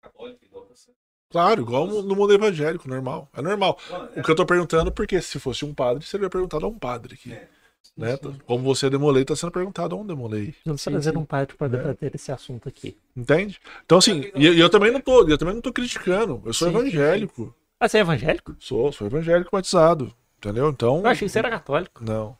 católica 0.00 0.44
igual 0.44 0.64
tá 0.64 0.74
sendo. 0.74 0.96
Claro, 1.28 1.60
igual 1.62 1.86
no 1.88 2.14
mundo 2.14 2.32
evangélico, 2.32 2.88
normal. 2.88 3.28
É 3.32 3.42
normal. 3.42 3.78
Mano, 3.90 4.10
O 4.16 4.22
que 4.22 4.30
eu 4.30 4.36
tô 4.36 4.46
perguntando, 4.46 4.92
porque 4.92 5.20
se 5.20 5.40
fosse 5.40 5.64
um 5.64 5.74
padre, 5.74 6.04
seria 6.04 6.30
perguntado 6.30 6.64
a 6.64 6.68
um 6.68 6.78
padre 6.78 7.14
aqui. 7.14 7.32
É. 7.32 7.48
Né? 7.96 8.16
Como 8.46 8.62
você 8.62 8.86
é 8.86 8.90
demolei, 8.90 9.24
tá 9.24 9.34
sendo 9.34 9.50
perguntado 9.50 9.94
a 9.94 9.98
um 9.98 10.06
demolei. 10.06 10.54
Vamos 10.64 10.82
Sim, 10.82 10.90
trazer 10.90 11.12
sim. 11.12 11.18
um 11.18 11.24
padre 11.24 11.56
para 11.56 11.68
debater 11.68 12.14
esse 12.14 12.30
assunto 12.30 12.68
aqui. 12.68 12.96
Entende? 13.16 13.58
Então, 13.84 13.98
assim, 13.98 14.30
e, 14.34 14.48
e 14.48 14.60
eu 14.60 14.68
também 14.70 14.92
não 14.92 15.00
tô, 15.00 15.26
eu 15.26 15.38
também 15.38 15.54
não 15.54 15.62
tô 15.62 15.72
criticando. 15.72 16.42
Eu 16.44 16.52
sou 16.52 16.68
Sim, 16.68 16.74
sim, 16.74 16.80
evangélico. 16.80 17.54
Ah, 17.80 17.88
você 17.88 17.98
é 17.98 18.00
evangélico? 18.00 18.54
Sou, 18.58 18.92
sou 18.92 19.06
evangélico 19.06 19.50
batizado. 19.50 20.14
Entendeu? 20.38 20.68
Então. 20.68 20.98
Eu 20.98 21.06
achei 21.06 21.26
que 21.26 21.32
você 21.32 21.38
era 21.38 21.50
católico. 21.50 22.04
Não. 22.04 22.36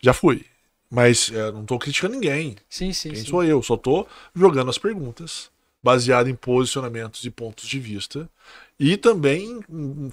Já 0.00 0.12
fui. 0.12 0.44
Mas 0.90 1.30
é, 1.32 1.50
não 1.50 1.64
tô 1.64 1.78
criticando 1.78 2.14
ninguém. 2.14 2.56
Sim, 2.68 2.92
sim, 2.92 3.10
Quem 3.10 3.18
sim. 3.18 3.26
sou 3.26 3.42
eu? 3.42 3.62
Só 3.62 3.76
tô 3.76 4.06
jogando 4.34 4.70
as 4.70 4.78
perguntas, 4.78 5.50
baseado 5.82 6.28
em 6.28 6.34
posicionamentos 6.34 7.24
e 7.24 7.30
pontos 7.30 7.66
de 7.66 7.78
vista. 7.78 8.28
E 8.78 8.96
também 8.96 9.60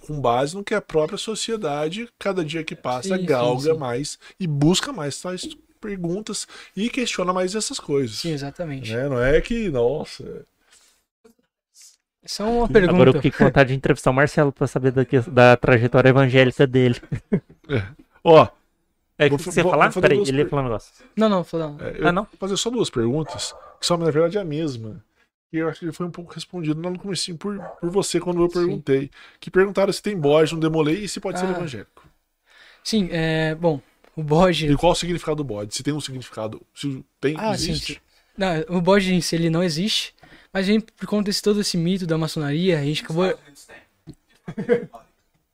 com 0.02 0.20
base 0.20 0.56
no 0.56 0.64
que 0.64 0.74
a 0.74 0.82
própria 0.82 1.18
sociedade, 1.18 2.10
cada 2.18 2.44
dia 2.44 2.64
que 2.64 2.76
passa, 2.76 3.18
sim, 3.18 3.26
galga 3.26 3.74
sim. 3.74 3.80
mais 3.80 4.18
e 4.40 4.48
busca 4.48 4.92
mais 4.92 5.20
tais 5.22 5.48
perguntas 5.80 6.48
e 6.76 6.90
questiona 6.90 7.34
mais 7.34 7.56
essas 7.56 7.80
coisas. 7.80 8.18
Sim, 8.18 8.32
exatamente. 8.32 8.94
Né? 8.94 9.10
Não 9.10 9.22
é 9.22 9.40
que, 9.42 9.70
nossa. 9.70 10.46
Só 12.26 12.44
uma 12.50 12.66
Agora 12.66 12.80
eu 12.86 12.88
pergunta. 12.88 13.14
fiquei 13.14 13.32
com 13.32 13.44
vontade 13.46 13.70
de 13.70 13.76
entrevistar 13.76 14.12
o 14.12 14.14
Marcelo 14.14 14.52
para 14.52 14.66
saber 14.68 14.92
da, 14.92 15.04
que- 15.04 15.20
da 15.22 15.58
trajetória 15.58 16.10
evangélica 16.10 16.66
dele. 16.66 16.96
Ó, 18.24 18.48
É, 19.18 19.28
o 19.28 19.30
Vou 19.30 19.38
que 19.38 19.44
fa- 19.44 19.52
você 19.52 19.60
ia 19.60 19.64
vou- 19.64 19.72
falar? 19.72 19.94
Peraí, 19.94 20.18
ele 20.20 20.40
ia 20.42 20.48
falar 20.50 20.62
um 20.64 20.66
negócio. 20.66 20.92
Não, 21.16 21.30
não, 21.30 21.44
falando. 21.44 21.82
é, 21.84 22.08
Ah, 22.08 22.12
não? 22.12 22.24
vou 22.24 22.38
fazer 22.40 22.58
só 22.58 22.70
duas 22.70 22.90
perguntas, 22.90 23.54
que 23.80 23.86
são, 23.86 23.96
na 23.98 24.10
verdade, 24.10 24.40
a 24.40 24.44
mesma. 24.44 25.04
E 25.52 25.58
eu 25.58 25.70
acho 25.70 25.82
que 25.82 25.92
foi 25.92 26.08
um 26.08 26.12
pouco 26.12 26.34
respondido 26.34 26.82
lá 26.82 26.90
no 26.90 26.98
comecinho 26.98 27.38
por, 27.38 27.60
por 27.80 27.90
você 27.92 28.20
quando 28.20 28.42
eu 28.42 28.48
Sim. 28.50 28.54
perguntei. 28.54 29.12
Que 29.40 29.52
perguntaram 29.52 29.94
se 29.94 30.02
tem 30.02 30.18
bode 30.18 30.54
no 30.56 30.60
Demolei 30.60 31.04
e 31.04 31.08
se 31.08 31.20
pode 31.20 31.38
ser 31.40 31.46
Ah. 31.46 31.52
evangélico. 31.52 32.04
Sim, 32.84 33.08
é. 33.12 33.54
Bom, 33.54 33.80
o 34.16 34.24
bode. 34.24 34.66
E 34.72 34.76
qual 34.76 34.94
o 34.94 34.96
significado 34.96 35.36
do 35.38 35.44
bode? 35.44 35.76
Se 35.76 35.84
tem 35.84 35.94
um 35.94 36.02
significado. 36.02 36.60
Se 36.74 37.06
tem, 37.22 37.36
Ah, 37.38 37.56
sim, 37.56 37.72
existe? 37.72 37.94
sim. 37.94 38.00
Não, 38.36 38.78
o 38.78 38.82
bode 38.82 39.14
em 39.14 39.22
si 39.22 39.36
ele 39.36 39.52
não 39.52 39.62
existe, 39.62 40.16
mas 40.54 40.70
a 40.70 40.72
gente, 40.72 40.86
por 40.96 41.08
conta 41.08 41.26
desse 41.26 41.42
todo 41.42 41.60
esse 41.60 41.76
mito 41.76 42.06
da 42.06 42.18
maçonaria, 42.18 42.80
a 42.80 42.84
gente 42.84 43.04
acabou. 43.04 43.34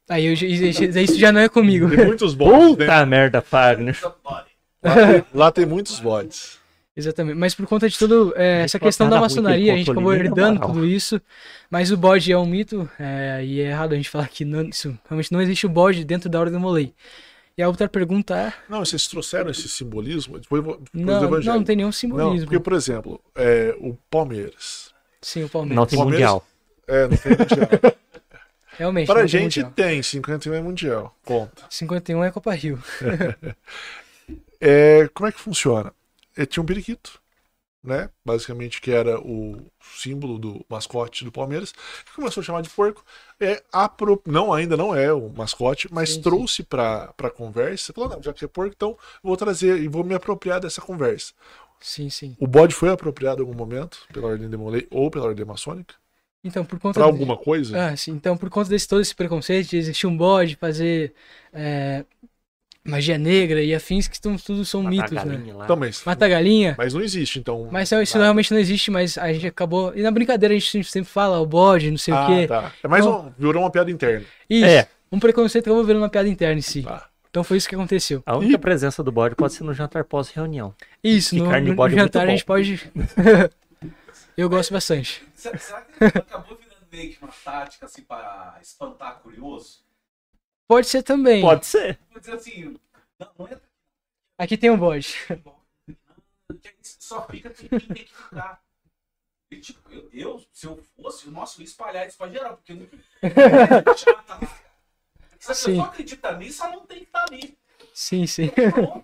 Aí 0.10 0.26
eu, 0.26 0.34
isso 0.34 1.20
já 1.20 1.32
não 1.32 1.39
é 1.39 1.47
comigo. 1.47 1.88
Tem 1.89 2.06
muitos 2.06 2.34
bots. 2.34 2.78
né? 2.78 2.86
Puta 2.86 3.06
merda, 3.06 3.41
Fagner. 3.41 3.97
Lá, 4.04 4.45
tem, 4.84 5.24
lá 5.34 5.52
tem 5.52 5.66
muitos 5.68 6.00
bots. 6.00 6.58
Exatamente. 6.97 7.38
Mas 7.38 7.54
por 7.54 7.68
conta 7.68 7.88
de 7.88 7.97
toda 7.97 8.38
essa 8.38 8.78
Uma 8.78 8.88
questão 8.88 9.08
da 9.08 9.18
ruim 9.20 9.28
que 9.28 9.36
maçonaria, 9.36 9.74
a 9.74 9.78
gente 9.78 9.91
acabou 9.91 10.12
na 10.12 10.18
herdando 10.18 10.60
tudo 10.62 10.86
isso. 10.86 11.22
Mas 11.70 11.91
o 11.91 11.97
bode 11.97 12.32
é 12.32 12.38
um 12.38 12.45
mito, 12.45 12.89
é, 13.00 13.45
e 13.45 13.62
é 13.62 13.66
errado 13.70 13.93
a 13.93 13.95
gente 13.95 14.10
falar 14.10 14.28
que 14.28 14.43
não, 14.43 14.64
isso, 14.68 14.97
realmente 15.08 15.32
não 15.32 15.39
existe 15.41 15.66
o 15.68 15.70
bode 15.70 16.04
dentro 16.04 16.28
da 16.28 16.39
Ordem 16.39 16.54
do 16.56 16.60
Molei. 16.60 16.91
E 17.56 17.62
a 17.62 17.68
outra 17.68 17.88
pergunta 17.88 18.36
é. 18.36 18.54
Não, 18.68 18.80
vocês 18.84 19.06
trouxeram 19.08 19.52
esse 19.52 19.70
simbolismo 19.70 20.39
depois, 20.39 20.64
depois 20.64 20.80
do 20.80 20.89
Não, 20.93 21.24
Evangelho. 21.24 21.45
não, 21.45 21.56
não 21.58 21.64
tem 21.64 21.76
nenhum 21.76 21.88
Não, 21.88 21.91
simbolismo. 21.93 22.47
porque, 22.47 22.60
por 22.60 22.74
exemplo, 22.74 23.22
é, 23.36 23.76
o 23.80 23.95
Palmeiras. 24.10 24.89
Sim, 25.22 25.43
o 25.43 25.49
Palmeiras. 25.49 25.76
Não 25.76 25.86
tem 25.86 25.99
Palmeiras- 25.99 26.32
mundial. 26.32 26.47
É, 26.88 27.07
não 27.07 27.17
tem 27.17 27.32
mundial. 27.32 27.95
Realmente. 28.78 29.07
Para 29.07 29.22
a 29.22 29.28
gente 29.28 29.59
mundial. 29.61 29.72
tem, 29.76 30.01
51 30.01 30.53
é 30.53 30.61
mundial. 30.61 31.15
Conta. 31.26 31.63
51 31.70 32.24
é 32.24 32.32
Copa 32.32 32.53
Rio. 32.53 32.82
É, 34.61 35.07
como 35.13 35.28
é 35.28 35.32
que 35.32 35.39
funciona? 35.39 35.93
É, 36.36 36.45
tinha 36.45 36.61
um 36.61 36.65
periquito, 36.65 37.20
né? 37.84 38.09
Basicamente, 38.26 38.82
que 38.82 38.91
era 38.91 39.17
o 39.20 39.57
símbolo 39.95 40.38
do 40.38 40.65
mascote 40.70 41.24
do 41.24 41.32
Palmeiras, 41.32 41.72
que 42.05 42.13
começou 42.13 42.41
a 42.41 42.43
chamar 42.43 42.61
de 42.61 42.70
porco. 42.70 43.03
É, 43.39 43.63
apro... 43.72 44.22
Não, 44.26 44.51
ainda 44.51 44.76
não 44.76 44.93
é 44.93 45.13
o 45.13 45.30
mascote, 45.30 45.88
mas 45.91 46.09
Sim, 46.09 46.15
sim. 46.15 46.22
trouxe 46.22 46.63
para 46.63 47.13
a 47.24 47.30
conversa. 47.30 47.93
Falou, 47.93 48.09
não, 48.09 48.22
já 48.22 48.34
que 48.34 48.43
é 48.43 48.47
porco, 48.49 48.74
então 48.76 48.97
vou 49.24 49.38
trazer 49.38 49.80
e 49.80 49.88
vou 49.88 50.03
me 50.03 50.13
apropriar 50.13 50.59
dessa 50.59 50.82
conversa. 50.82 51.34
Sim, 51.80 52.10
sim. 52.10 52.36
O 52.40 52.46
bode 52.48 52.74
foi 52.76 52.90
apropriado 52.90 53.42
em 53.42 53.46
algum 53.46 53.58
momento 53.58 54.00
pela 54.14 54.28
Ordem 54.28 54.50
de 54.50 54.58
Molay 54.58 54.88
ou 54.92 55.10
pela 55.10 55.26
Ordem 55.28 55.46
Maçônica? 55.46 55.96
Então, 56.44 56.64
por 56.64 56.80
conta 56.80 57.00
Para 57.00 57.08
de- 57.12 57.12
alguma 57.14 57.38
coisa? 57.38 57.90
Ah, 57.90 57.96
sim. 57.98 58.12
Então, 58.12 58.36
por 58.38 58.50
conta 58.50 58.70
desse 58.70 58.88
todo 58.88 59.02
esse 59.02 59.14
preconceito 59.16 59.70
de 59.70 59.78
existir 59.78 60.08
um 60.08 60.16
bode, 60.16 60.56
fazer 60.56 61.14
é, 61.54 62.06
magia 62.84 63.18
negra 63.18 63.62
e 63.62 63.74
afins, 63.76 64.08
que 64.08 64.16
estão, 64.16 64.38
tudo 64.38 64.64
são 64.66 64.82
Matar 64.84 64.92
mitos, 64.96 65.12
né? 65.12 65.24
galinha 65.36 65.56
lá. 65.56 65.64
Então, 65.66 65.76
mas, 65.76 66.02
Mata 66.06 66.26
a 66.26 66.30
galinha. 66.30 66.76
mas 66.78 66.94
não 66.94 67.02
existe, 67.02 67.40
então. 67.40 67.68
Mas 67.72 67.92
isso 67.92 68.18
realmente 68.18 68.52
não 68.52 68.60
existe, 68.60 68.90
mas 68.90 69.18
a 69.18 69.32
gente 69.34 69.48
acabou. 69.48 69.94
E 69.96 70.02
na 70.02 70.12
brincadeira 70.12 70.54
a 70.56 70.58
gente 70.58 70.84
sempre 70.86 71.10
fala 71.10 71.40
o 71.40 71.46
bode, 71.46 71.92
não 71.92 71.98
sei 71.98 72.14
ah, 72.14 72.24
o 72.24 72.28
quê. 72.28 72.48
tá. 72.48 72.72
É 72.84 72.88
mais 72.88 73.06
Então- 73.06 73.28
um, 73.28 73.32
virou 73.38 73.62
uma 73.64 73.70
piada 73.72 73.92
interna. 73.92 74.26
Isso. 74.50 74.66
É. 74.66 74.88
Um 75.12 75.20
preconceito 75.20 75.66
acabou 75.66 75.84
virando 75.84 76.04
uma 76.04 76.10
piada 76.10 76.30
interna 76.30 76.60
em 76.60 76.62
si. 76.62 76.84
Tá. 76.84 77.09
Então 77.30 77.44
foi 77.44 77.58
isso 77.58 77.70
que 77.70 77.76
aconteceu. 77.76 78.24
A 78.26 78.38
única 78.38 78.58
presença 78.58 79.04
do 79.04 79.12
bode 79.12 79.36
pode 79.36 79.54
ser 79.54 79.64
no 79.64 79.74
jantar 79.74 80.04
pós-reunião. 80.04 80.74
Isso, 81.04 81.36
E 81.36 81.40
no, 81.40 81.50
carne 81.50 81.70
no 81.70 81.76
bode 81.76 81.94
é 81.94 81.98
muito 81.98 82.08
jantar 82.14 82.24
a 82.24 82.26
bom. 82.26 82.32
gente 82.32 82.46
pode. 82.46 82.92
Eu 84.36 84.50
gosto 84.50 84.72
bastante. 84.74 85.24
Será, 85.36 85.58
será 85.58 85.82
que 85.82 86.04
acabou 86.18 86.58
virando 86.58 86.88
meio 86.92 87.14
que 87.14 87.24
uma 87.24 87.32
tática 87.32 87.86
assim 87.86 88.02
para 88.02 88.58
espantar 88.62 89.20
curioso? 89.20 89.84
Pode 90.68 90.88
ser 90.88 91.04
também. 91.04 91.42
Pode 91.42 91.66
ser. 91.66 92.00
Vou 92.10 92.20
dizer 92.20 92.34
assim, 92.34 92.80
não, 93.20 93.30
não 93.38 93.48
é 93.48 93.60
Aqui 94.40 94.58
tem 94.58 94.72
um 94.72 94.78
bode. 94.78 95.16
a 95.30 96.54
gente 96.54 96.74
só 96.82 97.28
fica 97.28 97.50
quem 97.50 97.68
tem 97.68 97.80
que 97.80 98.16
ficar. 98.16 98.62
E, 99.52 99.60
tipo, 99.60 99.82
eu, 99.92 100.10
eu, 100.14 100.46
se 100.54 100.66
eu 100.68 100.78
fosse, 100.96 101.30
nossa, 101.30 101.58
eu 101.58 101.64
ia 101.64 101.68
espalhar 101.68 102.08
isso 102.08 102.18
pra 102.18 102.30
geral, 102.30 102.56
porque 102.56 102.72
eu 102.72 102.76
não. 102.78 102.88
Se 105.50 105.52
a 105.52 105.56
Sim. 105.56 105.72
pessoa 105.72 105.88
acredita 105.88 106.38
nisso, 106.38 106.64
ela 106.64 106.72
não 106.74 106.86
tem 106.86 106.97
que 107.00 107.04
estar 107.06 107.26
ali. 107.30 107.58
Sim, 107.93 108.26
sim. 108.28 108.47
Pronto. 108.74 109.04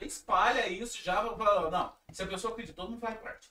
Espalha 0.00 0.68
isso 0.68 0.98
já. 1.02 1.22
Não, 1.22 1.92
se 2.12 2.22
a 2.22 2.26
pessoa 2.26 2.52
acreditou, 2.52 2.90
não 2.90 2.98
vai 2.98 3.14
parte. 3.14 3.48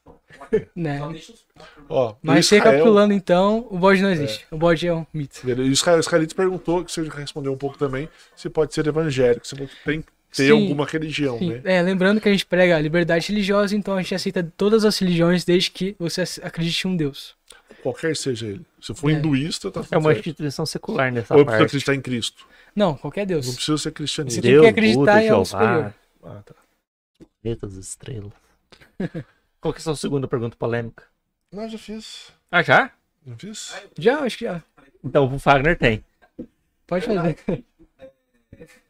Né? 0.76 0.99
Só 0.99 1.08
deixa 1.08 1.32
os. 1.34 1.45
Ó, 1.89 2.16
Mas 2.22 2.45
Israel- 2.45 2.64
recapitulando 2.64 3.14
então, 3.14 3.68
o 3.72 3.78
bode 3.80 4.01
não 4.01 4.12
existe. 4.12 4.45
O 4.51 4.58
bode 4.58 4.88
é 4.88 4.93
um 4.93 5.06
mito. 5.14 5.39
Beleza. 5.43 5.68
E 5.68 5.70
o 5.70 5.74
Israel- 5.74 5.99
Israelito 5.99 6.36
perguntou, 6.36 6.84
que 6.86 6.91
você 6.91 7.04
já 7.06 7.14
respondeu 7.14 7.51
um 7.51 7.58
pouco 7.58 7.78
também, 7.78 8.08
se 8.36 8.49
pode 8.49 8.74
ser 8.74 8.86
evangélico, 8.86 9.47
se 9.47 9.56
tem 9.84 10.01
que 10.01 10.08
ter 10.32 10.47
Sim. 10.47 10.51
alguma 10.51 10.86
religião, 10.86 11.38
Sim, 11.39 11.54
né? 11.54 11.62
é, 11.64 11.82
lembrando 11.82 12.20
que 12.22 12.28
a 12.28 12.32
gente 12.32 12.45
prega 12.45 12.76
a 12.76 12.80
liberdade 12.82 13.28
religiosa, 13.30 13.76
então 13.76 13.95
a 13.95 14.01
gente 14.01 14.16
aceita 14.16 14.43
todas 14.58 14.84
as 14.86 14.97
religiões 14.97 15.43
desde 15.45 15.70
que 15.72 15.95
você 15.99 16.22
ac- 16.22 16.39
acredite 16.43 16.88
em 16.88 16.91
um 16.91 16.97
Deus. 16.97 17.36
Qualquer 17.82 18.15
seja 18.15 18.47
ele. 18.47 18.65
Se 18.82 18.93
for 18.93 19.09
É. 19.09 19.13
hinduísta, 19.13 19.71
tá 19.71 19.82
É 19.91 19.97
uma 19.97 20.09
certo. 20.13 20.19
instituição 20.19 20.65
secular 20.65 21.11
nessa 21.11 21.34
Ou 21.34 21.43
precisa 21.43 21.57
parte. 21.59 21.65
acreditar 21.69 21.95
em 21.95 22.01
Cristo. 22.01 22.47
Não, 22.76 22.95
qualquer 22.97 23.26
Deus. 23.26 23.47
Não 23.47 23.53
precisa 23.55 23.78
ser 23.78 23.91
cristianismo. 23.91 24.41
Você 24.41 24.47
tem 24.47 24.59
que 24.61 24.67
acreditar 24.67 24.99
Buda, 24.99 25.24
em 25.24 25.30
algo 25.30 25.45
superior. 25.45 25.93
Ah, 26.24 26.41
tá. 26.45 26.55
planetas, 27.41 27.74
estrelas. 27.76 28.32
Qual 29.61 29.74
que 29.74 29.80
é 29.80 29.82
a 29.82 29.84
sua 29.84 29.95
segunda 29.95 30.28
pergunta 30.28 30.55
polêmica? 30.57 31.03
Não, 31.51 31.67
já 31.69 31.78
fiz. 31.78 32.32
Ah, 32.51 32.61
já? 32.63 32.91
Não 33.26 33.38
fiz? 33.38 33.74
Já, 33.97 34.19
acho 34.19 34.38
que 34.38 34.45
já. 34.45 34.63
Então 35.03 35.34
o 35.34 35.39
Fagner 35.39 35.78
tem. 35.78 36.03
Pode 36.88 37.05
fazer. 37.05 37.63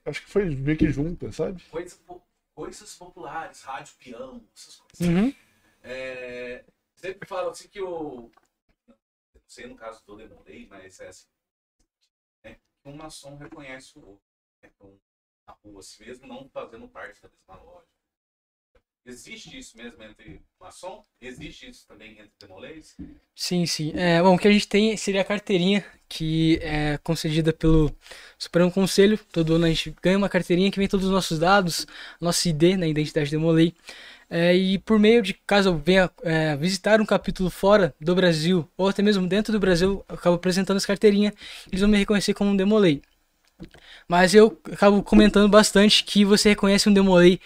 Acho 0.06 0.22
que 0.24 0.30
foi 0.30 0.46
meio 0.46 0.78
que 0.78 0.90
junta, 0.90 1.32
sabe? 1.32 1.62
Coisas, 1.72 1.94
po- 2.06 2.22
coisas 2.54 2.94
populares, 2.96 3.62
rádio, 3.62 3.94
peão, 4.04 4.42
essas 4.56 4.76
coisas. 4.78 5.08
Uhum. 5.16 5.34
É, 5.84 6.64
sempre 6.96 7.28
falam 7.28 7.52
assim 7.52 7.68
que 7.70 7.82
o. 7.82 8.30
Sei 9.54 9.68
no 9.68 9.76
caso 9.76 10.04
do 10.04 10.16
Demolei, 10.16 10.66
mas 10.66 11.00
é 11.00 11.10
assim. 11.10 11.30
Né, 12.44 12.56
que 12.56 12.90
um 12.90 12.96
maçom 12.96 13.36
reconhece 13.38 14.00
o 14.00 14.04
outro. 14.04 14.26
Né, 14.64 14.72
então, 14.74 15.00
na 15.46 15.54
rua, 15.54 15.80
mesmo, 16.00 16.26
não 16.26 16.50
fazendo 16.50 16.90
parte 16.90 17.22
da 17.22 17.30
mesma 17.30 17.64
loja. 17.64 17.88
Existe 19.06 19.58
isso 19.58 19.78
mesmo 19.78 20.02
entre 20.02 20.42
maçom? 20.60 21.04
Existe 21.22 21.70
isso 21.70 21.86
também 21.86 22.12
entre 22.12 22.32
demolês? 22.40 22.96
Sim, 23.36 23.66
sim. 23.66 23.92
É, 23.96 24.22
bom, 24.22 24.36
o 24.36 24.40
que 24.40 24.48
a 24.48 24.52
gente 24.52 24.68
tem 24.68 24.96
seria 24.96 25.22
a 25.22 25.26
carteirinha 25.26 25.84
que 26.08 26.60
é 26.62 26.98
concedida 27.00 27.52
pelo 27.52 27.94
Supremo 28.38 28.72
Conselho. 28.72 29.20
Todo 29.32 29.56
ano 29.56 29.66
a 29.66 29.70
gente 29.70 29.94
ganha 30.02 30.18
uma 30.18 30.30
carteirinha 30.30 30.72
que 30.72 30.80
vem 30.80 30.88
todos 30.88 31.08
os 31.08 31.12
nossos 31.12 31.38
dados, 31.40 31.86
nosso 32.22 32.48
ID 32.48 32.78
na 32.78 32.88
identidade 32.88 33.30
do 33.30 33.32
Demolei. 33.32 33.74
É, 34.30 34.56
e 34.56 34.78
por 34.80 34.98
meio 34.98 35.22
de, 35.22 35.34
caso 35.34 35.70
eu 35.70 35.78
venha 35.78 36.10
é, 36.22 36.56
visitar 36.56 37.02
um 37.02 37.06
capítulo 37.06 37.50
fora 37.50 37.94
do 38.00 38.16
Brasil, 38.16 38.68
ou 38.78 38.88
até 38.88 39.02
mesmo 39.02 39.28
dentro 39.28 39.52
do 39.52 39.60
Brasil, 39.60 40.04
eu 40.08 40.16
acabo 40.16 40.36
apresentando 40.38 40.78
essa 40.78 40.88
carteirinha, 40.88 41.34
eles 41.68 41.82
vão 41.82 41.90
me 41.90 41.98
reconhecer 41.98 42.34
como 42.34 42.52
um 42.52 42.56
Demolei. 42.56 43.02
Mas 44.08 44.34
eu 44.34 44.60
acabo 44.72 45.02
comentando 45.04 45.50
bastante 45.50 46.04
que 46.04 46.26
você 46.26 46.50
reconhece 46.50 46.90
um 46.90 46.94
Demolei 46.94 47.40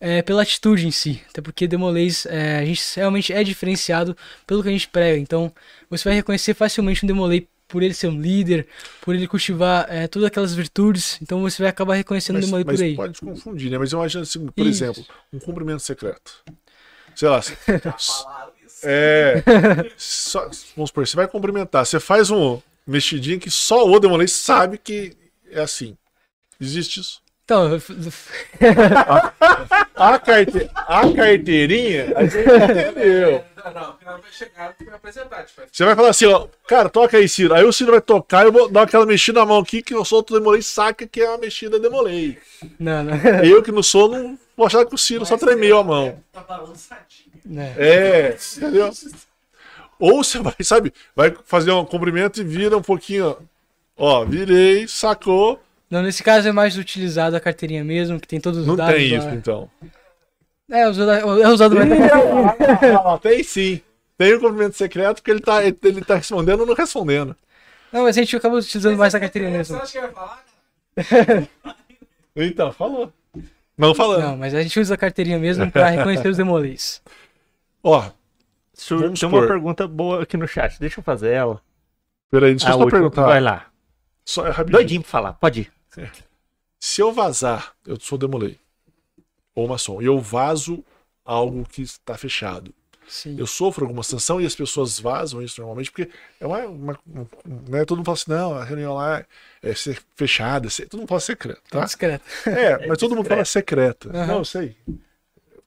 é, 0.00 0.22
pela 0.22 0.42
atitude 0.42 0.86
em 0.86 0.90
si. 0.90 1.22
Até 1.28 1.40
porque 1.40 1.66
Demolês, 1.66 2.26
é, 2.26 2.58
a 2.58 2.64
gente 2.64 2.82
realmente 2.96 3.32
é 3.32 3.42
diferenciado 3.42 4.16
pelo 4.46 4.62
que 4.62 4.68
a 4.68 4.72
gente 4.72 4.88
prega. 4.88 5.18
Então, 5.18 5.52
você 5.90 6.04
vai 6.04 6.14
reconhecer 6.14 6.54
facilmente 6.54 7.04
um 7.04 7.08
Demolei 7.08 7.48
por 7.66 7.82
ele 7.82 7.92
ser 7.92 8.08
um 8.08 8.18
líder, 8.20 8.66
por 9.02 9.14
ele 9.14 9.28
cultivar 9.28 9.86
é, 9.90 10.06
todas 10.06 10.26
aquelas 10.28 10.54
virtudes. 10.54 11.18
Então, 11.20 11.42
você 11.42 11.62
vai 11.62 11.70
acabar 11.70 11.94
reconhecendo 11.94 12.36
Mas, 12.36 12.46
Demolei 12.46 12.64
por 12.64 12.82
aí. 12.82 12.96
pode 12.96 13.20
confundir, 13.20 13.70
né? 13.70 13.76
Mas 13.78 13.92
eu 13.92 13.98
imagino 13.98 14.22
assim, 14.22 14.46
por 14.46 14.66
Isso. 14.66 14.84
exemplo, 14.84 15.04
um 15.32 15.38
cumprimento 15.38 15.80
secreto. 15.80 16.42
Sei 17.14 17.28
lá, 17.28 17.42
é. 18.84 19.42
só- 19.96 20.48
vamos 20.76 20.90
supor, 20.90 21.06
você 21.06 21.16
vai 21.16 21.26
cumprimentar, 21.28 21.84
você 21.84 21.98
faz 22.00 22.30
um 22.30 22.60
mexidinho 22.86 23.38
que 23.38 23.50
só 23.50 23.86
o 23.86 23.98
Demolay 23.98 24.28
sabe 24.28 24.78
que 24.78 25.14
é 25.50 25.60
assim. 25.60 25.96
Existe 26.60 27.00
isso. 27.00 27.20
Então, 27.48 27.72
eu- 27.72 27.80
A, 29.96 30.18
carte... 30.18 30.70
a 30.76 31.00
carteirinha, 31.14 32.12
a 32.14 32.24
gente 32.26 32.36
entendeu. 32.40 33.42
Não, 33.64 33.72
não, 33.72 33.90
o 33.90 33.94
cara 33.94 34.18
vai 34.18 34.30
chegar 34.30 34.74
e 34.78 34.84
vai 34.84 34.94
apresentar. 34.94 35.44
Tipo, 35.44 35.62
Você 35.72 35.84
vai 35.84 35.96
falar 35.96 36.10
assim, 36.10 36.26
ó, 36.26 36.46
cara, 36.66 36.90
toca 36.90 37.16
aí, 37.16 37.26
Ciro. 37.26 37.54
Aí 37.54 37.64
o 37.64 37.72
Ciro 37.72 37.90
vai 37.92 38.02
tocar, 38.02 38.44
eu 38.44 38.52
vou 38.52 38.68
dar 38.68 38.82
aquela 38.82 39.06
mexida 39.06 39.40
na 39.40 39.46
mão 39.46 39.60
aqui, 39.60 39.80
que 39.82 39.94
eu 39.94 40.04
sou 40.04 40.18
o 40.20 40.22
Demolei, 40.22 40.60
saca 40.60 41.06
que 41.06 41.22
é 41.22 41.28
uma 41.30 41.38
mexida 41.38 41.80
Demolei. 41.80 42.38
não, 42.78 43.02
não. 43.02 43.16
Eu 43.42 43.62
que 43.62 43.72
não 43.72 43.82
sou, 43.82 44.08
não 44.10 44.38
vou 44.54 44.66
achar 44.66 44.84
que 44.84 44.94
o 44.94 44.98
Ciro 44.98 45.24
só 45.24 45.38
tremeu 45.38 45.78
a 45.78 45.84
mão. 45.84 46.22
Tá 46.30 46.42
balançadinho. 46.42 47.32
né. 47.46 47.74
É, 47.78 48.36
entendeu? 48.58 48.90
Ou 49.98 50.22
você 50.22 50.38
vai, 50.38 50.54
sabe, 50.60 50.92
vai 51.16 51.34
fazer 51.46 51.72
um 51.72 51.84
cumprimento 51.84 52.40
e 52.42 52.44
vira 52.44 52.76
um 52.76 52.82
pouquinho, 52.82 53.36
ó, 53.96 54.20
ó, 54.20 54.24
virei, 54.26 54.86
sacou, 54.86 55.58
Não, 55.90 56.02
nesse 56.02 56.22
caso 56.22 56.46
é 56.48 56.52
mais 56.52 56.76
utilizado 56.76 57.34
a 57.36 57.40
carteirinha 57.40 57.82
mesmo, 57.84 58.20
que 58.20 58.28
tem 58.28 58.40
todos 58.40 58.60
os 58.60 58.66
não 58.66 58.76
dados 58.76 58.94
tem 58.94 59.10
lá. 59.12 59.18
isso 59.18 59.28
então. 59.30 59.70
É, 60.70 60.86
usado, 60.86 61.10
é 61.10 61.48
usado 61.48 61.74
mais 61.74 61.88
tem 63.22 63.42
sim. 63.42 63.80
Tem 64.18 64.34
o 64.34 64.40
cumprimento 64.40 64.76
secreto 64.76 65.16
porque 65.16 65.30
ele 65.30 65.40
tá, 65.40 65.64
ele, 65.64 65.78
ele 65.82 66.04
tá 66.04 66.16
respondendo 66.16 66.60
ou 66.60 66.66
não 66.66 66.74
respondendo. 66.74 67.34
Não, 67.90 68.02
mas 68.02 68.18
a 68.18 68.20
gente 68.20 68.36
acaba 68.36 68.56
utilizando 68.56 68.98
mais 68.98 69.14
a 69.14 69.20
carteirinha 69.20 69.64
Você 69.64 69.72
mesmo. 69.72 69.82
acha 69.82 69.92
que 69.92 70.00
vai 70.00 70.10
falar? 70.12 70.44
cara? 70.96 71.48
Então, 72.40 72.70
falou. 72.70 73.12
Não 73.76 73.94
falando. 73.94 74.22
Não, 74.22 74.36
mas 74.36 74.54
a 74.54 74.62
gente 74.62 74.78
usa 74.78 74.94
a 74.94 74.96
carteirinha 74.98 75.38
mesmo 75.38 75.68
pra 75.72 75.88
reconhecer 75.88 76.28
os 76.28 76.36
demolês. 76.38 77.02
Ó, 77.82 78.10
Vamos 78.90 79.18
Tem 79.18 79.28
uma 79.28 79.38
supor. 79.40 79.48
pergunta 79.48 79.88
boa 79.88 80.22
aqui 80.22 80.36
no 80.36 80.46
chat. 80.46 80.78
Deixa 80.78 81.00
eu 81.00 81.04
fazer 81.04 81.32
ela. 81.32 81.60
peraí, 82.30 82.50
deixa 82.52 82.68
eu 82.68 82.74
A 82.74 82.78
só 82.78 82.86
perguntar. 82.86 83.26
Vai 83.26 83.40
lá. 83.40 83.66
Só 84.24 84.46
é 84.46 84.50
rapidinho. 84.50 84.72
Doidinho 84.78 85.00
pra 85.02 85.10
falar. 85.10 85.32
Pode 85.32 85.62
ir. 85.62 85.72
Se 86.80 87.00
eu 87.02 87.12
vazar, 87.12 87.74
eu 87.86 87.98
sou 88.00 88.18
demolei. 88.18 88.58
Ou 89.54 89.66
maçom, 89.68 90.00
e 90.00 90.06
eu 90.06 90.18
vazo 90.20 90.84
algo 91.24 91.64
que 91.68 91.82
está 91.82 92.16
fechado. 92.16 92.72
Sim. 93.08 93.36
Eu 93.38 93.46
sofro 93.46 93.84
alguma 93.86 94.02
sanção 94.02 94.40
e 94.40 94.44
as 94.46 94.54
pessoas 94.54 95.00
vazam 95.00 95.42
isso 95.42 95.60
normalmente, 95.60 95.90
porque 95.90 96.10
é 96.38 96.46
uma. 96.46 96.66
uma- 96.66 96.98
um- 97.06 97.26
né, 97.68 97.84
todo 97.84 97.96
mundo 97.98 98.06
fala 98.06 98.14
assim, 98.16 98.30
não, 98.30 98.54
a 98.54 98.64
reunião 98.64 98.94
lá 98.94 99.24
é 99.62 99.74
ser 99.74 100.00
fechada, 100.14 100.66
é 100.66 100.70
ser- 100.70 100.88
todo 100.88 101.00
mundo 101.00 101.08
fala 101.08 101.20
secreto, 101.20 101.62
Tá 101.70 101.80
tá? 101.80 101.84
discreto. 101.86 102.24
É, 102.46 102.86
mas 102.86 102.98
todo 102.98 103.16
mundo 103.16 103.26
fala 103.28 103.44
secreta. 103.46 104.10
Aham. 104.10 104.26
Não, 104.26 104.38
eu 104.38 104.44
sei. 104.44 104.76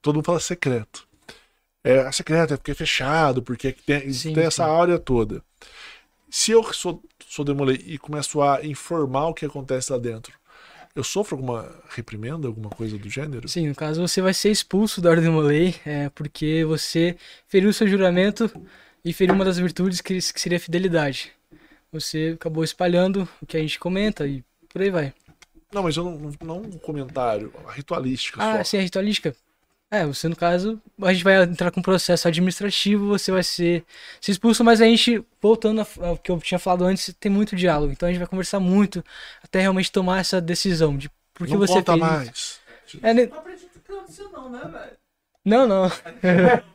Todo 0.00 0.16
mundo 0.16 0.24
fala 0.24 0.40
secreto. 0.40 1.06
É, 1.84 2.00
a 2.00 2.12
secreta 2.12 2.54
é 2.54 2.56
porque 2.56 2.70
é 2.72 2.74
fechado, 2.74 3.42
porque 3.42 3.72
tem, 3.72 4.12
Sim, 4.12 4.34
tem 4.34 4.44
essa 4.44 4.64
sim. 4.64 4.70
áurea 4.70 4.98
toda. 4.98 5.42
Se 6.34 6.50
eu 6.50 6.64
sou, 6.72 7.04
sou 7.28 7.44
demolei 7.44 7.78
e 7.84 7.98
começo 7.98 8.40
a 8.40 8.64
informar 8.64 9.28
o 9.28 9.34
que 9.34 9.44
acontece 9.44 9.92
lá 9.92 9.98
dentro, 9.98 10.32
eu 10.96 11.04
sofro 11.04 11.36
alguma 11.36 11.70
reprimenda, 11.90 12.48
alguma 12.48 12.70
coisa 12.70 12.96
do 12.96 13.06
gênero? 13.06 13.46
Sim, 13.46 13.68
no 13.68 13.74
caso 13.74 14.00
você 14.00 14.22
vai 14.22 14.32
ser 14.32 14.50
expulso 14.50 15.02
da 15.02 15.10
Ordem 15.10 15.28
Molei, 15.28 15.74
é, 15.84 16.08
porque 16.08 16.64
você 16.64 17.18
feriu 17.46 17.70
seu 17.70 17.86
juramento 17.86 18.50
e 19.04 19.12
feriu 19.12 19.34
uma 19.34 19.44
das 19.44 19.58
virtudes 19.58 20.00
que, 20.00 20.14
que 20.14 20.40
seria 20.40 20.56
a 20.56 20.60
fidelidade. 20.60 21.30
Você 21.92 22.32
acabou 22.34 22.64
espalhando 22.64 23.28
o 23.42 23.44
que 23.44 23.58
a 23.58 23.60
gente 23.60 23.78
comenta 23.78 24.26
e 24.26 24.42
por 24.70 24.80
aí 24.80 24.88
vai. 24.88 25.12
Não, 25.70 25.82
mas 25.82 25.98
eu 25.98 26.04
não, 26.04 26.18
não, 26.18 26.32
não 26.40 26.56
um 26.62 26.78
comentário, 26.78 27.52
a 27.68 27.72
ritualística 27.72 28.42
Ah, 28.42 28.56
só. 28.56 28.64
sim, 28.64 28.78
a 28.78 28.82
ritualística. 28.82 29.36
É, 29.92 30.06
você 30.06 30.26
no 30.26 30.34
caso, 30.34 30.80
a 31.02 31.12
gente 31.12 31.22
vai 31.22 31.42
entrar 31.42 31.70
com 31.70 31.80
um 31.80 31.82
processo 31.82 32.26
administrativo, 32.26 33.08
você 33.08 33.30
vai 33.30 33.42
ser, 33.42 33.84
ser 34.22 34.32
expulso, 34.32 34.64
mas 34.64 34.80
a 34.80 34.86
gente, 34.86 35.22
voltando 35.38 35.86
ao 36.00 36.16
que 36.16 36.30
eu 36.30 36.38
tinha 36.40 36.58
falado 36.58 36.84
antes, 36.84 37.14
tem 37.20 37.30
muito 37.30 37.54
diálogo. 37.54 37.92
Então 37.92 38.08
a 38.08 38.10
gente 38.10 38.18
vai 38.18 38.26
conversar 38.26 38.58
muito 38.58 39.04
até 39.42 39.60
realmente 39.60 39.92
tomar 39.92 40.20
essa 40.20 40.40
decisão 40.40 40.96
de 40.96 41.10
por 41.34 41.46
que 41.46 41.52
não 41.52 41.60
você 41.60 41.74
conta 41.74 41.92
fez. 41.92 42.00
mais. 42.00 42.60
É, 43.02 43.12
ne- 43.12 43.26
Não 43.26 43.38
acredito 43.38 43.80
que 43.84 43.92
aconteceu 43.92 44.30
não, 44.32 44.50
né, 44.50 44.60
velho? 44.64 44.96
não, 45.44 45.66
não. 45.68 45.90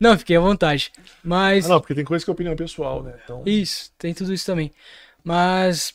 Não, 0.00 0.16
fiquei 0.18 0.36
à 0.36 0.40
vontade. 0.40 0.92
Mas 1.24 1.66
Ah, 1.66 1.70
não, 1.70 1.80
porque 1.80 1.94
tem 1.94 2.04
coisa 2.04 2.24
que 2.24 2.30
é 2.30 2.32
opinião 2.32 2.54
pessoal, 2.56 3.02
né? 3.02 3.14
Então, 3.24 3.42
Isso, 3.46 3.92
tem 3.98 4.14
tudo 4.14 4.32
isso 4.32 4.46
também. 4.46 4.70
Mas, 5.24 5.94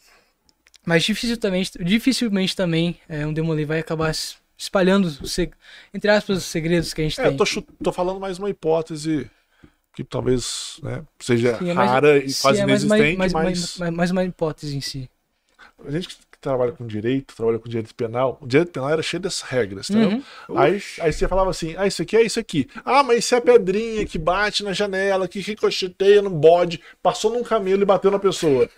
mas 0.85 1.03
dificilmente, 1.03 1.71
dificilmente 1.83 2.55
também 2.55 2.99
é, 3.07 3.25
um 3.25 3.33
Demolay 3.33 3.65
vai 3.65 3.79
acabar 3.79 4.13
espalhando, 4.57 5.11
entre 5.93 6.09
aspas, 6.09 6.37
os 6.37 6.45
segredos 6.45 6.93
que 6.93 7.01
a 7.01 7.03
gente 7.03 7.19
é, 7.19 7.23
tem. 7.23 7.31
eu 7.33 7.37
tô, 7.37 7.45
tô 7.83 7.91
falando 7.91 8.19
mais 8.19 8.39
uma 8.39 8.49
hipótese 8.49 9.29
que 9.93 10.03
talvez 10.03 10.79
né, 10.81 11.03
seja 11.19 11.57
Sim, 11.57 11.69
é 11.69 11.73
mais- 11.73 11.89
rara 11.89 12.17
e 12.17 12.33
quase 12.33 12.59
é 12.59 12.63
inexistente, 12.63 13.17
mais, 13.17 13.33
mas 13.33 13.91
mais 13.91 14.11
uma 14.11 14.23
hipótese 14.23 14.75
em 14.75 14.81
si. 14.81 15.09
a 15.85 15.91
gente 15.91 16.07
que 16.07 16.15
trabalha 16.41 16.71
com 16.71 16.85
direito, 16.85 17.35
trabalha 17.35 17.59
com 17.59 17.69
direito 17.69 17.93
penal, 17.95 18.37
o 18.41 18.47
direito 18.47 18.71
penal 18.71 18.89
era 18.89 19.01
cheio 19.01 19.21
dessas 19.21 19.41
regras, 19.41 19.89
entendeu? 19.89 20.21
Uhum. 20.49 20.57
Aí, 20.57 20.81
aí 20.99 21.13
você 21.13 21.27
falava 21.27 21.49
assim, 21.51 21.73
ah, 21.77 21.87
isso 21.87 22.01
aqui 22.01 22.17
é 22.17 22.23
isso 22.23 22.39
aqui. 22.39 22.67
Ah, 22.83 23.01
mas 23.03 23.19
isso 23.19 23.35
é 23.35 23.37
a 23.37 23.41
pedrinha 23.41 24.05
que 24.05 24.17
bate 24.17 24.63
na 24.63 24.73
janela, 24.73 25.27
que 25.27 25.39
ricocheteia 25.39 26.21
no 26.21 26.29
bode, 26.29 26.81
passou 27.01 27.31
num 27.31 27.43
camelo 27.43 27.83
e 27.83 27.85
bateu 27.85 28.11
na 28.11 28.19
pessoa. 28.19 28.69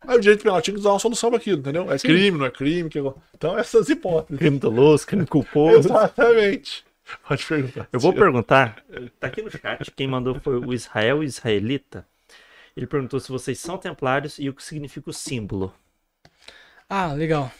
Aí 0.00 0.16
o 0.16 0.20
direito 0.20 0.42
penal 0.42 0.60
tinha 0.62 0.76
que 0.76 0.82
dar 0.82 0.90
uma 0.92 0.98
solução 0.98 1.30
para 1.30 1.38
aquilo, 1.38 1.58
entendeu? 1.60 1.90
É 1.90 1.98
Sim. 1.98 2.08
crime, 2.08 2.38
não 2.38 2.46
é 2.46 2.50
crime. 2.50 2.88
Que... 2.90 2.98
Então, 3.34 3.58
essas 3.58 3.88
hipóteses. 3.88 4.38
Crime 4.38 4.58
doloso, 4.58 5.06
crime 5.06 5.26
culposo. 5.26 5.88
Exatamente. 5.88 6.84
Pode 7.26 7.44
perguntar. 7.44 7.88
Eu 7.92 7.98
vou 8.00 8.12
perguntar, 8.12 8.84
tá 9.18 9.26
aqui 9.26 9.42
no 9.42 9.50
chat, 9.50 9.90
quem 9.96 10.06
mandou 10.06 10.38
foi 10.40 10.56
o 10.58 10.72
Israel 10.72 11.24
Israelita. 11.24 12.06
Ele 12.76 12.86
perguntou 12.86 13.18
se 13.18 13.28
vocês 13.30 13.58
são 13.58 13.76
templários 13.76 14.38
e 14.38 14.48
o 14.48 14.54
que 14.54 14.62
significa 14.62 15.10
o 15.10 15.12
símbolo. 15.12 15.74
Ah, 16.88 17.12
legal. 17.12 17.50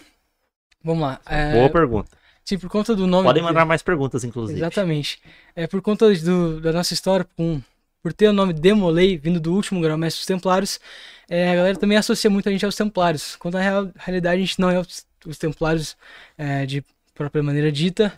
Vamos 0.82 1.02
lá. 1.02 1.20
É, 1.26 1.52
Boa 1.52 1.68
pergunta. 1.68 2.10
sim, 2.44 2.58
por 2.58 2.70
conta 2.70 2.94
do 2.94 3.06
nome. 3.06 3.24
Podem 3.24 3.42
mandar 3.42 3.64
mais 3.64 3.82
perguntas, 3.82 4.22
inclusive. 4.24 4.58
Exatamente. 4.58 5.20
É 5.54 5.66
por 5.66 5.82
conta 5.82 6.12
do- 6.14 6.60
da 6.60 6.72
nossa 6.72 6.94
história, 6.94 7.26
com, 7.36 7.60
por 8.02 8.12
ter 8.12 8.28
o 8.28 8.32
nome 8.32 8.52
Demolei, 8.52 9.16
vindo 9.18 9.40
do 9.40 9.54
último 9.54 9.80
grão-mestre 9.80 10.20
dos 10.20 10.26
Templários, 10.26 10.80
é, 11.28 11.50
a 11.50 11.54
galera 11.56 11.76
também 11.78 11.98
associa 11.98 12.30
muito 12.30 12.48
a 12.48 12.52
gente 12.52 12.64
aos 12.64 12.76
Templários, 12.76 13.36
quando 13.36 13.54
na 13.54 13.60
real- 13.60 13.92
realidade 13.96 14.42
a 14.42 14.44
gente 14.44 14.60
não 14.60 14.70
é 14.70 14.78
os, 14.80 15.06
os 15.26 15.38
Templários 15.38 15.96
é, 16.36 16.66
de 16.66 16.84
própria 17.14 17.42
maneira 17.42 17.70
dita, 17.70 18.12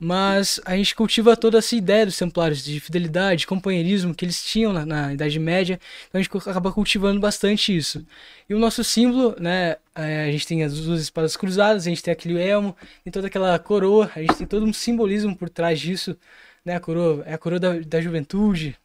mas 0.00 0.60
a 0.64 0.76
gente 0.76 0.94
cultiva 0.94 1.36
toda 1.36 1.58
essa 1.58 1.74
ideia 1.74 2.06
dos 2.06 2.16
Templários, 2.16 2.64
de 2.64 2.78
fidelidade, 2.78 3.40
de 3.40 3.46
companheirismo 3.48 4.14
que 4.14 4.24
eles 4.24 4.42
tinham 4.44 4.72
na, 4.72 4.86
na 4.86 5.12
Idade 5.12 5.38
Média, 5.40 5.80
então 6.08 6.20
a 6.20 6.22
gente 6.22 6.30
acaba 6.48 6.70
cultivando 6.72 7.20
bastante 7.20 7.76
isso. 7.76 8.06
E 8.48 8.54
o 8.54 8.58
nosso 8.60 8.84
símbolo, 8.84 9.34
né, 9.40 9.76
é, 9.94 10.26
a 10.28 10.30
gente 10.30 10.46
tem 10.46 10.62
as 10.62 10.78
duas 10.80 11.00
espadas 11.00 11.36
cruzadas, 11.36 11.86
a 11.86 11.90
gente 11.90 12.02
tem 12.02 12.12
aquele 12.12 12.40
elmo, 12.40 12.76
tem 13.02 13.12
toda 13.12 13.26
aquela 13.26 13.58
coroa, 13.58 14.10
a 14.14 14.20
gente 14.20 14.36
tem 14.36 14.46
todo 14.46 14.64
um 14.64 14.72
simbolismo 14.72 15.36
por 15.36 15.50
trás 15.50 15.80
disso, 15.80 16.16
né, 16.64 16.76
a 16.76 16.80
coroa 16.80 17.24
é 17.26 17.34
a 17.34 17.38
coroa 17.38 17.58
da, 17.58 17.78
da 17.80 18.00
juventude, 18.00 18.76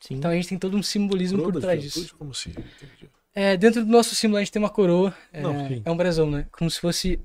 Sim. 0.00 0.14
então 0.14 0.30
a 0.30 0.34
gente 0.34 0.48
tem 0.48 0.58
todo 0.58 0.76
um 0.76 0.82
simbolismo 0.82 1.38
Coroa 1.38 1.52
por 1.52 1.60
trás 1.60 1.82
disso. 1.82 2.14
Como 2.18 2.30
assim? 2.30 2.50
Entendi. 2.50 3.10
É, 3.34 3.56
dentro 3.56 3.84
do 3.84 3.90
nosso 3.90 4.14
símbolo 4.14 4.38
a 4.38 4.40
gente 4.40 4.50
tem 4.52 4.60
uma 4.60 4.70
coroa, 4.70 5.14
é, 5.32 5.40
Não, 5.40 5.80
é 5.84 5.90
um 5.90 5.96
brasão, 5.96 6.30
né, 6.30 6.46
como 6.50 6.70
se 6.70 6.80
fosse... 6.80 7.20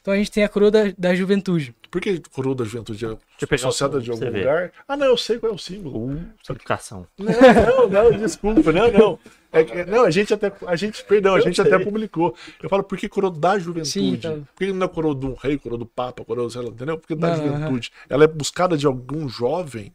Então 0.00 0.14
a 0.14 0.16
gente 0.16 0.30
tem 0.30 0.44
a 0.44 0.48
coroa 0.48 0.70
da, 0.70 0.92
da 0.96 1.14
juventude. 1.14 1.74
Por 1.90 2.00
que 2.00 2.20
coroa 2.30 2.54
da 2.54 2.64
juventude 2.64 3.04
é 3.04 3.54
associada 3.54 4.00
de 4.00 4.10
algum 4.10 4.24
lugar? 4.24 4.72
Ah, 4.86 4.96
não, 4.96 5.06
eu 5.06 5.16
sei 5.16 5.38
qual 5.38 5.52
é 5.52 5.54
o 5.54 5.58
símbolo. 5.58 6.06
Uh, 6.06 6.24
educação. 6.48 7.06
Não, 7.18 7.88
não, 7.88 8.10
não, 8.10 8.18
desculpa, 8.18 8.72
não, 8.72 8.90
não. 8.90 9.18
É 9.52 9.84
não, 9.84 10.04
a 10.04 10.10
gente 10.10 10.32
até, 10.32 10.52
a 10.66 10.76
gente, 10.76 11.04
perdão, 11.04 11.34
a 11.34 11.38
Eu 11.38 11.42
gente 11.42 11.60
até 11.60 11.78
publicou. 11.78 12.34
Eu 12.62 12.68
falo, 12.68 12.84
por 12.84 12.96
que 12.96 13.08
coroa 13.08 13.30
da 13.30 13.58
juventude? 13.58 13.90
Sim, 13.90 14.12
então. 14.14 14.46
Por 14.54 14.66
que 14.66 14.72
não 14.72 14.86
é 14.86 14.88
coroa 14.88 15.14
de 15.14 15.26
um 15.26 15.34
rei, 15.34 15.58
coroa 15.58 15.78
do 15.78 15.86
papa, 15.86 16.24
coroa, 16.24 16.48
sei 16.48 16.62
lá, 16.62 16.68
entendeu? 16.68 16.96
Por 16.96 17.06
que 17.06 17.14
da 17.14 17.36
Não, 17.36 17.46
não, 17.46 17.52
juventude? 17.52 17.90
Ela 18.08 18.24
é 18.24 18.28
buscada 18.28 18.76
de 18.76 18.86
algum 18.86 19.28
jovem? 19.28 19.92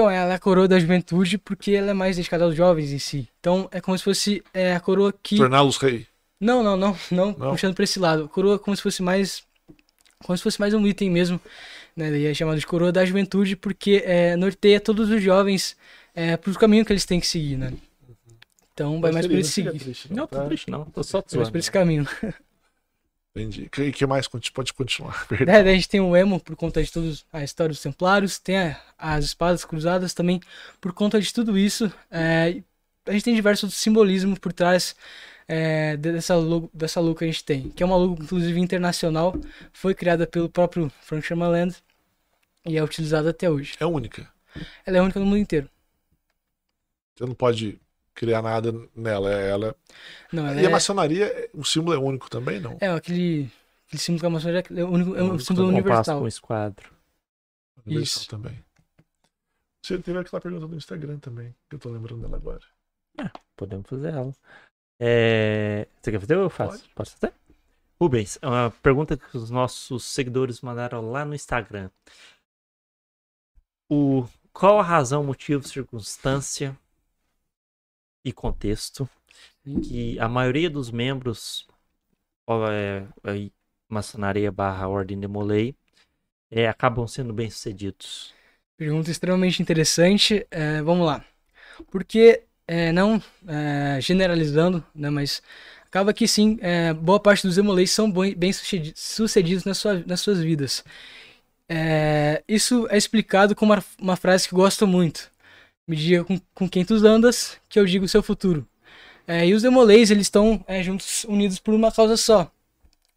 Então, 0.00 0.10
ela 0.10 0.32
é 0.32 0.36
a 0.36 0.38
coroa 0.38 0.66
da 0.66 0.78
juventude 0.78 1.36
porque 1.36 1.72
ela 1.72 1.90
é 1.90 1.92
mais 1.92 2.16
dedicada 2.16 2.44
aos 2.44 2.54
jovens 2.54 2.90
em 2.90 2.98
si. 2.98 3.28
Então, 3.38 3.68
é 3.70 3.82
como 3.82 3.98
se 3.98 4.02
fosse 4.02 4.42
é, 4.54 4.74
a 4.74 4.80
coroa 4.80 5.12
que... 5.22 5.36
Torná-los 5.36 5.76
rei? 5.76 6.06
Não, 6.40 6.62
não, 6.62 6.74
não, 6.74 6.96
não, 7.10 7.36
Não? 7.38 7.50
puxando 7.50 7.74
pra 7.74 7.84
esse 7.84 7.98
lado. 7.98 8.26
Coroa 8.26 8.54
é 8.54 8.58
como 8.58 8.74
se 8.74 8.82
fosse 8.82 9.02
mais. 9.02 9.42
Como 10.24 10.34
se 10.38 10.42
fosse 10.42 10.58
mais 10.58 10.72
um 10.72 10.86
item 10.86 11.10
mesmo. 11.10 11.38
Né? 11.94 12.10
Daí 12.10 12.24
é 12.24 12.32
chamado 12.32 12.58
de 12.58 12.66
coroa 12.66 12.90
da 12.90 13.04
juventude, 13.04 13.56
porque 13.56 14.02
é, 14.06 14.36
norteia 14.36 14.80
todos 14.80 15.10
os 15.10 15.22
jovens 15.22 15.76
é, 16.14 16.34
pro 16.38 16.54
caminho 16.54 16.82
que 16.82 16.94
eles 16.94 17.04
têm 17.04 17.20
que 17.20 17.26
seguir, 17.26 17.58
né? 17.58 17.70
Então 18.72 19.02
vai 19.02 19.12
mais 19.12 19.26
por 19.26 19.34
Não 19.34 19.40
esse 19.40 19.62
Não, 20.08 20.26
tô 20.26 20.36
tá? 20.36 20.46
triste 20.46 20.70
não, 20.70 20.86
tô 20.86 21.02
só 21.02 21.22
Vai 21.28 21.36
mais 21.40 21.50
por 21.50 21.58
esse 21.58 21.70
caminho. 21.70 22.08
Entendi. 23.34 23.64
O 23.64 23.70
que, 23.70 23.92
mais 24.06 24.26
pode 24.50 24.72
continuar? 24.72 25.26
Perdão. 25.28 25.46
daí 25.62 25.68
a 25.70 25.74
gente 25.74 25.88
tem 25.88 26.00
o 26.00 26.16
emo 26.16 26.40
por 26.40 26.56
conta 26.56 26.82
de 26.82 26.90
toda 26.90 27.12
a 27.32 27.44
história 27.44 27.68
dos 27.70 27.80
templários, 27.82 28.38
tem 28.38 28.58
a- 28.58 28.80
as 28.98 29.26
espadas 29.26 29.64
cruzadas 29.64 30.12
também 30.12 30.40
por 30.80 30.92
conta 30.92 31.20
de 31.20 31.32
tudo 31.32 31.56
isso. 31.56 31.92
é, 32.10 32.62
a 33.06 33.12
gente 33.12 33.24
tem 33.24 33.34
diversos 33.34 33.74
simbolismos 33.74 34.38
por 34.38 34.52
trás 34.52 34.94
é, 35.48 35.96
dessa, 35.96 36.36
logo, 36.36 36.70
dessa 36.72 37.00
logo 37.00 37.16
que 37.16 37.24
a 37.24 37.26
gente 37.26 37.42
tem, 37.44 37.70
que 37.70 37.82
é 37.82 37.86
uma 37.86 37.96
logo 37.96 38.22
inclusive 38.22 38.60
internacional, 38.60 39.34
foi 39.72 39.94
criada 39.94 40.26
pelo 40.26 40.48
próprio 40.48 40.92
Frank 41.00 41.26
Sherman 41.26 41.72
e 42.66 42.76
é 42.76 42.82
utilizada 42.84 43.30
até 43.30 43.50
hoje. 43.50 43.74
É 43.80 43.86
única. 43.86 44.28
Ela 44.84 44.98
é 44.98 45.02
única 45.02 45.18
no 45.18 45.26
mundo 45.26 45.38
inteiro. 45.38 45.68
Você 47.16 47.26
não 47.26 47.34
pode 47.34 47.80
criar 48.14 48.42
nada 48.42 48.72
nela. 48.94 49.32
É 49.32 49.50
ela. 49.50 49.76
Não, 50.32 50.46
ela 50.46 50.60
E 50.60 50.66
a 50.66 50.68
é, 50.68 50.72
maçonaria, 50.72 51.50
o 51.54 51.64
símbolo 51.64 51.96
é 51.96 51.98
único 51.98 52.28
também, 52.30 52.60
não? 52.60 52.76
é 52.80 52.88
aquele, 52.88 53.50
aquele 53.86 54.00
símbolo 54.00 54.20
que 54.20 54.26
a 54.26 54.30
maçonaria 54.30 54.64
é, 54.76 54.84
o 54.84 54.88
único, 54.90 55.16
é 55.16 55.22
um 55.22 55.28
único 55.30 55.44
símbolo 55.44 55.68
universal. 55.68 56.20
com 56.20 56.28
esquadro. 56.28 56.90
Universal 57.86 58.22
Isso. 58.22 58.28
também. 58.28 58.64
Você 59.82 59.98
teve 59.98 60.18
aquela 60.18 60.40
pergunta 60.40 60.66
do 60.66 60.76
Instagram 60.76 61.18
também, 61.18 61.54
que 61.68 61.76
eu 61.76 61.78
tô 61.78 61.88
lembrando 61.88 62.22
dela 62.22 62.36
agora. 62.36 62.60
Podemos 63.56 63.88
fazer 63.88 64.14
ela. 64.14 64.32
É... 64.98 65.86
Você 66.00 66.10
quer 66.10 66.20
fazer 66.20 66.36
ou 66.36 66.42
eu 66.44 66.50
faço? 66.50 66.82
Pode. 66.82 66.94
Posso 66.94 67.16
fazer? 67.16 67.34
Rubens, 68.00 68.38
é 68.40 68.46
uma 68.46 68.70
pergunta 68.70 69.16
que 69.16 69.36
os 69.36 69.50
nossos 69.50 70.04
seguidores 70.04 70.60
mandaram 70.62 71.10
lá 71.10 71.24
no 71.24 71.34
Instagram. 71.34 71.90
O... 73.90 74.26
Qual 74.52 74.78
a 74.78 74.82
razão, 74.82 75.22
motivo, 75.22 75.66
circunstância 75.66 76.76
e 78.24 78.32
contexto 78.32 79.08
que 79.82 80.18
a 80.20 80.28
maioria 80.28 80.70
dos 80.70 80.90
membros 80.90 81.66
é, 82.72 83.06
aí, 83.24 83.52
maçonaria 83.88 84.52
barra 84.52 84.88
ordem 84.88 85.18
de 85.18 85.26
Molay 85.28 85.76
é, 86.50 86.68
acabam 86.68 87.06
sendo 87.08 87.32
bem-sucedidos? 87.34 88.34
Pergunta 88.76 89.10
extremamente 89.10 89.60
interessante. 89.62 90.46
É, 90.50 90.80
vamos 90.82 91.06
lá. 91.06 91.24
Porque, 91.90 92.42
é, 92.66 92.92
não 92.92 93.22
é, 93.48 94.00
generalizando, 94.00 94.84
né, 94.94 95.10
mas 95.10 95.42
acaba 95.86 96.14
que 96.14 96.28
sim, 96.28 96.58
é, 96.62 96.92
boa 96.94 97.20
parte 97.20 97.46
dos 97.46 97.58
emolês 97.58 97.90
são 97.90 98.10
boi- 98.10 98.34
bem-sucedidos 98.34 99.64
nas, 99.64 99.78
sua- 99.78 100.04
nas 100.06 100.20
suas 100.20 100.40
vidas. 100.40 100.84
É, 101.68 102.42
isso 102.48 102.86
é 102.90 102.96
explicado 102.98 103.54
com 103.54 103.64
uma, 103.66 103.84
uma 104.00 104.16
frase 104.16 104.48
que 104.48 104.54
gosto 104.54 104.86
muito. 104.86 105.30
Me 105.90 105.96
diga 105.96 106.22
com, 106.22 106.40
com 106.54 106.68
quem 106.68 106.84
tu 106.84 106.94
andas, 107.04 107.58
que 107.68 107.76
eu 107.76 107.84
digo 107.84 108.04
o 108.04 108.08
seu 108.08 108.22
futuro. 108.22 108.64
É, 109.26 109.44
e 109.44 109.52
os 109.52 109.62
demolês, 109.62 110.08
eles 110.12 110.26
estão 110.26 110.64
é, 110.68 110.84
juntos, 110.84 111.24
unidos 111.24 111.58
por 111.58 111.74
uma 111.74 111.90
causa 111.90 112.16
só. 112.16 112.48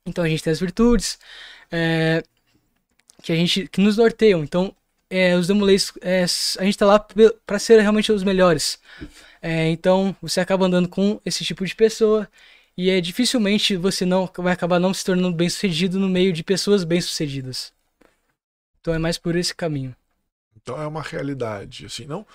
Então 0.07 0.23
a 0.23 0.27
gente 0.27 0.41
tem 0.41 0.51
as 0.51 0.59
virtudes, 0.59 1.19
é, 1.71 2.23
que 3.21 3.31
a 3.31 3.35
gente 3.35 3.67
que 3.67 3.79
nos 3.79 3.95
norteiam. 3.95 4.43
Então 4.43 4.75
é, 5.07 5.35
os 5.35 5.45
Demolês, 5.45 5.93
é, 6.01 6.23
a 6.23 6.63
gente 6.63 6.75
tá 6.75 6.87
lá 6.87 6.99
pra 7.45 7.59
ser 7.59 7.79
realmente 7.79 8.11
os 8.11 8.23
melhores. 8.23 8.79
É, 9.39 9.69
então 9.69 10.15
você 10.19 10.39
acaba 10.39 10.65
andando 10.65 10.89
com 10.89 11.21
esse 11.23 11.45
tipo 11.45 11.63
de 11.63 11.75
pessoa 11.75 12.27
e 12.75 12.89
é 12.89 12.99
dificilmente 12.99 13.77
você 13.77 14.03
não 14.03 14.27
vai 14.35 14.53
acabar 14.53 14.79
não 14.79 14.91
se 14.95 15.05
tornando 15.05 15.35
bem 15.35 15.47
sucedido 15.47 15.99
no 15.99 16.09
meio 16.09 16.33
de 16.33 16.43
pessoas 16.43 16.83
bem 16.83 16.99
sucedidas. 16.99 17.71
Então 18.81 18.95
é 18.95 18.97
mais 18.97 19.19
por 19.19 19.35
esse 19.35 19.53
caminho. 19.53 19.95
Então 20.59 20.81
é 20.81 20.87
uma 20.87 21.03
realidade, 21.03 21.85
assim, 21.85 22.05
não. 22.05 22.25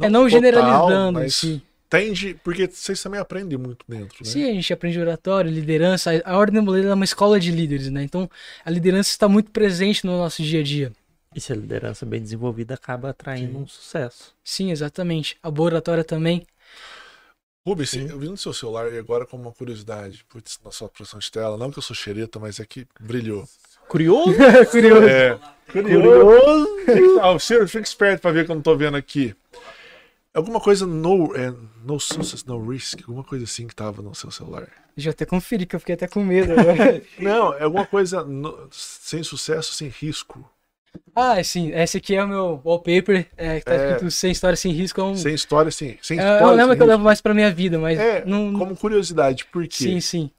É 0.00 0.08
não 0.08 0.24
total, 0.24 0.30
generalizando, 0.30 1.18
mas 1.20 1.34
sim. 1.34 1.62
tende, 1.88 2.38
porque 2.42 2.66
vocês 2.66 3.02
também 3.02 3.20
aprendem 3.20 3.58
muito 3.58 3.84
dentro, 3.88 4.16
né? 4.24 4.30
Sim, 4.30 4.44
a 4.44 4.52
gente 4.52 4.72
aprende 4.72 5.00
oratório, 5.00 5.50
liderança. 5.50 6.10
A 6.24 6.36
Ordem 6.36 6.60
Demolês 6.60 6.84
é 6.84 6.94
uma 6.94 7.04
escola 7.04 7.40
de 7.40 7.50
líderes, 7.50 7.90
né? 7.90 8.02
Então 8.02 8.28
a 8.64 8.70
liderança 8.70 9.10
está 9.10 9.28
muito 9.28 9.50
presente 9.50 10.04
no 10.04 10.18
nosso 10.18 10.42
dia 10.42 10.60
a 10.60 10.62
dia. 10.62 10.92
E 11.34 11.40
se 11.40 11.52
a 11.52 11.56
liderança 11.56 12.06
bem 12.06 12.20
desenvolvida 12.20 12.74
acaba 12.74 13.10
atraindo 13.10 13.52
Sim. 13.52 13.58
um 13.58 13.66
sucesso. 13.66 14.34
Sim, 14.42 14.70
exatamente. 14.70 15.36
A 15.42 15.50
boa 15.50 15.66
oratória 15.66 16.02
também. 16.02 16.46
Rubens, 17.66 17.94
eu 17.94 18.18
vi 18.18 18.28
no 18.28 18.36
seu 18.36 18.52
celular 18.52 18.92
e 18.92 18.98
agora 18.98 19.26
com 19.26 19.36
uma 19.36 19.50
curiosidade, 19.50 20.24
putz, 20.28 20.58
na 20.64 20.70
sua 20.70 20.88
produção 20.88 21.18
de 21.18 21.30
tela, 21.30 21.56
não 21.56 21.70
que 21.70 21.78
eu 21.78 21.82
sou 21.82 21.96
xereta, 21.96 22.38
mas 22.38 22.60
é 22.60 22.64
que 22.64 22.86
brilhou. 23.00 23.44
Curioso? 23.88 24.34
Curioso. 24.70 25.06
É, 25.08 25.38
curioso. 25.70 26.76
Ah, 27.20 27.32
o 27.32 27.40
Ciro, 27.40 27.66
fica 27.66 27.82
esperto 27.82 28.20
pra 28.20 28.30
ver 28.30 28.44
que 28.44 28.52
eu 28.52 28.54
não 28.54 28.62
tô 28.62 28.76
vendo 28.76 28.96
aqui. 28.96 29.34
Alguma 30.36 30.60
coisa 30.60 30.86
no, 30.86 31.34
é, 31.34 31.52
no 31.84 31.98
success, 31.98 32.44
no 32.44 32.68
risk, 32.68 33.00
alguma 33.08 33.24
coisa 33.24 33.44
assim 33.44 33.66
que 33.66 33.74
tava 33.74 34.02
no 34.02 34.14
seu 34.14 34.30
celular. 34.30 34.68
Deixa 34.94 35.08
eu 35.08 35.12
até 35.12 35.24
conferir, 35.24 35.66
que 35.66 35.74
eu 35.74 35.80
fiquei 35.80 35.94
até 35.94 36.06
com 36.06 36.22
medo 36.22 36.52
agora. 36.52 37.02
Não, 37.18 37.54
é 37.54 37.62
alguma 37.64 37.86
coisa 37.86 38.22
no- 38.22 38.68
sem 38.70 39.22
sucesso, 39.22 39.72
sem 39.74 39.88
risco. 39.88 40.48
ah, 41.14 41.42
sim. 41.42 41.72
Esse 41.72 41.96
aqui 41.98 42.14
é 42.14 42.22
o 42.22 42.28
meu 42.28 42.60
wallpaper. 42.64 43.26
É, 43.36 43.58
que 43.60 43.64
tá 43.64 43.74
É. 43.74 43.92
escrito 43.92 44.10
sem 44.10 44.30
história, 44.30 44.56
sem 44.56 44.72
risco. 44.72 45.00
É 45.00 45.04
um... 45.04 45.16
Sem 45.16 45.34
história, 45.34 45.70
sem, 45.70 45.98
sem 46.02 46.18
É, 46.18 46.22
história. 46.22 46.44
eu 46.44 46.50
lembro 46.56 46.76
que 46.76 46.82
eu 46.82 46.86
risco. 46.86 46.86
levo 46.86 47.04
mais 47.04 47.20
pra 47.22 47.32
minha 47.34 47.50
vida, 47.50 47.78
mas 47.78 47.98
É, 47.98 48.22
não. 48.26 48.52
como 48.52 48.76
curiosidade, 48.76 49.44
por 49.46 49.62
quê? 49.66 49.74
Sim, 49.84 50.00
sim. 50.00 50.30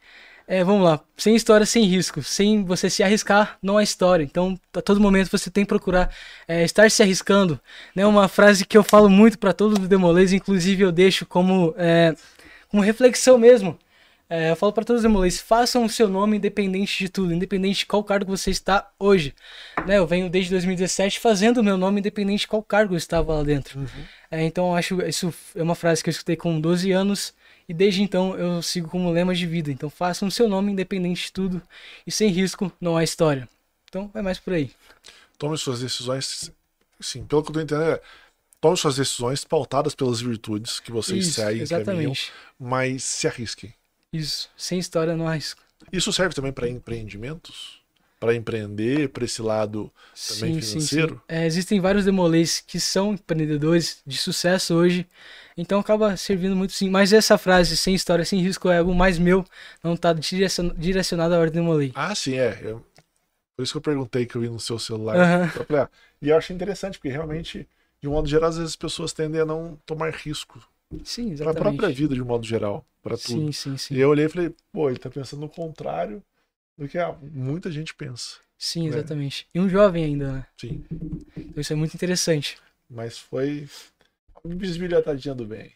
É, 0.49 0.63
vamos 0.63 0.85
lá. 0.85 1.01
Sem 1.17 1.35
história, 1.35 1.65
sem 1.65 1.83
risco. 1.83 2.23
Sem 2.23 2.63
você 2.63 2.89
se 2.89 3.03
arriscar, 3.03 3.57
não 3.61 3.77
há 3.77 3.83
história. 3.83 4.23
Então, 4.23 4.57
a 4.73 4.81
todo 4.81 5.01
momento 5.01 5.29
você 5.29 5.51
tem 5.51 5.65
que 5.65 5.67
procurar 5.67 6.09
é, 6.47 6.63
estar 6.63 6.89
se 6.89 7.03
arriscando. 7.03 7.59
Né? 7.93 8.05
Uma 8.05 8.29
frase 8.29 8.65
que 8.65 8.77
eu 8.77 8.83
falo 8.83 9.09
muito 9.09 9.37
para 9.37 9.51
todos 9.51 9.77
os 9.77 9.89
demolês, 9.89 10.31
inclusive 10.31 10.83
eu 10.83 10.91
deixo 10.91 11.25
como, 11.25 11.75
é, 11.77 12.15
como 12.69 12.81
reflexão 12.81 13.37
mesmo. 13.37 13.77
É, 14.29 14.51
eu 14.51 14.55
falo 14.55 14.73
para 14.73 14.83
todos 14.83 15.01
os 15.01 15.03
demolês, 15.03 15.39
façam 15.39 15.85
o 15.85 15.89
seu 15.89 16.09
nome 16.09 16.35
independente 16.35 16.97
de 16.97 17.09
tudo, 17.09 17.33
independente 17.33 17.79
de 17.79 17.85
qual 17.85 18.03
cargo 18.03 18.35
você 18.35 18.49
está 18.49 18.89
hoje. 18.99 19.33
Né? 19.85 19.97
Eu 19.97 20.07
venho 20.07 20.29
desde 20.29 20.51
2017 20.51 21.19
fazendo 21.19 21.59
o 21.59 21.63
meu 21.63 21.77
nome 21.77 21.99
independente 21.99 22.41
de 22.41 22.47
qual 22.47 22.63
cargo 22.63 22.93
eu 22.93 22.97
estava 22.97 23.33
lá 23.33 23.43
dentro. 23.43 23.85
É, 24.31 24.43
então, 24.43 24.69
eu 24.69 24.75
acho 24.75 25.01
isso 25.01 25.33
é 25.55 25.63
uma 25.63 25.75
frase 25.75 26.01
que 26.01 26.09
eu 26.09 26.11
escutei 26.11 26.37
com 26.37 26.59
12 26.59 26.91
anos 26.91 27.33
e 27.67 27.73
desde 27.73 28.01
então 28.01 28.37
eu 28.37 28.61
sigo 28.61 28.89
como 28.89 29.11
lema 29.11 29.35
de 29.35 29.45
vida. 29.45 29.71
Então 29.71 29.89
façam 29.89 30.27
o 30.27 30.31
seu 30.31 30.47
nome 30.47 30.71
independente 30.71 31.25
de 31.25 31.31
tudo 31.31 31.61
e 32.05 32.11
sem 32.11 32.29
risco 32.29 32.71
não 32.79 32.95
há 32.97 33.03
história. 33.03 33.47
Então 33.89 34.09
é 34.13 34.21
mais 34.21 34.39
por 34.39 34.53
aí. 34.53 34.71
Tome 35.37 35.57
suas 35.57 35.81
decisões, 35.81 36.51
sim, 36.99 37.23
pelo 37.25 37.43
que 37.43 37.49
eu 37.49 37.53
tô 37.53 37.61
entendendo, 37.61 37.91
é, 37.91 38.01
tome 38.59 38.75
suas 38.75 38.95
decisões 38.95 39.43
pautadas 39.43 39.93
pelas 39.93 40.19
virtudes 40.19 40.79
que 40.79 40.91
vocês 40.91 41.27
Isso, 41.27 41.35
seguem, 41.35 41.65
caminham, 41.67 42.11
exatamente. 42.11 42.31
mas 42.59 43.03
se 43.03 43.27
arrisquem. 43.27 43.73
Isso. 44.11 44.49
Sem 44.57 44.79
história 44.79 45.15
não 45.15 45.27
há 45.27 45.35
risco. 45.35 45.61
Isso 45.91 46.11
serve 46.11 46.33
também 46.33 46.51
para 46.51 46.67
empreendimentos? 46.67 47.81
Para 48.19 48.33
empreender, 48.33 49.09
para 49.09 49.25
esse 49.25 49.41
lado 49.41 49.91
também 50.27 50.53
financeiro? 50.59 51.21
É, 51.27 51.45
existem 51.45 51.79
vários 51.79 52.05
demolês 52.05 52.61
que 52.61 52.79
são 52.79 53.13
empreendedores 53.13 54.01
de 54.05 54.17
sucesso 54.17 54.73
hoje. 54.75 55.05
Então 55.55 55.79
acaba 55.79 56.15
servindo 56.17 56.55
muito 56.55 56.73
sim. 56.73 56.89
Mas 56.89 57.13
essa 57.13 57.37
frase, 57.37 57.77
sem 57.77 57.93
história, 57.93 58.25
sem 58.25 58.39
risco, 58.41 58.69
é 58.69 58.79
algo 58.79 58.93
mais 58.93 59.19
meu. 59.19 59.45
Não 59.83 59.93
está 59.93 60.13
direcionado 60.13 61.33
à 61.35 61.39
ordem 61.39 61.61
demolei. 61.61 61.91
Ah, 61.95 62.13
sim, 62.15 62.35
é. 62.35 62.59
Eu- 62.63 62.83
por 63.55 63.63
isso 63.63 63.73
que 63.73 63.77
eu 63.77 63.81
perguntei 63.81 64.25
que 64.25 64.35
eu 64.35 64.41
vi 64.41 64.49
no 64.49 64.59
seu 64.59 64.79
celular. 64.79 65.17
Ah, 65.17 65.89
e 66.21 66.29
eu 66.29 66.37
achei 66.37 66.55
interessante, 66.55 66.97
porque 66.97 67.09
realmente, 67.09 67.67
de 68.01 68.07
um 68.07 68.11
modo 68.11 68.27
geral, 68.27 68.49
às 68.49 68.57
vezes 68.57 68.71
as 68.71 68.75
pessoas 68.75 69.13
tendem 69.13 69.41
a 69.41 69.45
não 69.45 69.77
tomar 69.85 70.11
risco 70.13 70.59
Sim, 71.03 71.29
para 71.37 71.51
a 71.51 71.53
exatamente. 71.53 71.63
própria 71.73 71.89
vida, 71.89 72.15
de 72.15 72.21
um 72.21 72.25
modo 72.25 72.45
geral, 72.45 72.85
para 73.01 73.17
tudo. 73.17 73.41
Sim, 73.41 73.51
sim, 73.51 73.77
sim. 73.77 73.95
E 73.95 73.99
eu 73.99 74.09
olhei 74.09 74.25
e 74.25 74.29
falei, 74.29 74.55
pô, 74.71 74.89
ele 74.89 74.99
tá 74.99 75.09
pensando 75.09 75.41
no 75.41 75.49
contrário 75.49 76.23
do 76.77 76.87
que 76.87 76.97
ah, 76.97 77.15
muita 77.21 77.71
gente 77.71 77.93
pensa. 77.95 78.37
Sim, 78.57 78.85
É. 78.85 78.89
exatamente. 78.89 79.47
E 79.53 79.59
um 79.59 79.69
jovem 79.69 80.03
ainda, 80.03 80.31
né? 80.31 80.45
Sim. 80.59 80.83
Então 81.35 81.61
isso 81.61 81.73
é 81.73 81.75
muito 81.75 81.93
interessante. 81.93 82.57
Mas 82.89 83.17
foi 83.17 83.67
uma 84.43 84.55
bisbilhotadinha 84.55 85.35
do 85.35 85.45
bem. 85.45 85.71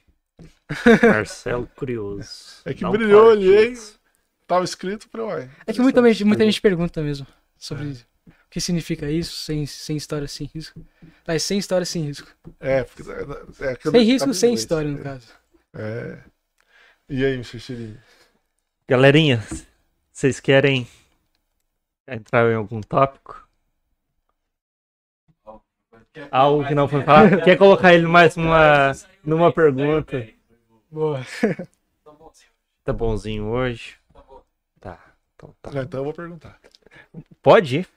Marcelo 1.04 1.68
Curioso. 1.76 2.62
É 2.66 2.74
que 2.74 2.84
Não 2.84 2.92
brilhou, 2.92 3.28
olhei. 3.32 3.70
isso. 3.70 4.00
Tava 4.48 4.64
escrito, 4.66 5.08
falei, 5.10 5.28
uai. 5.28 5.52
É 5.66 5.74
que 5.74 5.80
muita, 5.82 6.00
gente- 6.02 6.24
muita 6.24 6.44
interessante. 6.44 6.54
gente 6.56 6.62
pergunta 6.62 7.02
mesmo 7.02 7.28
sobre 7.58 7.90
É. 7.90 7.92
o 8.28 8.32
que 8.50 8.60
significa 8.60 9.10
isso, 9.10 9.36
sem, 9.46 9.66
sem 9.66 9.96
história, 9.96 10.28
sem 10.28 10.50
risco. 10.54 10.82
Ah, 11.28 11.36
é 11.36 11.40
sem 11.40 11.58
história, 11.58 11.86
sem 11.86 12.04
risco. 12.04 12.28
É, 12.60 12.84
porque, 12.84 13.04
é, 13.04 13.78
eu- 13.86 13.92
Sem 13.92 14.04
risco, 14.04 14.30
em 14.30 14.34
sem 14.34 14.54
história, 14.54 14.90
no 14.92 15.00
caso. 15.00 15.28
É. 15.74 16.20
E 17.10 17.24
aí, 17.24 17.34
Mr. 17.36 17.60
Chirinho? 17.60 17.98
Galerinha, 18.90 19.42
vocês 20.22 20.40
querem 20.40 20.88
entrar 22.08 22.52
em 22.52 22.54
algum 22.56 22.80
tópico? 22.80 23.44
Algo 26.30 26.64
que 26.68 26.76
não 26.76 26.88
foi 26.88 27.02
falado? 27.04 27.42
Quer 27.44 27.58
colocar 27.58 27.92
ele 27.92 28.06
mais 28.06 28.36
numa, 28.36 28.92
numa 29.24 29.52
pergunta? 29.52 30.28
Boa. 30.92 31.26
Tá 32.84 32.94
bonzinho 32.94 33.46
hoje? 33.48 33.96
Tá. 34.80 35.00
Então 35.36 35.56
tá. 35.60 35.72
Então 35.82 36.02
eu 36.02 36.04
vou 36.04 36.14
perguntar. 36.14 36.60
Pode 37.42 37.80
ir. 37.80 37.88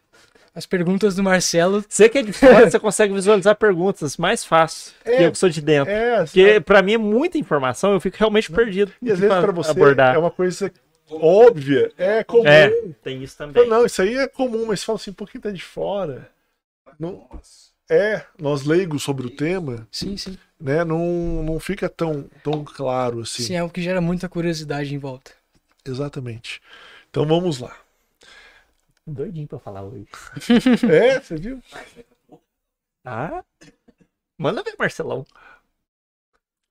As 0.55 0.65
perguntas 0.65 1.17
do 1.17 1.23
Marcelo. 1.23 1.85
Você 1.87 2.09
que 2.09 2.17
é 2.19 2.23
de 2.23 2.33
fora, 2.33 2.71
você 2.71 2.79
consegue 2.79 3.13
visualizar 3.13 3.55
perguntas 3.57 4.17
mais 4.17 4.45
fácil 4.45 4.95
É. 5.05 5.17
que 5.19 5.23
eu 5.25 5.33
que 5.33 5.39
sou 5.39 5.49
de 5.51 5.61
dentro. 5.61 5.93
É, 5.93 6.19
assim, 6.19 6.41
Porque 6.41 6.61
pra 6.61 6.81
mim 6.81 6.95
é 6.95 6.99
muita 6.99 7.37
informação, 7.37 7.93
eu 7.93 8.01
fico 8.01 8.17
realmente 8.17 8.51
perdido. 8.51 8.93
e 9.03 9.11
às 9.11 9.19
vezes 9.19 9.37
pra 9.37 9.51
você 9.53 9.73
abordar. 9.73 10.15
é 10.15 10.19
uma 10.19 10.31
coisa 10.31 10.73
óbvia, 11.11 11.93
é 11.97 12.25
comum. 12.25 12.47
É, 12.47 12.71
tem 13.03 13.23
isso 13.23 13.37
também. 13.37 13.69
Não, 13.69 13.85
isso 13.85 14.01
aí 14.03 14.17
é 14.17 14.29
comum, 14.29 14.67
mas 14.67 14.83
fala 14.83 14.97
assim, 14.97 15.13
por 15.13 15.29
que 15.29 15.39
tá 15.39 15.51
de 15.51 15.63
fora? 15.63 16.31
Não, 16.99 17.29
é, 17.91 18.25
nós 18.41 18.65
leigos 18.65 19.03
sobre 19.03 19.27
o 19.27 19.31
tema, 19.31 19.87
Sim, 19.91 20.17
sim. 20.17 20.39
né, 20.59 20.85
não, 20.85 21.43
não 21.43 21.61
fica 21.61 21.89
tão, 21.89 22.29
tão 22.43 22.65
claro 22.65 23.21
assim. 23.21 23.43
Sim, 23.43 23.55
é 23.55 23.59
algo 23.59 23.73
que 23.73 23.83
gera 23.83 24.01
muita 24.01 24.29
curiosidade 24.29 24.95
em 24.95 24.99
volta. 24.99 25.33
Exatamente. 25.85 26.63
Então 27.11 27.27
vamos 27.27 27.59
lá. 27.59 27.77
Doidinho 29.07 29.47
pra 29.47 29.59
falar 29.59 29.83
hoje. 29.83 30.07
É, 30.91 31.21
você 31.21 31.37
viu? 31.37 31.63
Ah? 33.05 33.45
Manda 34.39 34.63
ver, 34.63 34.75
Marcelão. 34.79 35.27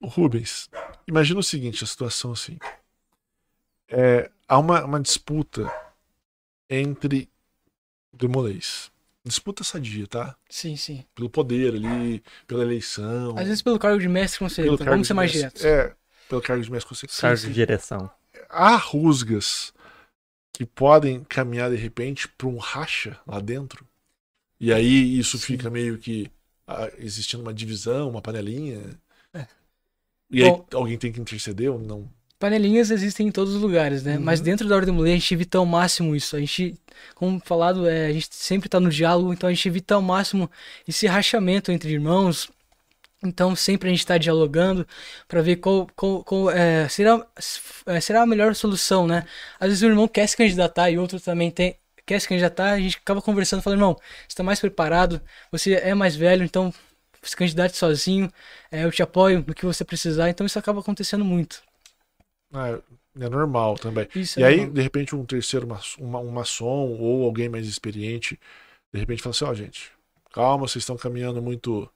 Rubens, 0.02 0.70
imagina 1.08 1.40
o 1.40 1.44
seguinte, 1.44 1.84
a 1.84 1.88
situação 1.88 2.32
assim. 2.32 2.58
É, 3.94 4.30
há 4.48 4.58
uma, 4.60 4.84
uma 4.84 5.00
disputa 5.00 5.72
entre 6.70 7.30
demolês. 8.14 8.92
Disputa 9.26 9.64
sadia, 9.64 10.06
tá? 10.06 10.36
Sim, 10.50 10.76
sim. 10.76 11.06
Pelo 11.16 11.30
poder 11.30 11.74
ali, 11.76 12.22
pela 12.46 12.64
eleição. 12.64 13.38
Às 13.38 13.46
vezes 13.48 13.62
pelo 13.62 13.80
cargo 13.80 14.00
de 14.00 14.10
mestre 14.10 14.40
conselheiro. 14.40 14.76
pelo 14.78 14.84
Então, 14.84 14.86
cargo 14.86 14.96
vamos 14.96 15.08
ser 15.08 15.14
de 15.14 15.18
mais 15.18 15.32
mestre. 15.34 15.60
diretos. 15.62 15.66
É, 15.66 15.96
pelo 16.28 16.42
cargo 16.42 16.64
de 16.64 16.72
mestre 16.72 16.90
conselheiro. 16.90 17.22
Cargo 17.22 17.38
Sim, 17.38 17.42
de 17.42 17.48
sim. 17.48 17.54
direção. 17.54 18.12
Há 18.50 18.76
rusgas 18.76 19.74
que 20.52 20.66
podem 20.66 21.24
caminhar 21.24 21.70
de 21.72 21.78
repente 21.78 22.28
para 22.28 22.48
um 22.48 22.58
racha 22.58 23.20
lá 23.26 23.40
dentro. 23.40 23.88
E 24.60 24.74
aí 24.74 25.18
isso 25.20 25.38
Sim. 25.38 25.58
fica 25.58 25.70
meio 25.70 25.98
que 25.98 26.30
ah, 26.68 26.90
existindo 26.98 27.44
uma 27.44 27.54
divisão, 27.54 28.10
uma 28.10 28.22
panelinha. 28.22 29.00
É. 29.34 29.48
E 30.30 30.44
aí 30.44 30.50
Bom- 30.50 30.66
alguém 30.74 30.98
tem 30.98 31.12
que 31.12 31.22
interceder 31.22 31.72
ou 31.72 31.80
não? 31.80 32.10
Panelinhas 32.44 32.92
existem 32.92 33.28
em 33.30 33.32
todos 33.32 33.56
os 33.56 33.62
lugares, 33.62 34.04
né? 34.04 34.18
Uhum. 34.18 34.24
Mas 34.24 34.42
dentro 34.42 34.68
da 34.68 34.76
Ordem 34.76 34.94
Mulher 34.94 35.14
a 35.14 35.16
gente 35.16 35.34
evita 35.34 35.60
ao 35.60 35.66
máximo 35.66 36.14
isso. 36.14 36.36
A 36.36 36.42
gente, 36.42 36.78
como 37.16 37.40
falado, 37.40 37.88
é, 37.88 38.08
a 38.08 38.12
gente 38.12 38.28
sempre 38.32 38.68
tá 38.68 38.82
no 38.82 38.90
diálogo, 38.90 39.32
então 39.32 39.48
a 39.48 39.54
gente 39.54 39.66
evita 39.66 39.96
ao 39.96 40.02
máximo 40.02 40.52
esse 40.86 41.08
rachamento 41.08 41.72
entre 41.72 41.94
irmãos. 41.94 42.52
Então 43.24 43.56
sempre 43.56 43.88
a 43.88 43.92
gente 43.92 44.02
está 44.02 44.18
dialogando 44.18 44.86
para 45.26 45.42
ver 45.42 45.56
qual, 45.56 45.88
qual, 45.96 46.22
qual, 46.22 46.52
é, 46.52 46.86
será, 46.90 47.26
é, 47.86 48.02
será 48.02 48.24
a 48.24 48.26
melhor 48.26 48.54
solução, 48.56 49.08
né? 49.08 49.24
Às 49.58 49.70
vezes 49.70 49.82
o 49.82 49.86
irmão 49.86 50.06
quer 50.06 50.28
se 50.28 50.36
candidatar 50.36 50.92
e 50.92 50.98
outro 50.98 51.22
também 51.22 51.50
tem, 51.50 51.78
quer 52.06 52.20
se 52.20 52.28
candidatar, 52.28 52.72
a 52.72 52.80
gente 52.80 52.98
acaba 52.98 53.22
conversando, 53.22 53.62
falando, 53.62 53.80
irmão, 53.80 53.94
você 53.96 54.28
está 54.28 54.44
mais 54.44 54.60
preparado, 54.60 55.22
você 55.50 55.76
é 55.76 55.96
mais 55.96 56.14
velho, 56.14 56.44
então 56.44 56.74
se 57.22 57.38
candidate 57.38 57.78
sozinho, 57.78 58.30
é, 58.70 58.84
eu 58.84 58.92
te 58.92 59.02
apoio 59.02 59.46
no 59.48 59.54
que 59.54 59.66
você 59.66 59.86
precisar. 59.86 60.30
Então 60.30 60.46
isso 60.46 60.60
acaba 60.60 60.82
acontecendo 60.82 61.24
muito. 61.24 61.64
Ah, 62.54 62.80
é 63.20 63.30
normal 63.30 63.76
também. 63.76 64.08
Isso 64.16 64.38
E 64.38 64.44
é 64.44 64.44
aí, 64.44 64.56
normal. 64.56 64.70
de 64.70 64.82
repente, 64.82 65.16
um 65.16 65.26
terceiro, 65.26 65.68
uma- 66.00 66.20
um 66.20 66.32
maçom 66.32 66.92
ou 67.00 67.26
alguém 67.26 67.50
mais 67.50 67.68
experiente, 67.68 68.40
de 68.94 69.00
repente 69.00 69.24
fala 69.24 69.32
assim, 69.36 69.46
ó, 69.46 69.54
gente, 69.54 69.92
calma, 70.32 70.68
vocês 70.68 70.84
estão 70.84 70.98
caminhando 70.98 71.42
muito. 71.42 71.90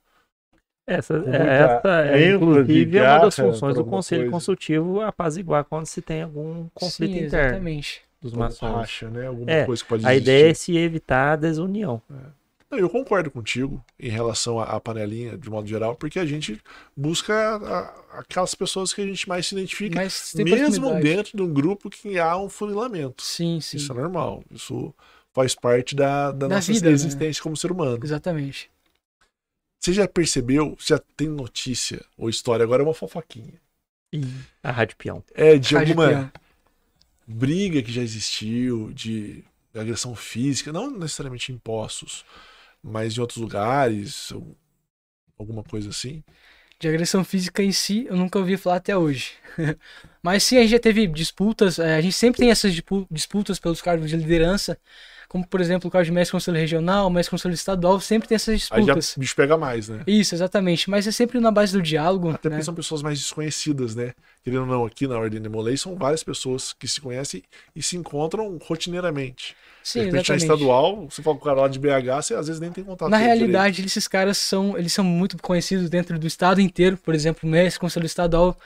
Essa, 0.86 1.20
muita 1.20 1.66
essa 1.66 2.02
é, 2.02 2.26
inclusive, 2.26 2.98
é 2.98 3.04
uma 3.04 3.20
das 3.20 3.38
funções 3.38 3.76
do 3.76 3.84
conselho 3.84 4.24
coisa. 4.26 4.26
consultivo 4.26 5.02
apaziguar 5.02 5.66
quando 5.66 5.86
se 5.86 6.02
tem 6.02 6.22
algum 6.22 6.70
conflito 6.74 7.18
Sim, 7.18 7.26
interno 7.26 7.60
exatamente. 7.60 8.04
dos 8.22 8.34
maçons. 8.34 8.72
racha, 8.80 9.10
né? 9.10 9.28
Alguma 9.28 9.52
É, 9.54 9.64
coisa 9.66 9.84
que 9.84 9.90
pode 9.90 10.04
A 10.04 10.14
existir. 10.14 10.24
ideia 10.24 10.52
é 10.52 10.54
se 10.54 10.78
evitar 10.78 11.34
a 11.34 11.36
desunião. 11.36 12.02
Não, 12.70 12.78
eu 12.78 12.90
concordo 12.90 13.32
contigo 13.32 13.84
em 13.98 14.10
relação 14.10 14.60
à, 14.60 14.66
à 14.66 14.80
panelinha, 14.80 15.38
de 15.38 15.50
modo 15.50 15.68
geral, 15.68 15.96
porque 15.96 16.20
a 16.20 16.26
gente 16.26 16.62
busca 16.96 17.34
a- 17.34 18.20
aquelas 18.20 18.54
pessoas 18.54 18.94
que 18.94 19.02
a 19.02 19.06
gente 19.06 19.28
mais 19.30 19.48
se 19.48 19.56
identifica, 19.56 20.02
tem 20.36 20.44
mesmo 20.44 20.94
dentro 21.00 21.36
de 21.38 21.42
um 21.42 21.54
grupo 21.54 21.90
que 21.90 22.20
há 22.20 22.38
um 22.38 22.50
funilamento. 22.50 23.24
Sim, 23.24 23.62
sim. 23.62 23.78
Isso 23.78 23.92
é 23.92 23.96
normal. 23.96 24.44
Isso 24.52 24.94
faz 25.34 25.56
parte 25.56 25.96
da, 25.96 26.32
da 26.32 26.48
Da 26.48 26.56
nossa 26.56 26.72
vida, 26.74 26.88
né? 26.90 26.94
existência 26.94 27.42
como 27.42 27.56
ser 27.56 27.72
humano. 27.72 28.00
Exatamente. 28.04 28.70
Você 29.80 29.94
já 29.94 30.08
percebeu, 30.08 30.76
você 30.78 30.96
já 30.96 31.02
tem 31.16 31.30
notícia 31.30 32.04
ou 32.18 32.30
história, 32.30 32.64
agora 32.64 32.84
é 32.84 32.86
uma 32.86 32.94
fofoquinha. 32.94 33.54
A 34.62 34.72
Rádio 34.72 34.98
Peão. 34.98 35.24
É 35.34 35.58
de 35.58 35.76
Rádio 35.76 35.94
alguma 35.94 36.08
Peão. 36.10 36.32
briga 37.26 37.82
que 37.82 37.92
já 37.92 38.02
existiu, 38.02 38.92
de 38.94 39.44
agressão 39.74 40.16
física, 40.16 40.74
não 40.74 40.90
necessariamente 40.92 41.52
em 41.52 41.58
poços, 41.58 42.26
mas 42.88 43.18
em 43.18 43.22
outros 43.22 43.38
lugares, 43.38 44.32
alguma 45.38 45.64
coisa 45.64 45.90
assim. 45.90 46.24
De 46.80 46.88
agressão 46.88 47.24
física 47.24 47.62
em 47.62 47.72
si, 47.72 48.06
eu 48.06 48.16
nunca 48.16 48.40
ouvi 48.40 48.56
falar 48.56 48.78
até 48.78 48.96
hoje. 48.96 49.34
Mas 50.22 50.44
sim, 50.44 50.58
a 50.58 50.62
gente 50.62 50.72
já 50.72 50.80
teve 50.80 51.08
disputas, 51.08 51.80
eh, 51.80 51.96
a 51.96 52.02
gente 52.02 52.14
sempre 52.14 52.40
tem 52.40 52.52
essas 52.52 52.72
dispu- 52.74 53.08
disputas 53.10 53.60
pelos 53.60 53.82
cargos 53.82 54.10
de 54.10 54.16
liderança, 54.16 54.78
como 55.28 55.46
por 55.46 55.60
exemplo 55.60 55.88
o 55.88 55.92
cargo 55.92 56.06
de 56.06 56.12
mestre 56.12 56.32
conselho 56.32 56.58
regional, 56.58 57.10
mestre 57.10 57.32
conselho 57.32 57.54
estadual, 57.54 58.00
sempre 58.00 58.28
tem 58.28 58.36
essas 58.36 58.54
Aí 58.72 58.82
já 58.84 58.94
disputas. 58.94 59.16
o 59.16 59.20
bicho 59.20 59.36
pega 59.36 59.58
mais, 59.58 59.90
né? 59.90 60.02
Isso, 60.08 60.34
exatamente. 60.36 60.90
Mas 60.90 61.06
é 61.08 61.12
sempre 61.12 61.40
na 61.40 61.52
base 61.52 61.74
do 61.74 61.82
diálogo. 61.82 62.30
Até 62.30 62.50
né? 62.50 62.56
porque 62.56 62.66
são 62.66 62.74
pessoas 62.74 63.02
mais 63.02 63.20
desconhecidas, 63.20 63.96
né? 63.96 64.14
Querendo 64.44 64.62
ou 64.62 64.68
não, 64.68 64.86
aqui 64.86 65.08
na 65.08 65.18
Ordem 65.18 65.42
de 65.42 65.50
Molay 65.50 65.78
são 65.78 65.96
várias 65.96 66.24
pessoas 66.24 66.74
que 66.74 66.88
se 66.88 67.02
conhecem 67.02 67.44
e 67.76 67.84
se 67.84 67.98
encontram 67.98 68.58
rotineiramente. 68.64 69.56
Sim, 69.84 70.00
de 70.02 70.06
repente, 70.06 70.30
na 70.30 70.36
estadual, 70.38 71.08
você 71.10 71.22
fala 71.22 71.36
com 71.38 71.42
o 71.42 71.46
cara 71.46 71.62
lá 71.62 71.68
de 71.68 71.80
BH, 71.80 72.22
você 72.22 72.34
às 72.34 72.48
vezes 72.48 72.60
nem 72.60 72.72
tem 72.72 72.84
contato 72.84 73.10
Na 73.10 73.18
ele 73.18 73.26
direito. 73.28 73.40
realidade, 73.40 73.86
esses 73.86 74.08
caras 74.08 74.38
são, 74.38 74.78
eles 74.78 74.92
são 74.92 75.04
muito 75.04 75.38
conhecidos 75.42 75.90
dentro 75.90 76.20
do 76.20 76.28
estado 76.28 76.60
inteiro. 76.60 76.98
Por 76.98 77.16
exemplo, 77.16 77.48
o 77.48 77.52
mestre 77.52 77.80
conselho 77.80 78.06
estadual, 78.06 78.58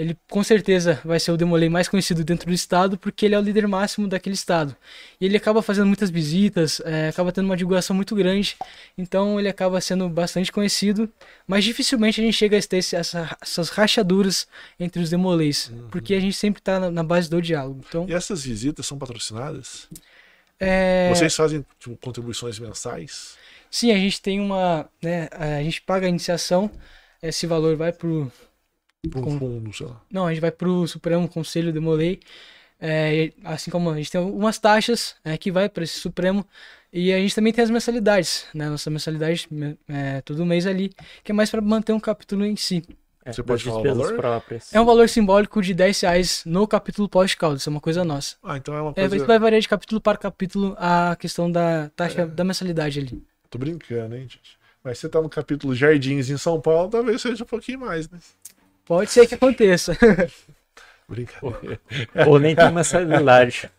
ele 0.00 0.16
com 0.30 0.42
certeza 0.42 1.00
vai 1.04 1.20
ser 1.20 1.30
o 1.30 1.36
Demolei 1.36 1.68
mais 1.68 1.88
conhecido 1.88 2.24
dentro 2.24 2.46
do 2.46 2.52
estado, 2.54 2.96
porque 2.96 3.26
ele 3.26 3.34
é 3.34 3.38
o 3.38 3.42
líder 3.42 3.66
máximo 3.68 4.08
daquele 4.08 4.34
estado. 4.34 4.74
E 5.20 5.26
ele 5.26 5.36
acaba 5.36 5.60
fazendo 5.62 5.86
muitas 5.86 6.08
visitas, 6.10 6.80
é, 6.84 7.08
acaba 7.08 7.30
tendo 7.32 7.44
uma 7.46 7.56
divulgação 7.56 7.94
muito 7.94 8.14
grande, 8.14 8.56
então 8.96 9.38
ele 9.38 9.48
acaba 9.48 9.80
sendo 9.80 10.08
bastante 10.08 10.50
conhecido. 10.50 11.08
Mas 11.46 11.64
dificilmente 11.64 12.20
a 12.20 12.24
gente 12.24 12.34
chega 12.36 12.56
a 12.58 12.62
ter 12.62 12.78
esse- 12.78 12.96
essa- 12.96 13.36
essas 13.42 13.68
rachaduras 13.68 14.46
entre 14.78 15.02
os 15.02 15.10
Demoleis, 15.10 15.70
porque 15.90 16.14
a 16.14 16.20
gente 16.20 16.36
sempre 16.36 16.60
está 16.60 16.80
na, 16.80 16.90
na 16.90 17.02
base 17.02 17.28
do 17.28 17.42
diálogo. 17.42 17.84
Então, 17.88 18.06
E 18.08 18.14
essas 18.14 18.42
visitas 18.44 18.86
são 18.86 18.96
patrocinadas? 18.98 19.88
é... 20.58 21.10
Vocês 21.14 21.34
fazem 21.34 21.64
tipo, 21.78 21.96
contribuições 21.98 22.58
mensais? 22.58 23.34
Sim, 23.70 23.92
a 23.92 23.96
gente 23.96 24.20
tem 24.20 24.40
uma, 24.40 24.88
né, 25.02 25.28
a 25.32 25.62
gente 25.62 25.80
paga 25.82 26.06
a 26.06 26.08
iniciação, 26.08 26.70
esse 27.22 27.46
valor 27.46 27.76
vai 27.76 27.92
pro, 27.92 28.30
Para 28.30 28.49
um 29.06 29.10
Com- 29.22 29.38
fundo, 29.38 29.72
sei 29.72 29.86
lá. 29.86 30.00
não, 30.10 30.26
a 30.26 30.30
gente 30.32 30.40
vai 30.40 30.50
pro 30.50 30.86
Supremo 30.86 31.26
Conselho 31.28 31.72
de 31.72 31.80
Molay, 31.80 32.20
é, 32.78 33.32
assim 33.44 33.70
como 33.70 33.90
a 33.90 33.96
gente 33.96 34.10
tem 34.10 34.20
algumas 34.20 34.58
taxas 34.58 35.16
é, 35.24 35.36
que 35.38 35.50
vai 35.50 35.68
para 35.68 35.84
esse 35.84 35.98
Supremo 35.98 36.46
e 36.92 37.12
a 37.12 37.18
gente 37.18 37.34
também 37.34 37.52
tem 37.52 37.62
as 37.64 37.70
mensalidades, 37.70 38.46
né, 38.54 38.68
nossa 38.68 38.90
mensalidade 38.90 39.46
me- 39.50 39.78
é, 39.88 40.20
todo 40.22 40.44
mês 40.44 40.66
ali, 40.66 40.90
que 41.24 41.32
é 41.32 41.34
mais 41.34 41.50
para 41.50 41.60
manter 41.60 41.92
um 41.92 42.00
capítulo 42.00 42.44
em 42.44 42.56
si. 42.56 42.82
É, 43.24 43.32
Você 43.32 43.42
pode 43.42 43.62
falar 43.62 43.80
o 43.80 43.84
valor? 43.84 44.16
próprias. 44.16 44.72
É 44.74 44.80
um 44.80 44.84
valor 44.84 45.08
simbólico 45.08 45.60
de 45.62 45.74
10 45.74 46.00
reais 46.00 46.42
no 46.46 46.66
capítulo 46.66 47.06
pós-caldo, 47.08 47.58
isso 47.58 47.68
é 47.68 47.72
uma 47.72 47.80
coisa 47.80 48.02
nossa. 48.02 48.36
Ah, 48.42 48.56
então 48.56 48.74
é 48.74 48.80
uma 48.80 48.90
É, 48.92 48.94
coisa. 48.94 49.16
isso 49.16 49.26
vai 49.26 49.38
variar 49.38 49.60
de 49.60 49.68
capítulo 49.68 50.00
para 50.00 50.16
capítulo 50.18 50.74
a 50.78 51.14
questão 51.16 51.50
da 51.50 51.90
taxa 51.90 52.26
da 52.26 52.44
mensalidade 52.44 52.98
ali. 52.98 53.22
Tô 53.50 53.58
brincando, 53.58 54.14
hein, 54.14 54.22
gente? 54.22 54.58
Mas 54.82 54.98
você 54.98 55.06
tá 55.10 55.20
no 55.20 55.28
capítulo 55.28 55.74
Jardins 55.74 56.30
em 56.30 56.38
São 56.38 56.58
Paulo, 56.58 56.88
talvez 56.88 57.20
seja 57.20 57.44
um 57.44 57.46
pouquinho 57.46 57.80
mais, 57.80 58.08
né? 58.08 58.18
Pode 58.90 59.08
ser 59.08 59.24
que 59.28 59.36
aconteça. 59.36 59.92
Brincadeira. 61.08 61.80
Ou 62.26 62.40
nem 62.40 62.56
tem 62.56 62.72
mensalidade. 62.72 63.70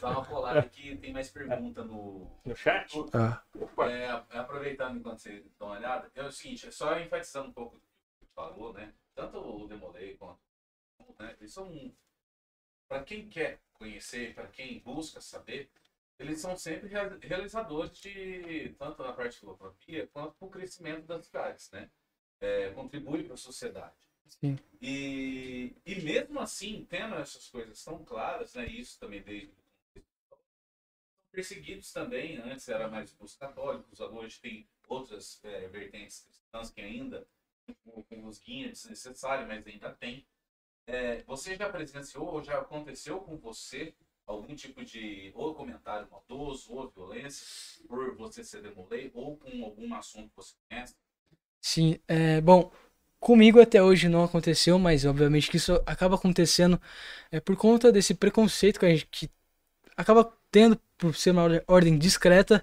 Dá 0.00 0.10
uma 0.10 0.24
colada 0.24 0.58
aqui, 0.58 0.96
tem 0.96 1.12
mais 1.12 1.30
pergunta 1.30 1.84
no, 1.84 2.28
No 2.44 2.56
chat? 2.56 2.92
Ah, 3.14 3.40
É, 3.88 4.10
aproveitando 4.36 4.98
enquanto 4.98 5.20
vocês 5.20 5.44
dão 5.56 5.68
uma 5.68 5.76
olhada, 5.76 6.10
é 6.12 6.24
o 6.24 6.32
seguinte, 6.32 6.66
é 6.66 6.72
só 6.72 6.98
enfatizando 6.98 7.50
um 7.50 7.52
pouco 7.52 7.76
o 7.76 7.78
que 7.78 7.86
você 8.26 8.32
falou, 8.34 8.72
né? 8.72 8.92
Tanto 9.14 9.38
o 9.38 9.68
Demolay 9.68 10.16
quanto 10.16 10.40
né? 11.20 11.36
eles 11.38 11.52
são, 11.52 11.94
para 12.88 13.04
quem 13.04 13.28
quer 13.28 13.60
conhecer, 13.74 14.34
para 14.34 14.48
quem 14.48 14.80
busca 14.80 15.20
saber, 15.20 15.70
eles 16.18 16.40
são 16.40 16.56
sempre 16.56 16.88
rea- 16.88 17.16
realizadores 17.22 17.96
de 17.98 18.74
tanto 18.76 19.04
na 19.04 19.12
parte 19.12 19.34
de 19.34 19.38
filosofia 19.38 20.08
quanto 20.12 20.34
para 20.34 20.48
o 20.48 20.50
crescimento 20.50 21.06
das 21.06 21.26
cidades, 21.26 21.70
né? 21.70 21.88
É, 22.40 22.70
contribui 22.70 23.22
para 23.24 23.34
a 23.34 23.38
sociedade. 23.38 23.94
Sim. 24.26 24.58
E, 24.80 25.74
e 25.84 26.00
mesmo 26.00 26.40
assim, 26.40 26.86
tendo 26.88 27.16
essas 27.16 27.48
coisas 27.48 27.84
tão 27.84 28.02
claras, 28.04 28.54
né? 28.54 28.66
Isso 28.66 28.98
também 28.98 29.22
desde 29.22 29.52
perseguidos 31.30 31.92
também. 31.92 32.38
Antes 32.38 32.68
era 32.68 32.88
mais 32.88 33.14
os 33.18 33.34
católicos, 33.36 34.00
hoje 34.00 34.40
tem 34.40 34.68
outras 34.88 35.40
eh, 35.44 35.68
vertentes 35.68 36.20
cristãs 36.20 36.70
que 36.70 36.80
ainda 36.80 37.26
com, 37.84 38.02
guias 38.44 38.82
desnecessários, 38.82 39.46
mas 39.46 39.66
ainda 39.66 39.94
tem. 39.94 40.26
Eh, 40.86 41.22
você 41.24 41.56
já 41.56 41.70
presenciou 41.70 42.26
ou 42.26 42.42
já 42.42 42.58
aconteceu 42.58 43.20
com 43.20 43.36
você 43.36 43.94
algum 44.26 44.54
tipo 44.54 44.84
de 44.84 45.32
ou 45.34 45.54
comentário 45.54 46.08
maldoso 46.10 46.72
ou 46.72 46.88
violência 46.90 47.86
por 47.86 48.16
você 48.16 48.44
ser 48.44 48.62
demolei 48.62 49.10
ou 49.14 49.36
com 49.36 49.64
algum 49.64 49.94
assunto 49.94 50.30
que 50.30 50.36
você 50.36 50.54
conhece? 50.68 50.96
Sim, 51.60 51.98
é, 52.08 52.40
bom, 52.40 52.70
comigo 53.18 53.60
até 53.60 53.82
hoje 53.82 54.08
não 54.08 54.24
aconteceu, 54.24 54.78
mas 54.78 55.04
obviamente 55.04 55.50
que 55.50 55.56
isso 55.58 55.74
acaba 55.86 56.14
acontecendo 56.16 56.80
é, 57.30 57.40
por 57.40 57.56
conta 57.56 57.92
desse 57.92 58.14
preconceito 58.14 58.80
que 58.80 58.86
a 58.86 58.90
gente 58.90 59.06
que 59.10 59.30
acaba 59.96 60.32
tendo 60.50 60.80
por 60.98 61.14
ser 61.16 61.30
uma 61.32 61.44
ordem- 61.68 61.98
discreta, 61.98 62.62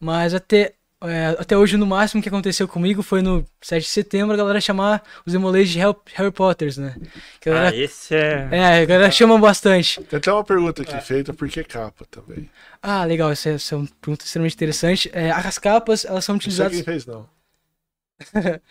mas 0.00 0.34
até, 0.34 0.74
é, 1.02 1.28
até 1.38 1.56
hoje 1.56 1.76
no 1.76 1.86
máximo 1.86 2.22
que 2.22 2.28
aconteceu 2.28 2.68
comigo 2.68 3.02
foi 3.02 3.22
no 3.22 3.44
7 3.60 3.84
de 3.84 3.90
setembro 3.90 4.34
a 4.34 4.36
galera 4.38 4.60
chamar 4.60 5.02
os 5.26 5.32
Demolês 5.32 5.70
de 5.70 5.78
Harry, 5.78 5.96
Harry 6.14 6.32
Potters, 6.32 6.78
né? 6.78 6.96
Que 7.40 7.50
a 7.50 7.52
Ah, 7.52 7.56
galera, 7.56 7.76
esse 7.76 8.14
é. 8.14 8.48
é, 8.52 8.82
a 8.82 8.84
galera 8.86 9.10
chama 9.10 9.38
bastante. 9.38 10.00
tem 10.04 10.18
até 10.18 10.32
uma 10.32 10.44
pergunta 10.44 10.82
aqui 10.82 11.00
feita, 11.00 11.32
por 11.32 11.48
que 11.48 11.64
capa 11.64 12.04
também? 12.10 12.50
Ah, 12.82 13.04
legal, 13.04 13.30
essa, 13.30 13.50
é- 13.50 13.54
essa 13.54 13.74
é 13.74 13.78
uma 13.78 13.88
pergunta 14.00 14.24
extremamente 14.24 14.54
interessante. 14.54 15.10
É, 15.12 15.30
as 15.30 15.58
capas, 15.58 16.04
elas 16.04 16.24
são 16.24 16.34
Não 16.34 16.40
sei 16.40 16.48
utilizadas... 16.48 16.76
quem 16.76 16.84
fez, 16.84 17.06
não. 17.06 17.28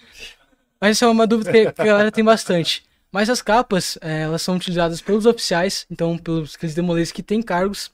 Mas 0.82 0.98
isso 0.98 1.06
é 1.06 1.08
uma 1.10 1.28
dúvida 1.28 1.52
que 1.52 1.74
a 1.78 1.86
galera 1.86 2.12
tem 2.12 2.24
bastante. 2.24 2.84
Mas 3.12 3.30
as 3.30 3.42
capas, 3.42 3.98
eh, 4.02 4.22
elas 4.22 4.42
são 4.42 4.56
utilizadas 4.56 5.02
pelos 5.02 5.26
oficiais, 5.26 5.86
então 5.90 6.18
pelos 6.18 6.56
aqueles 6.56 6.76
demolês 6.76 7.12
que 7.12 7.24
têm 7.24 7.42
cargos. 7.42 7.92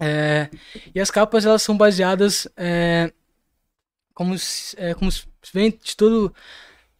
Eh, 0.00 0.50
e 0.94 1.00
as 1.00 1.10
capas, 1.10 1.46
elas 1.46 1.62
são 1.62 1.76
baseadas 1.76 2.48
eh, 2.56 3.12
como, 4.14 4.38
se, 4.38 4.76
eh, 4.78 4.94
como 4.94 5.10
se 5.10 5.26
vem 5.52 5.70
de 5.70 5.96
todo... 5.96 6.34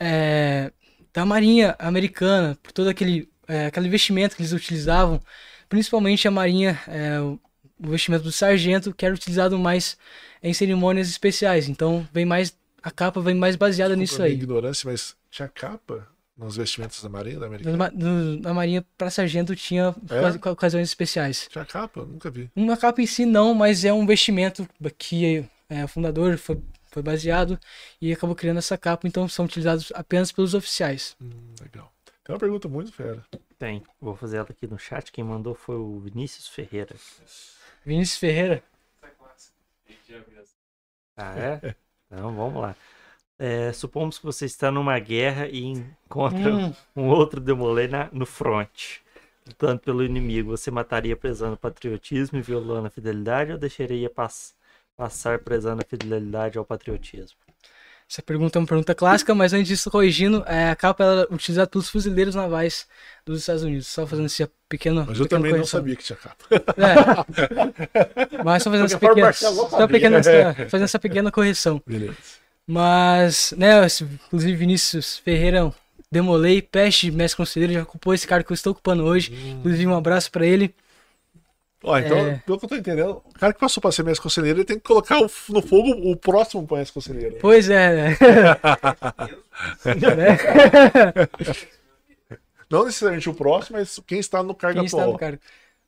eh, 0.01 0.73
da 1.15 1.27
marinha 1.27 1.77
americana, 1.79 2.59
por 2.63 2.73
todo 2.73 2.89
aquele, 2.91 3.29
eh, 3.49 3.67
aquele 3.67 3.89
vestimento 3.89 4.37
que 4.37 4.43
eles 4.43 4.53
utilizavam. 4.53 5.21
Principalmente 5.69 6.29
a 6.29 6.31
marinha, 6.33 6.81
o, 7.23 7.41
o 7.87 7.91
vestimento 7.91 8.25
do 8.25 8.33
sargento, 8.33 8.95
que 8.95 9.07
era 9.07 9.15
utilizado 9.15 9.59
mais 9.59 9.99
em 10.43 10.55
cerimônias 10.55 11.09
especiais. 11.11 11.69
Então 11.69 12.09
vem 12.13 12.25
mais... 12.27 12.57
A 12.83 12.91
capa 12.91 13.21
vem 13.21 13.35
mais 13.35 13.57
baseada 13.57 13.95
nisso 13.97 14.13
Desculpa 14.15 14.25
a 14.25 14.27
aí. 14.29 14.35
ignorância, 14.35 14.91
mas 14.91 15.17
tinha 15.31 15.49
capa 15.49 16.09
nos 16.37 16.57
vestimentos 16.57 17.03
da 17.03 17.09
Marinha 17.09 17.39
da 17.39 17.47
América? 17.47 17.71
No 17.71 17.77
no- 17.93 18.41
na 18.41 18.55
Marinha 18.55 18.85
para 18.97 19.11
sargento 19.11 19.55
tinha 19.55 19.95
É? 20.09 20.19
ocasi- 20.21 20.41
ocasiões 20.49 20.89
especiais. 20.89 21.47
Tinha 21.51 21.65
capa? 21.67 22.05
Nunca 22.05 22.31
vi. 22.31 22.51
Uma 22.57 22.77
capa 22.77 23.03
em 23.03 23.07
si 23.07 23.27
não, 23.27 23.53
mas 23.55 23.85
é 23.85 23.93
um 23.93 24.07
vestimento 24.07 24.67
que 24.97 25.45
é, 25.69 25.85
o 25.85 25.89
fundador 25.89 26.39
foi, 26.39 26.59
foi 26.91 27.03
baseado 27.03 27.59
e 28.01 28.13
acabou 28.13 28.35
criando 28.35 28.59
essa 28.59 28.79
capa, 28.79 29.07
então 29.07 29.29
são 29.29 29.45
utilizados 29.45 29.93
apenas 29.95 30.33
pelos 30.33 30.55
oficiais. 30.55 31.15
Hum, 31.21 31.31
legal. 31.61 31.93
Tem 32.25 32.35
uma 32.35 32.41
pergunta 32.41 32.67
muito 32.69 32.93
fera. 32.93 33.23
Tem. 33.59 33.83
Vou 34.01 34.17
fazer 34.17 34.39
ela 34.39 34.47
aqui 34.49 34.67
no 34.67 34.79
chat. 34.79 35.13
Quem 35.13 35.23
mandou 35.23 35.55
foi 35.55 35.77
o 35.77 36.01
Vinícius 36.01 36.49
Ferreira. 36.49 36.95
Vinícius 37.85 38.19
Ferreira. 38.19 38.63
Ah, 41.17 41.39
é? 41.39 41.75
Então 42.11 42.35
vamos 42.35 42.61
lá. 42.61 42.77
É, 43.39 43.73
supomos 43.73 44.19
que 44.19 44.25
você 44.27 44.45
está 44.47 44.71
numa 44.71 44.99
guerra 44.99 45.49
e 45.49 45.65
encontra 45.65 46.61
Hum, 46.61 46.75
um 46.95 47.09
outro 47.09 47.41
demolê 47.41 47.89
na, 47.89 48.09
no 48.13 48.27
front. 48.27 48.99
Lutando 49.47 49.81
pelo 49.81 50.05
inimigo, 50.05 50.51
você 50.57 50.71
mataria 50.71 51.17
prezando 51.17 51.55
o 51.55 51.59
patriotismo 51.59 52.39
e 52.39 52.43
violando 52.43 52.87
a 52.89 52.91
fidelidade 52.91 53.53
ou 53.53 53.59
deixaria 53.59 54.11
pass 54.11 54.55
Passar 54.97 55.39
prezando 55.39 55.81
a 55.81 55.89
fidelidade 55.89 56.59
ao 56.59 56.65
patriotismo. 56.65 57.39
Essa 58.11 58.23
pergunta 58.23 58.59
é 58.59 58.61
uma 58.61 58.67
pergunta 58.67 58.93
clássica, 58.93 59.33
mas 59.37 59.53
antes 59.53 59.69
disso, 59.69 59.89
corrigindo, 59.89 60.43
é, 60.49 60.71
a 60.71 60.75
capa 60.75 61.05
ela 61.05 61.29
utilizada 61.31 61.69
pelos 61.69 61.89
fuzileiros 61.89 62.35
navais 62.35 62.85
dos 63.25 63.39
Estados 63.39 63.63
Unidos. 63.63 63.87
Só 63.87 64.05
fazendo 64.05 64.27
esse 64.27 64.45
pequeno. 64.69 65.05
Mas 65.07 65.21
eu 65.21 65.29
também 65.29 65.53
não 65.53 65.65
sabia 65.65 65.95
que 65.95 66.03
tinha 66.03 66.17
capa. 66.17 66.45
É. 66.51 68.43
Mas 68.45 68.65
só 68.65 68.71
fazendo 68.71 68.87
essa 68.87 68.99
pequena, 68.99 69.33
só 69.33 69.87
pequena- 69.87 70.23
fazendo 70.69 70.85
essa 70.85 70.99
pequena 70.99 71.31
correção. 71.31 71.81
Beleza. 71.87 72.17
Mas, 72.67 73.55
né, 73.57 73.87
inclusive 74.27 74.57
Vinícius 74.57 75.19
Ferreira, 75.19 75.73
Demolei, 76.11 76.61
Peste, 76.61 77.13
mestre 77.13 77.37
conselheiro, 77.37 77.75
já 77.75 77.83
ocupou 77.83 78.13
esse 78.13 78.27
cargo 78.27 78.45
que 78.45 78.53
eu 78.53 78.57
estou 78.57 78.73
ocupando 78.73 79.05
hoje. 79.05 79.33
Inclusive, 79.33 79.87
um 79.87 79.95
abraço 79.97 80.33
pra 80.33 80.45
ele. 80.45 80.75
Ó, 81.83 81.99
então, 81.99 82.19
É. 82.19 82.43
pelo 82.45 82.59
que 82.59 82.65
eu 82.67 82.69
tô 82.69 82.77
entendendo, 82.77 83.23
o 83.25 83.33
cara 83.39 83.53
que 83.55 83.59
passou 83.61 83.81
pra 83.81 83.91
ser 83.91 84.03
mestre 84.03 84.23
conselheiro, 84.23 84.59
ele 84.59 84.65
tem 84.67 84.77
que 84.79 84.85
colocar 84.87 85.19
o- 85.19 85.31
no 85.49 85.63
fogo 85.63 85.91
o 86.11 86.15
próximo 86.17 86.67
mestre 86.71 86.93
conselheiro. 86.93 87.37
Pois 87.41 87.71
é, 87.71 87.95
né? 87.97 88.19
Né? 89.85 90.39
Não 92.71 92.85
necessariamente 92.85 93.29
o 93.29 93.35
próximo, 93.35 93.79
mas 93.79 93.99
quem 94.07 94.19
está 94.21 94.43
no 94.43 94.55
cargo 94.55 94.79
Quem 94.79 94.87
está 94.87 94.99
atual. 94.99 95.13
no 95.13 95.19
cargo. 95.19 95.39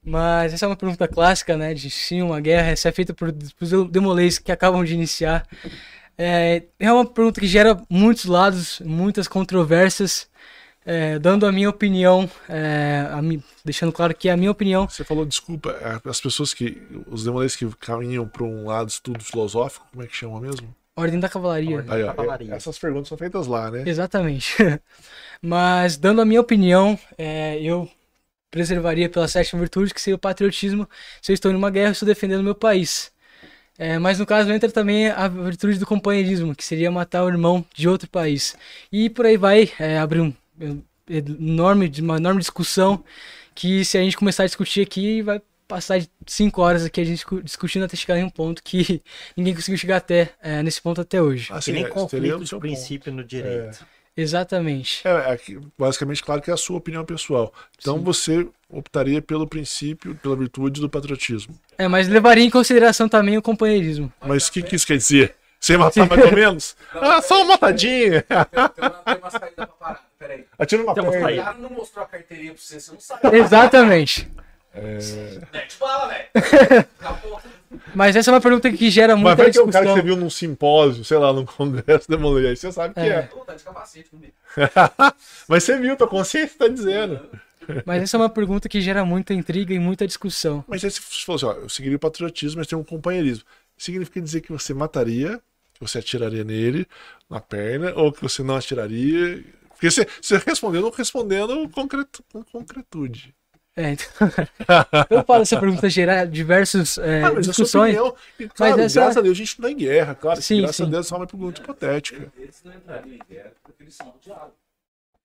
Mas 0.05 0.52
essa 0.52 0.64
é 0.66 0.69
uma 0.69 0.77
pergunta 0.77 1.06
clássica, 1.06 1.56
né? 1.56 1.73
De 1.74 1.89
sim, 1.90 2.23
uma 2.23 2.40
guerra. 2.40 2.70
Essa 2.73 2.89
é 2.89 2.93
feita 2.93 3.14
por, 3.14 3.32
por 3.32 3.89
demoleis 3.89 4.39
que 4.39 4.51
acabam 4.51 4.82
de 4.85 4.93
iniciar. 4.94 5.47
É, 6.19 6.64
é 6.81 6.93
uma 6.93 7.06
pergunta 7.06 7.40
que 7.40 7.47
gera 7.47 7.81
muitos 7.89 8.24
lados, 8.24 8.81
muitas 8.85 9.28
controvérsias. 9.28 10.28
É, 10.85 11.19
dando 11.19 11.47
a 11.47 11.53
minha 11.53 11.71
opinião, 11.71 12.29
é, 12.49 13.07
a 13.11 13.23
mi- 13.23 13.43
deixando 13.65 13.93
claro 13.93 14.15
que 14.15 14.29
a 14.29 14.37
minha 14.37 14.51
opinião 14.51 14.89
Você 14.89 15.05
falou, 15.05 15.25
desculpa, 15.25 15.71
é, 15.71 16.09
as 16.09 16.21
pessoas 16.21 16.53
que. 16.53 16.83
Os 17.07 17.25
demoleiros 17.25 17.55
que 17.55 17.67
caminham 17.77 18.27
para 18.27 18.43
um 18.43 18.67
lado 18.67 18.89
estudo 18.89 19.23
filosófico, 19.23 19.87
como 19.93 20.03
é 20.03 20.07
que 20.07 20.17
chama 20.17 20.41
mesmo? 20.41 20.75
Ordem 20.97 21.21
da 21.21 21.29
Cavalaria. 21.29 21.77
Ordem. 21.77 21.95
Aí, 21.95 22.03
ó, 22.03 22.13
Cavalaria. 22.13 22.55
essas 22.55 22.79
perguntas 22.79 23.09
são 23.09 23.17
feitas 23.17 23.47
lá, 23.47 23.71
né? 23.71 23.85
Exatamente. 23.87 24.57
Mas, 25.41 25.97
dando 25.97 26.21
a 26.21 26.25
minha 26.25 26.41
opinião, 26.41 26.99
é, 27.17 27.61
eu 27.63 27.89
preservaria 28.51 29.09
pela 29.09 29.29
sétima 29.29 29.61
virtude, 29.61 29.95
que 29.95 30.01
seria 30.01 30.17
o 30.17 30.19
patriotismo. 30.19 30.89
Se 31.23 31.33
eu 31.33 31.35
estou 31.35 31.51
em 31.51 31.57
uma 31.57 31.71
guerra, 31.71 31.89
eu 31.89 31.93
estou 31.93 32.07
defendendo 32.07 32.43
meu 32.43 32.55
país. 32.55 33.11
É, 33.79 33.99
mas 33.99 34.19
no 34.19 34.27
caso 34.27 34.53
entra 34.53 34.71
também 34.71 35.09
a 35.09 35.27
virtude 35.29 35.79
do 35.79 35.87
companheirismo, 35.87 36.55
que 36.55 36.65
seria 36.65 36.91
matar 36.91 37.25
o 37.25 37.29
irmão 37.29 37.65
de 37.75 37.89
outro 37.89 38.09
país. 38.09 38.55
E 38.93 39.09
por 39.11 39.27
aí 39.27 39.37
vai, 39.37 39.71
é, 39.79 39.99
abrir 39.99 40.21
um, 40.21 40.33
um 40.62 40.82
enorme, 41.09 41.90
uma 42.01 42.16
enorme 42.16 42.40
discussão, 42.40 43.05
que 43.55 43.84
se 43.84 43.98
a 43.98 44.01
gente 44.02 44.16
começar 44.16 44.44
a 44.44 44.47
discutir 44.47 44.80
aqui, 44.82 45.22
vai 45.22 45.40
passar 45.68 45.98
de 45.98 46.09
cinco 46.26 46.60
horas 46.60 46.84
aqui 46.84 47.01
a 47.01 47.05
gente 47.05 47.14
discu- 47.16 47.43
discutindo 47.43 47.84
até 47.84 47.97
chegar 47.97 48.18
em 48.18 48.24
um 48.24 48.30
ponto 48.30 48.62
que 48.62 49.01
ninguém 49.36 49.55
conseguiu 49.55 49.78
chegar 49.78 49.97
até 49.97 50.30
é, 50.43 50.62
nesse 50.62 50.80
ponto 50.82 51.01
até 51.01 51.20
hoje. 51.22 51.48
Ah, 51.51 51.59
Que 51.59 51.64
sim, 51.64 51.72
nem 51.72 51.84
é, 51.84 51.89
conflito 51.89 52.36
o 52.36 52.40
de 52.40 52.48
seu 52.48 52.60
princípio 52.60 53.12
no 53.12 53.24
direito. 53.24 53.84
Exatamente. 54.14 55.02
ponto. 55.02 55.09
É, 55.16 55.32
aqui, 55.32 55.59
basicamente, 55.78 56.22
claro 56.22 56.43
que 56.43 56.51
é 56.51 56.55
a 56.55 56.59
sua 56.59 56.76
opinião 56.76 57.05
pessoal. 57.05 57.52
Então 57.78 57.97
Sim. 57.98 58.05
você 58.05 58.48
optaria 58.68 59.22
pelo 59.22 59.47
princípio, 59.47 60.14
pela 60.16 60.36
virtude 60.36 60.80
do 60.80 60.89
patriotismo. 60.89 61.55
É, 61.78 61.89
mas 61.89 62.09
levaria 62.09 62.44
em 62.44 62.51
consideração 62.51 63.09
também 63.09 63.36
o 63.39 63.43
companheirismo. 63.43 64.12
Mas 64.20 64.48
o 64.48 64.52
que, 64.52 64.62
que 64.62 64.76
isso 64.76 64.86
quer 64.86 64.98
dizer? 64.98 65.34
Você 65.59 65.76
matar 65.76 66.09
mais 66.09 66.24
ou 66.24 66.32
menos? 66.32 66.76
Ah, 66.93 67.22
só 67.22 67.36
uma 67.43 67.52
matadinha! 67.52 68.22
Tem, 68.22 68.36
tem, 68.44 68.84
uma, 68.84 68.90
tem 68.90 69.16
uma 69.16 69.30
saída 69.30 69.55
pra 69.55 69.66
parar. 69.68 70.11
Peraí. 70.23 70.44
Atira 70.57 70.82
uma 70.85 70.94
Tem 70.94 71.03
uma 71.03 71.11
perna. 71.11 71.32
O 71.32 71.44
cara 71.44 71.59
não 71.59 71.70
mostrou 71.70 72.05
a 72.05 72.09
carteirinha 72.09 72.53
pra 72.53 72.62
você, 72.62 72.78
você 72.78 72.93
não 72.93 73.01
sabe. 73.01 73.36
Exatamente. 73.36 74.31
Mete 75.53 75.78
bala, 75.81 76.09
velho. 76.09 76.86
Mas 77.93 78.15
essa 78.15 78.31
é 78.31 78.35
uma 78.35 78.40
pergunta 78.40 78.70
que 78.70 78.89
gera 78.89 79.15
Mas 79.16 79.23
muita 79.23 79.43
vai 79.43 79.51
que 79.51 79.59
é 79.59 79.62
um 79.62 79.70
cara 79.70 79.85
que 79.85 79.93
discussão. 79.93 79.97
você 79.97 80.03
viu 80.03 80.16
num 80.16 80.31
simpósio, 80.31 81.05
sei 81.05 81.19
lá, 81.19 81.32
num 81.32 81.44
congresso 81.44 82.09
da 82.09 82.16
mulher, 82.16 82.51
aí 82.51 82.57
você 82.57 82.70
sabe 82.70 82.94
que 82.94 83.01
é. 83.01 83.09
É. 83.09 83.23
Pô, 83.23 83.40
tá 83.40 83.55
de 83.55 83.65
capacete 83.65 84.11
comigo. 84.11 84.32
Mas 85.49 85.65
você 85.65 85.77
viu, 85.78 85.97
tua 85.97 86.07
consciência 86.07 86.57
tá 86.57 86.69
dizendo. 86.69 87.20
Mas 87.85 88.03
essa 88.05 88.16
é 88.16 88.20
uma 88.20 88.31
pergunta 88.31 88.69
que 88.69 88.81
gera 88.81 89.05
muita 89.05 89.35
intriga 89.35 89.74
e 89.74 89.78
muita 89.78 90.07
discussão. 90.07 90.65
Mas 90.69 90.85
aí 90.85 90.90
você 90.90 91.01
falou 91.01 91.36
assim, 91.36 91.47
ó, 91.47 91.53
eu 91.65 91.69
seguiria 91.69 91.97
o 91.97 92.01
patriotismo, 92.01 92.59
mas 92.59 92.69
tem 92.69 92.78
um 92.78 92.85
companheirismo. 92.85 93.44
Significa 93.77 94.20
dizer 94.20 94.40
que 94.40 94.53
você 94.53 94.73
mataria, 94.73 95.40
que 95.74 95.81
você 95.81 95.99
atiraria 95.99 96.44
nele, 96.44 96.86
na 97.28 97.40
perna, 97.40 97.93
ou 97.97 98.12
que 98.12 98.23
você 98.23 98.43
não 98.43 98.57
atiraria. 98.57 99.43
Porque 99.83 99.91
você, 99.91 100.07
você 100.21 100.37
respondeu 100.39 100.81
não 100.81 100.91
respondendo 100.91 101.69
concretu, 101.69 102.23
com 102.33 102.45
concretude. 102.45 103.35
É, 103.75 103.91
então... 103.91 104.07
eu 105.11 105.25
falo 105.25 105.43
essa 105.43 105.59
pergunta 105.59 105.91
gerar 105.91 106.25
diversas 106.27 106.99
é, 106.99 107.25
Ah, 107.25 107.33
mas 107.33 107.47
sua 107.47 107.53
discussões. 107.53 107.97
opinião. 107.97 108.17
E, 108.39 108.49
claro, 108.49 108.81
essa- 108.81 109.01
graças 109.01 109.17
a 109.17 109.21
Deus 109.23 109.37
a 109.37 109.39
gente 109.39 109.61
não 109.61 109.69
é 109.69 109.73
em 109.73 109.77
guerra, 109.77 110.15
claro. 110.15 110.41
Sim, 110.41 110.59
graças 110.59 110.77
sim. 110.77 110.83
a 110.85 110.87
Deus 110.87 111.07
é 111.07 111.09
só 111.09 111.17
uma 111.17 111.27
pergunta 111.27 111.61
hipotética. 111.61 112.33
Eles 112.39 112.63
não 112.65 112.73
entrariam 112.73 113.17
em 113.17 113.21
guerra 113.29 113.53
porque 113.65 113.83
eles 113.83 113.95
são 113.95 114.15
do. 114.25 114.53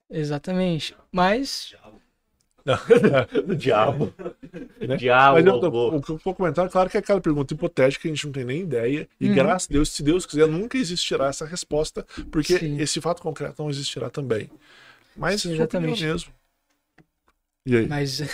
Exatamente. 0.09 0.95
Mas 1.11 1.75
Do 3.45 3.55
diabo. 3.55 4.13
Né? 4.79 4.97
Diabo. 4.97 5.35
Mas 5.35 5.45
eu, 5.45 5.55
o 5.55 6.01
que 6.01 6.11
eu 6.11 6.17
vou 6.23 6.33
comentar, 6.35 6.69
claro 6.69 6.89
que 6.89 6.97
é 6.97 6.99
aquela 6.99 7.21
pergunta 7.21 7.53
hipotética 7.53 8.01
que 8.01 8.07
a 8.07 8.11
gente 8.11 8.25
não 8.25 8.33
tem 8.33 8.43
nem 8.43 8.61
ideia. 8.61 9.07
E 9.19 9.29
Uhum. 9.29 9.35
graças 9.35 9.69
a 9.69 9.73
Deus, 9.73 9.89
se 9.89 10.03
Deus 10.03 10.25
quiser, 10.25 10.47
nunca 10.47 10.77
existirá 10.77 11.27
essa 11.27 11.45
resposta, 11.45 12.05
porque 12.31 12.57
Sim. 12.57 12.79
esse 12.79 12.99
fato 13.01 13.21
concreto 13.21 13.61
não 13.61 13.69
existirá 13.69 14.09
também. 14.09 14.49
Mas 15.15 15.41
opinião 15.41 15.61
exatamente. 15.63 16.03
mesmo. 16.05 16.31
E 17.65 17.77
aí? 17.77 17.87
Mas. 17.87 18.19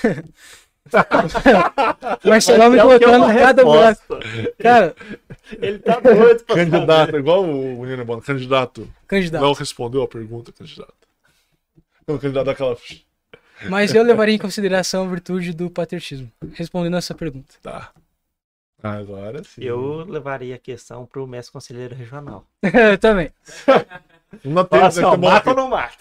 Vai 0.92 2.40
me 2.70 2.78
é 2.78 2.86
o 2.86 2.92
é 2.92 3.00
colocando 3.00 3.24
uma 3.24 3.34
cada 3.34 3.64
resposta. 3.64 4.20
Cara, 4.60 4.96
Ele 5.62 5.80
tá 5.80 6.00
doido 6.00 6.44
pra 6.44 6.56
Candidato, 6.56 7.18
igual 7.18 7.44
o 7.44 7.82
menino 7.82 8.04
bom, 8.04 8.20
candidato. 8.20 8.88
candidato. 9.08 9.42
Não 9.42 9.54
respondeu 9.54 10.04
a 10.04 10.08
pergunta, 10.08 10.52
candidato. 10.52 10.94
Não, 12.06 12.18
candidato 12.18 12.46
daquela. 12.46 12.78
Mas 13.70 13.94
eu 13.94 14.04
levaria 14.04 14.36
em 14.36 14.40
consideração 14.40 15.06
a 15.06 15.10
virtude 15.10 15.54
do 15.54 15.70
patriotismo. 15.70 16.32
Respondendo 16.54 16.98
essa 16.98 17.14
pergunta. 17.16 17.54
Tá. 17.62 17.92
Agora 18.82 19.44
sim. 19.44 19.64
Eu 19.64 20.04
levaria 20.06 20.56
a 20.56 20.60
questão 20.60 21.06
pro 21.06 21.26
mestre 21.26 21.54
conselheiro 21.54 21.96
regional. 21.96 22.46
Eu 22.62 22.98
também. 23.00 23.32
Não 24.44 24.66
tem, 24.66 24.82
assim, 24.82 25.04
ó, 25.04 25.16
mata 25.16 25.52
ou 25.52 25.56
não 25.56 25.70
mata? 25.70 25.96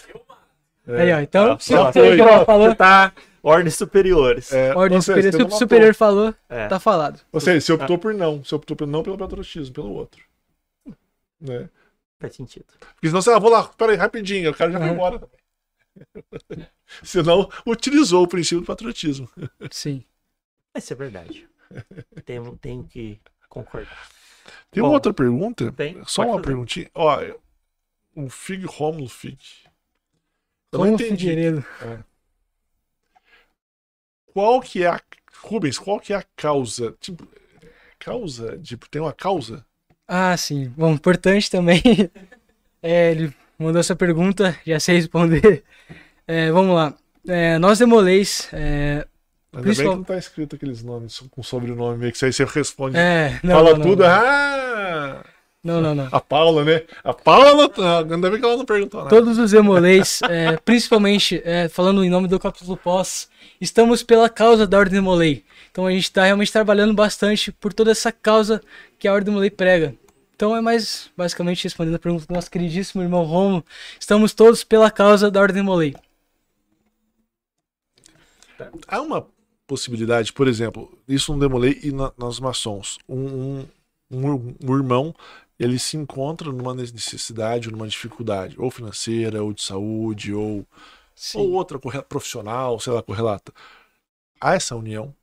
Aí, 0.88 1.12
ó. 1.12 1.20
Então, 1.20 1.52
Ah, 1.52 1.58
se 1.60 1.72
pronto. 1.72 1.88
o 1.90 1.92
Federal 1.92 2.44
falou, 2.44 2.74
Tá. 2.74 3.12
Ordens 3.44 3.74
superiores. 3.76 4.52
É, 4.52 4.72
ordem 4.74 5.00
seja, 5.00 5.16
superior, 5.30 5.50
se 5.50 5.54
o 5.54 5.58
superior 5.58 5.94
falou, 5.94 6.34
É. 6.48 6.68
tá 6.68 6.78
falado. 6.78 7.20
Ou 7.32 7.40
seja, 7.40 7.60
você 7.60 7.72
optou 7.72 7.98
por 7.98 8.14
não. 8.14 8.42
Você 8.44 8.54
optou 8.54 8.76
por 8.76 8.86
não 8.86 9.02
pelo 9.02 9.18
patriotismo, 9.18 9.74
pelo 9.74 9.92
outro. 9.92 10.24
Né? 11.40 11.68
Faz 12.20 12.34
sentido. 12.36 12.64
Porque 12.94 13.08
senão 13.08 13.20
você, 13.20 13.30
ah, 13.32 13.38
vou 13.40 13.50
lá, 13.50 13.64
peraí, 13.64 13.96
rapidinho, 13.96 14.50
o 14.50 14.54
cara 14.54 14.70
já 14.70 14.78
foi 14.78 14.88
Uhum. 14.88 14.94
embora. 14.94 15.20
Senão, 17.02 17.48
utilizou 17.66 18.24
o 18.24 18.28
princípio 18.28 18.60
do 18.60 18.66
patriotismo. 18.66 19.28
Sim. 19.70 20.04
Isso 20.76 20.92
é 20.92 20.96
verdade. 20.96 21.48
Tenho, 22.24 22.56
tenho 22.58 22.84
que 22.84 23.20
concordar. 23.48 24.08
Tem 24.70 24.82
Bom, 24.82 24.88
uma 24.88 24.94
outra 24.94 25.12
pergunta? 25.14 25.72
tem, 25.72 26.02
Só 26.04 26.22
pode 26.22 26.28
uma 26.30 26.34
fazer. 26.36 26.46
perguntinha. 26.46 26.90
Ó, 26.94 27.18
o 28.14 28.28
Fig 28.28 28.64
Romulo 28.66 29.08
Fig. 29.08 29.38
Eu 30.72 30.78
não 30.80 30.88
entendi. 30.94 31.28
Figueiredo. 31.28 31.64
Qual 34.32 34.60
que 34.60 34.82
é 34.82 34.88
a. 34.88 35.00
Rubens, 35.44 35.78
qual 35.78 35.98
que 36.00 36.12
é 36.12 36.16
a 36.16 36.22
causa? 36.36 36.92
Tipo, 37.00 37.26
causa? 37.98 38.58
Tipo, 38.58 38.88
tem 38.88 39.02
uma 39.02 39.12
causa? 39.12 39.64
Ah, 40.06 40.36
sim. 40.36 40.68
Bom, 40.70 40.92
importante 40.92 41.50
também. 41.50 41.80
É, 42.84 43.12
ele 43.12 43.32
mandou 43.62 43.80
essa 43.80 43.96
pergunta, 43.96 44.56
já 44.66 44.78
sei 44.80 44.96
responder. 44.96 45.62
É, 46.26 46.50
vamos 46.50 46.74
lá. 46.74 46.94
É, 47.26 47.58
nós 47.58 47.78
demoleis. 47.78 48.48
É, 48.52 49.06
Ainda 49.54 49.64
Principal- 49.64 49.92
bem 49.96 50.02
que 50.04 50.10
não 50.10 50.16
tá 50.16 50.18
escrito 50.18 50.56
aqueles 50.56 50.82
nomes 50.82 51.22
com 51.30 51.42
sobrenome 51.42 51.98
meio 51.98 52.10
que 52.10 52.16
isso 52.16 52.24
aí 52.24 52.32
você 52.32 52.44
responde. 52.44 52.96
é, 52.96 53.38
não, 53.42 53.54
Fala 53.56 53.72
não, 53.74 53.80
tudo. 53.82 54.02
Não, 54.02 54.08
Ah! 54.10 55.24
não, 55.62 55.80
não. 55.80 55.94
não. 55.94 56.08
A 56.10 56.20
Paula, 56.20 56.64
né? 56.64 56.82
A 57.04 57.12
Paula, 57.12 57.54
não 57.54 57.68
tá- 57.68 57.98
ainda 57.98 58.30
bem 58.30 58.40
que 58.40 58.46
ela 58.46 58.56
não 58.56 58.64
perguntou 58.64 59.00
nada. 59.04 59.10
Todos 59.14 59.36
os 59.38 59.50
demoleis, 59.50 60.20
é, 60.28 60.56
principalmente 60.56 61.42
é, 61.44 61.68
falando 61.68 62.02
em 62.02 62.08
nome 62.08 62.28
do 62.28 62.38
capítulo 62.40 62.78
pós, 62.78 63.28
estamos 63.60 64.02
pela 64.02 64.28
causa 64.30 64.66
da 64.66 64.78
Ordem 64.78 64.94
Demolei. 64.94 65.44
Então 65.70 65.86
a 65.86 65.90
gente 65.90 66.04
está 66.04 66.24
realmente 66.24 66.50
trabalhando 66.50 66.94
bastante 66.94 67.52
por 67.52 67.72
toda 67.74 67.90
essa 67.90 68.10
causa 68.10 68.60
que 68.98 69.06
a 69.06 69.12
Ordem 69.12 69.26
Demolei 69.32 69.50
prega. 69.50 69.94
Então 70.42 70.56
é 70.56 70.60
mais 70.60 71.08
basicamente 71.16 71.62
respondendo 71.62 71.94
a 71.94 71.98
pergunta 72.00 72.26
do 72.26 72.34
nosso 72.34 72.50
queridíssimo 72.50 73.00
irmão 73.00 73.22
Romo. 73.22 73.64
Estamos 74.00 74.34
todos 74.34 74.64
pela 74.64 74.90
causa 74.90 75.30
da 75.30 75.40
Ordem 75.40 75.62
Demolei. 75.62 75.94
Há 78.86 79.00
uma 79.00 79.26
possibilidade, 79.66 80.32
por 80.32 80.48
exemplo, 80.48 80.98
isso 81.08 81.32
no 81.32 81.40
Demolei 81.40 81.80
e 81.82 81.92
na- 81.92 82.12
nas 82.18 82.38
maçons. 82.40 82.98
Um, 83.08 83.60
um, 83.60 83.68
um, 84.10 84.54
um 84.64 84.76
irmão 84.76 85.14
ele 85.58 85.78
se 85.78 85.96
encontra 85.96 86.50
numa 86.50 86.74
necessidade, 86.74 87.70
numa 87.70 87.86
dificuldade, 87.86 88.56
ou 88.58 88.70
financeira, 88.70 89.42
ou 89.42 89.52
de 89.52 89.62
saúde, 89.62 90.34
ou, 90.34 90.66
ou 91.34 91.52
outra 91.52 91.78
profissional, 91.78 92.80
sei 92.80 92.92
lá, 92.92 93.02
correlata. 93.02 93.52
Há 94.40 94.54
essa 94.54 94.76
união 94.76 95.14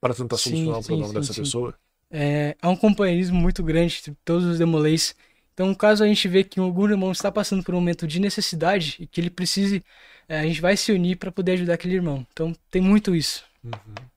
para 0.00 0.14
tentar 0.14 0.36
Sim, 0.36 0.74
solucionar 0.74 0.80
o 0.80 0.84
problema 0.84 1.12
sim, 1.12 1.22
dessa 1.22 1.34
sim. 1.34 1.42
pessoa? 1.42 1.74
É, 2.10 2.56
há 2.60 2.68
um 2.68 2.76
companheirismo 2.76 3.36
muito 3.38 3.62
grande 3.62 3.98
entre 3.98 4.14
todos 4.24 4.44
os 4.46 4.58
demolês. 4.58 5.14
Então, 5.54 5.74
caso 5.74 6.02
a 6.04 6.06
gente 6.06 6.26
vê 6.28 6.42
que 6.44 6.58
algum 6.60 6.88
irmão 6.88 7.12
está 7.12 7.30
passando 7.30 7.62
por 7.62 7.74
um 7.74 7.78
momento 7.78 8.06
de 8.06 8.20
necessidade 8.20 8.96
e 9.00 9.06
que 9.06 9.20
ele 9.20 9.30
precise, 9.30 9.84
é, 10.28 10.38
a 10.40 10.42
gente 10.44 10.60
vai 10.60 10.76
se 10.76 10.92
unir 10.92 11.16
para 11.16 11.30
poder 11.32 11.52
ajudar 11.52 11.74
aquele 11.74 11.94
irmão. 11.94 12.26
Então, 12.32 12.54
tem 12.70 12.82
muito 12.82 13.14
isso. 13.14 13.44
Uhum. 13.64 14.10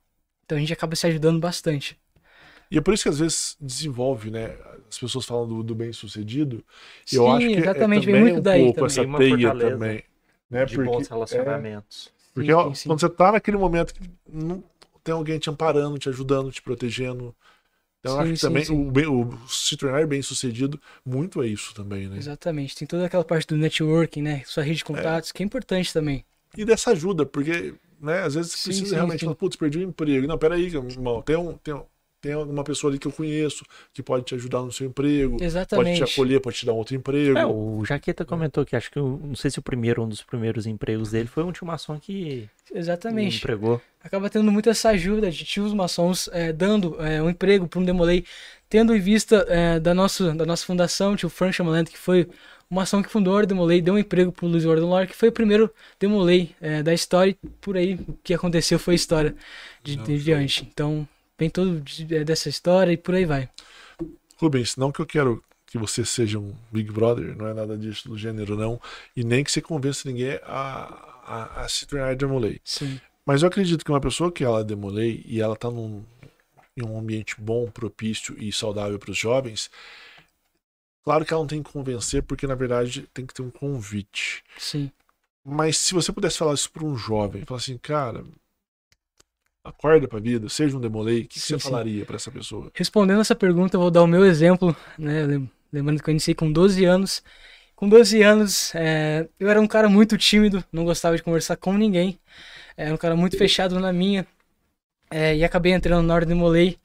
Então, 0.44 0.56
a 0.56 0.60
gente 0.60 0.72
acaba 0.72 0.96
se 0.96 1.06
ajudando 1.06 1.38
bastante. 1.40 1.98
E 2.70 2.78
é 2.78 2.80
por 2.80 2.94
isso 2.94 3.02
que 3.04 3.08
às 3.08 3.18
vezes 3.18 3.56
desenvolve, 3.60 4.30
né? 4.30 4.56
As 4.88 4.98
pessoas 4.98 5.24
falam 5.24 5.46
do, 5.46 5.62
do 5.62 5.74
bem-sucedido. 5.74 6.64
Sim, 7.04 7.16
Eu 7.16 7.30
acho 7.30 7.50
que 7.50 7.58
exatamente, 7.60 8.06
é 8.08 8.10
vem 8.12 8.16
muito 8.20 8.40
um 8.40 8.42
daí 8.42 8.72
pouco 8.72 8.74
também. 8.74 8.86
essa 8.86 9.06
teia 9.16 9.52
também. 9.54 10.02
Né? 10.50 10.64
de 10.64 10.78
Porque, 10.78 10.90
bons 10.90 11.06
é, 11.06 11.10
relacionamentos. 11.10 12.12
porque 12.32 12.52
Sim, 12.52 12.52
ó, 12.52 12.72
sim, 12.72 12.74
sim. 12.74 12.88
quando 12.88 13.00
você 13.00 13.08
tá 13.08 13.32
naquele 13.32 13.56
momento 13.56 13.94
que 13.94 14.10
não 14.28 14.62
tem 15.02 15.14
alguém 15.14 15.38
te 15.38 15.50
amparando, 15.50 15.98
te 15.98 16.08
ajudando, 16.08 16.50
te 16.52 16.62
protegendo. 16.62 17.34
Então 18.04 18.14
eu 18.14 18.20
acho 18.20 18.32
Sim, 18.32 18.34
que 18.34 18.38
sim, 18.38 18.40
também 18.40 18.68
sim. 18.68 18.88
O, 18.88 18.90
bem- 18.92 19.06
o 19.06 19.38
se 19.48 19.76
tornar 19.76 20.06
bem 20.06 20.22
sucedido 20.22 20.80
muito 21.04 21.42
é 21.42 21.46
isso 21.48 21.74
também, 21.74 22.08
né? 22.08 22.26
Exatamente. 22.26 22.74
Tem 22.76 22.86
toda 22.88 23.06
aquela 23.06 23.24
parte 23.24 23.46
do 23.48 23.56
networking, 23.58 24.22
né? 24.22 24.42
Sua 24.46 24.62
rede 24.62 24.78
de 24.78 24.84
contatos, 24.84 25.30
que 25.32 25.42
é 25.42 25.46
importante 25.46 25.92
também. 25.92 26.24
E 26.56 26.64
dessa 26.64 26.90
ajuda, 26.92 27.26
porque, 27.26 27.74
né, 28.00 28.20
às 28.22 28.34
vezes 28.34 28.56
Sim, 28.56 28.56
precisa 28.56 28.94
sim, 28.94 28.94
realmente 28.94 29.24
sim. 29.24 29.24
falar, 29.24 29.36
putz, 29.36 29.56
perdi 29.56 29.78
o 29.78 29.82
emprego. 29.82 30.26
Não, 30.26 30.38
peraí, 30.38 30.66
irmão, 30.66 31.20
tem, 31.22 31.36
um, 31.36 31.56
tem, 31.58 31.74
um- 31.74 31.84
tem 32.24 32.32
alguma 32.32 32.64
pessoa 32.64 32.90
ali 32.90 32.98
que 32.98 33.06
eu 33.06 33.12
conheço 33.12 33.66
que 33.92 34.02
pode 34.02 34.24
te 34.24 34.34
ajudar 34.34 34.62
no 34.62 34.72
seu 34.72 34.86
emprego, 34.86 35.32
pode 35.32 35.42
te 35.42 35.44
Exatamente. 35.44 36.02
acolher, 36.02 36.40
pode 36.40 36.56
te 36.56 36.64
dar 36.64 36.72
outro 36.72 36.96
emprego. 36.96 37.36
É, 37.36 37.44
o 37.44 37.84
Jaqueta 37.84 38.24
comentou 38.24 38.64
que 38.64 38.74
acho 38.74 38.90
que, 38.90 38.98
não 38.98 39.36
sei 39.36 39.50
se 39.50 39.58
o 39.58 39.62
primeiro, 39.62 40.02
um 40.02 40.08
dos 40.08 40.22
primeiros 40.22 40.66
empregos 40.66 41.10
dele 41.10 41.28
foi 41.28 41.44
um 41.44 41.52
tio 41.52 41.66
maçom 41.66 42.00
que 42.00 42.48
Exatamente. 42.74 43.36
empregou. 43.36 43.78
acaba 44.02 44.30
tendo 44.30 44.50
muito 44.50 44.70
essa 44.70 44.88
ajuda 44.88 45.30
de 45.30 45.44
tios 45.44 45.74
maçons 45.74 46.30
é, 46.32 46.50
dando 46.50 46.96
é, 46.98 47.22
um 47.22 47.28
emprego 47.28 47.68
para 47.68 47.78
um 47.78 47.84
demolei, 47.84 48.24
tendo 48.70 48.96
em 48.96 49.00
vista 49.00 49.44
é, 49.46 49.78
da, 49.78 49.92
nossa, 49.92 50.34
da 50.34 50.46
nossa 50.46 50.64
fundação, 50.64 51.14
tio 51.16 51.28
Frank 51.28 51.52
Chamalento, 51.52 51.90
que 51.90 51.98
foi 51.98 52.26
o 52.70 52.74
maçom 52.74 53.02
que 53.02 53.10
fundou 53.10 53.36
o 53.36 53.44
Demolei, 53.46 53.82
deu 53.82 53.92
um 53.92 53.98
emprego 53.98 54.32
para 54.32 54.46
o 54.46 54.48
Luiz 54.48 54.64
Gordon 54.64 54.88
Lore, 54.88 55.08
que 55.08 55.14
foi 55.14 55.28
o 55.28 55.32
primeiro 55.32 55.70
Demolei 56.00 56.56
é, 56.58 56.82
da 56.82 56.94
história, 56.94 57.36
e 57.44 57.48
por 57.60 57.76
aí 57.76 57.96
o 57.96 58.18
que 58.24 58.32
aconteceu 58.32 58.78
foi 58.78 58.94
história 58.94 59.36
de, 59.82 59.96
de 59.96 60.18
diante. 60.18 60.66
Então, 60.72 61.06
vem 61.38 61.50
todo 61.50 61.82
é, 62.10 62.24
dessa 62.24 62.48
história 62.48 62.92
e 62.92 62.96
por 62.96 63.14
aí 63.14 63.24
vai. 63.24 63.48
Rubens, 64.36 64.76
não 64.76 64.92
que 64.92 65.00
eu 65.00 65.06
quero 65.06 65.42
que 65.66 65.78
você 65.78 66.04
seja 66.04 66.38
um 66.38 66.54
Big 66.70 66.92
Brother, 66.92 67.36
não 67.36 67.48
é 67.48 67.54
nada 67.54 67.76
disso 67.76 68.08
do 68.08 68.16
gênero, 68.16 68.56
não, 68.56 68.80
e 69.16 69.24
nem 69.24 69.42
que 69.42 69.50
você 69.50 69.60
convença 69.60 70.08
ninguém 70.08 70.38
a, 70.44 71.20
a, 71.24 71.62
a 71.62 71.68
se 71.68 71.86
tornar 71.86 72.14
demolei. 72.14 72.60
Sim, 72.64 73.00
Mas 73.26 73.42
eu 73.42 73.48
acredito 73.48 73.84
que 73.84 73.90
uma 73.90 74.00
pessoa 74.00 74.30
que 74.30 74.44
ela 74.44 74.60
é 74.60 74.64
demolei 74.64 75.24
e 75.26 75.40
ela 75.40 75.56
tá 75.56 75.70
num, 75.70 76.04
em 76.76 76.84
um 76.84 76.98
ambiente 76.98 77.34
bom, 77.40 77.70
propício 77.70 78.36
e 78.38 78.52
saudável 78.52 78.98
para 78.98 79.10
os 79.10 79.18
jovens, 79.18 79.70
claro 81.02 81.24
que 81.24 81.32
ela 81.32 81.42
não 81.42 81.48
tem 81.48 81.62
que 81.62 81.72
convencer, 81.72 82.22
porque 82.22 82.46
na 82.46 82.54
verdade 82.54 83.08
tem 83.12 83.26
que 83.26 83.34
ter 83.34 83.42
um 83.42 83.50
convite. 83.50 84.44
sim. 84.56 84.90
Mas 85.44 85.76
se 85.76 85.92
você 85.92 86.12
pudesse 86.12 86.38
falar 86.38 86.54
isso 86.54 86.70
para 86.70 86.84
um 86.84 86.96
jovem, 86.96 87.44
falar 87.44 87.58
assim, 87.60 87.76
cara, 87.76 88.24
acorda 89.64 90.08
pra 90.08 90.20
vida, 90.20 90.48
seja 90.48 90.76
um 90.76 90.80
demolei, 90.80 91.22
o 91.22 91.28
que, 91.28 91.40
que 91.40 91.46
Sim, 91.46 91.58
você 91.58 91.58
sim. 91.58 91.84
falaria 91.84 92.04
para 92.06 92.16
essa 92.16 92.30
pessoa? 92.30 92.72
Respondendo 92.74 93.20
essa 93.20 93.34
pergunta, 93.36 93.76
eu 93.76 93.80
vou 93.80 93.90
dar 93.90 94.02
o 94.02 94.06
meu 94.06 94.24
exemplo, 94.26 94.76
né? 94.98 95.24
lem- 95.26 95.50
Lembrando 95.72 96.02
que 96.02 96.10
eu 96.10 96.12
iniciei 96.12 96.34
com 96.34 96.50
12 96.52 96.84
anos. 96.84 97.22
Com 97.76 97.88
12 97.88 98.22
anos, 98.22 98.72
é, 98.74 99.28
eu 99.38 99.48
era 99.50 99.60
um 99.60 99.66
cara 99.66 99.88
muito 99.88 100.16
tímido, 100.16 100.64
não 100.72 100.84
gostava 100.84 101.16
de 101.16 101.22
conversar 101.22 101.56
com 101.56 101.72
ninguém. 101.74 102.18
Era 102.76 102.94
um 102.94 102.98
cara 102.98 103.16
muito 103.16 103.36
fechado 103.36 103.80
na 103.80 103.92
minha. 103.92 104.26
é, 105.10 105.36
e 105.36 105.44
acabei 105.44 105.72
entrando 105.72 106.06
na 106.06 106.14
Ordem 106.14 106.36
Molei. 106.36 106.78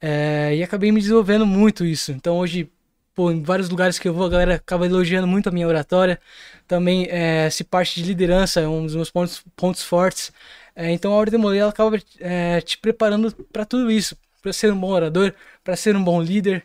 é, 0.00 0.54
e 0.56 0.62
acabei 0.62 0.92
me 0.92 1.00
desenvolvendo 1.00 1.46
muito 1.46 1.84
isso. 1.86 2.12
Então 2.12 2.38
hoje, 2.38 2.70
pô, 3.14 3.30
em 3.32 3.42
vários 3.42 3.68
lugares 3.70 3.98
que 3.98 4.08
eu 4.08 4.14
vou, 4.14 4.26
a 4.26 4.30
galera 4.30 4.54
acaba 4.56 4.86
elogiando 4.86 5.26
muito 5.28 5.48
a 5.48 5.52
minha 5.52 5.68
oratória. 5.68 6.20
Também, 6.68 7.06
é, 7.10 7.50
se 7.50 7.64
parte 7.64 8.00
de 8.02 8.08
liderança 8.08 8.60
é 8.60 8.68
um 8.68 8.84
dos 8.86 8.94
meus 8.96 9.10
pontos, 9.10 9.44
pontos 9.56 9.82
fortes. 9.84 10.32
É, 10.74 10.90
então 10.90 11.12
a 11.12 11.16
Ordem 11.16 11.38
Molei 11.40 11.60
ela 11.60 11.70
acaba 11.70 11.98
é, 12.20 12.60
te 12.60 12.78
preparando 12.78 13.32
para 13.52 13.64
tudo 13.64 13.90
isso, 13.90 14.16
para 14.42 14.52
ser 14.52 14.72
um 14.72 14.78
bom 14.80 14.90
orador, 14.90 15.34
para 15.62 15.76
ser 15.76 15.96
um 15.96 16.02
bom 16.04 16.20
líder, 16.22 16.64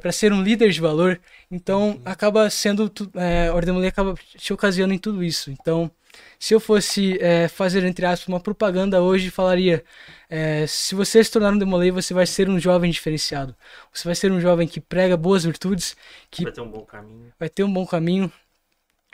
para 0.00 0.12
ser 0.12 0.32
um 0.32 0.42
líder 0.42 0.70
de 0.70 0.80
valor. 0.80 1.20
Então 1.50 2.00
acaba 2.04 2.48
sendo 2.50 2.88
tu- 2.88 3.10
é, 3.14 3.48
a 3.48 3.54
Ordem 3.54 3.86
acaba 3.86 4.14
te 4.36 4.52
ocasionando 4.52 4.94
em 4.94 4.98
tudo 4.98 5.22
isso. 5.24 5.50
Então 5.50 5.90
se 6.38 6.54
eu 6.54 6.60
fosse 6.60 7.18
é, 7.22 7.48
fazer 7.48 7.84
entre 7.84 8.04
aspas 8.04 8.28
uma 8.28 8.40
propaganda 8.40 9.00
hoje, 9.02 9.30
falaria: 9.30 9.84
é, 10.28 10.66
se 10.66 10.94
você 10.94 11.22
se 11.22 11.30
tornar 11.30 11.52
um 11.52 11.58
demolei, 11.58 11.90
você 11.90 12.12
vai 12.12 12.26
ser 12.26 12.48
um 12.48 12.58
jovem 12.58 12.90
diferenciado. 12.90 13.54
Você 13.92 14.04
vai 14.08 14.14
ser 14.14 14.32
um 14.32 14.40
jovem 14.40 14.66
que 14.68 14.80
prega 14.80 15.16
boas 15.16 15.44
virtudes, 15.44 15.96
que 16.30 16.44
Vai 16.44 16.52
ter 16.52 16.60
um 16.60 16.70
bom 16.70 16.84
caminho. 16.84 17.32
vai 17.38 17.48
ter 17.48 17.64
um 17.64 17.72
bom 17.72 17.86
caminho, 17.86 18.32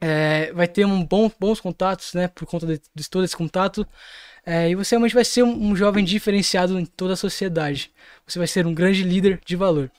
é, 0.00 0.52
vai 0.52 0.68
ter 0.68 0.84
um 0.86 1.04
bom, 1.04 1.30
bons 1.40 1.60
contatos, 1.60 2.14
né? 2.14 2.28
Por 2.28 2.46
conta 2.46 2.66
de, 2.66 2.80
de 2.94 3.10
todo 3.10 3.24
esse 3.24 3.36
contato. 3.36 3.86
é, 4.46 4.70
e 4.70 4.74
você 4.76 4.94
realmente 4.96 5.14
vai 5.14 5.24
ser 5.24 5.42
um, 5.44 5.70
um 5.72 5.76
jovem 5.76 6.04
diferenciado 6.04 6.78
em 6.80 6.86
toda 6.86 7.14
a 7.14 7.16
sociedade. 7.16 7.92
Você 8.26 8.38
vai 8.38 8.48
ser 8.48 8.66
um 8.66 8.74
grande 8.74 9.02
líder 9.04 9.40
de 9.46 9.56
valor. 9.56 9.90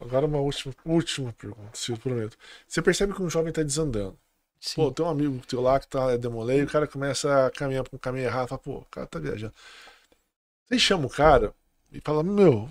Agora 0.00 0.26
uma 0.26 0.38
última, 0.38 0.74
última 0.84 1.32
pergunta, 1.32 1.70
se 1.74 1.90
eu 1.92 1.98
prometo. 1.98 2.36
Você 2.66 2.80
percebe 2.80 3.12
que 3.14 3.22
um 3.22 3.28
jovem 3.30 3.52
tá 3.52 3.62
desandando. 3.62 4.18
Sim. 4.60 4.74
Pô, 4.74 4.92
tem 4.92 5.04
um 5.04 5.08
amigo 5.08 5.40
teu 5.46 5.60
lá 5.60 5.80
que 5.80 5.88
tá 5.88 6.16
demolei, 6.16 6.62
o 6.62 6.68
cara 6.68 6.86
começa 6.86 7.46
a 7.46 7.50
caminhar 7.50 7.84
pra 7.84 7.96
um 7.96 7.98
caminho 7.98 8.26
errado, 8.26 8.48
fala, 8.48 8.60
pô, 8.60 8.78
o 8.78 8.86
cara 8.86 9.06
tá 9.06 9.18
viajando. 9.18 9.54
Você 10.66 10.78
chama 10.78 11.06
o 11.06 11.10
cara 11.10 11.52
e 11.92 12.00
fala, 12.00 12.22
meu, 12.22 12.68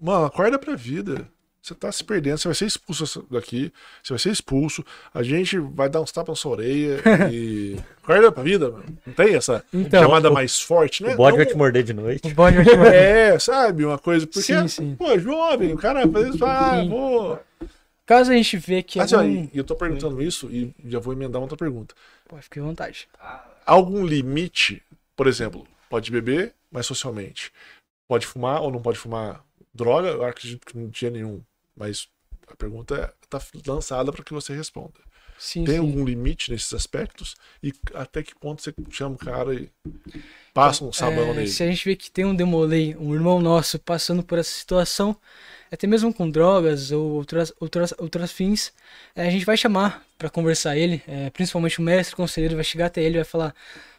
mano, 0.00 0.26
acorda 0.26 0.58
pra 0.58 0.76
vida. 0.76 1.30
Você 1.60 1.74
tá 1.74 1.90
se 1.92 2.02
perdendo, 2.02 2.38
você 2.38 2.48
vai 2.48 2.54
ser 2.54 2.66
expulso 2.66 3.26
daqui, 3.30 3.72
você 4.02 4.12
vai 4.14 4.18
ser 4.18 4.30
expulso, 4.30 4.84
a 5.12 5.22
gente 5.22 5.58
vai 5.58 5.88
dar 5.88 6.00
uns 6.00 6.12
tapas 6.12 6.30
na 6.30 6.36
sua 6.36 6.52
orelha 6.52 7.00
e. 7.30 7.76
Acorda 8.02 8.32
pra 8.32 8.42
vida, 8.42 8.70
mano. 8.70 8.84
Não 9.06 9.12
tem 9.12 9.34
essa 9.34 9.62
Então, 9.72 10.02
chamada 10.02 10.30
mais 10.30 10.60
forte, 10.60 11.02
né? 11.02 11.12
O 11.14 11.16
bode 11.16 11.36
vai 11.36 11.44
te 11.44 11.54
morder 11.56 11.82
de 11.82 11.92
noite. 11.92 12.26
o 12.30 12.34
bode 12.34 12.56
vai 12.56 12.64
te 12.64 12.76
mandar. 12.76 12.94
É, 12.94 13.38
sabe, 13.38 13.84
uma 13.84 13.98
coisa. 13.98 14.26
Porque, 14.26 14.40
Sim, 14.40 14.66
sim. 14.68 14.94
pô, 14.96 15.18
jovem, 15.18 15.74
o 15.74 15.76
cara 15.76 16.06
vai 16.06 16.22
fazer 16.22 16.34
isso, 16.36 16.44
ah, 16.46 16.84
vou. 16.88 17.38
Caso 18.06 18.30
a 18.30 18.34
gente 18.34 18.56
vê 18.56 18.82
que 18.82 18.98
Mas, 18.98 19.12
ó, 19.12 19.18
algum... 19.18 19.48
e 19.52 19.58
eu 19.58 19.64
tô 19.64 19.76
perguntando 19.76 20.22
isso 20.22 20.46
e 20.50 20.72
já 20.86 20.98
vou 20.98 21.12
emendar 21.12 21.42
outra 21.42 21.58
pergunta. 21.58 21.94
Pô, 22.26 22.36
fique 22.40 22.58
à 22.58 22.62
vontade. 22.62 23.06
Algum 23.66 24.06
limite? 24.06 24.82
Por 25.14 25.26
exemplo, 25.26 25.66
pode 25.90 26.10
beber, 26.10 26.54
mas 26.72 26.86
socialmente. 26.86 27.52
Pode 28.08 28.26
fumar 28.26 28.62
ou 28.62 28.70
não 28.70 28.80
pode 28.80 28.98
fumar 28.98 29.44
droga? 29.78 30.08
Eu 30.08 30.24
acredito 30.24 30.66
que 30.66 30.76
não 30.76 30.90
tinha 30.90 31.10
nenhum. 31.10 31.40
Mas 31.76 32.08
a 32.46 32.56
pergunta 32.56 33.14
está 33.22 33.40
lançada 33.66 34.12
para 34.12 34.24
que 34.24 34.32
você 34.34 34.54
responda. 34.54 34.98
Sim, 35.38 35.64
Tem 35.64 35.74
sim. 35.74 35.80
algum 35.80 36.04
limite 36.04 36.50
nesses 36.50 36.72
aspectos? 36.74 37.36
E 37.62 37.72
até 37.94 38.22
que 38.24 38.34
ponto 38.34 38.60
você 38.60 38.74
chama 38.90 39.14
o 39.14 39.18
cara 39.18 39.54
e 39.54 39.70
passa 40.52 40.84
um 40.84 40.92
sabão 40.92 41.30
É, 41.30 41.34
nele? 41.34 41.48
Se 41.48 41.62
a 41.62 41.66
gente 41.66 41.84
vê 41.84 41.94
que 41.94 42.10
tem 42.10 42.24
um 42.24 42.34
demolei, 42.34 42.96
um 42.96 43.14
irmão 43.14 43.40
nosso 43.40 43.78
passando 43.78 44.22
por 44.22 44.38
essa 44.38 44.50
situação, 44.50 45.16
até 45.70 45.86
mesmo 45.86 46.12
com 46.12 46.28
drogas 46.28 46.90
ou 46.90 47.12
outras, 47.12 47.52
outras, 47.60 47.94
outras 47.98 48.32
fins, 48.32 48.72
é, 49.14 49.28
a 49.28 49.30
gente 49.30 49.44
vai 49.44 49.56
chamar 49.56 50.04
para 50.18 50.28
conversar 50.28 50.76
ele, 50.76 51.00
é, 51.06 51.30
principalmente 51.30 51.78
o 51.78 51.82
mestre, 51.82 52.12
o 52.14 52.16
conselheiro, 52.16 52.56
vai 52.56 52.64
chegar 52.64 52.86
até 52.86 53.00
ele 53.00 53.14
e 53.14 53.18
vai 53.18 53.24
falar: 53.24 53.54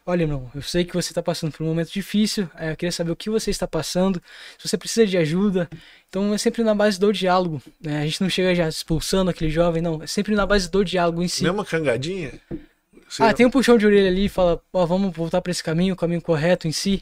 Olha, 0.05 0.23
irmão, 0.23 0.51
eu 0.53 0.61
sei 0.61 0.83
que 0.83 0.93
você 0.93 1.11
está 1.11 1.23
passando 1.23 1.51
por 1.53 1.63
um 1.63 1.67
momento 1.67 1.91
difícil, 1.93 2.49
é, 2.57 2.71
eu 2.71 2.75
queria 2.75 2.91
saber 2.91 3.11
o 3.11 3.15
que 3.15 3.29
você 3.29 3.49
está 3.49 3.65
passando, 3.67 4.21
se 4.57 4.67
você 4.67 4.77
precisa 4.77 5.07
de 5.07 5.17
ajuda. 5.17 5.69
Então 6.09 6.33
é 6.33 6.37
sempre 6.37 6.61
na 6.63 6.75
base 6.75 6.99
do 6.99 7.13
diálogo, 7.13 7.61
né? 7.79 8.01
a 8.01 8.05
gente 8.05 8.19
não 8.21 8.29
chega 8.29 8.53
já 8.53 8.67
expulsando 8.67 9.29
aquele 9.31 9.49
jovem, 9.49 9.81
não, 9.81 10.03
é 10.03 10.07
sempre 10.07 10.35
na 10.35 10.45
base 10.45 10.69
do 10.69 10.83
diálogo 10.83 11.23
em 11.23 11.27
si. 11.27 11.43
Mesmo 11.43 11.57
uma 11.59 11.65
cangadinha? 11.65 12.33
Você- 13.07 13.23
Ah, 13.23 13.33
tem 13.33 13.45
um 13.45 13.49
puxão 13.49 13.77
de 13.77 13.85
orelha 13.85 14.09
ali 14.09 14.25
e 14.25 14.29
fala, 14.29 14.61
ó, 14.73 14.85
vamos 14.85 15.15
voltar 15.15 15.41
para 15.41 15.51
esse 15.51 15.63
caminho, 15.63 15.93
o 15.93 15.97
caminho 15.97 16.21
correto 16.21 16.67
em 16.67 16.71
si. 16.71 17.01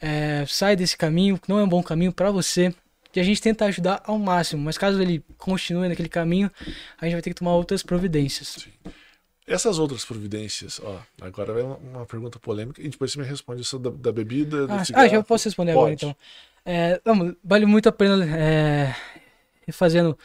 É, 0.00 0.44
sai 0.48 0.76
desse 0.76 0.96
caminho, 0.96 1.38
que 1.38 1.48
não 1.48 1.58
é 1.58 1.64
um 1.64 1.68
bom 1.68 1.82
caminho 1.82 2.12
para 2.12 2.30
você. 2.30 2.74
E 3.14 3.20
a 3.20 3.22
gente 3.22 3.40
tenta 3.42 3.64
ajudar 3.66 4.02
ao 4.04 4.18
máximo, 4.18 4.62
mas 4.62 4.78
caso 4.78 5.00
ele 5.00 5.22
continue 5.36 5.88
naquele 5.88 6.08
caminho, 6.08 6.50
a 7.00 7.04
gente 7.04 7.14
vai 7.14 7.22
ter 7.22 7.30
que 7.30 7.36
tomar 7.36 7.52
outras 7.54 7.82
providências. 7.82 8.66
Essas 9.46 9.78
outras 9.78 10.04
providências, 10.04 10.80
ó, 10.82 10.98
agora 11.20 11.52
vai 11.52 11.62
uma, 11.62 12.06
pergunta 12.06 12.38
polêmica 12.38 12.80
e 12.80 12.88
depois 12.88 13.12
você 13.12 13.18
me 13.20 13.26
responde 13.26 13.60
isso 13.62 13.78
da, 13.78 13.90
da 13.90 14.12
bebida, 14.12 14.66
do 14.66 14.72
Ah, 14.72 14.84
cigarro. 14.84 15.04
ah, 15.04 15.08
já 15.08 15.22
posso 15.22 15.46
responder 15.46 15.72
agora 15.72 15.90
Pode. 15.90 16.04
então. 16.04 16.16
É, 16.64 17.00
não, 17.04 17.36
vale 17.42 17.66
muito 17.66 17.88
a 17.88 17.92
pena 17.92 18.24
é, 18.24 18.94
fazendo 19.72 20.16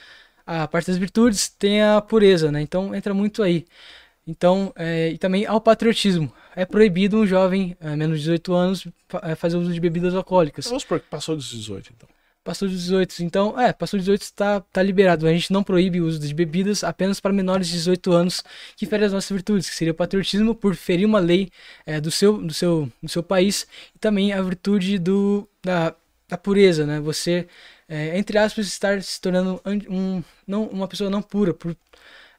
a 0.45 0.67
parte 0.67 0.87
das 0.87 0.97
virtudes, 0.97 1.49
tem 1.49 1.81
a 1.81 1.99
pureza, 1.99 2.51
né? 2.51 2.61
Então 2.61 2.93
entra 2.95 3.13
muito 3.13 3.41
aí. 3.43 3.65
Então, 4.25 4.71
é, 4.75 5.09
e 5.09 5.17
também 5.17 5.45
ao 5.45 5.59
patriotismo. 5.59 6.31
É 6.55 6.65
proibido 6.65 7.17
um 7.17 7.25
jovem, 7.25 7.75
é, 7.79 7.95
menos 7.95 8.17
de 8.19 8.23
18 8.25 8.53
anos, 8.53 8.87
fa- 9.07 9.21
é, 9.23 9.35
fazer 9.35 9.57
uso 9.57 9.73
de 9.73 9.79
bebidas 9.79 10.13
alcoólicas. 10.13 10.65
Vamos 10.65 10.83
supor 10.83 10.99
que 10.99 11.07
passou 11.07 11.35
dos 11.35 11.49
18, 11.49 11.91
então. 11.95 12.07
Passou 12.47 12.67
dos 12.67 12.79
18, 12.81 13.23
então, 13.23 13.59
é, 13.59 13.73
passou 13.73 13.97
dos 13.97 14.05
18 14.05 14.21
está 14.21 14.61
tá 14.61 14.81
liberado. 14.81 15.27
A 15.27 15.33
gente 15.33 15.51
não 15.51 15.61
proíbe 15.63 15.99
o 15.99 16.05
uso 16.05 16.17
de 16.17 16.33
bebidas 16.33 16.81
apenas 16.81 17.19
para 17.19 17.33
menores 17.33 17.67
de 17.67 17.73
18 17.73 18.13
anos 18.13 18.41
que 18.77 18.85
ferem 18.85 19.05
as 19.05 19.11
nossas 19.11 19.29
virtudes, 19.31 19.69
que 19.69 19.75
seria 19.75 19.91
o 19.91 19.95
patriotismo 19.95 20.55
por 20.55 20.73
ferir 20.75 21.05
uma 21.05 21.19
lei 21.19 21.49
é, 21.85 21.99
do, 21.99 22.09
seu, 22.09 22.37
do, 22.37 22.53
seu, 22.53 22.89
do 23.03 23.09
seu 23.09 23.21
país 23.21 23.67
e 23.93 23.99
também 23.99 24.31
a 24.31 24.41
virtude 24.41 24.97
do, 24.97 25.45
da, 25.61 25.93
da 26.29 26.37
pureza, 26.37 26.85
né? 26.85 27.01
Você 27.01 27.47
é, 27.89 28.17
entre 28.17 28.37
aspas, 28.37 28.65
estar 28.67 29.01
se 29.03 29.19
tornando 29.19 29.59
an- 29.65 29.79
um, 29.89 30.23
não, 30.47 30.63
uma 30.67 30.87
pessoa 30.87 31.09
não 31.09 31.21
pura, 31.21 31.53
por 31.53 31.75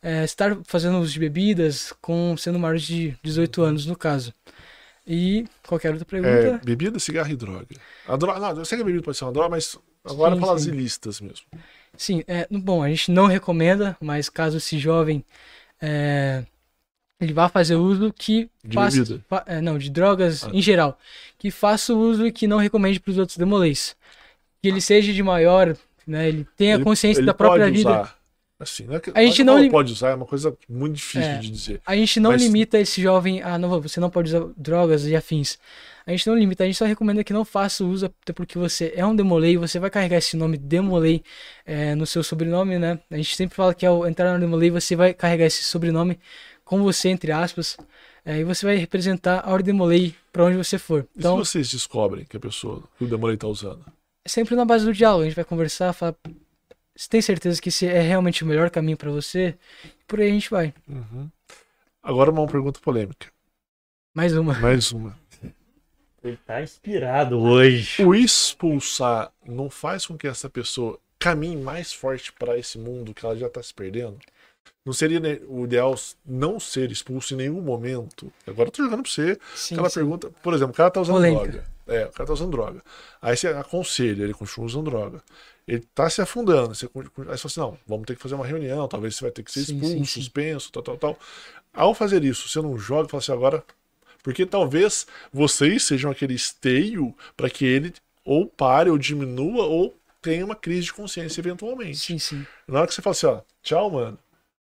é, 0.02 0.24
estar 0.24 0.56
fazendo 0.64 0.98
uso 1.00 1.12
de 1.12 1.18
bebidas 1.20 1.92
com 2.00 2.34
sendo 2.36 2.58
maior 2.58 2.78
de 2.78 3.14
18 3.22 3.62
anos, 3.62 3.84
no 3.86 3.96
caso. 3.96 4.32
E 5.06 5.46
qualquer 5.66 5.92
outra 5.94 6.04
É, 6.04 6.06
pergunta. 6.22 6.60
bebida, 6.64 6.98
cigarro 6.98 7.30
e 7.30 7.36
droga. 7.36 7.66
A 8.06 8.16
droga, 8.16 8.38
não, 8.40 8.58
eu 8.58 8.64
sei 8.64 8.76
que 8.76 8.82
a 8.82 8.84
bebida 8.84 9.02
pode 9.02 9.16
ser 9.16 9.24
uma 9.24 9.32
droga, 9.32 9.48
mas 9.50 9.76
agora 10.04 10.34
Sim, 10.34 10.40
fala 10.40 10.54
as 10.54 10.62
sim. 10.62 10.70
ilícitas 10.70 11.20
mesmo. 11.20 11.46
Sim, 11.96 12.22
é, 12.28 12.46
bom, 12.50 12.82
a 12.82 12.88
gente 12.88 13.10
não 13.10 13.26
recomenda, 13.26 13.96
mas 14.00 14.28
caso 14.28 14.56
esse 14.58 14.78
jovem 14.78 15.24
é, 15.80 16.44
ele 17.20 17.32
vá 17.32 17.48
fazer 17.48 17.74
uso 17.76 18.12
que 18.12 18.48
De 18.64 18.74
faça, 18.74 19.20
fa- 19.28 19.44
é, 19.46 19.60
não, 19.60 19.76
de 19.78 19.90
drogas 19.90 20.44
Ah. 20.44 20.50
em 20.52 20.62
geral, 20.62 20.98
que 21.38 21.50
faça 21.50 21.94
uso 21.94 22.26
e 22.26 22.32
que 22.32 22.46
não 22.46 22.58
recomende 22.58 23.00
para 23.00 23.10
os 23.10 23.18
outros 23.18 23.36
demolês. 23.36 23.96
Que 24.62 24.68
ele 24.68 24.80
seja 24.80 25.12
de 25.12 25.22
maior, 25.22 25.76
né, 26.06 26.28
ele 26.28 26.46
tenha 26.56 26.74
Ele- 26.74 26.84
consciência 26.84 27.20
ele 27.20 27.26
da 27.26 27.34
própria 27.34 27.70
vida. 27.70 27.90
Usar. 27.90 28.18
Assim, 28.60 28.84
não 28.84 28.96
é 28.96 29.00
que, 29.00 29.12
A 29.14 29.22
gente 29.22 29.44
não 29.44 29.52
fala 29.54 29.64
lim- 29.64 29.70
pode 29.70 29.92
usar, 29.92 30.10
é 30.10 30.14
uma 30.16 30.26
coisa 30.26 30.56
muito 30.68 30.96
difícil 30.96 31.30
É. 31.30 31.38
de 31.38 31.48
dizer. 31.48 31.80
A 31.86 31.94
gente 31.94 32.18
não 32.18 32.32
Mas- 32.32 32.42
limita 32.42 32.76
esse 32.78 33.00
jovem 33.00 33.40
a 33.40 33.56
não, 33.56 33.80
você 33.80 34.00
não 34.00 34.10
pode 34.10 34.34
usar 34.34 34.48
drogas 34.56 35.06
e 35.06 35.14
afins. 35.14 35.58
A 36.08 36.12
gente 36.12 36.26
não 36.26 36.34
limita, 36.34 36.64
a 36.64 36.66
gente 36.66 36.78
só 36.78 36.86
recomenda 36.86 37.22
que 37.22 37.34
não 37.34 37.44
faça 37.44 37.84
uso, 37.84 38.06
até 38.06 38.32
porque 38.32 38.56
você 38.56 38.94
é 38.96 39.04
um 39.04 39.14
demolei, 39.14 39.58
você 39.58 39.78
vai 39.78 39.90
carregar 39.90 40.16
esse 40.16 40.38
nome 40.38 40.56
demolei 40.56 41.22
é, 41.66 41.94
no 41.94 42.06
seu 42.06 42.22
sobrenome, 42.22 42.78
né? 42.78 42.98
A 43.10 43.16
gente 43.18 43.36
sempre 43.36 43.54
fala 43.54 43.74
que 43.74 43.84
ao 43.84 44.08
entrar 44.08 44.32
no 44.32 44.40
demolei, 44.40 44.70
você 44.70 44.96
vai 44.96 45.12
carregar 45.12 45.44
esse 45.44 45.62
sobrenome 45.62 46.18
com 46.64 46.82
você, 46.82 47.10
entre 47.10 47.30
aspas, 47.30 47.76
é, 48.24 48.38
e 48.38 48.44
você 48.44 48.64
vai 48.64 48.76
representar 48.76 49.40
a 49.46 49.52
Ordem 49.52 49.74
Demolei 49.74 50.14
para 50.32 50.46
onde 50.46 50.56
você 50.56 50.78
for. 50.78 51.06
E 51.14 51.18
Então, 51.18 51.44
se 51.44 51.50
vocês 51.50 51.70
descobrem 51.70 52.24
que 52.24 52.38
a 52.38 52.40
pessoa 52.40 52.82
que 52.96 53.04
o 53.04 53.06
Demolei 53.06 53.36
tá 53.36 53.46
usando? 53.46 53.84
é 54.24 54.28
sempre 54.30 54.56
na 54.56 54.64
base 54.64 54.86
do 54.86 54.94
diálogo, 54.94 55.24
a 55.24 55.26
gente 55.26 55.36
vai 55.36 55.44
conversar, 55.44 55.92
falar, 55.92 56.14
você 56.96 57.08
tem 57.10 57.20
certeza 57.20 57.60
que 57.60 57.68
esse 57.68 57.86
é 57.86 58.00
realmente 58.00 58.44
o 58.44 58.46
melhor 58.46 58.70
caminho 58.70 58.96
para 58.96 59.10
você? 59.10 59.54
Por 60.06 60.20
aí 60.20 60.30
a 60.30 60.32
gente 60.32 60.48
vai. 60.48 60.72
Uhum. 60.88 61.28
Agora 62.02 62.30
uma 62.30 62.46
pergunta 62.46 62.80
polêmica. 62.80 63.26
Mais 64.14 64.34
uma. 64.34 64.58
Mais 64.58 64.90
uma. 64.90 65.27
Ele 66.22 66.36
tá 66.36 66.62
inspirado 66.62 67.38
hoje. 67.38 68.02
O 68.04 68.14
expulsar 68.14 69.32
não 69.46 69.70
faz 69.70 70.06
com 70.06 70.16
que 70.16 70.26
essa 70.26 70.50
pessoa 70.50 70.98
caminhe 71.18 71.56
mais 71.56 71.92
forte 71.92 72.32
para 72.32 72.58
esse 72.58 72.78
mundo 72.78 73.14
que 73.14 73.24
ela 73.24 73.36
já 73.36 73.48
tá 73.48 73.62
se 73.62 73.72
perdendo? 73.72 74.18
Não 74.84 74.92
seria 74.92 75.20
o 75.48 75.64
ideal 75.64 75.94
não 76.24 76.58
ser 76.58 76.90
expulso 76.90 77.34
em 77.34 77.36
nenhum 77.36 77.60
momento? 77.60 78.32
Agora 78.46 78.68
eu 78.68 78.72
tô 78.72 78.82
jogando 78.82 79.02
pra 79.02 79.10
você 79.12 79.38
Sim, 79.54 79.74
aquela 79.74 79.90
sim. 79.90 80.00
pergunta. 80.00 80.30
Por 80.42 80.54
exemplo, 80.54 80.72
o 80.72 80.76
cara 80.76 80.90
tá 80.90 81.00
usando 81.00 81.16
Polêmica. 81.16 81.44
droga. 81.44 81.64
É, 81.86 82.06
o 82.06 82.12
cara 82.12 82.26
tá 82.26 82.32
usando 82.32 82.50
droga. 82.50 82.82
Aí 83.20 83.36
você 83.36 83.48
aconselha, 83.48 84.24
ele 84.24 84.34
continua 84.34 84.66
usando 84.66 84.90
droga. 84.90 85.22
Ele 85.66 85.80
tá 85.94 86.08
se 86.08 86.20
afundando. 86.22 86.74
Você, 86.74 86.86
aí 86.86 86.92
você 86.92 87.22
fala 87.22 87.34
assim: 87.44 87.60
não, 87.60 87.78
vamos 87.86 88.06
ter 88.06 88.16
que 88.16 88.22
fazer 88.22 88.34
uma 88.34 88.46
reunião, 88.46 88.88
talvez 88.88 89.14
você 89.16 89.24
vai 89.24 89.30
ter 89.30 89.42
que 89.42 89.52
ser 89.52 89.60
Sim, 89.60 89.74
expulso, 89.74 89.96
sim, 89.96 90.04
sim. 90.04 90.20
suspenso, 90.22 90.72
tal, 90.72 90.82
tal, 90.82 90.96
tal. 90.96 91.18
Ao 91.72 91.94
fazer 91.94 92.24
isso, 92.24 92.48
você 92.48 92.60
não 92.62 92.78
joga 92.78 93.06
e 93.08 93.10
fala 93.10 93.20
assim, 93.22 93.32
agora. 93.32 93.62
Porque 94.22 94.44
talvez 94.46 95.06
vocês 95.32 95.84
sejam 95.84 96.10
aquele 96.10 96.34
esteio 96.34 97.14
para 97.36 97.48
que 97.50 97.64
ele 97.64 97.92
ou 98.24 98.46
pare, 98.46 98.90
ou 98.90 98.98
diminua, 98.98 99.64
ou 99.64 99.96
tenha 100.20 100.44
uma 100.44 100.54
crise 100.56 100.84
de 100.86 100.92
consciência 100.92 101.40
eventualmente. 101.40 101.96
Sim, 101.98 102.18
sim. 102.18 102.46
Na 102.66 102.80
hora 102.80 102.88
que 102.88 102.94
você 102.94 103.00
fala 103.02 103.12
assim, 103.12 103.26
ó, 103.26 103.40
tchau, 103.62 103.90
mano. 103.90 104.18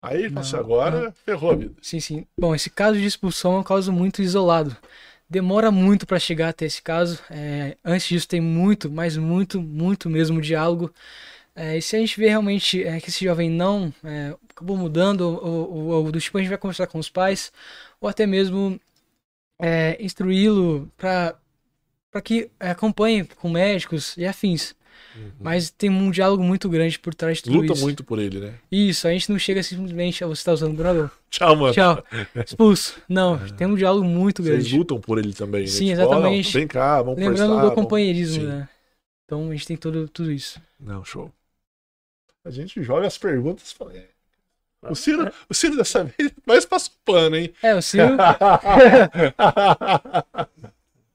Aí 0.01 0.29
fala 0.29 0.41
assim, 0.41 0.55
Não, 0.55 0.59
agora 0.59 1.11
ferrou 1.25 1.51
a 1.51 1.55
vida. 1.55 1.75
Sim, 1.81 1.99
sim. 1.99 2.25
Bom, 2.37 2.55
esse 2.55 2.69
caso 2.69 2.97
de 2.99 3.05
expulsão 3.05 3.55
é 3.55 3.59
um 3.59 3.63
caso 3.63 3.91
muito 3.91 4.21
isolado. 4.21 4.75
Demora 5.29 5.71
muito 5.71 6.05
para 6.05 6.19
chegar 6.19 6.49
até 6.49 6.65
esse 6.65 6.81
caso. 6.81 7.19
É, 7.29 7.77
antes 7.83 8.07
disso 8.07 8.27
tem 8.27 8.41
muito, 8.41 8.89
mas 8.89 9.15
muito, 9.17 9.61
muito 9.61 10.09
mesmo 10.09 10.41
diálogo. 10.41 10.93
É, 11.55 11.77
e 11.77 11.81
se 11.81 11.95
a 11.95 11.99
gente 11.99 12.19
vê 12.19 12.29
realmente 12.29 12.83
é, 12.83 12.99
que 12.99 13.09
esse 13.09 13.25
jovem 13.25 13.49
não 13.49 13.93
é, 14.03 14.35
acabou 14.51 14.77
mudando, 14.77 15.21
ou, 15.21 15.71
ou- 15.73 15.87
ou 16.05 16.11
do 16.11 16.19
tipo, 16.19 16.37
a 16.37 16.41
gente 16.41 16.49
vai 16.49 16.57
conversar 16.57 16.87
com 16.87 16.99
os 16.99 17.09
pais, 17.09 17.51
ou 17.99 18.09
até 18.09 18.25
mesmo 18.25 18.79
é, 19.61 19.97
instruí-lo 20.03 20.91
para 20.97 21.35
que 22.23 22.49
é, 22.59 22.71
acompanhe 22.71 23.23
com 23.25 23.49
médicos 23.49 24.15
e 24.17 24.25
afins. 24.25 24.75
Mas 25.39 25.69
tem 25.69 25.89
um 25.89 26.09
diálogo 26.09 26.41
muito 26.41 26.69
grande 26.69 26.97
por 26.97 27.13
trás 27.13 27.37
de 27.37 27.43
tudo 27.43 27.57
Luta 27.57 27.73
isso. 27.73 27.81
muito 27.83 28.01
por 28.03 28.17
ele, 28.17 28.39
né? 28.39 28.53
Isso, 28.71 29.05
a 29.07 29.11
gente 29.11 29.29
não 29.29 29.37
chega 29.37 29.61
simplesmente, 29.61 30.23
"Ah, 30.23 30.27
você 30.27 30.41
tá 30.43 30.53
usando 30.53 30.77
droga? 30.77 31.11
Tchau, 31.29 31.55
mano. 31.57 31.73
Tchau. 31.73 32.03
Expulso. 32.47 33.01
Não, 33.09 33.37
tem 33.57 33.67
um 33.67 33.75
diálogo 33.75 34.05
muito 34.05 34.41
Vocês 34.41 34.59
grande. 34.59 34.77
lutam 34.77 35.01
por 35.01 35.17
ele 35.17 35.33
também, 35.33 35.61
né? 35.63 35.67
Sim, 35.67 35.89
Tipo, 35.89 36.01
ó, 36.01 36.05
não, 36.05 36.13
exatamente. 36.13 36.53
vem 36.57 36.67
cá, 36.67 37.01
vamos 37.01 37.19
Lembrando 37.19 37.37
conversar, 37.39 37.55
do 37.55 37.61
vamos- 37.69 37.75
companheirismo, 37.75 38.43
Sim. 38.43 38.47
né? 38.47 38.69
Então 39.25 39.49
a 39.49 39.51
gente 39.51 39.67
tem 39.67 39.75
tudo, 39.77 40.07
tudo 40.07 40.31
isso. 40.31 40.61
Não, 40.79 41.03
show. 41.03 41.29
A 42.45 42.49
gente 42.49 42.81
joga 42.81 43.05
as 43.05 43.17
perguntas 43.17 43.71
e 43.71 43.75
fala, 43.75 43.93
é. 43.97 44.07
O 44.89 44.95
Ciro, 44.95 45.31
o 45.47 45.53
Ciro 45.53 45.77
dessa 45.77 46.03
vez 46.03 46.33
mais 46.45 46.65
passa 46.65 46.89
o 46.89 46.93
pano, 47.05 47.35
hein? 47.35 47.53
É, 47.61 47.75
o 47.75 47.81
Ciro. 47.81 48.17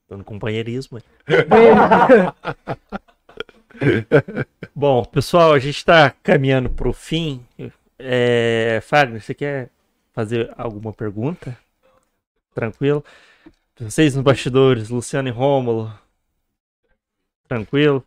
Dando 0.09 0.22
companheirismo. 0.22 1.02
Bom, 4.74 5.05
pessoal, 5.05 5.52
a 5.52 5.59
gente 5.59 5.78
está 5.78 6.10
caminhando 6.10 6.70
para 6.70 6.88
o 6.88 6.93
fim. 6.93 7.44
É, 7.98 8.80
Fagner, 8.82 9.20
você 9.20 9.34
quer 9.34 9.68
fazer 10.12 10.52
alguma 10.56 10.93
pergunta? 10.93 11.59
Tranquilo? 12.55 13.05
Vocês 13.78 14.14
nos 14.14 14.22
bastidores, 14.22 14.90
Luciano 14.90 15.28
e 15.28 15.32
Rômulo. 15.32 15.93
Tranquilo? 17.48 18.05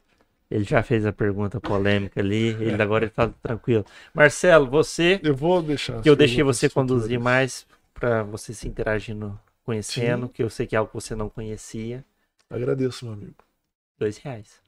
Ele 0.50 0.64
já 0.64 0.82
fez 0.82 1.06
a 1.06 1.14
pergunta 1.14 1.60
polêmica 1.62 2.20
ali, 2.20 2.48
ele 2.60 2.82
agora 2.82 3.06
está 3.06 3.28
tranquilo. 3.42 3.86
Marcelo, 4.14 4.68
você, 4.68 5.20
Eu 5.24 5.36
vou 5.36 5.62
deixar. 5.62 6.02
que 6.02 6.10
eu 6.10 6.16
deixei 6.16 6.44
você 6.44 6.68
conduzir 6.68 7.18
futuras. 7.20 7.24
mais 7.24 7.68
para 7.94 8.24
você 8.24 8.54
se 8.54 8.68
interagindo, 8.68 9.40
conhecendo, 9.64 10.26
Sim. 10.28 10.32
que 10.34 10.42
eu 10.44 10.50
sei 10.50 10.66
que 10.66 10.76
é 10.76 10.80
algo 10.80 10.90
que 10.90 10.96
você 10.96 11.16
não 11.16 11.30
conhecia. 11.30 12.04
Agradeço, 12.50 13.06
meu 13.06 13.14
amigo. 13.14 13.36
Dois 14.00 14.18
reais. 14.18 14.60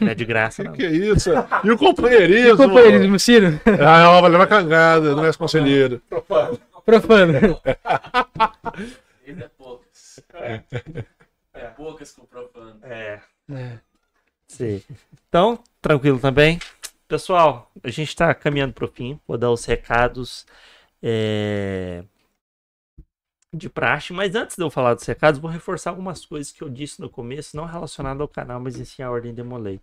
Não 0.00 0.08
é 0.08 0.14
de 0.16 0.24
graça, 0.24 0.62
Que 0.64 0.68
não. 0.68 0.74
que 0.76 0.84
é 0.84 0.90
isso? 0.90 1.30
E 1.62 1.70
o 1.70 1.78
companheirismo? 1.78 2.56
Companheirismo, 2.56 3.18
Ciro. 3.20 3.60
Ah, 3.80 4.02
não, 4.02 4.20
vai 4.20 4.30
levar 4.32 4.46
cangada, 4.48 5.14
não 5.14 5.24
é 5.24 5.28
esse 5.28 5.38
conselheiro. 5.38 6.02
Profano. 6.84 7.34
Ele 9.24 9.44
é 9.44 9.48
poucas. 9.56 10.20
É 11.54 11.66
poucas 11.76 12.10
com 12.12 12.22
o 12.22 12.26
profano. 12.26 12.78
É. 12.82 13.20
É. 13.52 13.78
Sim. 14.48 14.82
Então, 15.28 15.62
tranquilo 15.80 16.18
também. 16.18 16.58
Pessoal, 17.06 17.70
a 17.82 17.88
gente 17.90 18.08
está 18.08 18.34
caminhando 18.34 18.72
para 18.72 18.84
o 18.84 18.88
fim. 18.88 19.20
Vou 19.26 19.38
dar 19.38 19.50
os 19.50 19.64
recados 19.64 20.46
é, 21.02 22.02
de 23.52 23.68
praxe. 23.68 24.12
Mas 24.12 24.34
antes 24.34 24.56
de 24.56 24.62
eu 24.62 24.70
falar 24.70 24.94
dos 24.94 25.04
recados, 25.04 25.40
vou 25.40 25.50
reforçar 25.50 25.90
algumas 25.90 26.24
coisas 26.24 26.52
que 26.52 26.62
eu 26.62 26.68
disse 26.68 27.00
no 27.00 27.08
começo, 27.08 27.56
não 27.56 27.64
relacionado 27.64 28.20
ao 28.20 28.28
canal, 28.28 28.60
mas 28.60 28.78
em 28.78 28.84
si 28.84 29.02
a 29.02 29.10
Ordem 29.10 29.34
Demolei. 29.34 29.80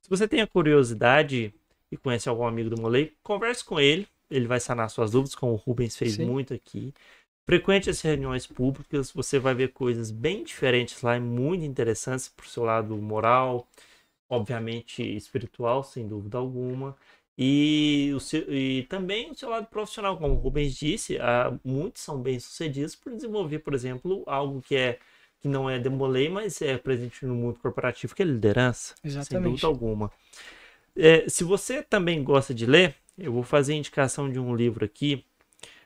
Se 0.00 0.10
você 0.10 0.28
tem 0.28 0.40
a 0.40 0.46
curiosidade 0.46 1.54
e 1.90 1.96
conhece 1.96 2.28
algum 2.28 2.46
amigo 2.46 2.68
do 2.68 2.80
Molei, 2.80 3.14
converse 3.22 3.64
com 3.64 3.80
ele. 3.80 4.06
Ele 4.30 4.46
vai 4.46 4.58
sanar 4.58 4.90
suas 4.90 5.12
dúvidas, 5.12 5.34
como 5.34 5.52
o 5.52 5.56
Rubens 5.56 5.96
fez 5.96 6.14
Sim. 6.14 6.26
muito 6.26 6.52
aqui. 6.52 6.92
Frequente 7.46 7.90
as 7.90 8.00
reuniões 8.00 8.46
públicas, 8.46 9.10
você 9.12 9.38
vai 9.38 9.54
ver 9.54 9.68
coisas 9.72 10.10
bem 10.10 10.42
diferentes 10.44 11.02
lá 11.02 11.16
e 11.16 11.20
muito 11.20 11.64
interessantes 11.64 12.28
pro 12.28 12.48
seu 12.48 12.64
lado 12.64 12.96
moral, 12.96 13.68
obviamente 14.28 15.02
espiritual, 15.02 15.84
sem 15.84 16.08
dúvida 16.08 16.38
alguma. 16.38 16.96
E, 17.38 18.12
o 18.14 18.20
seu- 18.20 18.52
e 18.52 18.84
também 18.84 19.30
o 19.30 19.34
seu 19.34 19.48
lado 19.50 19.66
profissional, 19.68 20.16
como 20.18 20.34
o 20.34 20.38
Rubens 20.38 20.74
disse, 20.76 21.18
ah, 21.18 21.58
muitos 21.64 22.02
são 22.02 22.20
bem-sucedidos 22.22 22.96
por 22.96 23.12
desenvolver, 23.14 23.60
por 23.60 23.74
exemplo, 23.74 24.24
algo 24.26 24.62
que 24.62 24.76
é 24.76 24.98
que 25.40 25.48
não 25.48 25.68
é 25.68 25.78
demolei, 25.78 26.28
mas 26.30 26.62
é 26.62 26.78
presente 26.78 27.26
no 27.26 27.34
mundo 27.34 27.58
corporativo, 27.60 28.14
que 28.14 28.22
é 28.22 28.26
liderança, 28.26 28.94
sem 29.18 29.40
Exatamente. 29.42 29.42
dúvida 29.42 29.66
alguma. 29.66 30.10
É, 30.96 31.28
se 31.28 31.44
você 31.44 31.82
também 31.82 32.22
gosta 32.22 32.54
de 32.54 32.66
ler, 32.66 32.94
eu 33.18 33.32
vou 33.32 33.42
fazer 33.42 33.72
a 33.74 33.76
indicação 33.76 34.30
de 34.30 34.38
um 34.38 34.54
livro 34.54 34.84
aqui 34.84 35.24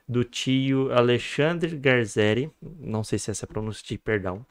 do 0.09 0.24
tio 0.24 0.90
Alexandre 0.93 1.76
Garzeri, 1.76 2.51
não 2.62 3.05
sei 3.05 3.18
se 3.18 3.30
essa 3.30 3.44
é 3.44 3.47
a 3.47 3.48
pronúncia 3.48 3.85
de 3.86 3.98
perdão. 3.98 4.44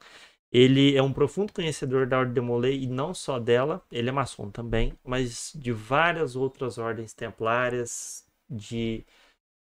Ele 0.52 0.96
é 0.96 1.04
um 1.04 1.12
profundo 1.12 1.52
conhecedor 1.52 2.08
da 2.08 2.20
Ordem 2.20 2.36
de 2.36 2.42
Molay 2.42 2.84
e 2.84 2.88
não 2.88 3.14
só 3.14 3.40
dela, 3.40 3.84
ele 3.92 4.10
é 4.10 4.12
maçom 4.12 4.50
também, 4.50 4.94
mas 5.04 5.52
de 5.56 5.72
várias 5.72 6.36
outras 6.36 6.78
ordens 6.78 7.14
templárias, 7.14 8.26
de 8.50 9.04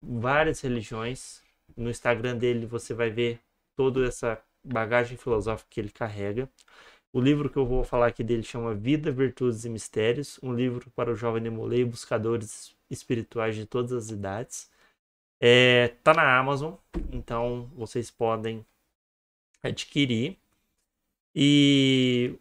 várias 0.02 0.62
religiões. 0.62 1.42
No 1.78 1.90
Instagram 1.90 2.38
dele 2.38 2.66
você 2.66 2.94
vai 2.94 3.10
ver 3.10 3.40
toda 3.76 4.06
essa 4.06 4.42
bagagem 4.64 5.18
filosófica 5.18 5.70
que 5.70 5.80
ele 5.80 5.90
carrega. 5.90 6.50
O 7.14 7.22
livro 7.22 7.50
que 7.50 7.58
eu 7.58 7.66
vou 7.66 7.84
falar 7.84 8.08
aqui 8.08 8.24
dele 8.24 8.44
chama 8.44 8.74
Vida, 8.74 9.12
Virtudes 9.12 9.66
e 9.66 9.70
Mistérios, 9.70 10.40
um 10.42 10.54
livro 10.54 10.92
para 10.96 11.12
o 11.12 11.16
jovem 11.16 11.44
Demolay 11.44 11.82
e 11.82 11.86
buscadores 11.86 12.76
espirituais 12.90 13.56
de 13.56 13.66
todas 13.66 13.92
as 13.94 14.10
idades. 14.10 14.70
É, 15.46 15.90
tá 16.02 16.14
na 16.14 16.40
Amazon, 16.40 16.76
então 17.12 17.70
vocês 17.76 18.10
podem 18.10 18.66
adquirir. 19.62 20.38
E 21.36 22.40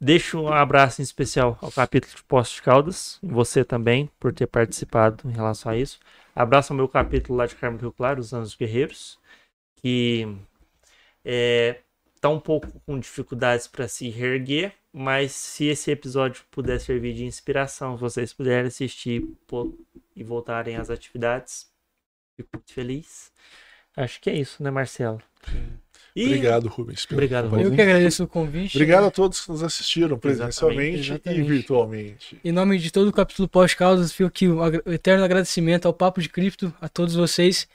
Deixo 0.00 0.40
um 0.40 0.52
abraço 0.52 1.00
em 1.00 1.02
especial 1.02 1.58
ao 1.60 1.72
capítulo 1.72 2.14
de 2.14 2.22
Poços 2.22 2.54
de 2.54 2.62
Caldas, 2.62 3.18
você 3.20 3.64
também, 3.64 4.08
por 4.20 4.32
ter 4.32 4.46
participado 4.46 5.28
em 5.28 5.32
relação 5.32 5.72
a 5.72 5.76
isso. 5.76 5.98
Abraço 6.36 6.72
ao 6.72 6.76
meu 6.76 6.86
capítulo 6.86 7.36
lá 7.36 7.46
de 7.46 7.56
Carmo 7.56 7.78
do 7.78 7.82
Rio 7.82 7.92
Claro, 7.92 8.20
os 8.20 8.32
Anos 8.32 8.54
Guerreiros, 8.54 9.18
que 9.74 10.38
é, 11.24 11.80
tá 12.20 12.28
um 12.28 12.38
pouco 12.38 12.68
com 12.86 12.96
dificuldades 12.96 13.66
para 13.66 13.88
se 13.88 14.08
reerguer, 14.08 14.72
mas 14.92 15.32
se 15.32 15.66
esse 15.66 15.90
episódio 15.90 16.44
puder 16.48 16.78
servir 16.78 17.14
de 17.14 17.24
inspiração, 17.24 17.96
vocês 17.96 18.32
puderem 18.32 18.68
assistir 18.68 19.28
e 20.14 20.22
voltarem 20.22 20.76
às 20.76 20.90
atividades, 20.90 21.68
fico 22.38 22.48
muito 22.54 22.72
feliz. 22.72 23.32
Acho 23.96 24.20
que 24.20 24.30
é 24.30 24.34
isso, 24.36 24.62
né, 24.62 24.70
Marcelo? 24.70 25.20
E- 26.14 26.26
Obrigado, 26.26 26.68
Rubens. 26.68 27.04
pelo 27.04 27.18
Obrigado, 27.18 27.50
convite. 27.50 27.66
Eu 27.68 27.74
que 27.74 27.82
agradeço 27.82 28.24
o 28.24 28.28
convite. 28.28 28.76
Obrigado 28.76 29.04
a 29.06 29.10
todos 29.10 29.40
que 29.40 29.50
nos 29.50 29.62
assistiram 29.62 30.18
presencialmente 30.18 31.10
Exatamente. 31.10 31.40
e 31.40 31.44
virtualmente. 31.44 32.40
Em 32.44 32.52
nome 32.52 32.78
de 32.78 32.90
todo 32.92 33.08
o 33.08 33.12
capítulo 33.12 33.48
pós-causas, 33.48 34.12
fico 34.12 34.28
aqui 34.28 34.48
o 34.48 34.92
eterno 34.92 35.24
agradecimento 35.24 35.86
ao 35.86 35.92
Papo 35.92 36.20
de 36.20 36.28
Cripto, 36.28 36.72
a 36.80 36.88
todos 36.88 37.14
vocês, 37.14 37.68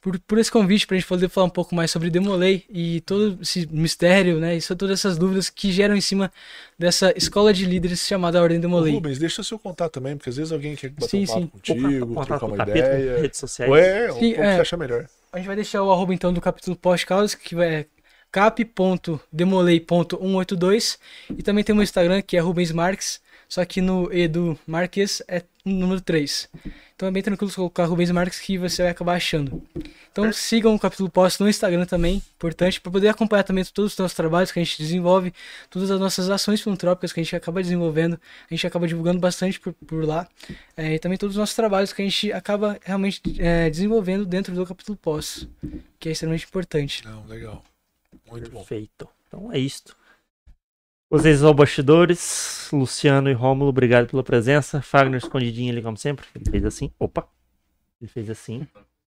por, 0.00 0.18
por 0.20 0.38
esse 0.38 0.50
convite 0.50 0.86
para 0.86 0.96
a 0.96 0.98
gente 0.98 1.08
poder 1.08 1.28
falar 1.28 1.46
um 1.46 1.50
pouco 1.50 1.74
mais 1.74 1.90
sobre 1.90 2.08
Demolay 2.10 2.64
e 2.70 3.00
todo 3.00 3.38
esse 3.42 3.66
mistério, 3.70 4.38
né? 4.38 4.56
E 4.56 4.62
todas 4.62 5.00
essas 5.00 5.18
dúvidas 5.18 5.50
que 5.50 5.72
geram 5.72 5.96
em 5.96 6.00
cima 6.00 6.30
dessa 6.78 7.12
escola 7.16 7.52
de 7.52 7.64
líderes 7.64 8.06
chamada 8.06 8.40
Ordem 8.40 8.58
Ô, 8.58 8.60
Demolay. 8.60 8.94
Rubens, 8.94 9.18
deixa 9.18 9.42
seu 9.42 9.58
contato 9.58 9.94
também, 9.94 10.16
porque 10.16 10.30
às 10.30 10.36
vezes 10.36 10.52
alguém 10.52 10.76
quer 10.76 10.90
bater 10.90 11.08
Sim, 11.08 11.24
um 11.24 11.26
papo 11.26 11.40
sim. 11.40 11.46
contigo, 11.48 12.06
Contato 12.06 12.26
trocar 12.26 12.46
o 12.46 12.48
uma 12.48 12.56
capítulo, 12.56 12.84
ideia. 12.84 13.20
redes 13.20 13.38
sociais. 13.40 13.70
Ou 13.70 13.76
é, 13.76 14.12
Sim, 14.12 14.16
o 14.16 14.18
que 14.18 14.34
é. 14.40 14.54
você 14.54 14.60
acha 14.60 14.76
melhor. 14.76 15.06
A 15.32 15.38
gente 15.38 15.46
vai 15.46 15.56
deixar 15.56 15.82
o 15.82 15.90
arroba 15.92 16.14
então 16.14 16.32
do 16.32 16.40
capítulo 16.40 16.76
pós-causas, 16.76 17.34
que 17.34 17.60
é 17.60 17.86
cap.demolay.182 18.30 20.98
e 21.36 21.42
também 21.42 21.64
tem 21.64 21.72
o 21.72 21.76
meu 21.76 21.82
Instagram 21.82 22.22
que 22.22 22.36
é 22.36 22.40
Rubens 22.40 22.70
Marques, 22.72 23.20
só 23.48 23.64
que 23.64 23.80
no 23.80 24.12
E 24.12 24.28
do 24.28 24.58
Marques 24.66 25.22
é 25.26 25.42
o 25.64 25.70
número 25.70 26.00
3. 26.00 26.48
Então 26.94 27.08
é 27.08 27.10
bem 27.10 27.22
tranquilo 27.22 27.52
colocar 27.52 27.84
Rubens 27.84 28.10
Marques 28.10 28.40
que 28.40 28.58
você 28.58 28.82
vai 28.82 28.90
acabar 28.90 29.14
achando. 29.14 29.62
Então 30.10 30.32
sigam 30.32 30.74
o 30.74 30.78
capítulo 30.78 31.08
pós 31.08 31.38
no 31.38 31.48
Instagram 31.48 31.86
também, 31.86 32.22
importante 32.36 32.80
para 32.80 32.90
poder 32.90 33.08
acompanhar 33.08 33.44
também 33.44 33.64
todos 33.64 33.92
os 33.92 33.98
nossos 33.98 34.16
trabalhos 34.16 34.50
que 34.50 34.58
a 34.58 34.64
gente 34.64 34.82
desenvolve, 34.82 35.32
todas 35.70 35.90
as 35.90 36.00
nossas 36.00 36.28
ações 36.28 36.60
filantrópicas 36.60 37.12
que 37.12 37.20
a 37.20 37.22
gente 37.22 37.36
acaba 37.36 37.62
desenvolvendo, 37.62 38.20
a 38.50 38.54
gente 38.54 38.66
acaba 38.66 38.86
divulgando 38.86 39.20
bastante 39.20 39.60
por, 39.60 39.72
por 39.72 40.04
lá, 40.04 40.28
é, 40.76 40.94
e 40.94 40.98
também 40.98 41.16
todos 41.16 41.36
os 41.36 41.38
nossos 41.38 41.54
trabalhos 41.54 41.92
que 41.92 42.02
a 42.02 42.04
gente 42.04 42.32
acaba 42.32 42.78
realmente 42.84 43.22
é, 43.38 43.70
desenvolvendo 43.70 44.26
dentro 44.26 44.54
do 44.54 44.66
capítulo 44.66 44.98
pós, 45.00 45.46
que 46.00 46.08
é 46.08 46.12
extremamente 46.12 46.46
importante. 46.46 47.04
Não, 47.04 47.24
legal. 47.26 47.64
Muito 48.28 48.50
bom. 48.50 48.58
Perfeito. 48.58 49.08
Então 49.28 49.52
é 49.52 49.58
isto. 49.58 49.96
Vocês 51.10 51.38
são 51.40 51.54
bastidores, 51.54 52.68
Luciano 52.70 53.30
e 53.30 53.32
Rômulo, 53.32 53.70
obrigado 53.70 54.08
pela 54.08 54.22
presença. 54.22 54.82
Fagner 54.82 55.18
escondidinho 55.18 55.72
ali 55.72 55.82
como 55.82 55.96
sempre. 55.96 56.26
Ele 56.34 56.50
fez 56.50 56.64
assim. 56.66 56.92
Opa! 56.98 57.26
Ele 58.00 58.10
fez 58.10 58.28
assim. 58.28 58.66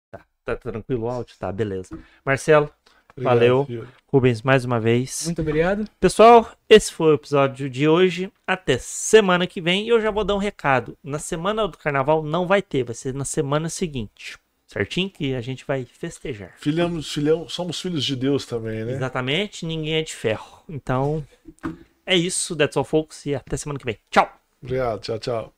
Tá, 0.09 0.22
tá 0.45 0.55
tranquilo 0.55 1.03
o 1.03 1.09
áudio? 1.09 1.35
Tá, 1.38 1.51
beleza. 1.51 1.97
Marcelo, 2.26 2.72
Obrigado, 3.11 3.34
Valeu. 3.34 3.65
filho. 3.65 3.88
Rubens, 4.07 4.41
mais 4.41 4.65
uma 4.65 4.80
vez. 4.80 5.23
Muito 5.26 5.41
obrigado. 5.41 5.85
Pessoal, 5.99 6.49
esse 6.69 6.91
foi 6.93 7.11
o 7.11 7.15
episódio 7.15 7.69
de 7.69 7.88
hoje. 7.88 8.31
Até 8.47 8.77
semana 8.77 9.45
que 9.45 9.61
vem. 9.61 9.85
E 9.85 9.89
eu 9.89 10.01
já 10.01 10.11
vou 10.11 10.23
dar 10.23 10.35
um 10.35 10.39
recado. 10.39 10.97
Na 11.03 11.19
semana 11.19 11.68
do 11.68 11.77
carnaval 11.77 12.23
não 12.23 12.47
vai 12.47 12.61
ter, 12.61 12.84
vai 12.84 12.95
ser 12.95 13.13
na 13.13 13.26
semana 13.26 13.69
seguinte. 13.69 14.38
Certinho? 14.72 15.10
Que 15.10 15.35
a 15.35 15.41
gente 15.41 15.65
vai 15.65 15.84
festejar. 15.84 16.56
Filhamos, 16.57 17.11
filhão, 17.11 17.49
somos 17.49 17.81
filhos 17.81 18.06
de 18.06 18.15
Deus 18.15 18.45
também, 18.45 18.85
né? 18.85 18.93
Exatamente, 18.93 19.65
ninguém 19.65 19.95
é 19.95 20.02
de 20.02 20.15
ferro. 20.15 20.64
Então, 20.69 21.27
é 22.06 22.15
isso. 22.15 22.56
That's 22.56 22.77
all, 22.77 22.85
folks. 22.85 23.26
E 23.26 23.35
até 23.35 23.57
semana 23.57 23.77
que 23.77 23.84
vem. 23.84 23.98
Tchau! 24.10 24.31
Obrigado, 24.64 25.02
tchau, 25.02 25.19
tchau. 25.19 25.53